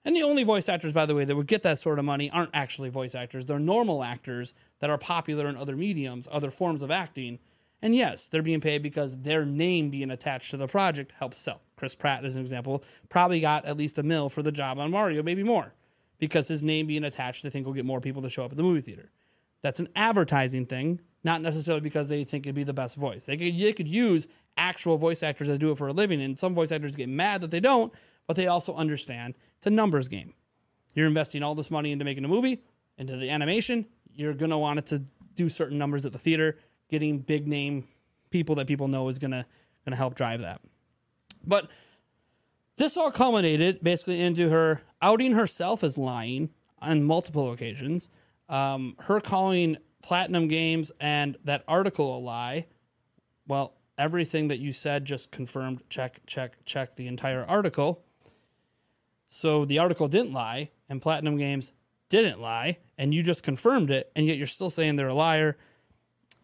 And 0.04 0.14
the 0.14 0.24
only 0.24 0.44
voice 0.44 0.68
actors, 0.68 0.92
by 0.92 1.06
the 1.06 1.16
way, 1.16 1.24
that 1.24 1.38
would 1.38 1.48
get 1.48 1.64
that 1.64 1.80
sort 1.80 2.00
of 2.00 2.06
money 2.06 2.30
aren't 2.30 2.50
actually 2.54 2.90
voice 2.90 3.16
actors. 3.16 3.46
They're 3.46 3.60
normal 3.60 4.04
actors 4.04 4.54
that 4.80 4.90
are 4.90 4.98
popular 4.98 5.48
in 5.48 5.56
other 5.56 5.78
mediums, 5.78 6.28
other 6.30 6.52
forms 6.52 6.84
of 6.84 6.92
acting. 6.92 7.40
And 7.82 7.96
yes, 7.96 8.28
they're 8.28 8.42
being 8.42 8.60
paid 8.60 8.84
because 8.84 9.22
their 9.22 9.46
name 9.46 9.90
being 9.90 10.12
attached 10.12 10.52
to 10.52 10.58
the 10.58 10.68
project 10.68 11.14
helps 11.18 11.38
sell. 11.38 11.62
Chris 11.78 11.96
Pratt, 11.96 12.26
as 12.26 12.36
an 12.36 12.42
example, 12.42 12.84
probably 13.08 13.40
got 13.40 13.64
at 13.64 13.78
least 13.78 13.98
a 13.98 14.04
mill 14.04 14.28
for 14.28 14.44
the 14.44 14.52
job 14.52 14.80
on 14.80 14.92
Mario, 14.92 15.24
maybe 15.24 15.44
more, 15.44 15.74
because 16.18 16.48
his 16.48 16.64
name 16.64 16.88
being 16.88 17.04
attached, 17.04 17.44
they 17.44 17.50
think 17.50 17.66
will 17.66 17.74
get 17.74 17.86
more 17.86 18.02
people 18.02 18.22
to 18.22 18.30
show 18.30 18.46
up 18.46 18.52
at 18.52 18.58
the 18.58 18.64
movie 18.64 18.82
theater. 18.82 19.12
That's 19.62 19.80
an 19.80 19.90
advertising 19.96 20.66
thing, 20.66 21.02
not 21.24 21.42
necessarily 21.42 21.82
because 21.82 22.08
they 22.08 22.24
think 22.24 22.46
it'd 22.46 22.56
be 22.56 22.64
the 22.64 22.74
best 22.74 22.98
voice. 22.98 23.26
They 23.26 23.38
could, 23.38 23.60
they 23.60 23.74
could 23.74 23.88
use 23.88 24.28
actual 24.58 24.98
voice 24.98 25.24
actors 25.24 25.48
that 25.48 25.58
do 25.58 25.72
it 25.72 25.78
for 25.78 25.88
a 25.88 25.94
living, 25.94 26.22
and 26.22 26.38
some 26.38 26.54
voice 26.54 26.72
actors 26.72 26.96
get 26.96 27.10
mad 27.10 27.42
that 27.42 27.52
they 27.52 27.60
don't, 27.60 27.92
but 28.28 28.36
they 28.36 28.48
also 28.48 28.76
understand 28.76 29.36
it's 29.58 29.68
a 29.68 29.70
numbers 29.70 30.08
game. 30.08 30.34
You're 30.94 31.08
investing 31.08 31.44
all 31.44 31.56
this 31.56 31.70
money 31.70 31.92
into 31.92 32.06
making 32.06 32.26
a 32.26 32.28
movie, 32.28 32.64
into 32.98 33.18
the 33.18 33.30
animation. 33.30 33.86
You're 34.14 34.34
going 34.34 34.52
to 34.52 34.58
want 34.58 34.80
it 34.80 34.86
to 34.88 35.04
do 35.36 35.50
certain 35.50 35.78
numbers 35.78 36.06
at 36.06 36.14
the 36.14 36.20
theater. 36.20 36.58
Getting 36.90 37.20
big 37.20 37.48
name 37.48 37.88
people 38.30 38.56
that 38.56 38.68
people 38.68 38.88
know 38.88 39.08
is 39.10 39.20
going 39.20 39.32
to 39.32 39.46
going 39.84 39.92
to 39.92 39.98
help 39.98 40.16
drive 40.16 40.42
that. 40.42 40.62
But 41.46 41.70
this 42.78 42.98
all 42.98 43.12
culminated 43.12 43.84
basically 43.84 44.22
into 44.22 44.50
her 44.50 44.82
outing 45.02 45.34
herself 45.34 45.84
as 45.84 45.98
lying 45.98 46.50
on 46.80 47.04
multiple 47.04 47.52
occasions. 47.52 48.10
Um, 48.50 48.96
her 49.00 49.20
calling 49.20 49.78
Platinum 50.04 50.48
Games 50.48 50.92
and 51.00 51.38
that 51.44 51.64
article 51.68 52.18
a 52.18 52.20
lie. 52.20 52.68
Well, 53.48 53.74
everything 53.98 54.50
that 54.50 54.60
you 54.60 54.74
said 54.74 55.06
just 55.06 55.32
confirmed 55.32 55.84
check, 55.90 56.20
check, 56.28 56.64
check 56.66 56.96
the 56.96 57.08
entire 57.08 57.44
article. 57.44 58.04
So 59.28 59.66
the 59.66 59.80
article 59.80 60.08
didn't 60.08 60.34
lie, 60.34 60.70
and 60.88 61.02
Platinum 61.02 61.38
Games 61.38 61.72
didn't 62.10 62.40
lie, 62.40 62.78
and 62.98 63.14
you 63.14 63.24
just 63.24 63.44
confirmed 63.44 63.90
it, 63.90 64.12
and 64.16 64.26
yet 64.26 64.38
you're 64.38 64.48
still 64.48 64.70
saying 64.70 64.96
they're 64.96 65.08
a 65.08 65.14
liar, 65.14 65.58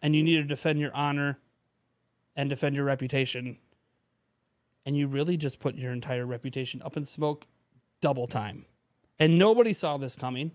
and 0.02 0.16
you 0.16 0.22
need 0.22 0.36
to 0.36 0.44
defend 0.44 0.80
your 0.80 0.94
honor 0.94 1.38
and 2.34 2.50
defend 2.50 2.74
your 2.74 2.84
reputation. 2.84 3.58
And 4.84 4.96
you 4.96 5.06
really 5.06 5.36
just 5.36 5.60
put 5.60 5.76
your 5.76 5.92
entire 5.92 6.26
reputation 6.26 6.82
up 6.84 6.96
in 6.96 7.04
smoke 7.04 7.46
double 8.00 8.26
time. 8.26 8.64
And 9.18 9.38
nobody 9.38 9.72
saw 9.72 9.96
this 9.96 10.16
coming. 10.16 10.52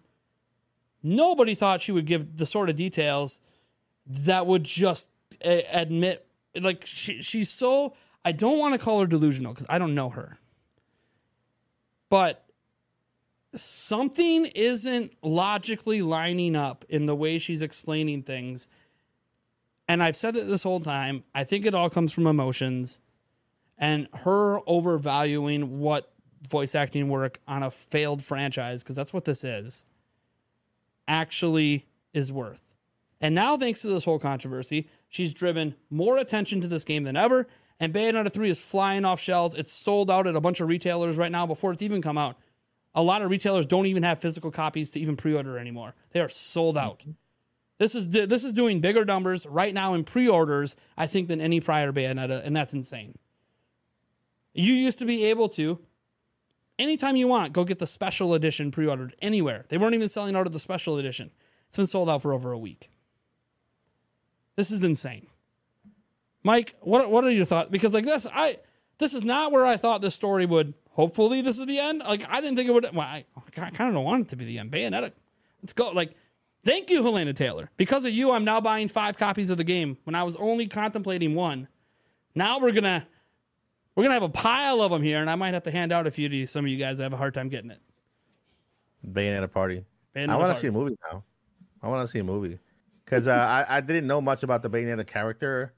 Nobody 1.02 1.56
thought 1.56 1.82
she 1.82 1.92
would 1.92 2.06
give 2.06 2.38
the 2.38 2.46
sort 2.46 2.70
of 2.70 2.76
details 2.76 3.40
that 4.06 4.46
would 4.46 4.64
just 4.64 5.10
uh, 5.46 5.60
admit, 5.72 6.28
like, 6.60 6.86
she, 6.86 7.22
she's 7.22 7.50
so. 7.50 7.94
I 8.26 8.34
don't 8.34 8.60
want 8.60 8.74
to 8.74 8.78
call 8.78 9.00
her 9.00 9.08
delusional 9.08 9.54
because 9.54 9.68
I 9.70 9.78
don't 9.78 9.96
know 9.96 10.10
her 10.10 10.38
but 12.10 12.46
something 13.56 14.46
isn't 14.48 15.14
logically 15.22 16.02
lining 16.02 16.56
up 16.56 16.86
in 16.90 17.06
the 17.06 17.16
way 17.16 17.40
she's 17.40 17.62
explaining 17.62 18.24
things. 18.24 18.68
And 19.88 20.04
I've 20.04 20.16
said 20.16 20.36
it 20.36 20.48
this 20.48 20.64
whole 20.64 20.80
time. 20.80 21.24
I 21.34 21.44
think 21.44 21.66
it 21.66 21.74
all 21.74 21.90
comes 21.90 22.12
from 22.12 22.28
emotions 22.28 23.00
and 23.78 24.08
her 24.14 24.60
overvaluing 24.68 25.80
what 25.80 26.12
voice 26.42 26.76
acting 26.76 27.10
work 27.10 27.40
on 27.48 27.64
a 27.64 27.72
failed 27.72 28.24
franchise, 28.24 28.84
because 28.84 28.96
that's 28.96 29.14
what 29.14 29.26
this 29.26 29.44
is, 29.44 29.86
actually 31.08 31.88
is 32.14 32.32
worth. 32.32 32.64
And 33.20 33.34
now, 33.34 33.58
thanks 33.58 33.82
to 33.82 33.88
this 33.88 34.06
whole 34.06 34.20
controversy, 34.20 34.88
she's 35.10 35.34
driven 35.34 35.76
more 35.90 36.18
attention 36.18 36.62
to 36.62 36.68
this 36.68 36.84
game 36.84 37.04
than 37.04 37.16
ever. 37.16 37.48
And 37.80 37.94
Bayonetta 37.94 38.32
3 38.32 38.50
is 38.50 38.60
flying 38.60 39.06
off 39.06 39.20
shelves. 39.20 39.56
It's 39.56 39.72
sold 39.72 40.10
out 40.10 40.28
at 40.28 40.36
a 40.36 40.42
bunch 40.42 40.60
of 40.60 40.68
retailers 40.68 41.18
right 41.18 41.32
now 41.32 41.46
before 41.46 41.72
it's 41.72 41.84
even 41.84 42.02
come 42.02 42.18
out. 42.18 42.38
A 42.96 43.02
lot 43.04 43.22
of 43.22 43.30
retailers 43.30 43.66
don't 43.66 43.86
even 43.86 44.04
have 44.04 44.20
physical 44.20 44.50
copies 44.50 44.90
to 44.92 45.00
even 45.00 45.16
pre-order 45.16 45.60
anymore. 45.60 45.94
They 46.12 46.20
are 46.20 46.30
sold 46.30 46.78
out. 46.78 47.00
Mm-hmm. 47.00 47.12
This 47.80 47.94
is 47.94 48.10
this 48.10 48.44
is 48.44 48.54
doing 48.54 48.80
bigger 48.80 49.06
numbers 49.06 49.46
right 49.46 49.72
now 49.72 49.94
in 49.94 50.04
pre-orders, 50.04 50.76
I 50.98 51.06
think, 51.06 51.28
than 51.28 51.40
any 51.40 51.60
prior 51.60 51.92
Bayonetta, 51.92 52.44
and 52.44 52.56
that's 52.56 52.74
insane. 52.74 53.20
You 54.58 54.74
used 54.74 54.98
to 55.00 55.06
be 55.06 55.26
able 55.26 55.50
to, 55.50 55.80
anytime 56.80 57.16
you 57.16 57.28
want, 57.28 57.54
go 57.54 57.64
get 57.64 57.78
the 57.78 57.86
special 57.86 58.34
edition 58.34 58.72
pre-ordered 58.72 59.16
anywhere. 59.22 59.66
They 59.70 59.78
weren't 59.78 59.94
even 59.94 60.10
selling 60.10 60.36
out 60.36 60.48
of 60.48 60.52
the 60.52 60.60
special 60.60 60.98
edition. 60.98 61.30
It's 61.68 61.78
been 61.78 61.86
sold 61.86 62.10
out 62.10 62.24
for 62.24 62.34
over 62.34 62.52
a 62.52 62.58
week. 62.58 62.90
This 64.56 64.72
is 64.72 64.84
insane. 64.84 65.28
Mike, 66.44 66.76
what 66.82 67.12
what 67.12 67.24
are 67.24 67.30
your 67.30 67.46
thoughts? 67.46 67.70
Because 67.70 67.94
like 67.94 68.06
this, 68.06 68.26
I 68.34 68.58
this 68.98 69.14
is 69.14 69.24
not 69.24 69.52
where 69.52 69.66
I 69.66 69.78
thought 69.78 70.02
this 70.02 70.16
story 70.16 70.48
would. 70.48 70.74
Hopefully, 70.92 71.42
this 71.42 71.60
is 71.60 71.68
the 71.68 71.78
end. 71.78 72.00
Like 72.00 72.26
I 72.28 72.42
didn't 72.42 72.56
think 72.56 72.68
it 72.68 72.74
would. 72.74 72.90
Well, 72.94 73.02
I, 73.02 73.26
I 73.36 73.70
kind 73.70 73.90
of 73.90 73.94
don't 73.94 74.04
want 74.04 74.26
it 74.26 74.30
to 74.30 74.36
be 74.36 74.46
the 74.46 74.58
end. 74.58 74.72
Bayonetta, 74.72 75.12
let's 75.62 75.74
go. 75.74 75.92
Like, 75.92 76.16
thank 76.64 76.90
you, 76.90 77.04
Hellena 77.04 77.34
Taylor. 77.34 77.70
Because 77.78 78.06
of 78.06 78.14
you, 78.14 78.32
I'm 78.32 78.44
now 78.44 78.60
buying 78.60 78.88
five 78.88 79.18
copies 79.18 79.52
of 79.52 79.58
the 79.58 79.64
game 79.64 79.98
when 80.06 80.16
I 80.16 80.24
was 80.24 80.36
only 80.38 80.66
contemplating 80.66 81.36
one. 81.36 81.68
Now 82.34 82.58
we're 82.60 82.72
gonna 82.72 83.08
we're 83.98 84.04
gonna 84.04 84.14
have 84.14 84.24
a 84.24 84.30
pile 84.30 84.82
of 84.82 84.92
them 84.92 85.04
here, 85.04 85.20
and 85.20 85.30
I 85.30 85.36
might 85.36 85.54
have 85.54 85.64
to 85.64 85.72
hand 85.72 85.92
out 85.92 86.08
a 86.08 86.12
few 86.12 86.30
to 86.30 86.48
some 86.48 86.64
of 86.64 86.72
you 86.72 86.78
guys 86.78 87.00
that 87.00 87.04
have 87.04 87.14
a 87.14 87.18
hard 87.18 87.34
time 87.34 87.50
getting 87.50 87.72
it. 87.72 87.82
Bayonetta 89.06 89.52
party. 89.52 89.84
Bayonetta 90.16 90.30
I 90.30 90.36
want 90.38 90.56
to 90.56 90.62
see 90.62 90.68
a 90.68 90.72
movie 90.72 90.96
now. 91.12 91.24
I 91.84 91.90
want 91.90 92.08
to 92.08 92.12
see 92.12 92.20
a 92.20 92.24
movie 92.24 92.60
because 93.04 93.28
uh, 93.28 93.34
I 93.34 93.78
I 93.78 93.82
didn't 93.82 94.08
know 94.08 94.22
much 94.22 94.44
about 94.44 94.64
the 94.64 94.70
Bayonetta 94.70 95.06
character 95.06 95.74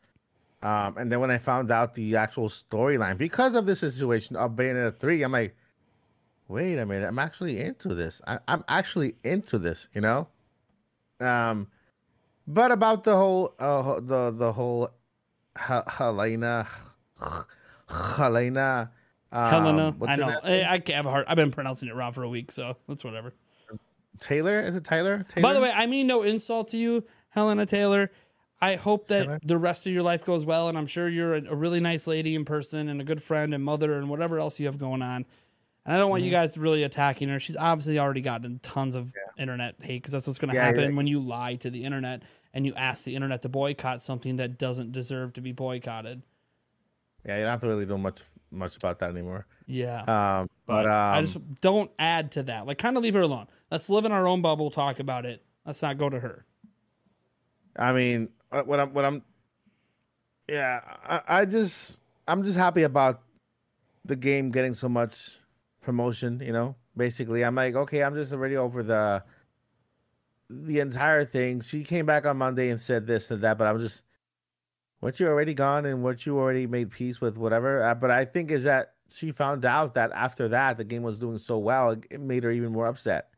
um, 0.62 0.98
and 0.98 1.12
then 1.12 1.20
when 1.20 1.32
I 1.32 1.38
found 1.38 1.72
out 1.72 1.96
the 1.96 2.18
actual 2.18 2.50
storyline 2.50 3.18
because 3.18 3.56
of 3.56 3.66
this 3.66 3.80
situation 3.80 4.36
of 4.36 4.52
Bayonetta 4.52 4.98
3, 5.00 5.24
I'm 5.24 5.32
like, 5.32 5.56
wait 6.48 6.78
a 6.78 6.86
minute, 6.86 7.08
I'm 7.08 7.20
actually 7.20 7.60
into 7.62 7.96
this. 7.96 8.22
I, 8.28 8.40
am 8.48 8.66
actually 8.68 9.16
into 9.24 9.58
this, 9.58 9.88
you 9.94 10.02
know? 10.02 10.28
Um, 11.22 11.68
but 12.46 12.72
about 12.72 13.06
the 13.06 13.16
whole, 13.16 13.54
uh, 13.58 14.02
the, 14.02 14.32
the 14.32 14.52
whole 14.52 14.90
Hellena, 15.56 16.68
Hellena, 17.90 18.92
um, 19.32 19.50
Hellena, 19.50 19.96
I 20.08 20.16
know. 20.16 20.40
I, 20.44 20.82
I 20.88 20.92
have 20.94 21.06
a 21.06 21.10
hard. 21.10 21.26
I've 21.28 21.36
been 21.36 21.52
pronouncing 21.52 21.90
it 21.90 21.96
wrong 21.96 22.12
for 22.12 22.24
a 22.24 22.30
week, 22.30 22.52
so 22.52 22.78
that's 22.88 23.04
whatever. 23.04 23.34
Taylor, 24.20 24.60
is 24.60 24.76
it 24.76 24.84
Tyler? 24.84 25.26
Taylor? 25.30 25.42
By 25.42 25.54
the 25.54 25.62
way, 25.62 25.72
I 25.74 25.86
mean 25.86 26.08
no 26.08 26.24
insult 26.24 26.70
to 26.70 26.78
you, 26.78 27.06
Hellena 27.30 27.66
Taylor. 27.66 28.12
I 28.62 28.76
hope 28.76 29.08
that 29.08 29.40
the 29.48 29.58
rest 29.58 29.88
of 29.88 29.94
your 29.94 30.04
life 30.04 30.26
goes 30.26 30.46
well, 30.46 30.68
and 30.68 30.78
I'm 30.78 30.88
sure 30.88 31.08
you're 31.08 31.36
a, 31.36 31.52
a, 31.52 31.56
really 31.56 31.80
nice 31.80 32.08
lady 32.08 32.36
in 32.36 32.44
person 32.44 32.90
and 32.90 33.00
a 33.00 33.06
good 33.06 33.24
friend 33.24 33.54
and 33.54 33.64
mother 33.64 33.98
and 33.98 34.10
whatever 34.10 34.38
else 34.38 34.60
you 34.60 34.66
have 34.66 34.78
going 34.78 35.02
on. 35.02 35.26
And 35.86 35.96
I 35.96 35.98
don't 35.98 36.10
want 36.10 36.24
you 36.24 36.30
Mm-hmm. 36.30 36.42
guys 36.42 36.58
really 36.58 36.84
attacking 36.84 37.30
her. 37.30 37.40
She's 37.40 37.56
obviously 37.56 37.98
already 37.98 38.20
gotten 38.20 38.60
tons 38.60 38.98
of 38.98 39.14
internet 39.38 39.76
hate 39.80 40.00
because 40.02 40.12
that's 40.12 40.28
what's 40.28 40.40
going 40.40 40.50
to 40.50 40.56
Yeah, 40.56 40.66
happen 40.66 40.92
yeah. 40.92 40.98
when 40.98 41.08
you 41.08 41.22
lie 41.22 41.56
to 41.56 41.70
the 41.70 41.86
internet 41.86 42.24
and 42.54 42.66
you 42.66 42.74
ask 42.76 43.06
the 43.06 43.16
internet 43.16 43.44
to 43.44 43.50
boycott 43.50 44.02
something 44.02 44.36
that 44.36 44.60
doesn't 44.60 44.92
deserve 44.92 45.32
to 45.34 45.42
be 45.42 45.54
boycotted. 45.54 46.24
Yeah, 47.30 47.38
you 47.38 47.44
don't 47.44 47.52
have 47.52 47.62
to 47.62 47.68
really 47.68 47.86
do 47.86 47.96
much 47.96 48.24
much 48.50 48.76
about 48.76 48.98
that 48.98 49.12
anymore. 49.12 49.46
Yeah. 49.68 50.00
Um, 50.00 50.50
but 50.66 50.84
but 50.84 50.86
um, 50.88 51.14
I 51.14 51.22
just 51.22 51.38
don't 51.62 51.92
add 52.00 52.32
to 52.32 52.44
that. 52.44 52.66
Like, 52.66 52.80
kind 52.80 52.98
of 52.98 53.04
leave 53.04 53.14
her 53.14 53.22
alone. 53.22 53.46
Let's 53.70 53.88
live 53.88 54.04
in 54.04 54.12
our 54.12 54.28
own 54.28 54.42
bubble, 54.42 54.72
talk 54.72 55.00
about 55.00 55.28
it. 55.28 55.44
Let's 55.64 55.80
not 55.84 56.00
go 56.00 56.10
to 56.10 56.20
her. 56.20 56.44
I 57.76 57.94
mean, 57.94 58.30
what 58.50 58.80
I'm, 58.80 58.94
what 58.96 59.06
I'm, 59.06 59.22
yeah, 60.50 60.82
I, 61.08 61.22
I 61.28 61.46
just, 61.46 62.02
I'm 62.28 62.42
just 62.42 62.58
happy 62.58 62.82
about 62.82 63.22
the 64.04 64.16
game 64.16 64.50
getting 64.50 64.74
so 64.74 64.90
much 64.90 65.38
promotion. 65.82 66.42
You 66.44 66.54
know, 66.54 66.76
basically, 66.98 67.46
I'm 67.46 67.54
like, 67.54 67.76
okay, 67.76 68.02
I'm 68.02 68.16
just 68.16 68.34
already 68.34 68.58
over 68.58 68.82
the, 68.82 69.22
the 70.50 70.80
entire 70.80 71.26
thing. 71.26 71.62
She 71.62 71.84
came 71.84 72.08
back 72.08 72.26
on 72.26 72.38
Monday 72.38 72.72
and 72.72 72.82
said 72.82 73.06
this 73.06 73.30
and 73.30 73.44
that, 73.44 73.60
but 73.60 73.68
I'm 73.68 73.78
just, 73.80 74.02
weren't 75.02 75.20
you 75.20 75.28
already 75.28 75.54
gone 75.54 75.86
and 75.86 76.04
weren't 76.04 76.26
you 76.26 76.38
already 76.38 76.68
made 76.68 76.92
peace 76.92 77.22
with 77.22 77.38
whatever? 77.38 77.84
Uh, 77.84 77.96
but 77.96 78.12
I 78.12 78.26
think 78.26 78.52
is 78.52 78.64
that 78.64 78.94
she 79.10 79.32
found 79.32 79.66
out 79.66 79.96
that 79.96 80.12
after 80.12 80.48
that 80.50 80.78
the 80.78 80.84
game 80.84 81.04
was 81.04 81.20
doing 81.20 81.38
so 81.38 81.58
well, 81.58 81.92
it, 82.10 82.20
made 82.20 82.44
her 82.44 82.52
even 82.52 82.72
more 82.72 82.88
upset, 82.88 83.30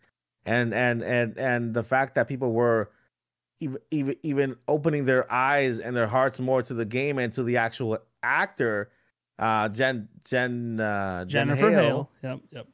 and 0.45 0.73
and 0.73 1.01
and 1.01 1.37
and 1.37 1.73
the 1.73 1.83
fact 1.83 2.15
that 2.15 2.27
people 2.27 2.51
were 2.51 2.91
even 3.59 3.77
even 3.91 4.15
even 4.23 4.55
opening 4.67 5.05
their 5.05 5.31
eyes 5.31 5.79
and 5.79 5.95
their 5.95 6.07
hearts 6.07 6.39
more 6.39 6.61
to 6.63 6.73
the 6.73 6.85
game 6.85 7.17
and 7.17 7.31
to 7.33 7.43
the 7.43 7.57
actual 7.57 7.99
actor, 8.23 8.91
uh, 9.39 9.69
Jen 9.69 10.09
Jen 10.25 10.79
uh, 10.79 11.25
Jen 11.25 11.47
Jennifer 11.47 11.69
Hale, 11.69 11.81
Hale. 11.81 12.11
Yep. 12.23 12.39
Yep. 12.51 12.67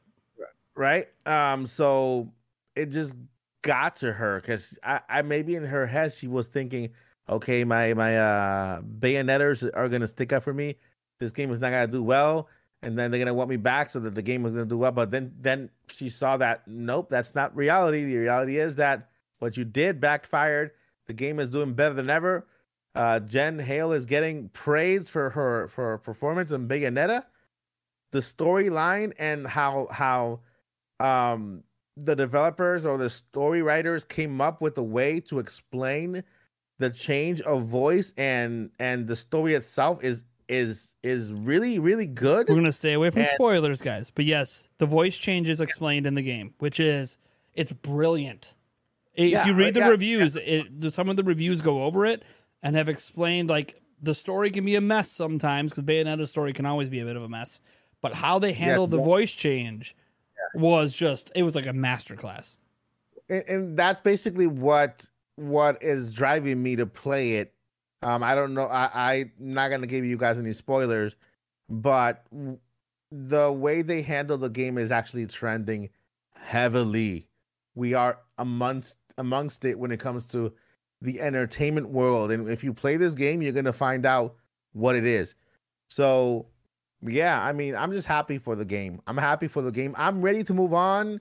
right? 0.74 1.08
Um, 1.26 1.66
so 1.66 2.32
it 2.74 2.86
just 2.86 3.14
got 3.62 3.96
to 3.96 4.12
her 4.12 4.40
because 4.40 4.78
I, 4.82 5.00
I 5.08 5.22
maybe 5.22 5.54
in 5.54 5.64
her 5.64 5.86
head 5.86 6.12
she 6.14 6.26
was 6.26 6.48
thinking, 6.48 6.90
okay, 7.28 7.64
my 7.64 7.94
my 7.94 8.18
uh 8.18 8.80
bayonetters 8.82 9.68
are 9.74 9.88
gonna 9.88 10.08
stick 10.08 10.32
up 10.32 10.42
for 10.42 10.54
me. 10.54 10.76
This 11.18 11.32
game 11.32 11.50
is 11.50 11.60
not 11.60 11.70
gonna 11.70 11.86
do 11.86 12.02
well, 12.02 12.48
and 12.82 12.98
then 12.98 13.10
they're 13.10 13.18
gonna 13.18 13.34
want 13.34 13.50
me 13.50 13.56
back 13.56 13.90
so 13.90 14.00
that 14.00 14.14
the 14.14 14.22
game 14.22 14.44
is 14.46 14.52
gonna 14.52 14.66
do 14.66 14.78
well. 14.78 14.92
But 14.92 15.10
then 15.10 15.34
then 15.40 15.70
she 15.88 16.08
saw 16.08 16.36
that 16.38 16.66
nope, 16.66 17.08
that's 17.10 17.34
not 17.34 17.54
reality. 17.56 18.04
The 18.04 18.18
reality 18.18 18.58
is 18.58 18.76
that 18.76 19.10
what 19.38 19.56
you 19.56 19.64
did 19.64 20.00
backfired. 20.00 20.72
The 21.06 21.12
game 21.14 21.40
is 21.40 21.48
doing 21.50 21.72
better 21.74 21.94
than 21.94 22.10
ever. 22.10 22.46
Uh, 22.94 23.20
Jen 23.20 23.58
Hale 23.58 23.92
is 23.92 24.06
getting 24.06 24.48
praise 24.50 25.08
for 25.08 25.30
her 25.30 25.68
for 25.68 25.90
her 25.90 25.98
performance 25.98 26.50
in 26.50 26.68
Bayonetta. 26.68 27.24
The 28.10 28.20
storyline 28.20 29.12
and 29.18 29.46
how 29.46 29.88
how 29.90 30.40
um 30.98 31.62
the 31.96 32.14
developers 32.14 32.86
or 32.86 32.96
the 32.96 33.10
story 33.10 33.62
writers 33.62 34.04
came 34.04 34.40
up 34.40 34.60
with 34.60 34.78
a 34.78 34.82
way 34.82 35.20
to 35.20 35.38
explain 35.38 36.22
the 36.78 36.90
change 36.90 37.40
of 37.42 37.64
voice 37.64 38.12
and 38.16 38.70
and 38.78 39.06
the 39.06 39.16
story 39.16 39.54
itself 39.54 40.02
is 40.02 40.22
is 40.48 40.92
is 41.02 41.32
really 41.32 41.78
really 41.78 42.06
good 42.06 42.48
We're 42.48 42.54
gonna 42.54 42.72
stay 42.72 42.94
away 42.94 43.10
from 43.10 43.22
And- 43.22 43.30
spoilers, 43.30 43.82
guys. 43.82 44.10
But 44.10 44.24
yes, 44.24 44.68
the 44.78 44.86
voice 44.86 45.18
change 45.18 45.48
is 45.48 45.60
explained 45.60 46.06
in 46.06 46.14
the 46.14 46.22
game, 46.22 46.54
which 46.58 46.80
is 46.80 47.18
it's 47.54 47.72
brilliant. 47.72 48.54
If 49.14 49.32
Yeah, 49.32 49.46
you 49.46 49.54
read 49.54 49.76
uh, 49.76 49.80
the 49.80 49.86
yeah, 49.86 49.88
reviews, 49.88 50.36
it 50.36 50.80
the- 50.80 50.90
some 50.90 51.08
of 51.08 51.16
the 51.16 51.24
reviews 51.24 51.60
go 51.60 51.82
over 51.84 52.06
it 52.06 52.22
and 52.62 52.76
have 52.76 52.88
explained 52.88 53.48
like 53.48 53.82
the 54.00 54.14
story 54.14 54.50
can 54.50 54.64
be 54.64 54.76
a 54.76 54.80
mess 54.80 55.10
sometimes 55.10 55.72
because 55.72 55.84
Bayonetta's 55.84 56.30
story 56.30 56.52
can 56.52 56.64
always 56.66 56.88
be 56.88 57.00
a 57.00 57.04
bit 57.04 57.16
of 57.16 57.22
a 57.22 57.28
mess. 57.28 57.60
But 58.00 58.14
how 58.14 58.38
they 58.38 58.52
handled 58.52 58.92
the 58.92 58.98
yeah. 58.98 59.04
voice 59.04 59.32
change 59.32 59.96
was 60.54 60.94
just 60.96 61.32
it 61.34 61.42
was 61.42 61.54
like 61.56 61.66
a 61.66 61.72
masterclass. 61.72 62.56
and, 63.28 63.44
and 63.48 63.76
that's 63.78 64.00
basically 64.00 64.46
what 64.46 65.08
what 65.38 65.82
is 65.82 66.12
driving 66.12 66.60
me 66.62 66.76
to 66.76 66.86
play 66.86 67.34
it. 67.34 67.54
Um 68.02 68.22
i 68.22 68.34
don't 68.34 68.54
know 68.54 68.66
i 68.66 69.12
i'm 69.12 69.32
not 69.38 69.70
gonna 69.70 69.86
give 69.86 70.04
you 70.04 70.16
guys 70.16 70.38
any 70.38 70.52
spoilers 70.52 71.14
but 71.68 72.26
the 73.10 73.50
way 73.50 73.82
they 73.82 74.02
handle 74.02 74.38
the 74.38 74.50
game 74.50 74.78
is 74.78 74.90
actually 74.90 75.26
trending 75.26 75.90
heavily. 76.34 77.28
We 77.74 77.94
are 77.94 78.18
amongst 78.38 78.96
amongst 79.16 79.64
it 79.64 79.78
when 79.78 79.90
it 79.90 79.98
comes 80.00 80.26
to 80.26 80.52
the 81.00 81.20
entertainment 81.20 81.88
world 81.88 82.30
and 82.30 82.48
if 82.48 82.62
you 82.62 82.72
play 82.72 82.96
this 82.96 83.14
game 83.14 83.42
you're 83.42 83.52
gonna 83.52 83.72
find 83.72 84.04
out 84.06 84.34
what 84.72 84.96
it 84.96 85.04
is. 85.04 85.34
So 85.88 86.46
yeah 87.06 87.40
i 87.40 87.52
mean 87.52 87.76
i'm 87.76 87.92
just 87.92 88.08
happy 88.08 88.38
for 88.38 88.56
the 88.56 88.64
game. 88.64 89.00
I'm 89.06 89.16
happy 89.16 89.46
for 89.48 89.62
the 89.62 89.72
game. 89.72 89.94
I'm 89.96 90.20
ready 90.20 90.42
to 90.44 90.54
move 90.54 90.74
on 90.74 91.20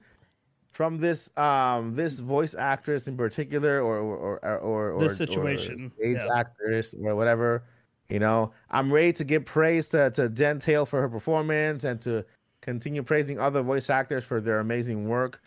from 0.71 0.97
this 0.97 1.29
um 1.37 1.93
this 1.93 2.19
voice 2.19 2.55
actress 2.55 3.07
in 3.07 3.17
particular 3.17 3.81
or 3.81 3.97
or 3.97 4.17
or 4.39 4.59
or, 4.59 4.91
or 4.91 4.99
This 4.99 5.13
or 5.13 5.27
situation, 5.27 5.91
stage 5.97 6.17
yeah. 6.17 6.39
actress 6.39 6.93
or 7.03 7.15
whatever 7.15 7.63
you 8.09 8.19
know 8.19 8.51
i'm 8.69 8.91
ready 8.91 9.11
to 9.13 9.23
give 9.23 9.45
praise 9.45 9.89
to, 9.89 10.11
to 10.11 10.29
jen 10.29 10.59
tail 10.59 10.85
for 10.85 11.01
her 11.01 11.09
performance 11.09 11.83
and 11.83 11.99
to 12.01 12.23
continue 12.61 13.03
praising 13.03 13.39
other 13.39 13.61
voice 13.61 13.89
actors 13.89 14.23
for 14.23 14.39
their 14.39 14.59
amazing 14.59 15.07
work 15.07 15.41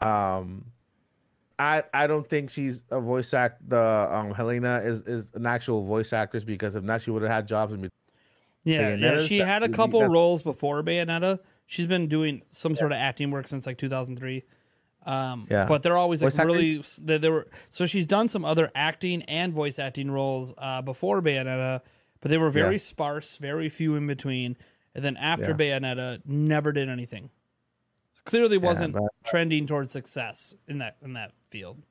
um 0.00 0.64
I, 1.58 1.84
I 1.92 2.06
don't 2.06 2.28
think 2.28 2.50
she's 2.50 2.82
a 2.90 3.00
voice 3.00 3.32
act. 3.32 3.68
The 3.68 4.08
um 4.10 4.34
Hellena 4.34 4.82
is, 4.84 5.02
is 5.02 5.30
an 5.34 5.46
actual 5.46 5.84
voice 5.84 6.12
actress 6.12 6.44
because 6.44 6.74
if 6.74 6.82
not, 6.82 7.02
she 7.02 7.10
would 7.10 7.22
have 7.22 7.30
had 7.30 7.46
jobs. 7.46 7.72
In 7.72 7.82
Yeah, 7.82 7.90
yeah. 8.64 8.96
Bayonetta's 8.96 9.26
She 9.26 9.38
had 9.38 9.62
a 9.62 9.68
couple 9.68 10.04
roles 10.08 10.42
before 10.42 10.82
Bayonetta. 10.82 11.38
She's 11.66 11.86
been 11.86 12.08
doing 12.08 12.42
some 12.50 12.74
sort 12.74 12.92
of 12.92 12.96
acting 12.98 13.30
work 13.30 13.48
since 13.48 13.66
like 13.66 13.78
2003. 13.78 14.44
Um, 15.06 15.46
Yeah. 15.50 15.66
but 15.66 15.82
they're 15.82 15.96
always 15.98 16.22
like 16.22 16.32
Voice 16.34 16.44
really. 16.46 16.82
They, 17.02 17.18
they 17.18 17.28
were 17.30 17.46
so 17.68 17.84
she's 17.86 18.06
done 18.06 18.28
some 18.28 18.44
other 18.44 18.70
acting 18.74 19.22
and 19.24 19.52
voice 19.52 19.78
acting 19.78 20.10
roles 20.10 20.54
uh, 20.58 20.80
before 20.82 21.20
Bayonetta, 21.20 21.80
but 22.20 22.30
they 22.30 22.38
were 22.38 22.50
very 22.50 22.74
Yeah. 22.76 22.78
sparse, 22.78 23.36
very 23.36 23.68
few 23.68 23.96
in 23.96 24.06
between. 24.06 24.56
And 24.94 25.04
then 25.04 25.16
after 25.18 25.48
Yeah. 25.50 25.78
Bayonetta, 25.80 26.20
never 26.24 26.72
did 26.72 26.88
anything. 26.88 27.30
Clearly, 28.24 28.56
wasn't 28.56 28.94
but- 28.94 29.02
trending 29.24 29.66
towards 29.66 29.90
success 29.92 30.54
in 30.66 30.78
that 30.78 30.96
in 31.02 31.12
that 31.14 31.32
field. 31.50 31.82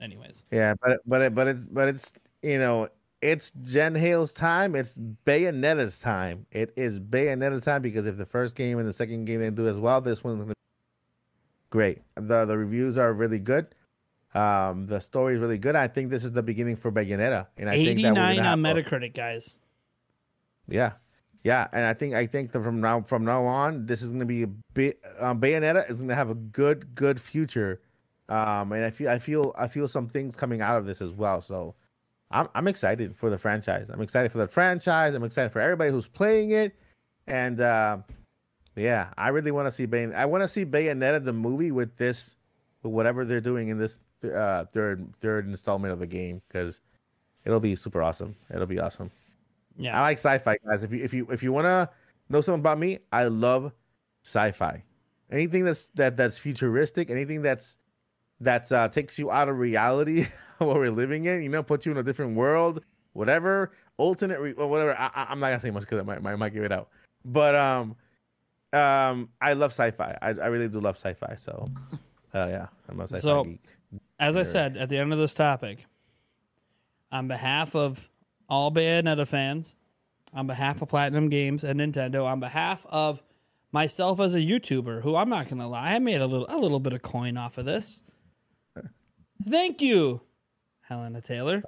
Anyways, 0.00 0.44
Yeah, 0.50 0.74
but 0.82 1.00
but 1.06 1.22
it, 1.22 1.34
but 1.34 1.46
it's 1.46 1.66
but 1.66 1.88
it's 1.88 2.12
you 2.42 2.58
know 2.58 2.88
it's 3.24 3.52
Jen 3.62 3.94
Hale's 3.94 4.34
time. 4.34 4.76
It's 4.76 4.98
Bayonetta's 5.26 5.98
time. 5.98 6.44
It 6.52 6.74
is 6.76 7.00
Bayonetta's 7.00 7.64
time 7.64 7.80
because 7.80 8.04
if 8.04 8.18
the 8.18 8.26
first 8.26 8.54
game 8.54 8.78
and 8.78 8.86
the 8.86 8.92
second 8.92 9.24
game 9.24 9.40
didn't 9.40 9.54
do 9.54 9.66
as 9.66 9.78
well, 9.78 10.02
this 10.02 10.22
one's 10.22 10.40
gonna 10.40 10.48
be 10.48 10.54
great. 11.70 12.02
The 12.16 12.44
the 12.44 12.58
reviews 12.58 12.98
are 12.98 13.12
really 13.14 13.38
good. 13.38 13.68
Um, 14.34 14.88
the 14.88 15.00
story 15.00 15.36
is 15.36 15.40
really 15.40 15.56
good. 15.56 15.74
I 15.74 15.88
think 15.88 16.10
this 16.10 16.22
is 16.22 16.32
the 16.32 16.42
beginning 16.42 16.76
for 16.76 16.92
Bayonetta, 16.92 17.46
and 17.56 17.70
I 17.70 17.76
think 17.76 17.88
eighty 17.88 18.02
that 18.02 18.14
we're 18.14 18.44
on 18.44 18.60
Metacritic, 18.60 19.14
guys. 19.14 19.58
Yeah, 20.68 20.92
yeah, 21.42 21.68
and 21.72 21.86
I 21.86 21.94
think 21.94 22.14
I 22.14 22.26
think 22.26 22.52
that 22.52 22.62
from 22.62 22.82
now 22.82 23.00
from 23.02 23.24
now 23.24 23.46
on, 23.46 23.86
this 23.86 24.02
is 24.02 24.10
going 24.10 24.20
to 24.20 24.26
be 24.26 24.42
a 24.42 24.48
bit. 24.74 25.00
Um, 25.18 25.40
Bayonetta 25.40 25.88
is 25.88 25.96
going 25.96 26.08
to 26.10 26.14
have 26.14 26.28
a 26.28 26.34
good 26.34 26.94
good 26.94 27.18
future, 27.18 27.80
um, 28.28 28.72
and 28.72 28.84
I 28.84 28.90
feel 28.90 29.08
I 29.08 29.18
feel 29.18 29.54
I 29.56 29.68
feel 29.68 29.88
some 29.88 30.08
things 30.08 30.36
coming 30.36 30.60
out 30.60 30.76
of 30.76 30.84
this 30.84 31.00
as 31.00 31.10
well. 31.10 31.40
So, 31.40 31.74
I'm 32.34 32.48
I'm 32.54 32.66
excited 32.66 33.16
for 33.16 33.30
the 33.30 33.38
franchise. 33.38 33.88
I'm 33.88 34.00
excited 34.00 34.32
for 34.32 34.38
the 34.38 34.48
franchise. 34.48 35.14
I'm 35.14 35.24
excited 35.24 35.52
for 35.52 35.60
everybody 35.60 35.90
who's 35.90 36.08
playing 36.08 36.50
it, 36.50 36.74
and 37.28 37.60
uh, 37.60 37.98
yeah, 38.76 39.10
I 39.16 39.28
really 39.28 39.52
want 39.52 39.68
to 39.68 39.72
see 39.72 39.86
Bay. 39.86 40.12
I 40.12 40.26
want 40.26 40.42
to 40.42 40.48
see 40.48 40.66
Bayonetta 40.66 41.24
the 41.24 41.32
movie 41.32 41.70
with 41.70 41.96
this, 41.96 42.34
with 42.82 42.92
whatever 42.92 43.24
they're 43.24 43.40
doing 43.40 43.68
in 43.68 43.78
this 43.78 44.00
uh, 44.24 44.64
third 44.72 45.14
third 45.20 45.46
installment 45.46 45.92
of 45.92 46.00
the 46.00 46.06
game 46.06 46.42
because 46.48 46.80
it'll 47.44 47.60
be 47.60 47.76
super 47.76 48.02
awesome. 48.02 48.34
It'll 48.52 48.66
be 48.66 48.80
awesome. 48.80 49.12
Yeah, 49.76 49.96
I 49.98 50.02
like 50.02 50.18
sci-fi, 50.18 50.58
guys. 50.66 50.82
If 50.82 50.92
you 50.92 51.04
if 51.04 51.14
you 51.14 51.28
if 51.30 51.42
you 51.42 51.52
wanna 51.52 51.88
know 52.28 52.40
something 52.40 52.60
about 52.60 52.80
me, 52.80 52.98
I 53.12 53.24
love 53.24 53.72
sci-fi. 54.24 54.82
Anything 55.30 55.64
that's 55.64 55.86
that 55.94 56.16
that's 56.16 56.38
futuristic, 56.38 57.10
anything 57.10 57.42
that's 57.42 57.76
that 58.40 58.70
uh, 58.72 58.88
takes 58.88 59.18
you 59.18 59.30
out 59.30 59.48
of 59.48 59.58
reality 59.58 60.26
what 60.58 60.76
we're 60.76 60.90
living 60.90 61.24
in, 61.26 61.42
you 61.42 61.48
know, 61.48 61.62
puts 61.62 61.86
you 61.86 61.92
in 61.92 61.98
a 61.98 62.02
different 62.02 62.36
world, 62.36 62.82
whatever, 63.12 63.72
alternate, 63.96 64.40
re- 64.40 64.52
or 64.54 64.66
whatever. 64.68 64.96
I, 64.98 65.06
I- 65.14 65.26
I'm 65.30 65.40
not 65.40 65.48
gonna 65.48 65.60
say 65.60 65.70
much 65.70 65.82
because 65.82 66.00
I 66.00 66.02
might, 66.02 66.22
might 66.22 66.36
might 66.36 66.52
give 66.54 66.64
it 66.64 66.72
out, 66.72 66.88
but 67.24 67.54
um, 67.54 67.96
um, 68.72 69.28
I 69.40 69.52
love 69.52 69.70
sci-fi. 69.72 70.18
I, 70.20 70.28
I 70.30 70.46
really 70.46 70.68
do 70.68 70.80
love 70.80 70.96
sci-fi. 70.96 71.36
So, 71.36 71.66
uh, 72.34 72.46
yeah, 72.50 72.66
I'm 72.88 73.00
a 73.00 73.04
sci-fi 73.04 73.18
So- 73.20 73.44
geek. 73.44 73.60
As 74.18 74.36
I 74.36 74.42
said 74.44 74.76
at 74.76 74.88
the 74.88 74.98
end 74.98 75.12
of 75.12 75.18
this 75.18 75.34
topic, 75.34 75.86
on 77.12 77.28
behalf 77.28 77.74
of 77.76 78.08
all 78.48 78.70
Bayonetta 78.72 79.26
fans, 79.26 79.76
on 80.32 80.46
behalf 80.46 80.82
of 80.82 80.88
Platinum 80.88 81.28
Games 81.28 81.62
and 81.64 81.78
Nintendo, 81.80 82.24
on 82.24 82.40
behalf 82.40 82.84
of 82.88 83.22
myself 83.72 84.20
as 84.20 84.34
a 84.34 84.38
YouTuber, 84.38 85.02
who 85.02 85.14
I'm 85.16 85.28
not 85.28 85.48
gonna 85.48 85.68
lie, 85.68 85.94
I 85.94 85.98
made 85.98 86.20
a 86.20 86.26
little 86.26 86.46
a 86.48 86.56
little 86.58 86.80
bit 86.80 86.92
of 86.92 87.02
coin 87.02 87.36
off 87.36 87.58
of 87.58 87.64
this. 87.66 88.02
Thank 89.48 89.80
you, 89.80 90.20
Hellena 90.88 91.20
Taylor. 91.20 91.62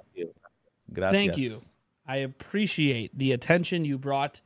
Gracias. 0.91 1.19
Thank 1.19 1.37
you. 1.37 1.57
I 2.07 2.17
appreciate 2.17 3.17
the 3.17 3.33
attention 3.33 3.85
you 3.85 3.97
brought 3.97 4.41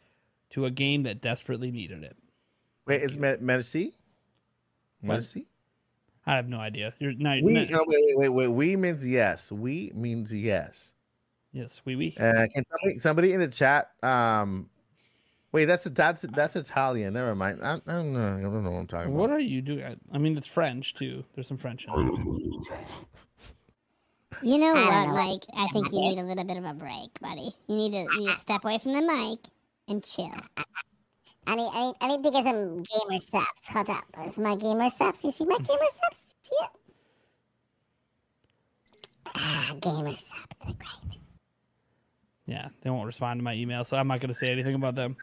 to 0.52 0.66
a 0.66 0.72
game 0.72 1.04
that 1.04 1.22
desperately 1.22 1.72
needed 1.72 2.04
it. 2.04 2.18
Wait, 2.88 3.02
is 3.02 3.18
Me- 3.18 3.38
Merci? 3.40 3.94
Merci? 5.02 5.46
I 6.26 6.36
have 6.36 6.48
no 6.48 6.60
idea. 6.60 6.94
You're 7.00 7.14
not. 7.14 7.38
We, 7.42 7.54
not- 7.54 7.70
no, 7.70 7.84
wait, 7.88 8.00
wait, 8.02 8.18
wait, 8.18 8.30
wait. 8.30 8.48
We 8.48 8.76
means 8.76 9.06
yes. 9.06 9.52
We 9.52 9.92
means 9.94 10.34
yes. 10.34 10.94
yes, 11.52 11.82
we 11.86 11.96
we. 11.96 12.16
Uh, 12.20 12.48
can 12.54 12.64
somebody, 12.70 13.00
somebody 13.00 13.34
in 13.34 13.40
the 13.40 13.48
chat? 13.48 13.92
Um, 14.04 14.70
wait, 15.52 15.66
that's 15.66 15.84
that's 15.86 16.22
that's 16.34 16.56
Italian. 16.56 17.14
Never 17.14 17.36
mind. 17.36 17.60
I, 17.64 17.76
I 17.88 17.94
don't 17.94 18.14
know. 18.14 18.38
I 18.38 18.42
don't 18.42 18.64
know 18.64 18.72
what 18.72 18.80
I'm 18.80 18.88
talking 18.88 19.14
What 19.14 19.26
about. 19.26 19.36
What 19.36 19.42
are 19.42 19.44
you 19.44 19.62
doing? 19.62 19.84
I- 19.84 19.96
I 20.16 20.18
mean, 20.18 20.38
it's 20.38 20.48
French 20.48 20.94
too. 20.94 21.24
There's 21.34 21.48
some 21.48 21.58
French 21.58 21.86
in 21.86 21.94
it. 21.94 22.78
You 24.44 24.58
know 24.58 24.74
I 24.74 25.06
what, 25.06 25.08
know. 25.08 25.14
Mike? 25.14 25.46
I 25.56 25.68
think 25.68 25.92
you 25.92 26.02
need 26.02 26.18
a 26.18 26.24
little 26.24 26.44
bit 26.44 26.58
of 26.58 26.66
a 26.66 26.74
break, 26.74 27.20
buddy. 27.22 27.54
You 27.68 27.76
need 27.76 27.92
to, 27.92 27.98
you 27.98 28.20
need 28.20 28.32
to 28.32 28.38
step 28.38 28.64
away 28.64 28.80
from 28.80 28.94
the 28.94 29.02
mic 29.02 29.40
and 29.88 30.04
chill. 30.04 30.32
I 31.46 31.56
need, 31.56 31.70
I 31.74 31.86
need, 31.86 31.96
I 32.02 32.08
need 32.08 32.24
to 32.24 32.32
get 32.32 32.44
some 32.46 32.84
gamer 32.84 33.20
steps. 33.20 33.68
Hold 33.68 33.90
up. 33.90 34.04
Where's 34.16 34.38
my 34.38 34.56
gamer 34.56 34.90
steps? 34.90 35.24
You 35.24 35.32
see 35.32 35.46
my 35.46 35.58
gamer 35.58 35.86
steps? 35.92 36.36
See 36.42 36.56
it? 36.60 36.70
Ah, 39.36 39.76
gamer 39.80 40.16
steps. 40.16 40.56
They're 40.66 40.74
great. 40.74 41.20
Yeah, 42.48 42.70
they 42.82 42.90
won't 42.90 43.06
respond 43.06 43.40
to 43.40 43.44
my 43.44 43.54
email, 43.54 43.84
so 43.84 43.98
I'm 43.98 44.08
not 44.08 44.20
going 44.22 44.30
to 44.30 44.34
say 44.34 44.48
anything 44.52 44.76
about 44.76 44.96
them. 44.96 45.18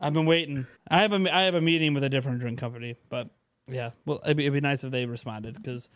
I've 0.00 0.12
been 0.12 0.26
waiting. 0.26 0.66
I 0.88 0.98
have 1.02 1.12
a 1.12 1.34
I 1.34 1.42
have 1.42 1.54
a 1.54 1.60
meeting 1.60 1.94
with 1.94 2.04
a 2.04 2.08
different 2.08 2.40
drink 2.40 2.58
company, 2.58 2.96
but 3.08 3.28
yeah, 3.68 3.90
well, 4.06 4.20
it'd 4.24 4.36
be, 4.36 4.44
it'd 4.44 4.54
be 4.54 4.60
nice 4.60 4.84
if 4.84 4.90
they 4.90 5.06
responded 5.06 5.54
because 5.54 5.88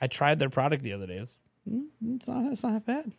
I 0.00 0.06
tried 0.06 0.38
their 0.38 0.50
product 0.50 0.82
the 0.82 0.92
other 0.92 1.06
day. 1.06 1.18
It's, 1.18 1.36
mm, 1.68 1.84
it's 2.16 2.28
not 2.28 2.52
it's 2.52 2.62
not 2.62 2.72
half 2.72 2.86
bad. 2.86 3.12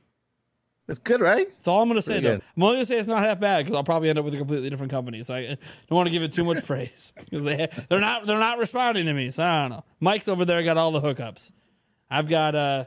It's 0.88 0.99
good, 0.99 1.22
right? 1.22 1.48
That's 1.48 1.68
all 1.68 1.82
I'm 1.82 1.88
going 1.88 1.98
to 1.98 2.02
say. 2.02 2.14
Pretty 2.14 2.28
Though. 2.28 2.36
good. 2.36 2.44
I'm 2.58 2.64
only 2.64 2.76
going 2.76 2.82
to 2.82 2.86
say 2.88 2.98
it's 2.98 3.08
not 3.08 3.24
half 3.24 3.40
bad 3.40 3.64
because 3.64 3.78
I'll 3.78 3.84
probably 3.84 4.10
end 4.10 4.20
up 4.20 4.26
with 4.26 4.34
a 4.34 4.38
completely 4.38 4.70
different 4.70 4.91
company. 4.91 5.22
So 5.22 5.36
I 5.36 5.45
don't 5.45 5.58
want 5.90 6.08
to 6.08 6.12
give 6.12 6.24
it 6.24 6.34
too 6.34 6.44
much 6.44 6.66
praise 6.66 7.14
because 7.24 7.44
they 7.45 7.70
they're 7.88 7.99
not 7.99 8.26
they're 8.26 8.40
not 8.40 8.58
responding 8.58 9.06
to 9.06 9.14
me. 9.14 9.32
So 9.32 9.44
I 9.44 9.62
don't 9.62 9.70
know. 9.70 9.84
Mike's 9.99 10.28
over 10.28 10.44
there 10.44 10.64
got 10.64 10.78
all 10.78 10.91
the 10.91 11.02
hookups. 11.02 11.52
I've 12.10 12.28
got 12.28 12.56
uh, 12.56 12.86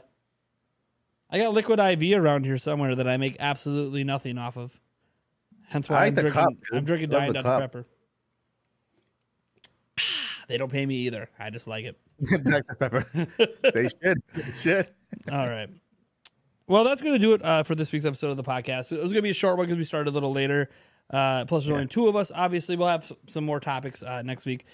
I 1.31 1.39
got 1.39 1.53
liquid 1.53 1.79
IV 1.79 2.19
around 2.19 2.45
here 2.45 2.57
somewhere 2.57 2.95
that 2.95 3.07
I 3.07 3.17
make 3.17 3.37
absolutely 3.39 4.03
nothing 4.03 4.37
off 4.37 4.57
of. 4.57 4.79
Hence 5.69 5.89
why 5.89 5.97
I 5.97 6.05
I'm, 6.07 6.15
the 6.15 6.21
drinking. 6.21 6.41
cup. 6.43 6.53
I'm 6.73 6.85
drinking 6.85 7.09
Diet 7.09 7.33
Dr 7.33 7.43
cup. 7.43 7.61
Pepper. 7.61 7.85
They 10.47 10.57
don't 10.59 10.71
pay 10.71 10.85
me 10.85 10.95
either. 11.07 11.27
I 11.39 11.49
just 11.49 11.67
like 11.67 11.85
it. 11.85 11.97
Dr. 12.43 12.75
Pepper. 12.75 13.05
they 13.73 13.89
should. 13.89 14.21
They 14.33 14.51
should. 14.55 14.87
All 15.31 15.47
right. 15.47 15.69
Well, 16.67 16.83
that's 16.83 17.01
going 17.01 17.13
to 17.15 17.19
do 17.19 17.33
it 17.33 17.43
uh, 17.43 17.63
for 17.63 17.73
this 17.73 17.91
week's 17.91 18.05
episode 18.05 18.29
of 18.29 18.37
the 18.37 18.43
podcast. 18.43 18.91
It 18.91 19.01
was 19.01 19.11
going 19.11 19.15
to 19.15 19.21
be 19.23 19.31
a 19.31 19.33
short 19.33 19.57
one 19.57 19.65
because 19.65 19.77
we 19.79 19.83
started 19.83 20.11
a 20.11 20.13
little 20.13 20.31
later. 20.31 20.69
Uh, 21.09 21.45
plus, 21.45 21.63
there's 21.65 21.73
only 21.73 21.87
two 21.87 22.07
of 22.07 22.15
us. 22.15 22.31
Obviously, 22.33 22.75
we'll 22.75 22.87
have 22.89 23.11
some 23.27 23.43
more 23.43 23.59
topics 23.59 24.03
uh, 24.03 24.21
next 24.21 24.45
week. 24.45 24.65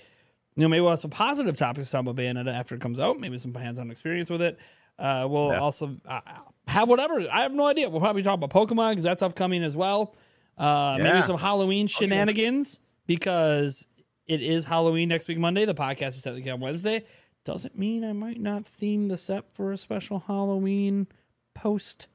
You 0.55 0.63
know, 0.63 0.67
maybe 0.69 0.81
we'll 0.81 0.89
have 0.91 0.99
some 0.99 1.11
positive 1.11 1.55
topics 1.55 1.87
to 1.87 1.91
talk 1.93 2.01
about 2.01 2.17
Bayonetta 2.17 2.53
after 2.53 2.75
it 2.75 2.81
comes 2.81 2.99
out. 2.99 3.17
Maybe 3.19 3.37
some 3.37 3.53
hands-on 3.53 3.91
experience 3.91 4.29
with 4.29 4.41
it. 4.41 4.59
Uh, 4.99 5.25
we'll 5.29 5.51
Yeah. 5.51 5.59
also 5.59 5.95
uh, 6.05 6.19
have 6.67 6.89
whatever. 6.89 7.25
I 7.31 7.41
have 7.43 7.53
no 7.53 7.65
idea. 7.67 7.89
We'll 7.89 8.01
probably 8.01 8.23
talk 8.23 8.41
about 8.41 8.49
Pokemon 8.49 8.91
because 8.91 9.03
that's 9.05 9.23
upcoming 9.23 9.63
as 9.63 9.77
well. 9.77 10.15
Uh, 10.57 10.97
Maybe 10.99 11.21
some 11.21 11.37
Halloween 11.37 11.87
shenanigans 11.87 12.79
because 13.07 13.87
it 14.27 14.41
is 14.41 14.65
Halloween 14.65 15.09
next 15.09 15.27
week, 15.27 15.37
Monday. 15.37 15.65
The 15.65 15.73
podcast 15.73 16.09
is 16.09 16.21
technically 16.21 16.51
on 16.51 16.59
Wednesday. 16.59 17.03
Doesn't 17.43 17.77
mean 17.77 18.03
I 18.03 18.13
might 18.13 18.39
not 18.39 18.67
theme 18.67 19.07
the 19.07 19.17
set 19.17 19.45
for 19.53 19.71
a 19.71 19.77
special 19.77 20.19
Halloween 20.19 21.07
post 21.53 22.07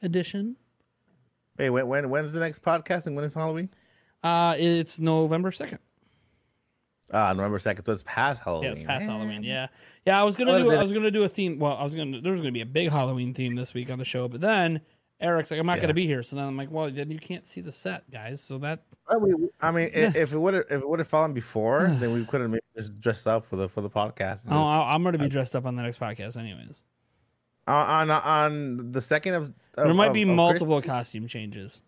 edition. 0.00 0.56
Hey, 1.58 1.70
when, 1.70 1.86
when 1.88 2.08
when's 2.08 2.32
the 2.32 2.40
next 2.40 2.62
podcast 2.62 3.06
and 3.06 3.16
when 3.16 3.24
is 3.24 3.34
Halloween? 3.34 3.68
Uh, 4.22 4.54
it's 4.58 5.00
November 5.00 5.50
second. 5.50 5.80
Ah, 7.12 7.32
November 7.32 7.58
second. 7.58 7.84
So 7.84 7.92
it's 7.92 8.04
past 8.06 8.40
Halloween. 8.42 8.64
Yeah, 8.66 8.70
it's 8.72 8.82
past 8.82 9.08
man. 9.08 9.18
Halloween. 9.18 9.42
Yeah, 9.42 9.66
yeah. 10.06 10.20
I 10.20 10.22
was 10.22 10.36
gonna 10.36 10.56
do. 10.58 10.72
I 10.72 10.80
was 10.80 10.92
gonna 10.92 11.10
do 11.10 11.24
a 11.24 11.28
theme. 11.28 11.58
Well, 11.58 11.76
I 11.76 11.82
was 11.82 11.94
gonna. 11.94 12.20
There 12.20 12.32
was 12.32 12.40
gonna 12.40 12.52
be 12.52 12.60
a 12.60 12.66
big 12.66 12.90
Halloween 12.90 13.34
theme 13.34 13.56
this 13.56 13.74
week 13.74 13.90
on 13.90 13.98
the 13.98 14.04
show, 14.04 14.28
but 14.28 14.40
then 14.40 14.80
Eric's 15.20 15.50
like, 15.50 15.60
"I'm 15.60 15.66
not 15.66 15.76
Yeah. 15.76 15.82
gonna 15.82 15.94
be 15.94 16.06
here." 16.06 16.22
So 16.22 16.36
then 16.36 16.46
I'm 16.46 16.56
like, 16.56 16.70
"Well, 16.70 16.90
then 16.90 17.10
you 17.10 17.18
can't 17.18 17.46
see 17.46 17.60
the 17.60 17.72
set, 17.72 18.10
guys." 18.10 18.40
So 18.40 18.58
that 18.58 18.82
I 19.08 19.18
mean, 19.18 19.48
I 19.60 19.70
mean, 19.70 19.90
i- 19.94 20.16
if 20.16 20.32
it 20.32 20.38
would 20.38 20.54
have 20.54 20.64
if 20.70 20.80
it 20.82 20.88
would 20.88 20.98
have 20.98 21.08
fallen 21.08 21.32
before, 21.34 21.86
then 22.00 22.12
we 22.12 22.24
could 22.24 22.40
have 22.40 22.50
maybe 22.50 22.62
just 22.76 22.98
dressed 23.00 23.26
up 23.26 23.44
for 23.46 23.56
the 23.56 23.68
for 23.68 23.80
the 23.82 23.90
podcast. 23.90 24.44
and 24.44 24.54
oh, 24.54 24.56
just- 24.62 24.66
I- 24.74 24.94
I'm 24.94 25.02
gonna 25.02 25.18
be 25.18 25.28
dressed 25.28 25.54
up 25.54 25.66
on 25.66 25.76
the 25.76 25.82
next 25.82 26.00
podcast, 26.00 26.36
anyways. 26.38 26.82
on 27.66 28.10
on 28.10 28.10
on 28.10 28.92
the 28.92 29.00
second 29.00 29.34
of, 29.34 29.42
of 29.74 29.84
There 29.84 29.94
might 29.94 30.08
of- 30.08 30.12
be 30.14 30.22
of 30.22 30.28
Christ- 30.28 30.36
multiple 30.36 30.80
costume 30.82 31.26
changes. 31.26 31.82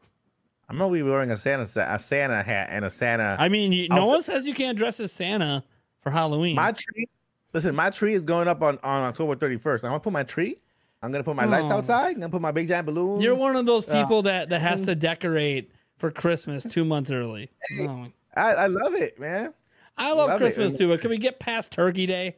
I'm 0.68 0.78
gonna 0.78 0.92
be 0.92 1.02
wearing 1.02 1.30
a 1.30 1.36
Santa 1.36 1.66
sa- 1.66 1.94
a 1.94 1.98
Santa 1.98 2.42
hat 2.42 2.68
and 2.70 2.84
a 2.84 2.90
Santa. 2.90 3.36
I 3.38 3.48
mean, 3.48 3.72
you, 3.72 3.88
no 3.88 4.06
one 4.06 4.22
says 4.22 4.46
you 4.46 4.54
can't 4.54 4.78
dress 4.78 5.00
as 5.00 5.10
Santa 5.12 5.64
for 6.00 6.10
Halloween. 6.10 6.56
my 6.56 6.72
tree. 6.72 7.08
Listen, 7.52 7.74
my 7.74 7.90
tree 7.90 8.14
is 8.14 8.22
going 8.22 8.48
up 8.48 8.62
on 8.62 8.78
on 8.82 9.02
October 9.04 9.36
31st. 9.36 9.84
I'm 9.84 9.90
gonna 9.90 10.00
put 10.00 10.12
my 10.12 10.22
tree. 10.22 10.58
I'm 11.02 11.10
gonna 11.10 11.24
put 11.24 11.36
my 11.36 11.44
lights 11.44 11.64
Oh. 11.68 11.78
outside. 11.78 12.14
I'm 12.14 12.20
gonna 12.20 12.28
put 12.30 12.42
my 12.42 12.52
big 12.52 12.68
giant 12.68 12.86
balloon. 12.86 13.20
You're 13.20 13.34
one 13.34 13.56
of 13.56 13.66
those 13.66 13.88
uh, 13.88 14.00
people 14.00 14.22
that 14.22 14.50
that 14.50 14.60
has 14.60 14.82
mm. 14.82 14.86
to 14.86 14.94
decorate 14.94 15.70
for 15.98 16.10
Christmas 16.10 16.64
two 16.64 16.84
months 16.84 17.10
early. 17.10 17.50
Oh. 17.80 18.06
I, 18.34 18.52
I 18.54 18.66
love 18.66 18.94
it, 18.94 19.18
man. 19.20 19.52
I 19.98 20.12
love, 20.12 20.28
Love 20.28 20.30
it. 20.30 20.38
Christmas 20.38 20.78
too, 20.78 20.88
but 20.88 21.02
can 21.02 21.10
we 21.10 21.18
get 21.18 21.38
past 21.38 21.70
Turkey 21.70 22.06
Day? 22.06 22.36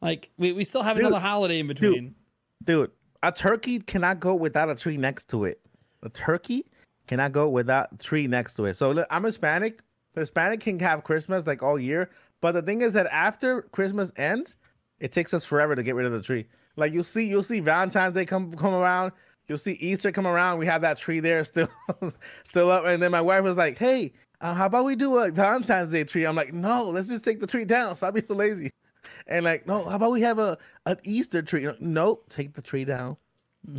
Like 0.00 0.30
we, 0.36 0.52
we 0.52 0.64
still 0.64 0.82
have 0.82 0.96
Dude, 0.96 1.06
another 1.06 1.20
holiday 1.20 1.58
in 1.58 1.66
between. 1.66 2.14
Dude, 2.62 2.90
a 3.22 3.32
turkey 3.32 3.80
cannot 3.80 4.20
go 4.20 4.34
without 4.34 4.70
a 4.70 4.74
tree 4.74 4.96
next 4.96 5.28
to 5.30 5.44
it. 5.44 5.60
A 6.02 6.08
turkey 6.08 6.66
cannot 7.06 7.32
go 7.32 7.48
without 7.48 7.88
a 7.92 7.96
tree 7.96 8.26
next 8.26 8.54
to 8.54 8.66
it. 8.66 8.76
So 8.76 8.92
look, 8.92 9.06
I'm 9.10 9.24
Hispanic. 9.24 9.80
The 10.14 10.20
Hispanic 10.20 10.60
can 10.60 10.78
have 10.80 11.04
Christmas 11.04 11.46
like 11.46 11.62
all 11.62 11.78
year, 11.78 12.10
but 12.40 12.52
the 12.52 12.62
thing 12.62 12.82
is 12.82 12.92
that 12.92 13.06
after 13.06 13.62
Christmas 13.62 14.12
ends, 14.16 14.56
it 15.00 15.10
takes 15.10 15.34
us 15.34 15.44
forever 15.44 15.74
to 15.74 15.82
get 15.82 15.94
rid 15.94 16.06
of 16.06 16.12
the 16.12 16.22
tree. 16.22 16.46
Like 16.76 16.92
you'll 16.92 17.04
see, 17.04 17.24
you'll 17.24 17.42
see 17.42 17.60
Valentine's 17.60 18.14
Day 18.14 18.24
come 18.24 18.54
come 18.54 18.74
around. 18.74 19.12
You'll 19.48 19.58
see 19.58 19.72
Easter 19.72 20.12
come 20.12 20.26
around. 20.26 20.58
We 20.58 20.66
have 20.66 20.82
that 20.82 20.98
tree 20.98 21.20
there 21.20 21.44
still, 21.44 21.68
still 22.44 22.70
up. 22.70 22.84
And 22.86 23.02
then 23.02 23.10
my 23.10 23.20
wife 23.20 23.42
was 23.42 23.56
like, 23.56 23.78
"Hey, 23.78 24.12
uh, 24.40 24.54
how 24.54 24.66
about 24.66 24.84
we 24.84 24.96
do 24.96 25.18
a 25.18 25.30
Valentine's 25.30 25.90
Day 25.90 26.04
tree?" 26.04 26.24
I'm 26.24 26.36
like, 26.36 26.52
"No, 26.52 26.88
let's 26.88 27.08
just 27.08 27.24
take 27.24 27.40
the 27.40 27.46
tree 27.46 27.64
down." 27.64 27.94
Stop 27.96 28.14
being 28.14 28.26
so 28.26 28.34
lazy. 28.34 28.70
And 29.26 29.44
like, 29.44 29.66
no, 29.66 29.84
how 29.84 29.96
about 29.96 30.10
we 30.10 30.20
have 30.22 30.38
a 30.38 30.58
an 30.84 30.98
Easter 31.04 31.42
tree? 31.42 31.68
No, 31.80 32.20
take 32.28 32.54
the 32.54 32.62
tree 32.62 32.84
down. 32.84 33.16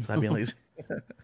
Stop 0.01 0.21
being 0.21 0.33
lazy. 0.33 0.53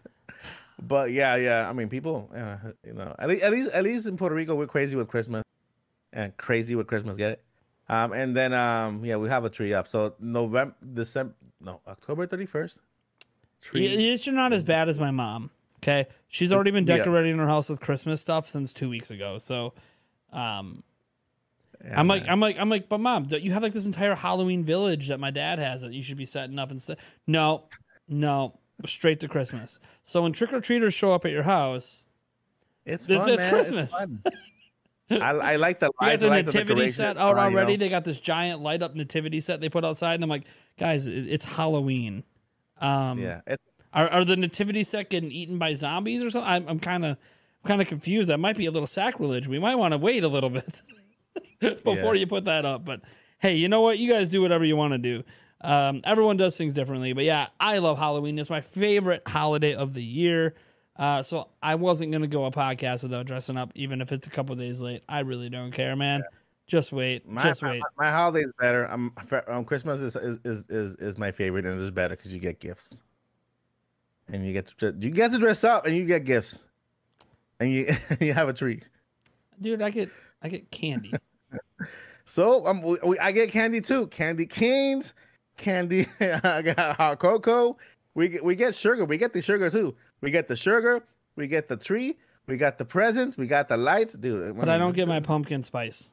but 0.82 1.10
yeah, 1.10 1.36
yeah. 1.36 1.68
I 1.68 1.72
mean, 1.72 1.88
people, 1.88 2.30
uh, 2.34 2.56
you 2.84 2.92
know, 2.92 3.14
at 3.18 3.28
least, 3.28 3.70
at 3.70 3.82
least 3.82 4.06
in 4.06 4.16
Puerto 4.16 4.34
Rico, 4.34 4.54
we're 4.54 4.66
crazy 4.66 4.94
with 4.94 5.08
Christmas, 5.08 5.42
and 6.12 6.36
crazy 6.36 6.74
with 6.74 6.86
Christmas. 6.86 7.16
Get 7.16 7.32
it? 7.32 7.44
Um, 7.90 8.12
and 8.12 8.36
then 8.36 8.52
um, 8.52 9.04
yeah, 9.04 9.16
we 9.16 9.28
have 9.28 9.44
a 9.44 9.50
tree 9.50 9.74
up. 9.74 9.88
So 9.88 10.14
November, 10.20 10.74
December, 10.94 11.34
no, 11.60 11.80
October 11.88 12.24
thirty 12.26 12.46
first. 12.46 12.78
Y- 13.74 13.80
Yes, 13.80 14.26
you're 14.26 14.34
not 14.34 14.52
as 14.52 14.62
bad 14.62 14.88
as 14.88 15.00
my 15.00 15.10
mom. 15.10 15.50
Okay, 15.82 16.06
she's 16.28 16.52
already 16.52 16.70
been 16.70 16.86
Yeah. 16.86 16.98
decorating 16.98 17.36
her 17.38 17.48
house 17.48 17.68
with 17.68 17.80
Christmas 17.80 18.20
stuff 18.20 18.46
since 18.48 18.72
two 18.72 18.88
weeks 18.88 19.10
ago. 19.10 19.38
So, 19.38 19.72
um, 20.32 20.84
I'm 21.92 22.06
like, 22.06 22.22
I'm 22.28 22.38
like, 22.38 22.56
I'm 22.58 22.68
like, 22.68 22.88
but 22.88 23.00
mom, 23.00 23.26
you 23.30 23.52
have 23.52 23.62
like 23.62 23.72
this 23.72 23.86
entire 23.86 24.14
Halloween 24.14 24.62
village 24.62 25.08
that 25.08 25.18
my 25.18 25.30
dad 25.32 25.58
has 25.58 25.80
that 25.82 25.92
you 25.92 26.02
should 26.02 26.18
be 26.18 26.26
setting 26.26 26.58
up 26.58 26.70
and 26.70 26.80
stuff. 26.80 26.98
No, 27.26 27.64
no, 28.06 28.58
straight 28.86 29.18
to 29.20 29.28
Christmas. 29.28 29.80
So 30.04 30.22
when 30.22 30.32
trick 30.32 30.52
or 30.52 30.60
treaters 30.60 30.94
show 30.94 31.12
up 31.12 31.24
at 31.24 31.32
your 31.32 31.42
house, 31.44 32.04
it's 32.84 33.06
it's, 33.08 33.24
fun, 33.24 33.30
it's 33.30 33.42
man. 33.42 33.50
Christmas. 33.52 33.90
fun. 33.92 34.22
I, 35.10 35.16
I 35.30 35.56
like 35.56 35.80
the 35.80 35.90
got 36.00 36.20
the 36.20 36.28
like 36.28 36.46
the 36.46 36.52
nativity 36.52 36.74
decorations, 36.74 36.96
set 36.96 37.16
out 37.16 37.30
you 37.36 37.38
already. 37.42 37.76
know. 37.76 37.80
They 37.84 37.88
got 37.88 38.04
this 38.04 38.20
giant 38.20 38.60
light 38.62 38.82
up 38.82 38.94
nativity 38.94 39.40
set 39.40 39.60
they 39.60 39.68
put 39.68 39.84
outside, 39.84 40.14
and 40.14 40.22
I'm 40.24 40.30
like, 40.30 40.44
guys, 40.78 41.06
it's 41.06 41.44
Halloween. 41.44 42.24
Um, 42.80 43.18
Yeah, 43.20 43.40
Are, 43.92 44.08
are 44.08 44.24
the 44.24 44.36
nativity 44.36 44.84
set 44.84 45.10
getting 45.10 45.30
eaten 45.32 45.58
by 45.58 45.74
zombies 45.74 46.22
or 46.22 46.30
something? 46.30 46.50
I'm, 46.50 46.66
I'm 46.68 46.78
kind 46.78 47.04
of 47.04 47.16
kind 47.64 47.80
of 47.82 47.88
confused. 47.88 48.28
That 48.28 48.38
might 48.38 48.56
be 48.56 48.66
a 48.66 48.70
little 48.70 48.86
sacrilege. 48.86 49.46
We 49.48 49.58
might 49.58 49.74
want 49.74 49.92
to 49.92 49.98
wait 49.98 50.24
a 50.24 50.28
little 50.28 50.48
bit 50.50 50.80
before 51.60 52.14
Yeah. 52.14 52.20
you 52.20 52.26
put 52.26 52.44
that 52.46 52.64
up. 52.64 52.84
But 52.84 53.02
hey, 53.38 53.56
you 53.56 53.68
know 53.68 53.80
what? 53.82 53.98
You 53.98 54.10
guys 54.10 54.28
do 54.28 54.40
whatever 54.40 54.64
you 54.64 54.76
want 54.76 54.92
to 54.92 54.98
do. 54.98 55.24
Um, 55.62 56.00
everyone 56.04 56.38
does 56.38 56.56
things 56.56 56.72
differently. 56.72 57.12
But 57.12 57.24
yeah, 57.24 57.48
I 57.58 57.78
love 57.78 57.98
Halloween. 57.98 58.38
It's 58.38 58.48
my 58.48 58.62
favorite 58.62 59.22
holiday 59.28 59.74
of 59.74 59.92
the 59.92 60.02
year. 60.02 60.54
Uh, 61.00 61.22
so 61.22 61.48
I 61.62 61.76
wasn't 61.76 62.12
gonna 62.12 62.26
go 62.26 62.44
a 62.44 62.50
podcast 62.50 63.02
without 63.02 63.24
dressing 63.24 63.56
up, 63.56 63.72
even 63.74 64.02
if 64.02 64.12
it's 64.12 64.26
a 64.26 64.30
couple 64.30 64.54
days 64.54 64.82
late. 64.82 65.02
I 65.08 65.20
really 65.20 65.48
don't 65.48 65.72
care, 65.72 65.96
man. 65.96 66.22
Just 66.66 66.92
wait. 66.92 67.26
My, 67.26 67.42
just 67.42 67.62
wait. 67.62 67.82
my 67.96 68.10
holiday 68.10 68.44
is 68.44 68.52
better. 68.60 68.86
Um, 68.90 69.14
um, 69.48 69.64
Christmas 69.64 70.02
is, 70.02 70.14
is 70.14 70.40
is 70.44 70.66
is 70.68 70.94
is 70.96 71.18
my 71.18 71.32
favorite, 71.32 71.64
and 71.64 71.80
it's 71.80 71.90
better 71.90 72.14
because 72.16 72.34
you 72.34 72.38
get 72.38 72.60
gifts, 72.60 73.00
and 74.28 74.46
you 74.46 74.52
get 74.52 74.66
to 74.66 74.94
you 75.00 75.10
get 75.10 75.30
to 75.32 75.38
dress 75.38 75.64
up, 75.64 75.86
and 75.86 75.96
you 75.96 76.04
get 76.04 76.24
gifts, 76.24 76.66
and 77.58 77.72
you 77.72 77.88
you 78.20 78.34
have 78.34 78.50
a 78.50 78.52
treat. 78.52 78.86
Dude, 79.58 79.80
I 79.80 79.88
get 79.88 80.10
I 80.42 80.48
get 80.48 80.70
candy. 80.70 81.12
So 82.26 82.64
um, 82.64 82.80
we, 82.82 82.96
we, 83.04 83.18
I 83.18 83.32
get 83.32 83.50
candy 83.50 83.80
too. 83.80 84.06
Candy 84.06 84.46
canes, 84.46 85.14
candy. 85.56 86.06
I 86.20 86.62
got 86.62 86.96
hot 86.96 87.18
cocoa. 87.18 87.76
We 88.14 88.28
get 88.28 88.44
we 88.44 88.54
get 88.54 88.72
sugar. 88.76 89.04
We 89.04 89.18
get 89.18 89.32
the 89.32 89.42
sugar 89.42 89.68
too. 89.68 89.96
We 90.20 90.30
get 90.30 90.48
the 90.48 90.56
sugar. 90.56 91.02
We 91.36 91.46
get 91.46 91.68
the 91.68 91.76
tree. 91.76 92.16
We 92.46 92.56
got 92.56 92.78
the 92.78 92.84
presents. 92.84 93.36
We 93.36 93.46
got 93.46 93.68
the 93.68 93.76
lights, 93.76 94.14
dude. 94.14 94.56
But 94.58 94.68
I 94.68 94.76
don't 94.78 94.94
get 94.94 95.06
my 95.08 95.20
pumpkin 95.20 95.62
spice 95.62 96.12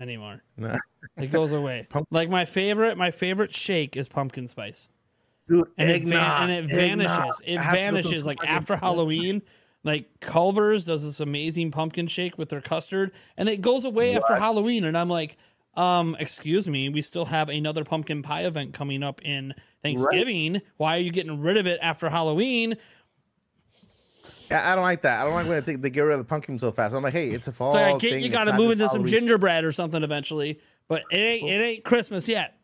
anymore. 0.00 0.42
Nah. 0.56 0.78
It 1.16 1.32
goes 1.32 1.52
away. 1.52 1.86
Pump- 1.90 2.08
like 2.10 2.28
my 2.30 2.44
favorite, 2.44 2.96
my 2.96 3.10
favorite 3.10 3.54
shake 3.54 3.96
is 3.96 4.08
pumpkin 4.08 4.46
spice, 4.46 4.88
Dude, 5.48 5.64
and 5.76 5.90
it, 5.90 6.04
van- 6.04 6.50
and 6.50 6.70
it 6.70 6.74
vanishes. 6.74 7.40
It 7.44 7.58
I 7.58 7.62
have 7.62 7.72
to 7.74 7.78
go 7.80 7.86
to 7.86 7.92
vanishes 7.92 8.26
like 8.26 8.38
after 8.46 8.76
Halloween. 8.82 9.42
Like 9.84 10.20
Culver's 10.20 10.84
does 10.84 11.04
this 11.04 11.18
amazing 11.18 11.72
pumpkin 11.72 12.06
shake 12.06 12.38
with 12.38 12.50
their 12.50 12.60
custard, 12.60 13.10
and 13.36 13.48
it 13.48 13.60
goes 13.60 13.84
away 13.84 14.14
after 14.14 14.36
Halloween. 14.36 14.84
And 14.84 14.96
I'm 14.96 15.08
like, 15.08 15.36
um, 15.74 16.16
excuse 16.20 16.68
me, 16.68 16.88
we 16.88 17.02
still 17.02 17.24
have 17.24 17.48
another 17.48 17.82
pumpkin 17.82 18.22
pie 18.22 18.44
event 18.44 18.74
coming 18.74 19.02
up 19.02 19.20
in 19.22 19.54
Thanksgiving. 19.82 20.62
Why 20.76 20.96
are 20.96 21.00
you 21.00 21.10
getting 21.10 21.40
rid 21.40 21.56
of 21.56 21.66
it 21.66 21.80
after 21.82 22.10
Halloween? 22.10 22.76
I 24.52 24.74
don't 24.74 24.84
like 24.84 25.02
that. 25.02 25.20
I 25.20 25.24
don't 25.24 25.34
like 25.34 25.46
when 25.46 25.60
they, 25.62 25.72
take, 25.72 25.82
they 25.82 25.90
get 25.90 26.00
rid 26.02 26.14
of 26.14 26.18
the 26.18 26.24
pumpkin 26.24 26.58
so 26.58 26.72
fast. 26.72 26.94
I'm 26.94 27.02
like, 27.02 27.12
hey, 27.12 27.30
it's 27.30 27.46
a 27.46 27.52
fall 27.52 27.76
I 27.76 27.92
get 27.98 28.00
thing. 28.12 28.24
you 28.24 28.28
got 28.28 28.44
to 28.44 28.52
move 28.52 28.72
into 28.72 28.88
some 28.88 29.06
gingerbread 29.06 29.64
or 29.64 29.72
something 29.72 30.02
eventually, 30.02 30.60
but 30.88 31.02
it 31.10 31.16
ain't 31.16 31.48
it 31.48 31.62
ain't 31.62 31.84
Christmas 31.84 32.28
yet. 32.28 32.58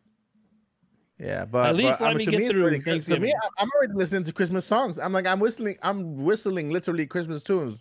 Yeah, 1.19 1.45
but 1.45 1.67
At 1.67 1.75
least 1.75 1.99
but, 1.99 2.05
let 2.05 2.11
I 2.11 2.17
mean, 2.17 2.27
me 2.27 2.31
get 2.31 2.41
it's 2.41 2.51
through 2.51 2.81
Thanksgiving. 2.81 3.23
me, 3.23 3.33
I'm 3.57 3.69
already 3.75 3.93
listening 3.93 4.23
to 4.23 4.31
Christmas 4.31 4.65
songs. 4.65 4.99
I'm 4.99 5.11
like, 5.11 5.25
I'm 5.25 5.39
whistling. 5.39 5.77
I'm 5.83 6.23
whistling 6.23 6.69
literally 6.69 7.05
Christmas 7.07 7.43
tunes, 7.43 7.77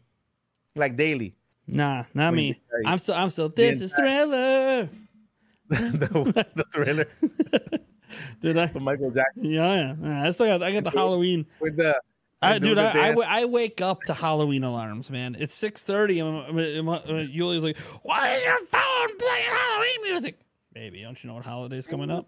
like 0.74 0.96
daily. 0.96 1.36
Nah, 1.66 2.02
not 2.14 2.34
me. 2.34 2.60
I'm 2.84 2.98
still 2.98 3.14
I'm 3.14 3.30
still. 3.30 3.48
This 3.48 3.80
is 3.80 3.92
Thriller. 3.92 4.88
the, 5.68 6.46
the 6.54 6.64
thriller 6.72 7.06
Did 8.40 8.56
I? 8.56 8.70
Michael 8.80 9.10
Jackson 9.10 9.44
Yeah, 9.44 9.94
yeah. 10.02 10.22
I 10.22 10.30
still 10.30 10.46
got 10.46 10.62
I 10.62 10.72
got 10.72 10.84
the 10.84 10.90
Halloween. 10.90 11.44
with 11.60 11.76
the. 11.76 12.00
I, 12.40 12.58
dude, 12.58 12.78
I, 12.78 13.44
wake 13.46 13.80
up 13.80 14.02
to 14.02 14.14
Halloween 14.14 14.62
alarms, 14.62 15.10
man. 15.10 15.36
It's 15.38 15.54
six 15.54 15.82
thirty, 15.82 16.20
and 16.20 16.36
uh, 16.36 16.92
uh, 16.92 17.26
Yuli's 17.26 17.64
like, 17.64 17.76
"Why 18.02 18.36
is 18.36 18.44
your 18.44 18.58
phone 18.64 19.18
playing 19.18 19.44
Halloween 19.44 20.02
music?" 20.04 20.38
Baby, 20.72 21.02
don't 21.02 21.22
you 21.22 21.28
know 21.28 21.34
what 21.34 21.44
holiday's 21.44 21.88
coming 21.88 22.10
up? 22.10 22.26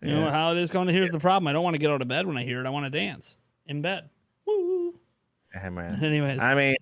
You 0.00 0.14
know 0.14 0.24
what 0.24 0.32
holiday's 0.32 0.70
coming? 0.70 0.94
Here's 0.94 1.10
the 1.10 1.18
problem: 1.18 1.48
I 1.48 1.52
don't 1.52 1.64
want 1.64 1.74
to 1.74 1.80
get 1.80 1.90
out 1.90 2.02
of 2.02 2.08
bed 2.08 2.26
when 2.26 2.36
I 2.36 2.44
hear 2.44 2.60
it. 2.60 2.66
I 2.66 2.70
want 2.70 2.86
to 2.86 2.90
dance 2.90 3.36
in 3.66 3.82
bed. 3.82 4.08
Woo. 4.46 4.94
Hey, 5.52 5.70
man. 5.70 5.98
Anyways, 6.04 6.42
I 6.42 6.54
mean, 6.54 6.76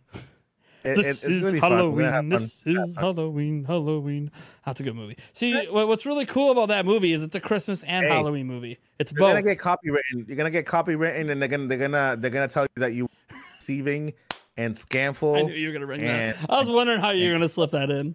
it, 0.84 0.96
this 0.96 1.06
it's 1.06 1.24
is 1.24 1.40
gonna 1.40 1.52
be 1.52 1.60
fun. 1.60 1.70
We're 1.72 2.02
gonna 2.02 2.10
Halloween. 2.12 2.28
This 2.30 2.62
is 2.66 2.96
Halloween. 2.96 3.64
Halloween. 3.64 4.30
That's 4.66 4.80
a 4.80 4.82
good 4.82 4.94
movie. 4.94 5.16
See, 5.32 5.66
what's 5.68 6.04
really 6.06 6.26
cool 6.26 6.52
about 6.52 6.68
that 6.68 6.84
movie 6.86 7.12
is 7.12 7.22
it's 7.22 7.34
a 7.34 7.40
Christmas 7.40 7.82
and 7.84 8.06
Hey. 8.06 8.12
Halloween 8.12 8.46
movie. 8.46 8.78
It's 8.98 9.10
You're 9.12 9.20
gonna 9.28 9.42
get 9.42 9.58
copywritten. 9.58 10.28
You're 10.28 10.36
gonna 10.36 10.50
get 10.50 10.66
copywritten, 10.66 11.30
and 11.30 11.40
they're 11.40 11.48
gonna 11.48 11.66
they're 11.66 11.78
gonna 11.78 12.16
they're 12.18 12.30
gonna 12.30 12.48
tell 12.48 12.64
you 12.64 12.80
that 12.80 12.92
you 12.92 13.08
deceiving 13.58 14.12
and 14.56 14.74
scamful. 14.76 15.38
I 15.38 15.42
knew 15.42 15.54
you 15.54 15.68
were 15.68 15.72
gonna 15.72 15.86
bring 15.86 16.02
and- 16.02 16.34
that. 16.36 16.50
I 16.50 16.58
was 16.58 16.70
wondering 16.70 17.00
how 17.00 17.10
you 17.10 17.28
were 17.30 17.34
gonna 17.36 17.48
slip 17.48 17.70
that 17.72 17.90
in. 17.90 18.14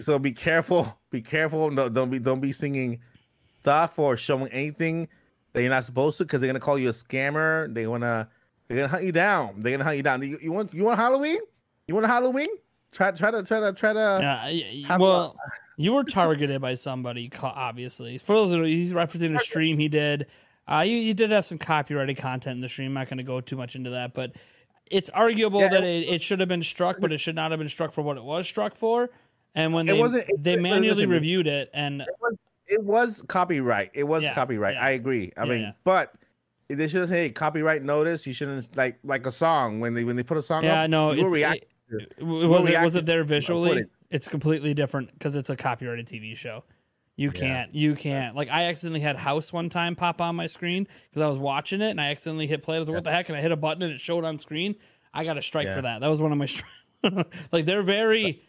so 0.00 0.18
be 0.18 0.32
careful. 0.32 0.94
Be 1.10 1.22
careful. 1.22 1.70
No, 1.70 1.88
don't 1.88 2.10
be 2.10 2.18
don't 2.18 2.40
be 2.40 2.52
singing 2.52 3.00
stuff 3.60 3.98
or 3.98 4.14
showing 4.18 4.48
anything 4.48 5.08
that 5.54 5.62
you're 5.62 5.70
not 5.70 5.86
supposed 5.86 6.18
to, 6.18 6.24
because 6.24 6.42
they're 6.42 6.48
gonna 6.48 6.60
call 6.60 6.78
you 6.78 6.90
a 6.90 6.92
scammer. 6.92 7.72
They 7.72 7.86
wanna 7.86 8.28
they're 8.68 8.76
gonna 8.76 8.88
hunt 8.88 9.04
you 9.04 9.12
down. 9.12 9.54
They're 9.56 9.72
gonna 9.72 9.84
hunt 9.84 9.96
you 9.96 10.02
down. 10.02 10.20
You, 10.22 10.38
you 10.42 10.52
want 10.52 10.74
you 10.74 10.84
want 10.84 10.98
Halloween? 10.98 11.38
You 11.88 11.94
want 11.94 12.04
a 12.04 12.08
Halloween? 12.08 12.50
Try 12.92 13.10
try 13.12 13.30
to 13.30 13.42
try 13.42 13.60
to 13.60 13.72
try 13.72 13.92
to. 13.94 14.18
Yeah, 14.20 14.44
y- 14.44 14.62
y- 14.72 14.84
have 14.88 15.00
well, 15.00 15.36
you 15.76 15.92
were 15.94 16.04
targeted 16.04 16.60
by 16.60 16.74
somebody, 16.74 17.30
obviously. 17.42 18.18
For 18.18 18.34
those, 18.36 18.50
who- 18.50 18.62
he's 18.62 18.92
referencing 18.92 19.34
a 19.34 19.38
stream 19.40 19.78
he 19.78 19.88
did. 19.88 20.26
Uh, 20.70 20.80
you, 20.86 20.96
you 20.98 21.14
did 21.14 21.30
have 21.30 21.46
some 21.46 21.56
copyrighted 21.56 22.18
content 22.18 22.56
in 22.56 22.60
the 22.60 22.68
stream. 22.68 22.88
I'm 22.88 22.94
not 22.94 23.08
going 23.08 23.16
to 23.18 23.22
go 23.24 23.40
too 23.40 23.56
much 23.56 23.74
into 23.74 23.90
that, 23.90 24.12
but 24.12 24.32
it's 24.90 25.08
arguable 25.10 25.60
Yeah, 25.60 25.68
that 25.68 25.84
it, 25.84 26.08
it 26.08 26.22
should 26.22 26.40
have 26.40 26.48
been 26.48 26.62
struck, 26.62 27.00
but 27.00 27.10
it 27.10 27.18
should 27.18 27.34
not 27.34 27.50
have 27.52 27.58
been 27.58 27.70
struck 27.70 27.90
for 27.92 28.02
what 28.02 28.18
it 28.18 28.22
was 28.24 28.46
struck 28.46 28.74
for. 28.76 29.08
And 29.54 29.72
when 29.72 29.86
they 29.86 29.98
wasn't- 29.98 30.28
it- 30.28 30.42
they 30.44 30.56
manually 30.56 30.88
listen, 30.90 31.10
reviewed 31.10 31.46
it, 31.46 31.70
and 31.72 32.04
It 32.66 32.82
was 32.82 33.24
copyright. 33.28 33.92
It 33.94 34.04
was 34.04 34.22
Yeah, 34.24 34.34
copyright. 34.34 34.74
yeah. 34.74 34.84
I 34.84 34.90
agree. 34.90 35.32
I 35.38 35.46
mean, 35.46 35.74
but 35.84 36.12
they 36.68 36.86
should 36.86 37.00
have 37.00 37.08
said 37.08 37.16
hey, 37.16 37.30
copyright 37.30 37.82
notice. 37.82 38.26
You 38.26 38.34
shouldn't 38.34 38.76
like 38.76 38.98
like 39.02 39.26
a 39.26 39.32
song 39.32 39.80
when 39.80 39.94
they 39.94 40.04
when 40.04 40.16
they 40.16 40.22
put 40.22 40.36
a 40.36 40.42
song 40.42 40.64
yeah, 40.64 40.82
up. 40.82 40.90
no, 40.90 41.12
you 41.12 41.24
it's, 41.24 41.32
react. 41.32 41.56
it, 41.62 41.68
was 42.20 42.68
it 42.68 42.80
was 42.80 42.94
it 42.94 43.06
there 43.06 43.24
visually? 43.24 43.84
It's 44.10 44.28
completely 44.28 44.74
different 44.74 45.12
because 45.12 45.36
it's 45.36 45.50
a 45.50 45.56
copyrighted 45.56 46.06
TV 46.06 46.36
show. 46.36 46.64
You 47.16 47.32
can't, 47.32 47.74
you 47.74 47.96
can't. 47.96 48.36
Like 48.36 48.48
I 48.48 48.64
accidentally 48.66 49.00
had 49.00 49.16
House 49.16 49.52
one 49.52 49.68
time 49.68 49.96
pop 49.96 50.20
on 50.20 50.36
my 50.36 50.46
screen 50.46 50.86
because 51.10 51.22
I 51.22 51.26
was 51.28 51.38
watching 51.38 51.80
it 51.80 51.90
and 51.90 52.00
I 52.00 52.10
accidentally 52.10 52.46
hit 52.46 52.62
play. 52.62 52.76
I 52.76 52.78
was 52.78 52.88
like, 52.88 52.94
"What 52.94 53.04
the 53.04 53.10
heck?" 53.10 53.28
And 53.28 53.36
I 53.36 53.40
hit 53.40 53.50
a 53.50 53.56
button 53.56 53.82
and 53.82 53.92
it 53.92 54.00
showed 54.00 54.24
on 54.24 54.38
screen. 54.38 54.76
I 55.12 55.24
got 55.24 55.36
a 55.36 55.42
strike 55.42 55.66
Yeah. 55.66 55.74
for 55.76 55.82
that. 55.82 56.00
That 56.00 56.08
was 56.08 56.22
one 56.22 56.30
of 56.30 56.38
my 56.38 56.46
stri- 56.46 57.24
like 57.52 57.64
they're 57.64 57.82
very 57.82 58.42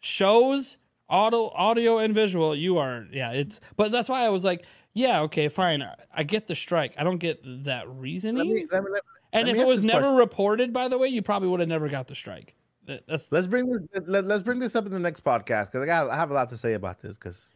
shows 0.00 0.78
audio, 1.08 1.50
audio 1.54 1.98
and 1.98 2.14
visual. 2.14 2.54
You 2.54 2.78
are, 2.78 3.06
yeah. 3.12 3.30
It's 3.32 3.60
but 3.76 3.92
that's 3.92 4.08
why 4.08 4.24
I 4.24 4.28
was 4.30 4.44
like, 4.44 4.66
yeah, 4.92 5.20
okay, 5.22 5.48
fine. 5.48 5.82
I- 6.12 6.24
get 6.24 6.46
the 6.48 6.56
strike. 6.56 6.94
I 6.98 7.04
don't 7.04 7.18
get 7.18 7.40
that 7.64 7.88
reasoning. 7.88 8.38
Let 8.38 8.46
me, 8.46 8.66
let 8.72 8.82
me, 8.84 8.90
let, 8.92 9.02
and 9.32 9.48
if 9.48 9.56
it 9.56 9.66
was 9.66 9.82
never 9.82 10.00
question. 10.00 10.16
reported, 10.16 10.72
by 10.72 10.88
the 10.88 10.98
way, 10.98 11.08
you 11.08 11.22
probably 11.22 11.48
would 11.48 11.60
have 11.60 11.68
never 11.68 11.88
got 11.88 12.06
the 12.08 12.14
strike. 12.14 12.54
That- 12.86 13.06
That's 13.06 13.30
let's 13.32 13.46
bring 13.46 13.68
this 13.70 14.02
let, 14.06 14.24
let's 14.24 14.42
bring 14.42 14.58
this 14.58 14.74
up 14.76 14.86
in 14.86 14.92
the 14.92 14.98
next 15.00 15.24
podcast 15.24 15.66
because 15.66 15.82
I 15.82 15.86
got 15.86 16.08
I 16.10 16.16
have 16.16 16.30
a 16.30 16.34
lot 16.34 16.48
to 16.50 16.56
say 16.56 16.74
about 16.74 17.00
this 17.00 17.16
because 17.16 17.52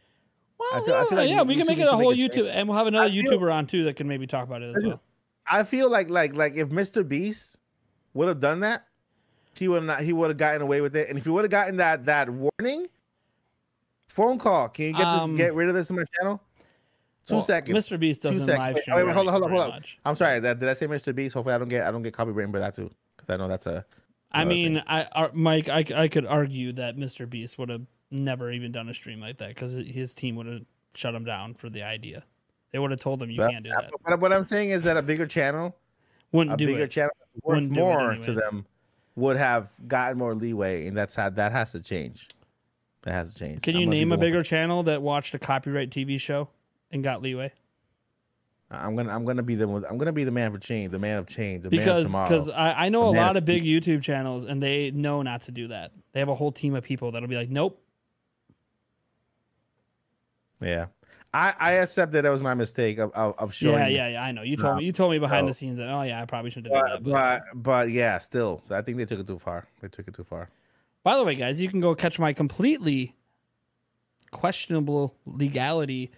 well, 0.59 0.69
I 0.73 0.85
feel- 0.85 0.93
I 0.93 0.97
yeah, 0.97 1.03
feel 1.05 1.17
like 1.17 1.29
yeah, 1.29 1.41
we 1.43 1.55
can 1.55 1.67
make 1.67 1.79
it 1.79 1.87
a 1.87 1.91
whole. 1.91 2.13
YouTube, 2.15 2.49
and 2.51 2.67
we'll 2.67 2.77
have 2.77 2.87
another 2.87 3.09
feel- 3.09 3.23
YouTuber 3.23 3.53
on 3.53 3.65
too 3.67 3.85
that 3.85 3.95
can 3.95 4.07
maybe 4.07 4.27
talk 4.27 4.45
about 4.45 4.61
it 4.61 4.75
as 4.75 4.83
well. 4.83 5.01
I 5.49 5.63
feel 5.63 5.89
like 5.89 6.09
like 6.09 6.35
like 6.35 6.53
if 6.55 6.69
Mr. 6.69 7.07
Beast 7.07 7.57
would 8.13 8.27
have 8.27 8.39
done 8.39 8.59
that, 8.61 8.85
he 9.55 9.67
would 9.67 9.83
not 9.83 10.01
he 10.01 10.13
would 10.13 10.29
have 10.29 10.37
gotten 10.37 10.61
away 10.61 10.81
with 10.81 10.95
it. 10.95 11.09
And 11.09 11.17
if 11.17 11.23
he 11.23 11.29
would 11.29 11.43
have 11.45 11.51
gotten 11.51 11.77
that 11.77 12.05
that 12.05 12.29
warning, 12.29 12.87
phone 14.07 14.37
call. 14.37 14.69
Can 14.69 14.85
you 14.85 14.93
get 14.93 15.05
Um, 15.07 15.31
this, 15.37 15.37
get 15.47 15.53
rid 15.55 15.69
of 15.69 15.75
this 15.75 15.89
on 15.89 15.95
my 15.97 16.03
channel? 16.19 16.41
Two 17.27 17.35
Well, 17.35 17.43
seconds. 17.43 17.77
Mr. 17.77 17.99
Beast 17.99 18.23
doesn't 18.23 18.45
live 18.47 18.77
stream. 18.79 18.97
wait, 18.97 19.05
wait, 19.05 19.13
hold 19.13 19.27
on, 19.27 19.31
hold 19.33 19.43
on, 19.45 19.49
hold 19.51 19.61
on. 19.73 19.83
I'm 20.05 20.15
sorry. 20.15 20.39
That 20.39 20.59
did 20.59 20.67
I 20.69 20.73
say 20.73 20.87
Mr. 20.87 21.13
Beast? 21.15 21.33
Hopefully 21.35 21.53
I 21.55 21.57
don't 21.57 21.69
get 21.69 21.85
I 21.87 21.91
don't 21.91 22.01
get 22.01 22.13
copyrighted 22.13 22.51
by 22.51 22.59
that 22.59 22.75
too 22.75 22.89
because 23.15 23.33
I 23.33 23.37
know 23.37 23.47
that's 23.47 23.65
a. 23.67 23.85
I 24.31 24.45
mean, 24.45 24.75
thing. 24.75 24.83
I, 24.87 25.07
Ar- 25.11 25.31
Mike, 25.33 25.67
I, 25.69 25.83
I 25.95 26.07
could 26.07 26.25
argue 26.25 26.71
that 26.73 26.95
Mr. 26.97 27.29
Beast 27.29 27.57
would 27.59 27.69
have 27.69 27.81
never 28.09 28.51
even 28.51 28.71
done 28.71 28.89
a 28.89 28.93
stream 28.93 29.19
like 29.21 29.37
that 29.37 29.49
because 29.49 29.73
his 29.73 30.13
team 30.13 30.35
would 30.35 30.47
have 30.47 30.61
shut 30.95 31.13
him 31.15 31.23
down 31.25 31.53
for 31.53 31.69
the 31.69 31.83
idea. 31.83 32.23
They 32.71 32.79
would 32.79 32.91
have 32.91 32.99
told 33.01 33.21
him 33.21 33.29
you 33.29 33.37
That- 33.39 33.51
can't 33.51 33.63
do 33.63 33.69
that. 33.71 33.91
But 34.05 34.19
what 34.19 34.31
I'm 34.33 34.47
saying 34.47 34.69
is 34.69 34.83
that 34.83 34.97
a 34.97 35.01
bigger 35.01 35.27
channel, 35.27 35.75
Wouldn't 36.31 36.53
a 36.53 36.57
do 36.57 36.67
bigger 36.67 36.83
it. 36.83 36.91
channel 36.91 37.11
worth 37.43 37.55
Wouldn't 37.63 37.71
more 37.71 38.15
to 38.15 38.33
them, 38.33 38.65
would 39.15 39.35
have 39.37 39.69
gotten 39.87 40.17
more 40.17 40.33
leeway, 40.35 40.87
and 40.87 40.95
that's 40.97 41.15
how 41.15 41.29
that 41.29 41.51
has 41.51 41.71
to 41.73 41.81
change. 41.81 42.29
That 43.03 43.11
has 43.13 43.33
to 43.33 43.37
change. 43.39 43.61
Can 43.63 43.75
I'm 43.75 43.81
you 43.81 43.87
name 43.87 44.09
the 44.09 44.15
a 44.15 44.17
one- 44.17 44.25
bigger 44.27 44.43
channel 44.43 44.83
that 44.83 45.01
watched 45.01 45.33
a 45.33 45.39
copyright 45.39 45.89
TV 45.89 46.19
show 46.19 46.49
and 46.91 47.03
got 47.03 47.21
leeway? 47.21 47.51
I'm 48.71 48.95
gonna 48.95 49.13
I'm 49.13 49.25
gonna 49.25 49.43
be 49.43 49.55
the 49.55 49.67
I'm 49.67 49.97
gonna 49.97 50.13
be 50.13 50.23
the 50.23 50.31
man 50.31 50.51
for 50.51 50.57
change, 50.57 50.91
the 50.91 50.99
man 50.99 51.17
of 51.17 51.27
change, 51.27 51.63
the 51.63 51.69
man 51.69 51.79
Because 51.79 52.11
because 52.11 52.49
I, 52.49 52.85
I 52.85 52.89
know 52.89 53.07
a 53.07 53.11
lot 53.11 53.31
of 53.31 53.37
of 53.37 53.45
big 53.45 53.63
YouTube 53.63 54.01
channels 54.01 54.45
and 54.45 54.63
they 54.63 54.91
know 54.91 55.21
not 55.21 55.41
to 55.43 55.51
do 55.51 55.67
that. 55.67 55.91
They 56.13 56.19
have 56.19 56.29
a 56.29 56.35
whole 56.35 56.51
team 56.51 56.75
of 56.75 56.83
people 56.83 57.11
that'll 57.11 57.27
be 57.27 57.35
like, 57.35 57.49
nope. 57.49 57.81
yeah, 60.61 60.85
I 61.33 61.53
I 61.59 61.71
accept 61.73 62.13
that 62.13 62.21
that 62.21 62.29
was 62.29 62.41
my 62.41 62.53
mistake 62.53 62.97
of 62.97 63.11
of, 63.11 63.35
of 63.37 63.53
showing. 63.53 63.77
Yeah, 63.77 63.87
yeah, 63.87 64.07
yeah. 64.09 64.23
I 64.23 64.31
know. 64.31 64.41
You 64.41 64.55
told 64.55 64.75
No, 64.75 64.79
me. 64.79 64.85
You 64.85 64.91
told 64.93 65.11
me 65.11 65.19
behind 65.19 65.45
no. 65.45 65.49
the 65.49 65.53
scenes 65.53 65.79
that. 65.79 65.89
Oh 65.89 66.03
yeah, 66.03 66.21
I 66.21 66.25
probably 66.25 66.51
shouldn't 66.51 66.73
have 66.73 66.85
done 66.85 67.03
that. 67.03 67.03
But. 67.03 67.43
but 67.53 67.63
but 67.63 67.89
yeah, 67.91 68.19
still, 68.19 68.61
I 68.69 68.81
think 68.81 68.97
they 68.97 69.05
took 69.05 69.19
it 69.19 69.27
too 69.27 69.39
far. 69.39 69.67
They 69.81 69.89
took 69.89 70.07
it 70.07 70.13
too 70.13 70.23
far. 70.23 70.49
By 71.03 71.17
the 71.17 71.23
way, 71.23 71.35
guys, 71.35 71.61
you 71.61 71.67
can 71.67 71.81
go 71.81 71.95
catch 71.95 72.19
my 72.19 72.31
completely 72.31 73.15
questionable 74.31 75.15
legality 75.25 76.11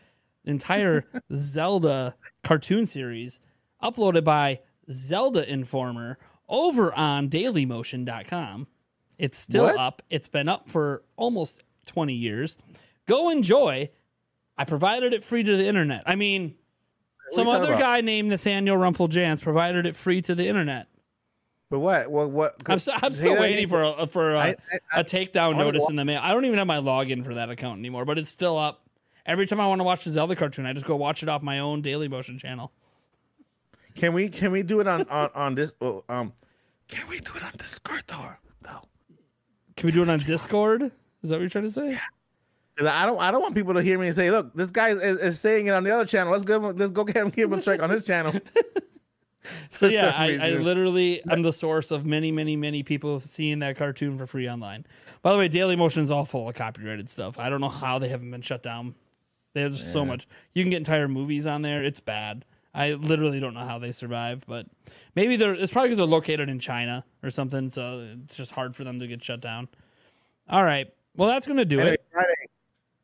entire 0.45 1.05
Zelda 1.35 2.15
cartoon 2.43 2.85
series 2.85 3.39
uploaded 3.81 4.23
by 4.23 4.59
Zelda 4.91 5.49
Informer 5.49 6.17
over 6.49 6.93
on 6.93 7.29
dailymotion.com. 7.29 8.67
It's 9.17 9.37
still 9.37 9.65
What? 9.65 9.77
up. 9.77 10.01
It's 10.09 10.27
been 10.27 10.47
up 10.49 10.69
for 10.69 11.03
almost 11.15 11.63
20 11.85 12.13
years. 12.13 12.57
Go 13.07 13.29
enjoy. 13.29 13.89
I 14.57 14.65
provided 14.65 15.13
it 15.13 15.23
free 15.23 15.43
to 15.43 15.57
the 15.57 15.65
internet. 15.67 16.03
I 16.05 16.15
mean, 16.15 16.55
What 17.29 17.33
some 17.33 17.47
are 17.47 17.53
you 17.53 17.57
talking 17.59 17.73
other 17.73 17.81
guy 17.81 18.01
named 18.01 18.29
Nathaniel 18.29 18.77
Rumpel 18.77 19.41
provided 19.41 19.85
it 19.85 19.95
free 19.95 20.21
to 20.23 20.35
the 20.35 20.47
internet. 20.47 20.87
But 21.69 21.79
what 21.79 22.11
what 22.11 22.29
what? 22.29 22.55
I'm, 22.67 22.77
st- 22.77 23.01
I'm 23.03 23.13
still 23.13 23.39
waiting 23.39 23.67
for 23.67 23.81
a, 23.81 24.05
for 24.05 24.33
a, 24.33 24.39
I- 24.39 24.55
I- 24.93 24.99
a 24.99 25.03
takedown 25.03 25.57
notice 25.57 25.89
in 25.89 25.95
the 25.95 26.05
mail. 26.05 26.19
I 26.21 26.31
don't 26.31 26.45
even 26.45 26.59
have 26.59 26.67
my 26.67 26.77
login 26.77 27.23
for 27.23 27.33
that 27.33 27.49
account 27.49 27.79
anymore, 27.79 28.05
but 28.05 28.19
it's 28.19 28.29
still 28.29 28.57
up. 28.59 28.82
Every 29.25 29.47
time 29.47 29.59
I 29.59 29.67
want 29.67 29.79
to 29.79 29.83
watch 29.85 30.03
the 30.03 30.11
Zelda 30.11 30.35
cartoon, 30.35 30.65
I 30.65 30.73
just 30.73 30.85
go 30.85 30.95
watch 30.95 31.23
it 31.23 31.29
off 31.29 31.41
my 31.41 31.59
own 31.59 31.81
Daily 31.81 32.07
Motion 32.07 32.37
channel. 32.37 32.71
Can 33.95 34.13
we 34.13 34.27
can 34.29 34.51
we 34.51 34.63
do 34.63 34.79
it 34.79 34.87
on 34.87 35.07
on 35.09 35.29
on 35.33 35.55
this? 35.55 35.73
oh, 35.81 36.03
um, 36.09 36.33
can 36.87 37.07
we 37.07 37.19
do 37.19 37.31
it 37.35 37.43
on 37.43 37.53
Discord 37.57 38.03
though? 38.07 38.31
No. 38.63 38.81
Can 39.77 39.87
we 39.87 39.91
do 39.91 40.03
it 40.03 40.09
on 40.09 40.19
Discord? 40.19 40.91
Is 41.21 41.29
that 41.29 41.35
what 41.35 41.41
you're 41.41 41.49
trying 41.49 41.65
to 41.65 41.69
say? 41.69 41.99
'Cause 42.75 42.87
I 42.87 43.05
don't 43.05 43.19
I 43.19 43.31
don't 43.31 43.41
want 43.41 43.53
people 43.55 43.75
to 43.75 43.83
hear 43.83 43.99
me 43.99 44.07
and 44.07 44.15
say, 44.15 44.31
look, 44.31 44.53
this 44.55 44.71
guy 44.71 44.89
is, 44.89 45.19
is 45.19 45.39
saying 45.39 45.67
it 45.67 45.71
on 45.71 45.83
the 45.83 45.91
other 45.91 46.05
channel. 46.05 46.31
Let's 46.33 46.43
go 46.43 46.57
let's 46.57 46.91
go 46.91 47.03
get 47.03 47.17
him 47.17 47.29
give 47.29 47.51
him 47.51 47.57
a 47.57 47.61
strike 47.61 47.81
on 47.83 47.89
his 47.89 48.05
channel. 48.05 48.33
So 49.69 49.87
yeah, 49.87 50.13
I, 50.15 50.37
I, 50.37 50.49
literally 50.51 51.21
am 51.29 51.41
the 51.41 51.51
source 51.51 51.91
of 51.91 52.05
many, 52.05 52.31
many, 52.31 52.55
many 52.55 52.83
people 52.83 53.19
seeing 53.19 53.59
that 53.59 53.75
cartoon 53.75 54.17
for 54.17 54.25
free 54.25 54.49
online. 54.49 54.85
By 55.21 55.33
the 55.33 55.37
way, 55.37 55.47
Daily 55.49 55.75
Motion's 55.75 56.11
all 56.11 56.23
full 56.25 56.47
of 56.47 56.55
copyrighted 56.55 57.09
stuff. 57.09 57.37
I 57.37 57.49
don't 57.49 57.59
know 57.59 57.69
how 57.69 57.99
they 57.99 58.07
haven't 58.07 58.31
been 58.31 58.41
shut 58.41 58.63
down. 58.63 58.95
There's 59.53 59.83
so 59.83 60.03
much. 60.03 60.27
You 60.53 60.63
can 60.63 60.71
get 60.71 60.77
entire 60.77 61.07
movies 61.07 61.45
on 61.47 61.61
there. 61.61 61.83
It's 61.83 61.99
bad. 61.99 62.45
I 62.73 62.93
literally 62.93 63.39
don't 63.39 63.53
know 63.53 63.65
how 63.65 63.77
they 63.77 63.91
survive, 63.91 64.43
but 64.47 64.65
maybe 65.15 65.35
they're. 65.35 65.53
It's 65.53 65.71
probably 65.71 65.89
because 65.89 65.97
they're 65.97 66.07
located 66.07 66.49
in 66.49 66.59
China 66.59 67.05
or 67.21 67.29
something. 67.29 67.69
So 67.69 68.07
it's 68.23 68.35
just 68.35 68.51
hard 68.51 68.75
for 68.75 68.83
them 68.83 68.99
to 68.99 69.07
get 69.07 69.23
shut 69.23 69.41
down. 69.41 69.67
All 70.49 70.63
right. 70.63 70.91
Well, 71.15 71.29
that's 71.29 71.47
gonna 71.47 71.65
do 71.65 71.79
Anyway, 71.79 71.93
it. 71.93 72.05
Friday. 72.11 72.33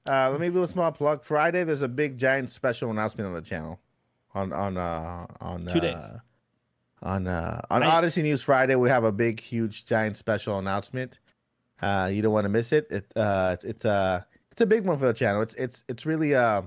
Uh, 0.10 0.32
let 0.32 0.40
me 0.42 0.50
do 0.50 0.64
a 0.64 0.68
small 0.68 0.92
plug. 0.92 1.24
Friday, 1.24 1.64
there's 1.64 1.84
a 1.84 1.88
big 1.88 2.18
giant 2.18 2.50
special 2.50 2.90
announcement 2.90 3.28
on 3.28 3.34
the 3.34 3.42
channel. 3.42 3.80
On 4.34 4.52
on 4.52 4.78
uh 4.78 5.28
on 5.40 5.68
Two 5.68 5.78
uh, 5.78 5.82
days. 5.82 6.12
On 7.04 7.28
uh 7.28 7.62
on 7.70 7.84
I- 7.84 7.88
Odyssey 7.88 8.24
News 8.24 8.42
Friday, 8.42 8.74
we 8.76 8.90
have 8.90 9.04
a 9.04 9.12
big, 9.12 9.40
huge, 9.40 9.86
giant 9.86 10.18
special 10.18 10.58
announcement. 10.58 11.20
Uh, 11.82 12.10
you 12.12 12.22
don't 12.22 12.34
want 12.34 12.46
to 12.46 12.50
miss 12.50 12.72
it. 12.72 12.88
It 12.90 13.12
uh 13.16 13.52
it's, 13.54 13.66
it's 13.66 13.86
uh 13.86 14.22
it's 14.60 14.66
a 14.66 14.68
big 14.68 14.84
one 14.84 15.00
for 15.00 15.06
the 15.06 15.14
channel. 15.14 15.42
It's 15.42 15.54
it's 15.54 15.86
it's 15.88 16.06
really 16.06 16.36
uh 16.36 16.64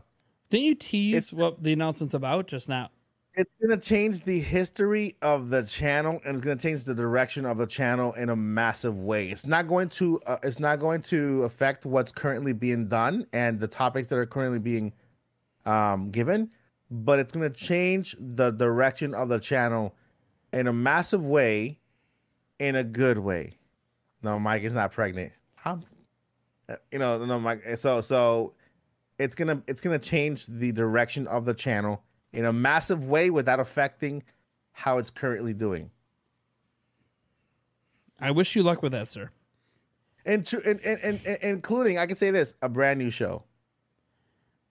Didn't 0.49 0.65
you 0.65 0.75
tease 0.75 1.31
what 1.31 1.63
the 1.63 1.75
announcement's 1.75 2.15
about 2.15 2.47
just 2.47 2.69
now? 2.69 2.91
it's 3.35 3.51
gonna 3.61 3.81
change 3.81 4.25
the 4.25 4.41
history 4.41 5.17
of 5.23 5.51
the 5.51 5.63
channel 5.63 6.21
and 6.25 6.35
it's 6.35 6.45
gonna 6.45 6.57
change 6.57 6.85
the 6.85 6.95
direction 6.95 7.45
of 7.45 7.59
the 7.59 7.67
channel 7.67 8.15
in 8.15 8.31
a 8.31 8.37
massive 8.37 8.97
way. 8.97 9.29
It's 9.29 9.47
not 9.47 9.69
going 9.69 9.91
to 9.91 10.21
uh, 10.27 10.39
it's 10.43 10.59
not 10.59 10.81
going 10.81 11.03
to 11.03 11.43
affect 11.43 11.85
what's 11.85 12.13
currently 12.13 12.55
being 12.55 12.89
done 12.89 13.27
and 13.35 13.61
the 13.61 13.69
topics 13.69 14.09
that 14.09 14.17
are 14.17 14.27
currently 14.27 14.59
being 14.59 14.95
um, 15.67 16.11
given, 16.11 16.51
but 16.91 17.19
it's 17.19 17.33
gonna 17.33 17.51
change 17.51 18.17
the 18.19 18.53
direction 18.53 19.15
of 19.15 19.29
the 19.29 19.39
channel 19.39 19.95
in 20.55 20.67
a 20.67 20.73
massive 20.73 21.27
way, 21.27 21.79
in 22.59 22.75
a 22.75 22.85
good 22.85 23.19
way. 23.19 23.59
No, 24.23 24.39
Mike 24.39 24.63
is 24.63 24.73
not 24.73 24.93
pregnant. 24.93 25.33
I'm, 25.65 25.85
you 26.91 26.99
know, 26.99 27.25
no, 27.25 27.39
my, 27.39 27.59
So 27.77 28.01
so 28.01 28.55
it's 29.19 29.35
gonna 29.35 29.63
it's 29.67 29.81
gonna 29.81 29.99
change 29.99 30.47
the 30.47 30.73
direction 30.73 31.27
of 31.27 31.45
the 31.45 31.55
channel 31.55 32.03
in 32.33 32.45
a 32.45 32.53
massive 32.53 33.09
way 33.09 33.31
without 33.31 33.61
affecting 33.61 34.23
how 34.73 34.99
it's 34.99 35.11
currently 35.11 35.53
doing. 35.53 35.91
I 38.19 38.31
wish 38.31 38.55
you 38.57 38.63
luck 38.63 38.83
with 38.83 38.93
that, 38.93 39.09
sir. 39.09 39.31
And, 40.25 40.47
tr- 40.47 40.61
and, 40.65 40.81
and, 40.81 41.01
and, 41.03 41.21
and 41.27 41.39
including, 41.43 41.99
I 41.99 42.07
can 42.07 42.15
say 42.15 42.31
this, 42.31 42.55
a 42.63 42.69
brand 42.69 42.99
new 43.01 43.11
show. 43.11 43.43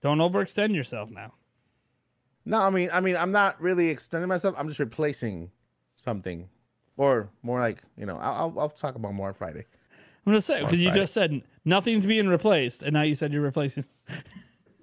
Don't 0.01 0.19
overextend 0.19 0.73
yourself 0.73 1.11
now. 1.11 1.33
No, 2.45 2.59
I 2.59 2.69
mean, 2.69 2.89
I 2.91 3.01
mean, 3.01 3.17
I'm 3.17 3.31
not 3.31 3.61
really 3.61 3.89
extending 3.89 4.29
myself. 4.29 4.55
I'm 4.57 4.67
just 4.67 4.79
replacing 4.79 5.51
something, 5.95 6.49
or 6.97 7.29
more 7.43 7.59
like, 7.59 7.83
you 7.97 8.05
know, 8.05 8.17
I'll, 8.17 8.33
I'll, 8.33 8.59
I'll 8.61 8.69
talk 8.69 8.95
about 8.95 9.13
more 9.13 9.27
on 9.27 9.33
Friday. 9.33 9.65
I'm 10.25 10.33
gonna 10.33 10.41
say 10.41 10.63
because 10.63 10.81
you 10.81 10.91
just 10.91 11.13
said 11.13 11.41
nothing's 11.65 12.05
being 12.05 12.27
replaced, 12.27 12.83
and 12.83 12.93
now 12.93 13.01
you 13.01 13.15
said 13.15 13.33
you're 13.33 13.41
replacing. 13.41 13.85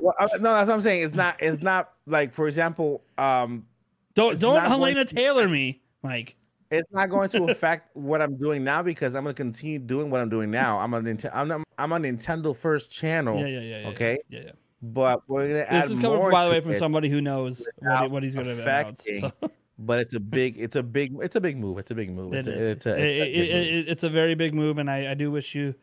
Well, 0.01 0.15
I, 0.19 0.27
no, 0.37 0.55
that's 0.55 0.69
what 0.69 0.75
I'm 0.77 0.83
saying. 0.83 1.03
It's 1.03 1.17
not. 1.17 1.43
It's 1.43 1.61
not 1.61 1.91
like, 2.07 2.33
for 2.33 2.47
example, 2.47 3.03
um, 3.19 3.67
Don't 4.15 4.39
don't 4.39 4.63
Hellena 4.63 5.05
to- 5.05 5.15
Taylor 5.15 5.49
me, 5.49 5.83
Mike. 6.03 6.37
it's 6.71 6.89
not 6.93 7.11
going 7.11 7.29
to 7.31 7.45
affect 7.51 7.97
what 7.97 8.23
I'm 8.23 8.37
doing 8.37 8.63
now 8.63 8.81
because 8.81 9.17
I'm 9.17 9.25
going 9.25 9.35
to 9.35 9.43
continue 9.43 9.81
doing 9.81 10.09
what 10.09 10.21
I'm 10.21 10.29
doing 10.29 10.53
now. 10.53 10.79
I'm 10.79 10.95
on 10.95 11.03
Nint- 11.03 11.29
I'm, 11.35 11.49
not, 11.49 11.63
I'm 11.79 11.93
on 11.93 12.03
Nintendo 12.05 12.57
First 12.57 12.93
Channel. 12.93 13.41
Yeah, 13.41 13.47
yeah, 13.47 13.61
yeah. 13.61 13.81
yeah 13.81 13.89
Okay. 13.89 14.19
Yeah, 14.29 14.41
yeah. 14.45 14.51
But 14.81 15.23
we're 15.27 15.49
gonna 15.49 15.61
add 15.63 15.83
This 15.83 15.91
is 15.91 16.01
coming, 16.01 16.19
more 16.19 16.31
by 16.31 16.45
the 16.45 16.53
way, 16.53 16.61
from 16.61 16.71
it. 16.71 16.79
somebody 16.79 17.09
who 17.09 17.21
knows 17.21 17.67
what, 17.79 18.11
what 18.13 18.23
he's 18.23 18.37
going 18.37 18.47
to 18.47 18.63
announce. 18.63 19.05
So 19.19 19.33
but 19.79 20.01
it's 20.01 20.15
a 20.15 20.21
big 20.21 20.57
it's 20.59 20.75
a 20.77 20.83
big 20.83 21.17
it's 21.23 21.37
a 21.37 21.41
big 21.41 21.57
move 21.57 21.79
it's 21.79 21.91
a 21.91 21.95
big 21.95 22.11
move 22.11 22.33
it 22.35 22.49
it's. 22.49 22.49
A, 22.49 22.71
it's, 22.73 22.87
a, 22.87 22.91
it's, 22.91 22.99
a 22.99 22.99
it- 22.99 23.33
big 23.33 23.51
it- 23.51 23.75
move. 23.77 23.85
it's 23.89 24.03
a 24.03 24.11
very 24.11 24.35
big 24.35 24.55
move, 24.55 24.79
and 24.79 24.91
I, 24.91 25.13
I 25.13 25.15
do 25.15 25.31
wish 25.31 25.55
you, 25.55 25.75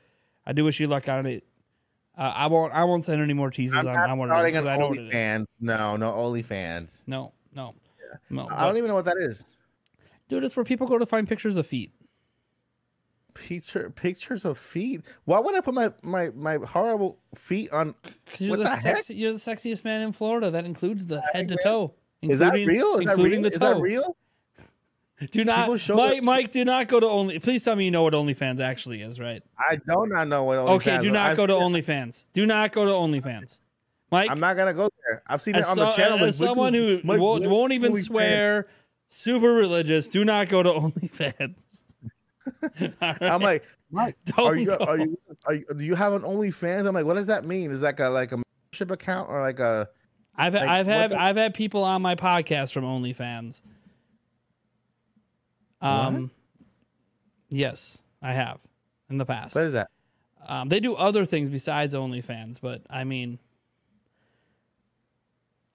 I 0.46 0.54
do 0.54 0.64
wish 0.66 0.80
you 0.80 0.88
luck 0.88 1.08
on 1.10 1.26
it. 1.26 1.44
Uh, 2.18 2.32
I 2.36 2.48
won't. 2.48 2.72
I 2.74 2.86
won't 2.86 3.04
send 3.04 3.22
any 3.22 3.34
more 3.34 3.52
teases 3.52 3.76
I'm 3.76 3.88
on, 3.88 4.10
on 4.12 4.18
what 4.18 4.30
it 4.48 4.48
is. 4.48 4.54
an 4.56 4.68
I 4.70 4.78
know 4.78 4.94
is. 4.94 5.00
OnlyFans. 5.00 5.46
No, 5.60 5.98
no 5.98 6.12
OnlyFans. 6.14 7.04
No, 7.08 7.34
no, 7.54 7.74
no. 8.30 8.48
I 8.50 8.66
don't 8.66 8.78
even 8.78 8.88
know 8.88 8.96
what 8.96 9.04
that 9.06 9.18
is. 9.18 9.44
dude, 10.30 10.46
it's 10.46 10.56
where 10.56 10.64
people 10.64 10.88
go 10.88 10.98
to 10.98 11.06
find 11.06 11.28
pictures 11.28 11.58
of 11.58 11.68
feet. 11.68 11.92
Picture 13.34 13.90
pictures 13.90 14.46
of 14.46 14.58
feet. 14.58 15.02
Why 15.26 15.40
would 15.40 15.56
I 15.56 15.60
put 15.60 15.74
my 15.74 15.92
my 16.02 16.30
my 16.30 16.56
horrible 16.66 17.20
feet 17.36 17.70
on? 17.72 17.94
Because 18.24 18.40
you're 18.40 18.56
the, 18.56 18.64
the 18.64 18.76
sexy, 18.78 19.16
you're 19.16 19.34
the 19.34 19.40
sexiest 19.40 19.84
man 19.84 20.02
in 20.02 20.14
Florida. 20.14 20.52
That 20.52 20.64
includes 20.64 21.08
the 21.08 21.20
head 21.34 21.50
to 21.50 21.56
man. 21.56 21.64
toe. 21.64 21.94
Is 22.32 22.40
that 22.40 22.54
real? 22.54 22.96
Is 22.98 23.06
that 23.06 23.12
including 23.12 23.42
real? 23.42 23.50
the 23.50 23.54
Is 23.54 23.60
that 23.60 23.80
real? 23.80 24.18
Do 25.32 25.46
not, 25.46 25.80
show 25.80 25.96
Mike. 25.96 26.18
it- 26.18 26.24
Mike, 26.26 26.52
do 26.52 26.66
not 26.66 26.88
go 26.90 27.00
to 27.00 27.06
only. 27.08 27.40
Please 27.40 27.64
tell 27.64 27.76
me 27.76 27.86
you 27.86 27.92
know 27.92 28.04
what 28.04 28.14
OnlyFans 28.14 28.60
actually 28.60 29.02
is, 29.02 29.18
right? 29.20 29.42
I 29.58 29.78
do 29.78 30.06
not 30.08 30.28
know 30.28 30.44
what. 30.44 30.58
okay, 30.58 30.98
do 31.00 31.10
not 31.10 31.32
I've 31.32 31.38
go 31.38 31.48
to 31.48 31.54
it- 31.54 31.60
OnlyFans. 31.62 32.26
Do 32.34 32.46
not 32.46 32.74
go 32.74 32.84
to 32.86 32.92
OnlyFans, 32.92 33.60
Mike. 34.12 34.30
I'm 34.30 34.42
not 34.42 34.58
gonna 34.58 34.74
go 34.74 34.90
there. 35.08 35.24
I've 35.26 35.42
seen 35.42 35.56
it 35.56 35.66
on 35.66 35.76
so- 35.78 35.86
the 35.86 35.92
channel. 35.92 36.22
as 36.24 36.38
someone 36.38 36.74
who 36.74 37.00
Mike, 37.04 37.20
won't, 37.20 37.48
won't 37.48 37.72
even 37.72 37.94
OnlyFans? 37.94 38.04
swear, 38.06 38.68
super 39.08 39.54
religious, 39.54 40.10
do 40.10 40.26
not 40.26 40.50
go 40.50 40.62
to 40.64 40.70
OnlyFans. 40.82 41.56
All 43.02 43.16
I'm 43.22 43.42
like, 43.42 43.64
Mike, 43.92 44.18
Don't 44.26 44.48
are 44.48 44.56
you, 44.58 44.66
go. 44.66 44.76
are 44.76 44.98
you 45.00 45.18
are 45.46 45.54
you 45.54 45.66
do 45.78 45.86
you 45.86 45.96
have 45.96 46.12
an 46.12 46.24
OnlyFans? 46.24 46.86
I'm 46.88 46.94
like, 46.94 47.06
what 47.06 47.14
does 47.14 47.28
that 47.28 47.46
mean? 47.46 47.72
Is 47.72 47.80
that 47.80 47.98
like 47.98 48.00
a 48.02 48.10
like 48.10 48.32
a 48.34 48.38
membership 48.72 48.92
account 48.92 49.30
or 49.30 49.40
like 49.42 49.60
a 49.60 49.88
I've 50.38 50.54
like, 50.54 50.68
I've 50.68 50.88
had 50.88 51.12
the- 51.12 51.22
I've 51.22 51.38
had 51.38 51.54
people 51.54 51.84
on 51.84 52.02
my 52.02 52.16
podcast 52.16 52.74
from 52.74 52.84
OnlyFans. 52.84 53.62
Um, 55.82 56.32
yes, 57.50 58.02
I 58.22 58.34
have 58.34 58.60
in 59.10 59.18
the 59.18 59.26
past. 59.26 59.56
what 59.56 59.66
is 59.66 59.74
that? 59.74 59.90
Um, 60.48 60.68
they 60.70 60.80
do 60.80 60.96
other 60.96 61.26
things 61.26 61.50
besides 61.50 61.94
OnlyFans, 61.94 62.60
but 62.62 62.82
I 62.90 63.04
mean, 63.04 63.40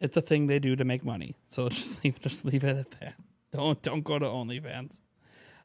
it's 0.01 0.17
a 0.17 0.23
thing 0.23 0.47
they 0.47 0.59
do 0.59 0.77
to 0.77 0.85
make 0.85 1.05
money. 1.05 1.37
So 1.49 1.69
just 1.71 2.03
leave 2.05 2.21
just 2.21 2.45
leave 2.45 2.65
it 2.65 2.77
at 2.77 2.91
that. 3.01 3.15
Don't 3.53 3.81
don't 3.83 4.03
go 4.05 4.19
to 4.19 4.27
OnlyFans. 4.27 5.01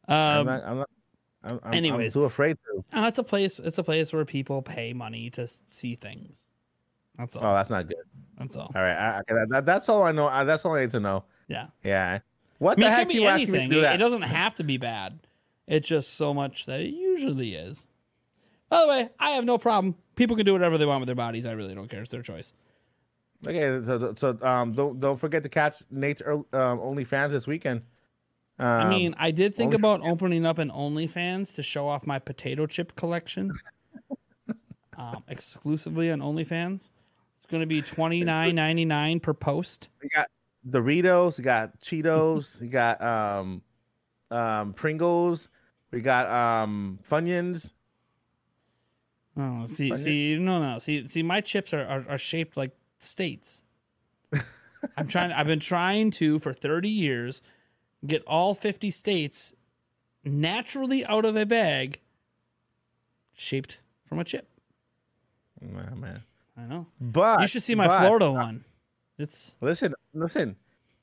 I'm 0.08 0.40
Um, 0.42 0.46
not. 0.48 0.64
I'm 0.66 0.78
not. 0.78 0.90
I'm, 1.48 1.60
I'm, 1.64 1.74
anyways. 1.76 2.16
I'm 2.16 2.22
too 2.22 2.26
afraid 2.26 2.58
to. 2.66 3.00
uh, 3.00 3.08
it's 3.08 3.20
a 3.20 3.24
place. 3.24 3.60
It's 3.60 3.78
a 3.78 3.84
place 3.84 4.12
where 4.12 4.26
people 4.26 4.62
pay 4.62 4.94
money 4.94 5.30
to 5.32 5.48
see 5.48 5.96
things. 5.96 6.46
That's 7.18 7.36
all. 7.36 7.46
Oh, 7.46 7.56
that's 7.56 7.70
not 7.70 7.88
good. 7.88 7.98
That's 8.38 8.58
all. 8.58 8.72
All 8.76 8.82
right, 8.82 8.96
I, 8.96 9.20
okay, 9.20 9.34
that, 9.34 9.48
that, 9.50 9.66
that's 9.66 9.88
all 9.90 10.04
I 10.04 10.12
know. 10.12 10.28
Uh, 10.28 10.44
that's 10.44 10.66
all 10.66 10.74
I 10.76 10.82
need 10.82 10.92
to 10.92 11.00
know. 11.00 11.24
Yeah. 11.48 11.68
Yeah. 11.84 12.20
What 12.58 12.78
I 12.78 12.82
mean, 12.82 12.88
the 12.90 12.92
it 12.92 12.96
heck 12.96 13.00
can 13.00 13.08
be 13.10 13.14
you 13.22 13.28
asking 13.28 13.52
me 13.52 13.58
to 13.58 13.64
anything. 13.64 13.70
do 13.72 13.78
It, 13.80 13.82
that? 13.84 13.96
it 13.96 13.98
doesn't 13.98 14.22
have 14.24 14.56
to 14.56 14.64
be 14.64 14.78
bad. 14.78 15.20
It's 15.68 15.88
just 15.88 16.14
so 16.16 16.34
much 16.34 16.66
that 16.66 16.80
it 16.80 16.94
usually 16.94 17.56
is. 17.56 17.88
By 18.70 18.82
the 18.82 18.88
way, 18.88 19.10
I 19.20 19.32
have 19.32 19.46
no 19.46 19.58
problem. 19.58 19.96
People 20.16 20.36
can 20.36 20.46
do 20.46 20.54
whatever 20.54 20.78
they 20.78 20.86
want 20.86 21.02
with 21.02 21.08
their 21.08 21.16
bodies. 21.16 21.46
I 21.46 21.52
really 21.54 21.76
don't 21.76 21.88
care. 21.90 22.02
It's 22.02 22.12
their 22.12 22.22
choice. 22.22 22.54
Okay, 23.48 23.80
so, 23.86 24.14
so 24.16 24.38
um, 24.42 24.72
don't 24.72 25.00
don't 25.00 25.20
forget 25.20 25.44
to 25.44 25.50
catch 25.50 25.84
Nate's 25.92 26.22
um, 26.26 26.46
OnlyFans 26.52 27.30
this 27.32 27.46
weekend. 27.46 27.82
Um, 28.58 28.68
I 28.68 28.90
mean, 28.90 29.16
I 29.18 29.32
did 29.32 29.54
think 29.54 29.74
Only- 29.74 29.76
about 29.76 30.02
opening 30.08 30.46
up 30.46 30.58
an 30.58 30.72
OnlyFans 30.72 31.54
to 31.56 31.64
show 31.64 31.88
off 31.88 32.08
my 32.08 32.20
potato 32.20 32.66
chip 32.66 32.96
collection, 32.96 33.52
um, 34.98 35.24
exclusively 35.28 36.10
on 36.10 36.20
OnlyFans. 36.22 36.90
It's 37.46 37.52
going 37.52 37.62
to 37.62 37.68
be 37.68 37.84
twenty 37.84 38.24
nine 38.24 38.56
ninety 38.56 38.86
nine 38.86 39.20
per 39.20 39.32
post. 39.32 39.90
we 40.02 40.10
got 40.10 40.30
Doritos, 40.68 41.38
we 41.38 41.44
got 41.44 41.80
Cheetos, 41.80 42.60
we 42.60 42.70
got 42.70 43.00
um, 43.04 43.62
um, 44.32 44.74
Pringles, 44.74 45.48
we 45.92 46.02
got 46.02 46.28
um, 46.28 46.98
Funyuns. 47.08 47.72
Oh, 49.38 49.68
see, 49.68 49.90
Fun- 49.90 49.98
see, 50.00 50.38
no, 50.40 50.60
no, 50.60 50.80
see, 50.80 51.06
see, 51.06 51.22
my 51.22 51.40
chips 51.40 51.72
are, 51.72 51.86
are, 51.86 52.06
are 52.10 52.18
shaped 52.18 52.58
like 52.58 52.72
states. 52.98 53.62
I'm 54.98 55.08
trying. 55.08 55.32
I've 55.32 55.46
been 55.46 55.60
trying 55.60 56.10
to 56.12 56.40
for 56.40 56.52
30 56.52 56.90
years 56.90 57.44
get 58.08 58.24
all 58.26 58.56
50 58.56 58.90
states 58.90 59.54
naturally 60.24 61.06
out 61.06 61.26
of 61.26 61.36
a 61.36 61.46
bag, 61.46 62.02
shaped 63.36 63.78
from 64.04 64.18
a 64.18 64.24
chip. 64.24 64.50
Oh, 65.64 65.96
man. 65.96 66.24
I 66.58 66.64
know. 66.64 66.88
But 67.00 67.42
You 67.42 67.48
should 67.48 67.64
see 67.64 67.76
my 67.76 67.88
but- 67.88 68.00
Florida 68.00 68.32
one. 68.32 68.64
It's 69.18 69.56
Listen, 69.62 69.94
listen. 70.14 70.58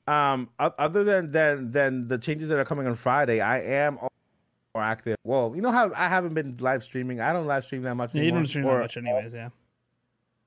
Um, 0.05 0.49
other 0.59 1.03
than 1.03 1.31
than 1.31 1.71
than 1.71 2.07
the 2.07 2.17
changes 2.17 2.49
that 2.49 2.59
are 2.59 2.65
coming 2.65 2.85
on 2.87 2.95
Friday, 2.95 3.39
I 3.39 3.61
am 3.61 3.95
more 3.95 4.83
active. 4.83 5.17
Well, 5.23 5.53
you 5.55 5.61
know 5.61 5.71
how 5.71 5.91
I 5.95 6.09
haven't 6.09 6.33
been 6.33 6.57
live 6.59 6.83
streaming. 6.83 7.21
I 7.21 7.31
don't 7.33 7.47
live 7.47 7.63
stream 7.63 7.83
that 7.83 7.95
much. 7.95 8.13
yeah, 8.13 8.23
you 8.23 8.31
don't 8.31 8.45
stream 8.45 8.65
that 8.65 8.79
much, 8.79 8.97
anyways. 8.97 9.33
Yeah. 9.33 9.49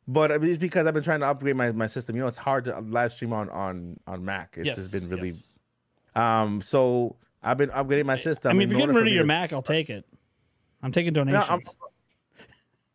But 0.06 0.30
it's 0.30 0.58
because 0.58 0.86
I've 0.86 0.94
been 0.94 1.02
trying 1.02 1.20
to 1.20 1.26
upgrade 1.26 1.56
my, 1.56 1.72
my 1.72 1.86
system. 1.88 2.14
You 2.14 2.22
know, 2.22 2.28
it's 2.28 2.36
hard 2.36 2.66
to 2.66 2.78
live 2.80 3.12
stream 3.12 3.32
on 3.32 3.48
on 3.48 3.98
on 4.06 4.24
Mac. 4.24 4.54
It's 4.58 4.66
yes. 4.66 4.76
just 4.76 4.92
been 4.92 5.08
really 5.08 5.28
yes. 5.28 5.58
um. 6.14 6.60
So 6.60 7.16
I've 7.42 7.56
been 7.56 7.70
upgrading 7.70 8.04
my 8.04 8.16
system. 8.16 8.50
I 8.50 8.52
mean, 8.52 8.62
if 8.62 8.70
you're 8.70 8.80
getting 8.80 8.94
rid 8.94 9.06
of 9.08 9.12
your 9.12 9.22
to- 9.22 9.26
Mac, 9.26 9.52
I'll 9.52 9.62
take 9.62 9.88
it. 9.90 10.04
I'm 10.82 10.92
taking 10.92 11.12
donations. 11.14 11.48
No, 11.48 11.54
I'm, 11.54 11.60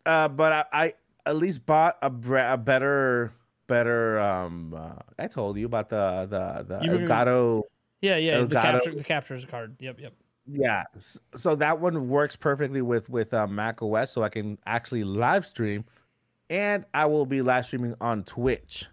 Uh, 0.04 0.28
but 0.28 0.52
I, 0.52 0.66
I 0.74 0.94
at 1.26 1.36
least 1.36 1.66
bought 1.66 1.98
a 2.02 2.08
a 2.08 2.58
better 2.58 3.34
better 3.68 4.20
um. 4.20 4.74
Uh, 4.74 4.94
I 5.20 5.28
told 5.28 5.58
you 5.58 5.66
about 5.66 5.90
the 5.90 6.28
the 6.30 6.64
the 6.64 6.86
You 6.86 6.92
Elgato. 7.00 7.64
Yeah, 8.02 8.18
yeah. 8.18 8.40
The 8.40 8.56
Elgato. 8.56 8.98
the 8.98 9.04
capture 9.04 9.36
is 9.36 9.44
a 9.44 9.48
card. 9.48 9.76
Yep, 9.80 10.00
yep. 10.00 10.14
Yeah, 10.48 10.84
so 11.36 11.56
that 11.56 11.80
one 11.80 12.10
works 12.10 12.36
perfectly 12.36 12.82
with 12.82 13.10
with 13.10 13.34
uh, 13.34 13.48
Mac 13.48 13.82
OS, 13.82 14.12
so 14.12 14.24
I 14.24 14.30
can 14.30 14.58
actually 14.66 15.04
live 15.04 15.46
stream, 15.46 15.86
and 16.50 16.84
I 16.94 17.06
will 17.06 17.28
be 17.28 17.42
live 17.42 17.68
streaming 17.68 17.96
on 18.02 18.24
Twitch, 18.24 18.88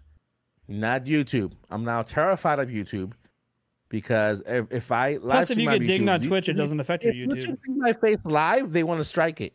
not 0.67 1.05
YouTube. 1.05 1.53
I'm 1.71 1.83
now 1.83 2.03
terrified 2.03 2.59
of 2.59 2.69
YouTube 2.69 3.13
because 3.89 4.43
if, 4.45 4.71
if 4.71 4.91
I 4.91 5.13
live 5.13 5.21
Plus, 5.21 5.49
if 5.49 5.57
you 5.57 5.69
get 5.69 5.83
dinged 5.83 6.07
YouTube, 6.07 6.13
on 6.13 6.21
Twitch, 6.21 6.49
it 6.49 6.53
doesn't 6.53 6.79
affect 6.79 7.03
your 7.03 7.13
YouTube. 7.13 7.37
if 7.37 7.47
you 7.47 7.57
see 7.65 7.73
my 7.73 7.93
face 7.93 8.19
live, 8.23 8.71
they 8.71 8.83
want 8.83 8.99
to 8.99 9.03
strike 9.03 9.41
it. 9.41 9.53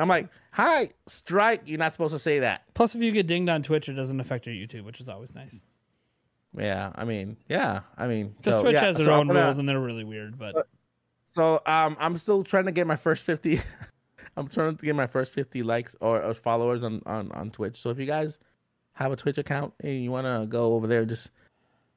I'm 0.00 0.08
like, 0.08 0.28
hi, 0.52 0.90
strike. 1.06 1.62
You're 1.66 1.78
not 1.78 1.92
supposed 1.92 2.14
to 2.14 2.18
say 2.18 2.40
that. 2.40 2.62
Plus, 2.74 2.94
if 2.94 3.02
you 3.02 3.12
get 3.12 3.26
dinged 3.26 3.48
on 3.50 3.62
Twitch, 3.62 3.88
it 3.88 3.94
doesn't 3.94 4.20
affect 4.20 4.46
your 4.46 4.54
YouTube, 4.54 4.84
which 4.84 5.00
is 5.00 5.08
always 5.08 5.34
nice. 5.34 5.64
Yeah, 6.56 6.90
I 6.96 7.04
mean, 7.04 7.36
yeah, 7.48 7.80
I 7.96 8.08
mean, 8.08 8.34
Because 8.36 8.54
so, 8.54 8.62
Twitch 8.62 8.74
yeah, 8.74 8.80
has 8.84 8.96
their 8.96 9.06
so 9.06 9.12
own 9.14 9.28
gonna- 9.28 9.44
rules, 9.44 9.58
and 9.58 9.68
they're 9.68 9.78
really 9.80 10.04
weird. 10.04 10.36
But 10.38 10.66
So 11.32 11.62
um, 11.66 11.96
I'm 12.00 12.16
still 12.16 12.42
trying 12.42 12.64
to 12.66 12.72
get 12.72 12.86
my 12.86 12.96
first 12.96 13.24
50. 13.24 13.60
I'm 14.36 14.48
trying 14.48 14.76
to 14.76 14.84
get 14.84 14.94
my 14.96 15.06
first 15.06 15.32
50 15.32 15.62
likes 15.62 15.94
or, 16.00 16.22
or 16.22 16.34
followers 16.34 16.82
on, 16.82 17.02
on 17.06 17.30
on 17.32 17.50
Twitch. 17.50 17.80
So 17.80 17.90
if 17.90 17.98
you 17.98 18.06
guys 18.06 18.38
have 18.94 19.12
a 19.12 19.16
Twitch 19.16 19.38
account 19.38 19.74
and 19.80 20.02
you 20.02 20.10
want 20.10 20.26
to 20.26 20.46
go 20.48 20.74
over 20.74 20.86
there, 20.86 21.04
just 21.04 21.30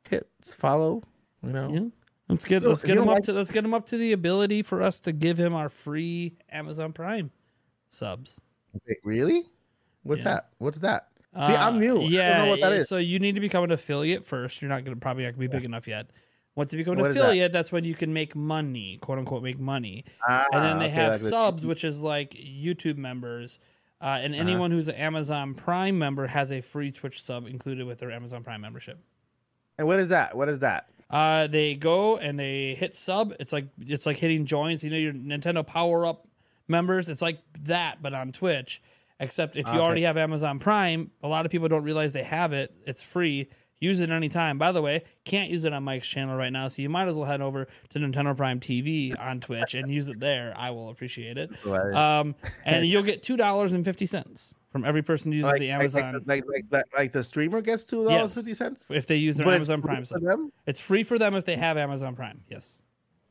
hit 0.09 0.27
follow. 0.43 1.01
You 1.43 1.49
know, 1.51 1.69
yeah, 1.73 1.79
let's 2.29 2.45
get 2.45 2.63
let's 2.63 2.81
get 2.83 2.97
him 2.97 3.03
up 3.07 3.15
like- 3.15 3.23
to 3.23 3.33
let's 3.33 3.49
get 3.51 3.63
him 3.65 3.73
up 3.73 3.87
to 3.87 3.97
the 3.97 4.11
ability 4.11 4.61
for 4.61 4.81
us 4.83 4.99
to 5.01 5.11
give 5.11 5.37
him 5.39 5.53
our 5.55 5.69
free 5.69 6.37
Amazon 6.51 6.93
Prime 6.93 7.31
subs. 7.93 8.41
Wait, 8.87 8.97
really? 9.03 9.43
What's 10.03 10.25
Yeah. 10.25 10.33
that? 10.35 10.49
What's 10.57 10.79
that? 10.79 11.07
See, 11.35 11.39
I'm 11.41 11.75
Uh, 11.75 11.79
new. 11.79 12.01
Yeah, 12.03 12.21
I 12.21 12.37
don't 12.37 12.45
know 12.45 12.51
what 12.51 12.61
that 12.61 12.73
is. 12.73 12.87
So 12.87 12.97
you 12.97 13.17
need 13.19 13.33
to 13.35 13.41
become 13.41 13.63
an 13.63 13.71
affiliate 13.71 14.23
first. 14.25 14.61
You're 14.61 14.69
not 14.69 14.83
gonna 14.83 14.97
probably 14.97 15.23
not 15.23 15.31
gonna 15.31 15.39
be 15.39 15.47
big 15.47 15.63
enough 15.65 15.87
yet. 15.87 16.07
Once 16.55 16.71
you 16.71 16.77
become 16.77 16.93
an 16.93 16.99
What 16.99 17.09
is 17.09 17.15
that? 17.15 17.21
affiliate, 17.23 17.51
that's 17.51 17.71
when 17.71 17.83
you 17.83 17.95
can 17.95 18.13
make 18.13 18.35
money, 18.35 18.97
quote 19.01 19.17
unquote, 19.17 19.41
make 19.41 19.59
money. 19.59 20.05
and 20.29 20.45
then 20.63 20.75
Ah, 20.75 20.79
they 20.79 20.85
okay, 20.85 20.89
have 20.93 21.19
subs, 21.19 21.65
which 21.65 21.83
is 21.83 22.01
like 22.03 22.31
YouTube 22.31 22.97
members. 22.97 23.59
Uh, 23.99 24.19
and 24.21 24.35
anyone 24.35 24.69
who's 24.69 24.87
an 24.89 24.95
Amazon 24.95 25.55
Prime 25.55 25.97
member 25.97 26.27
has 26.27 26.51
a 26.51 26.61
free 26.61 26.91
Twitch 26.91 27.21
sub 27.21 27.47
included 27.47 27.87
with 27.87 27.99
their 27.99 28.11
Amazon 28.11 28.43
Prime 28.43 28.59
membership. 28.61 28.99
And 29.79 29.87
what 29.87 29.99
is 29.99 30.09
that? 30.09 30.35
What 30.37 30.49
is 30.49 30.59
that? 30.59 30.89
Uh, 31.09 31.47
they 31.47 31.73
go 31.73 32.17
and 32.17 32.37
they 32.39 32.75
hit 32.75 32.95
sub. 32.95 33.33
It's 33.39 33.53
like 33.53 33.67
it's 33.79 34.05
like 34.05 34.17
hitting 34.17 34.45
joins. 34.45 34.83
You 34.83 34.89
know 34.91 34.97
your 34.97 35.13
Nintendo 35.13 35.65
Power 35.65 36.05
Up 36.05 36.27
members. 36.67 37.09
It's 37.09 37.21
like 37.21 37.39
that, 37.61 38.01
but 38.01 38.13
on 38.13 38.31
Twitch. 38.31 38.81
Except 39.19 39.55
if 39.55 39.65
you 39.67 39.73
Okay. 39.73 39.79
already 39.79 40.01
have 40.01 40.17
Amazon 40.17 40.59
Prime, 40.59 41.11
a 41.21 41.27
lot 41.27 41.45
of 41.45 41.51
people 41.51 41.67
don't 41.69 41.83
realize 41.83 42.13
they 42.13 42.23
have 42.23 42.51
it. 42.51 42.73
It's 42.85 43.03
free. 43.03 43.47
Use 43.79 43.99
it 44.01 44.09
anytime. 44.09 44.57
By 44.57 44.71
the 44.71 44.81
way, 44.81 45.03
can't 45.25 45.49
use 45.49 45.65
it 45.65 45.73
on 45.73 45.83
Mike's 45.83 46.07
channel 46.07 46.35
right 46.35 46.51
now, 46.51 46.67
so 46.69 46.81
you 46.81 46.89
might 46.89 47.07
as 47.07 47.15
well 47.15 47.25
head 47.25 47.41
over 47.41 47.67
to 47.89 47.99
Nintendo 47.99 48.35
Prime 48.35 48.59
TV 48.59 49.13
on 49.17 49.39
Twitch 49.39 49.75
and 49.75 49.91
use 49.93 50.07
it 50.09 50.19
there. 50.19 50.53
I 50.57 50.71
will 50.71 50.89
appreciate 50.89 51.37
it. 51.37 51.51
Right. 51.65 51.93
Um, 51.93 52.35
and 52.65 52.85
you'll 52.87 53.03
get 53.03 53.23
two 53.23 53.35
dollars 53.37 53.71
and 53.73 53.83
fifty 53.85 54.05
cents 54.05 54.55
from 54.71 54.83
every 54.85 55.03
person 55.03 55.31
who 55.31 55.37
uses 55.37 55.51
Like, 55.51 55.59
the 55.59 55.69
Amazon 55.71 56.23
like, 56.25 56.45
like, 56.47 56.65
like, 56.71 56.85
like, 56.95 57.11
the 57.13 57.23
streamer 57.23 57.61
gets 57.61 57.83
two 57.83 58.05
dollars 58.05 58.11
Yes. 58.11 58.35
fifty 58.35 58.53
cents. 58.53 58.87
if 58.89 59.05
they 59.05 59.17
use 59.17 59.35
their 59.35 59.45
But 59.45 59.55
Amazon 59.55 59.81
Prime. 59.81 60.05
for 60.05 60.19
them? 60.19 60.51
It's 60.65 60.79
free 60.81 61.03
for 61.03 61.19
them 61.19 61.35
if 61.35 61.43
they 61.45 61.57
have 61.57 61.77
Amazon 61.77 62.15
Prime. 62.15 62.41
Yes. 62.49 62.81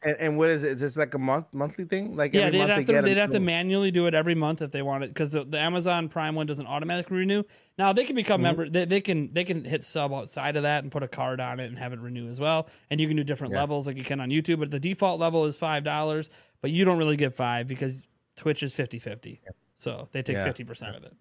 And, 0.04 0.16
and 0.18 0.36
what 0.38 0.50
is 0.50 0.64
it? 0.64 0.72
Is 0.72 0.80
this 0.80 0.96
like 0.96 1.14
a 1.14 1.18
month 1.18 1.46
monthly 1.52 1.84
thing? 1.84 2.16
Like 2.16 2.34
Yeah, 2.34 2.42
every 2.42 2.52
they'd 2.52 2.58
month 2.58 2.70
have 2.70 2.86
they 2.86 2.92
to 2.94 3.02
they'd 3.02 3.16
have 3.18 3.30
to 3.30 3.40
manually 3.40 3.90
do 3.90 4.06
it 4.06 4.14
every 4.14 4.34
month 4.34 4.60
if 4.60 4.72
they 4.72 4.82
want 4.82 5.04
it 5.04 5.08
because 5.10 5.30
the, 5.30 5.44
the 5.44 5.58
Amazon 5.58 6.08
Prime 6.08 6.34
one 6.34 6.46
doesn't 6.46 6.66
automatically 6.66 7.18
renew. 7.18 7.44
Now 7.78 7.92
they 7.92 8.04
can 8.04 8.16
become 8.16 8.40
Mm-hmm. 8.40 8.42
member. 8.42 8.68
They, 8.68 8.84
they 8.84 9.00
can 9.00 9.32
they 9.32 9.44
can 9.44 9.64
hit 9.64 9.84
sub 9.84 10.12
outside 10.12 10.56
of 10.56 10.64
that 10.64 10.82
and 10.82 10.90
put 10.90 11.02
a 11.04 11.08
card 11.08 11.40
on 11.40 11.60
it 11.60 11.66
and 11.66 11.78
have 11.78 11.92
it 11.92 12.00
renew 12.00 12.28
as 12.28 12.40
well. 12.40 12.68
And 12.90 13.00
you 13.00 13.06
can 13.06 13.16
do 13.16 13.22
different 13.22 13.52
Yeah. 13.52 13.60
levels 13.60 13.86
like 13.86 13.96
you 13.96 14.04
can 14.04 14.18
on 14.20 14.30
YouTube. 14.30 14.58
But 14.58 14.70
the 14.72 14.80
default 14.80 15.20
level 15.20 15.44
is 15.44 15.56
five 15.56 15.84
dollars, 15.84 16.30
but 16.60 16.72
you 16.72 16.84
don't 16.84 16.98
really 16.98 17.16
get 17.16 17.32
five 17.32 17.68
because 17.68 18.04
Twitch 18.34 18.62
is 18.62 18.74
50-50. 18.74 19.38
So 19.76 20.08
they 20.12 20.22
take 20.22 20.36
Yeah. 20.36 20.44
fifty 20.44 20.64
percent 20.64 20.96
of 20.96 21.04
it. 21.04 21.14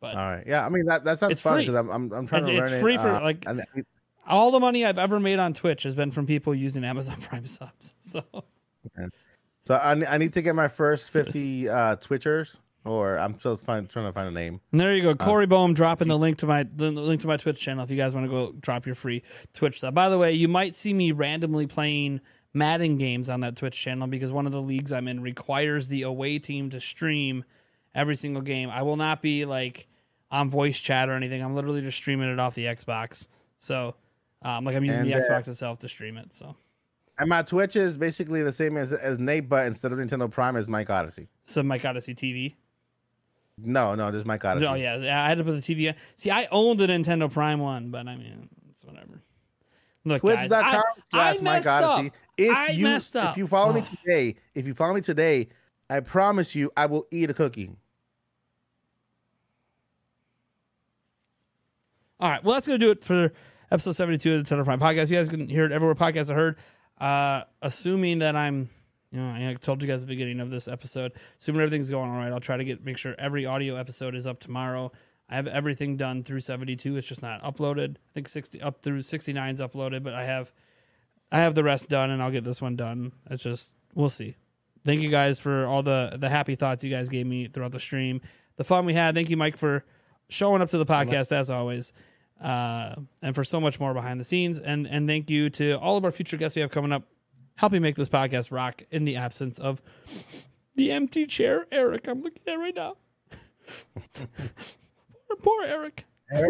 But 0.00 0.14
All 0.14 0.30
right. 0.30 0.44
Yeah. 0.46 0.64
I 0.64 0.68
mean 0.68 0.84
that 0.86 1.02
that 1.04 1.18
sounds 1.18 1.32
It's 1.32 1.40
fun 1.42 1.58
because 1.58 1.74
I'm, 1.74 1.90
I'm 1.90 2.12
I'm 2.12 2.26
trying 2.28 2.44
It's- 2.44 2.56
to 2.56 2.62
it's 2.62 2.72
learn 2.72 2.80
free 2.82 2.94
it. 2.94 3.00
for, 3.00 3.08
uh, 3.10 3.20
like- 3.20 3.44
all 4.30 4.50
the 4.50 4.60
money 4.60 4.84
I've 4.84 4.98
ever 4.98 5.20
made 5.20 5.38
on 5.38 5.52
Twitch 5.52 5.82
has 5.82 5.94
been 5.94 6.10
from 6.10 6.26
people 6.26 6.54
using 6.54 6.84
Amazon 6.84 7.16
Prime 7.20 7.46
subs. 7.46 7.94
So 8.00 8.24
So 9.64 9.74
I, 9.74 10.14
I 10.14 10.18
need 10.18 10.32
to 10.34 10.42
get 10.42 10.54
my 10.54 10.68
first 10.68 11.10
50 11.10 11.68
uh, 11.68 11.96
Twitchers, 11.96 12.56
or 12.84 13.18
I'm 13.18 13.38
still 13.38 13.56
find, 13.56 13.88
trying 13.88 14.06
to 14.06 14.12
find 14.12 14.28
a 14.28 14.32
name. 14.32 14.60
And 14.72 14.80
there 14.80 14.94
you 14.94 15.02
go, 15.02 15.14
Corey 15.14 15.46
Boehm 15.46 15.74
dropping 15.74 16.08
the 16.08 16.18
link 16.18 16.38
to 16.38 16.46
my 16.46 16.62
the 16.62 16.90
link 16.90 17.20
to 17.22 17.26
my 17.26 17.36
Twitch 17.36 17.60
channel 17.60 17.84
if 17.84 17.90
you 17.90 17.96
guys 17.96 18.14
want 18.14 18.26
to 18.26 18.30
go 18.30 18.52
drop 18.52 18.86
your 18.86 18.94
free 18.94 19.22
Twitch 19.52 19.80
sub. 19.80 19.94
By 19.94 20.08
the 20.08 20.18
way, 20.18 20.32
you 20.32 20.48
might 20.48 20.74
see 20.74 20.94
me 20.94 21.12
randomly 21.12 21.66
playing 21.66 22.20
Madden 22.52 22.98
games 22.98 23.28
on 23.30 23.40
that 23.40 23.56
Twitch 23.56 23.80
channel 23.80 24.06
because 24.06 24.32
one 24.32 24.46
of 24.46 24.52
the 24.52 24.62
leagues 24.62 24.92
I'm 24.92 25.08
in 25.08 25.20
requires 25.20 25.88
the 25.88 26.02
away 26.02 26.38
team 26.38 26.70
to 26.70 26.80
stream 26.80 27.44
every 27.94 28.14
single 28.14 28.42
game. 28.42 28.70
I 28.70 28.82
will 28.82 28.96
not 28.96 29.22
be 29.22 29.44
like 29.44 29.86
on 30.30 30.48
voice 30.48 30.78
chat 30.78 31.08
or 31.08 31.12
anything. 31.12 31.42
I'm 31.42 31.54
literally 31.54 31.82
just 31.82 31.96
streaming 31.96 32.28
it 32.28 32.40
off 32.40 32.54
the 32.54 32.64
Xbox. 32.64 33.28
So, 33.58 33.94
um, 34.42 34.64
like 34.64 34.76
I'm 34.76 34.84
using 34.84 35.02
And, 35.02 35.10
the 35.10 35.14
uh, 35.14 35.20
Xbox 35.20 35.48
itself 35.48 35.78
to 35.80 35.88
stream 35.88 36.16
it. 36.16 36.32
So, 36.34 36.54
And 37.18 37.28
my 37.28 37.42
Twitch 37.42 37.76
is 37.76 37.96
basically 37.96 38.42
the 38.42 38.52
same 38.52 38.76
as, 38.76 38.92
as 38.92 39.18
Nate, 39.18 39.48
but 39.48 39.66
instead 39.66 39.92
of 39.92 39.98
Nintendo 39.98 40.30
Prime, 40.30 40.56
is 40.56 40.68
Mike 40.68 40.90
Odyssey. 40.90 41.28
so 41.44 41.62
Mike 41.62 41.84
Odyssey 41.84 42.14
TV. 42.14 42.54
No, 43.62 43.94
no, 43.94 44.10
this 44.10 44.20
is 44.20 44.24
Mike 44.24 44.42
Odyssey. 44.44 44.66
Oh 44.66 44.74
yeah, 44.74 45.22
I 45.22 45.28
had 45.28 45.36
to 45.38 45.44
put 45.44 45.52
the 45.52 45.58
TV. 45.60 45.88
on. 45.90 45.94
See, 46.16 46.30
I 46.30 46.48
owned 46.50 46.80
the 46.80 46.86
Nintendo 46.86 47.30
Prime 47.30 47.60
one, 47.60 47.90
but 47.90 48.08
I 48.08 48.16
mean, 48.16 48.48
it's 48.70 48.82
whatever. 48.84 49.20
Look, 50.06 50.20
Twitch.com 50.22 50.82
I, 51.12 51.32
slash 51.36 51.42
Mike 51.42 51.66
Odyssey. 51.66 52.08
up. 52.08 52.14
If 52.38 52.56
I 52.56 52.68
you, 52.68 52.84
messed 52.84 53.16
up. 53.16 53.32
If 53.32 53.36
you 53.38 53.46
follow 53.46 53.74
me 53.74 53.82
Oh. 53.82 53.96
today, 54.02 54.36
if 54.54 54.66
you 54.66 54.72
follow 54.72 54.94
me 54.94 55.02
today, 55.02 55.48
I 55.90 56.00
promise 56.00 56.54
you, 56.54 56.70
I 56.74 56.86
will 56.86 57.06
eat 57.10 57.28
a 57.28 57.34
cookie. 57.34 57.76
All 62.18 62.30
right, 62.30 62.42
well, 62.44 62.54
that's 62.54 62.66
gonna 62.66 62.78
do 62.78 62.90
it 62.90 63.02
for 63.02 63.32
episode 63.70 63.92
seventy-two 63.92 64.34
of 64.34 64.48
the 64.48 64.54
Nintendo 64.54 64.64
Prime 64.64 64.80
podcast. 64.80 65.10
You 65.10 65.16
guys 65.16 65.28
can 65.28 65.48
hear 65.48 65.64
it 65.64 65.72
everywhere 65.72 65.94
podcasts 65.94 66.30
are 66.30 66.34
heard. 66.34 66.56
Uh, 66.98 67.44
assuming 67.62 68.18
that 68.18 68.36
I'm, 68.36 68.68
you 69.10 69.20
know, 69.20 69.30
I 69.30 69.54
told 69.54 69.82
you 69.82 69.88
guys 69.88 70.02
at 70.02 70.08
the 70.08 70.14
beginning 70.14 70.40
of 70.40 70.50
this 70.50 70.68
episode, 70.68 71.12
assuming 71.38 71.62
everything's 71.62 71.90
going 71.90 72.10
all 72.10 72.16
right, 72.16 72.32
I'll 72.32 72.40
try 72.40 72.56
to 72.56 72.64
get 72.64 72.84
make 72.84 72.98
sure 72.98 73.14
every 73.18 73.46
audio 73.46 73.76
episode 73.76 74.14
is 74.14 74.26
up 74.26 74.40
tomorrow. 74.40 74.92
I 75.28 75.36
have 75.36 75.46
everything 75.46 75.96
done 75.96 76.22
through 76.24 76.40
seventy-two. 76.40 76.96
It's 76.96 77.06
just 77.06 77.22
not 77.22 77.42
uploaded. 77.42 77.96
I 77.96 78.12
think 78.14 78.28
sixty 78.28 78.60
up 78.60 78.82
through 78.82 79.02
sixty-nine 79.02 79.54
is 79.54 79.60
uploaded, 79.60 80.02
but 80.02 80.12
I 80.12 80.24
have, 80.24 80.52
I 81.30 81.38
have 81.38 81.54
the 81.54 81.62
rest 81.62 81.88
done, 81.88 82.10
and 82.10 82.20
I'll 82.22 82.32
get 82.32 82.44
this 82.44 82.60
one 82.60 82.76
done. 82.76 83.12
It's 83.30 83.42
just 83.42 83.76
we'll 83.94 84.08
see. 84.08 84.36
Thank 84.84 85.02
you 85.02 85.10
guys 85.10 85.38
for 85.38 85.66
all 85.66 85.82
the 85.82 86.16
the 86.18 86.28
happy 86.28 86.56
thoughts 86.56 86.82
you 86.82 86.90
guys 86.90 87.08
gave 87.08 87.26
me 87.26 87.46
throughout 87.46 87.72
the 87.72 87.78
stream, 87.80 88.22
the 88.56 88.64
fun 88.64 88.84
we 88.86 88.94
had. 88.94 89.14
Thank 89.14 89.30
you, 89.30 89.36
Mike, 89.36 89.56
for 89.56 89.84
showing 90.28 90.62
up 90.62 90.70
to 90.70 90.78
the 90.78 90.86
podcast 90.86 91.32
as 91.32 91.50
always, 91.50 91.92
uh, 92.40 92.94
and 93.22 93.34
for 93.34 93.44
so 93.44 93.60
much 93.60 93.78
more 93.80 93.92
behind 93.94 94.18
the 94.20 94.24
scenes. 94.24 94.58
And 94.58 94.86
and 94.86 95.06
thank 95.08 95.30
you 95.30 95.50
to 95.50 95.74
all 95.74 95.96
of 95.96 96.04
our 96.04 96.10
future 96.10 96.36
guests 96.36 96.56
we 96.56 96.62
have 96.62 96.70
coming 96.70 96.92
up, 96.92 97.04
helping 97.56 97.82
make 97.82 97.96
this 97.96 98.08
podcast 98.08 98.50
rock 98.52 98.82
in 98.90 99.04
the 99.04 99.16
absence 99.16 99.58
of 99.58 99.82
the 100.76 100.90
empty 100.92 101.26
chair, 101.26 101.66
Eric. 101.70 102.06
I'm 102.08 102.22
looking 102.22 102.42
at 102.46 102.54
right 102.54 102.74
now. 102.74 102.96
poor, 104.14 105.36
poor 105.42 105.62
Eric. 105.64 106.04
All 106.34 106.42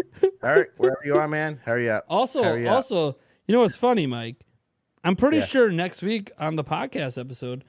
right, 0.43 0.67
wherever 0.77 1.01
you 1.03 1.15
are, 1.17 1.27
man, 1.27 1.59
hurry 1.63 1.89
up. 1.89 2.05
Also, 2.07 2.43
Hurry 2.43 2.67
up. 2.67 2.75
also, 2.75 3.17
you 3.47 3.53
know 3.55 3.61
what's 3.61 3.75
funny, 3.75 4.05
Mike? 4.05 4.35
I'm 5.03 5.15
pretty 5.15 5.37
Yeah. 5.37 5.45
sure 5.45 5.71
next 5.71 6.03
week 6.03 6.31
on 6.37 6.55
the 6.55 6.63
podcast 6.63 7.19
episode, 7.19 7.63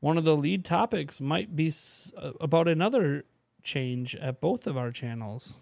one 0.00 0.18
of 0.18 0.24
the 0.24 0.36
lead 0.36 0.64
topics 0.64 1.20
might 1.20 1.54
be 1.54 1.68
s- 1.68 2.12
uh, 2.16 2.32
about 2.40 2.66
another 2.66 3.24
change 3.62 4.16
at 4.16 4.40
both 4.40 4.66
of 4.66 4.76
our 4.76 4.90
channels 4.90 5.60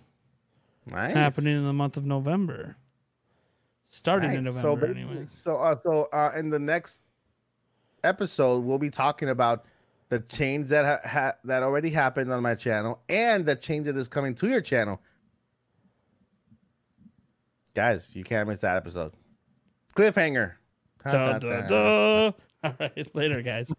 nice. 0.91 1.15
happening 1.15 1.57
in 1.57 1.65
the 1.65 1.73
month 1.73 1.97
of 1.97 2.07
November. 2.07 2.77
Starting 3.87 4.31
nice. 4.31 4.39
in 4.39 4.45
November, 4.45 5.27
so. 5.29 5.37
So, 5.37 5.57
uh, 5.57 5.77
so 5.83 6.09
uh, 6.13 6.33
in 6.37 6.51
the 6.51 6.59
next 6.59 7.03
episode, 8.05 8.65
we'll 8.65 8.79
be 8.79 8.91
talking 8.91 9.29
about 9.29 9.65
the 10.11 10.21
change 10.21 10.69
that 10.69 10.85
ha-, 10.85 11.09
ha- 11.09 11.35
that 11.45 11.63
already 11.63 11.91
happened 11.91 12.33
on 12.33 12.43
my 12.43 12.55
channel 12.55 13.01
and 13.09 13.47
the 13.47 13.57
change 13.57 13.87
that 13.87 13.97
is 13.97 14.09
coming 14.09 14.35
to 14.37 14.49
your 14.49 14.61
channel. 14.61 15.01
Guys, 17.75 18.15
you 18.15 18.25
can't 18.25 18.49
miss 18.49 18.61
that 18.61 18.77
episode. 18.77 19.13
Cliffhanger. 19.97 20.55
All 21.05 22.75
right, 22.79 23.15
later, 23.17 23.43
guys. 23.43 23.73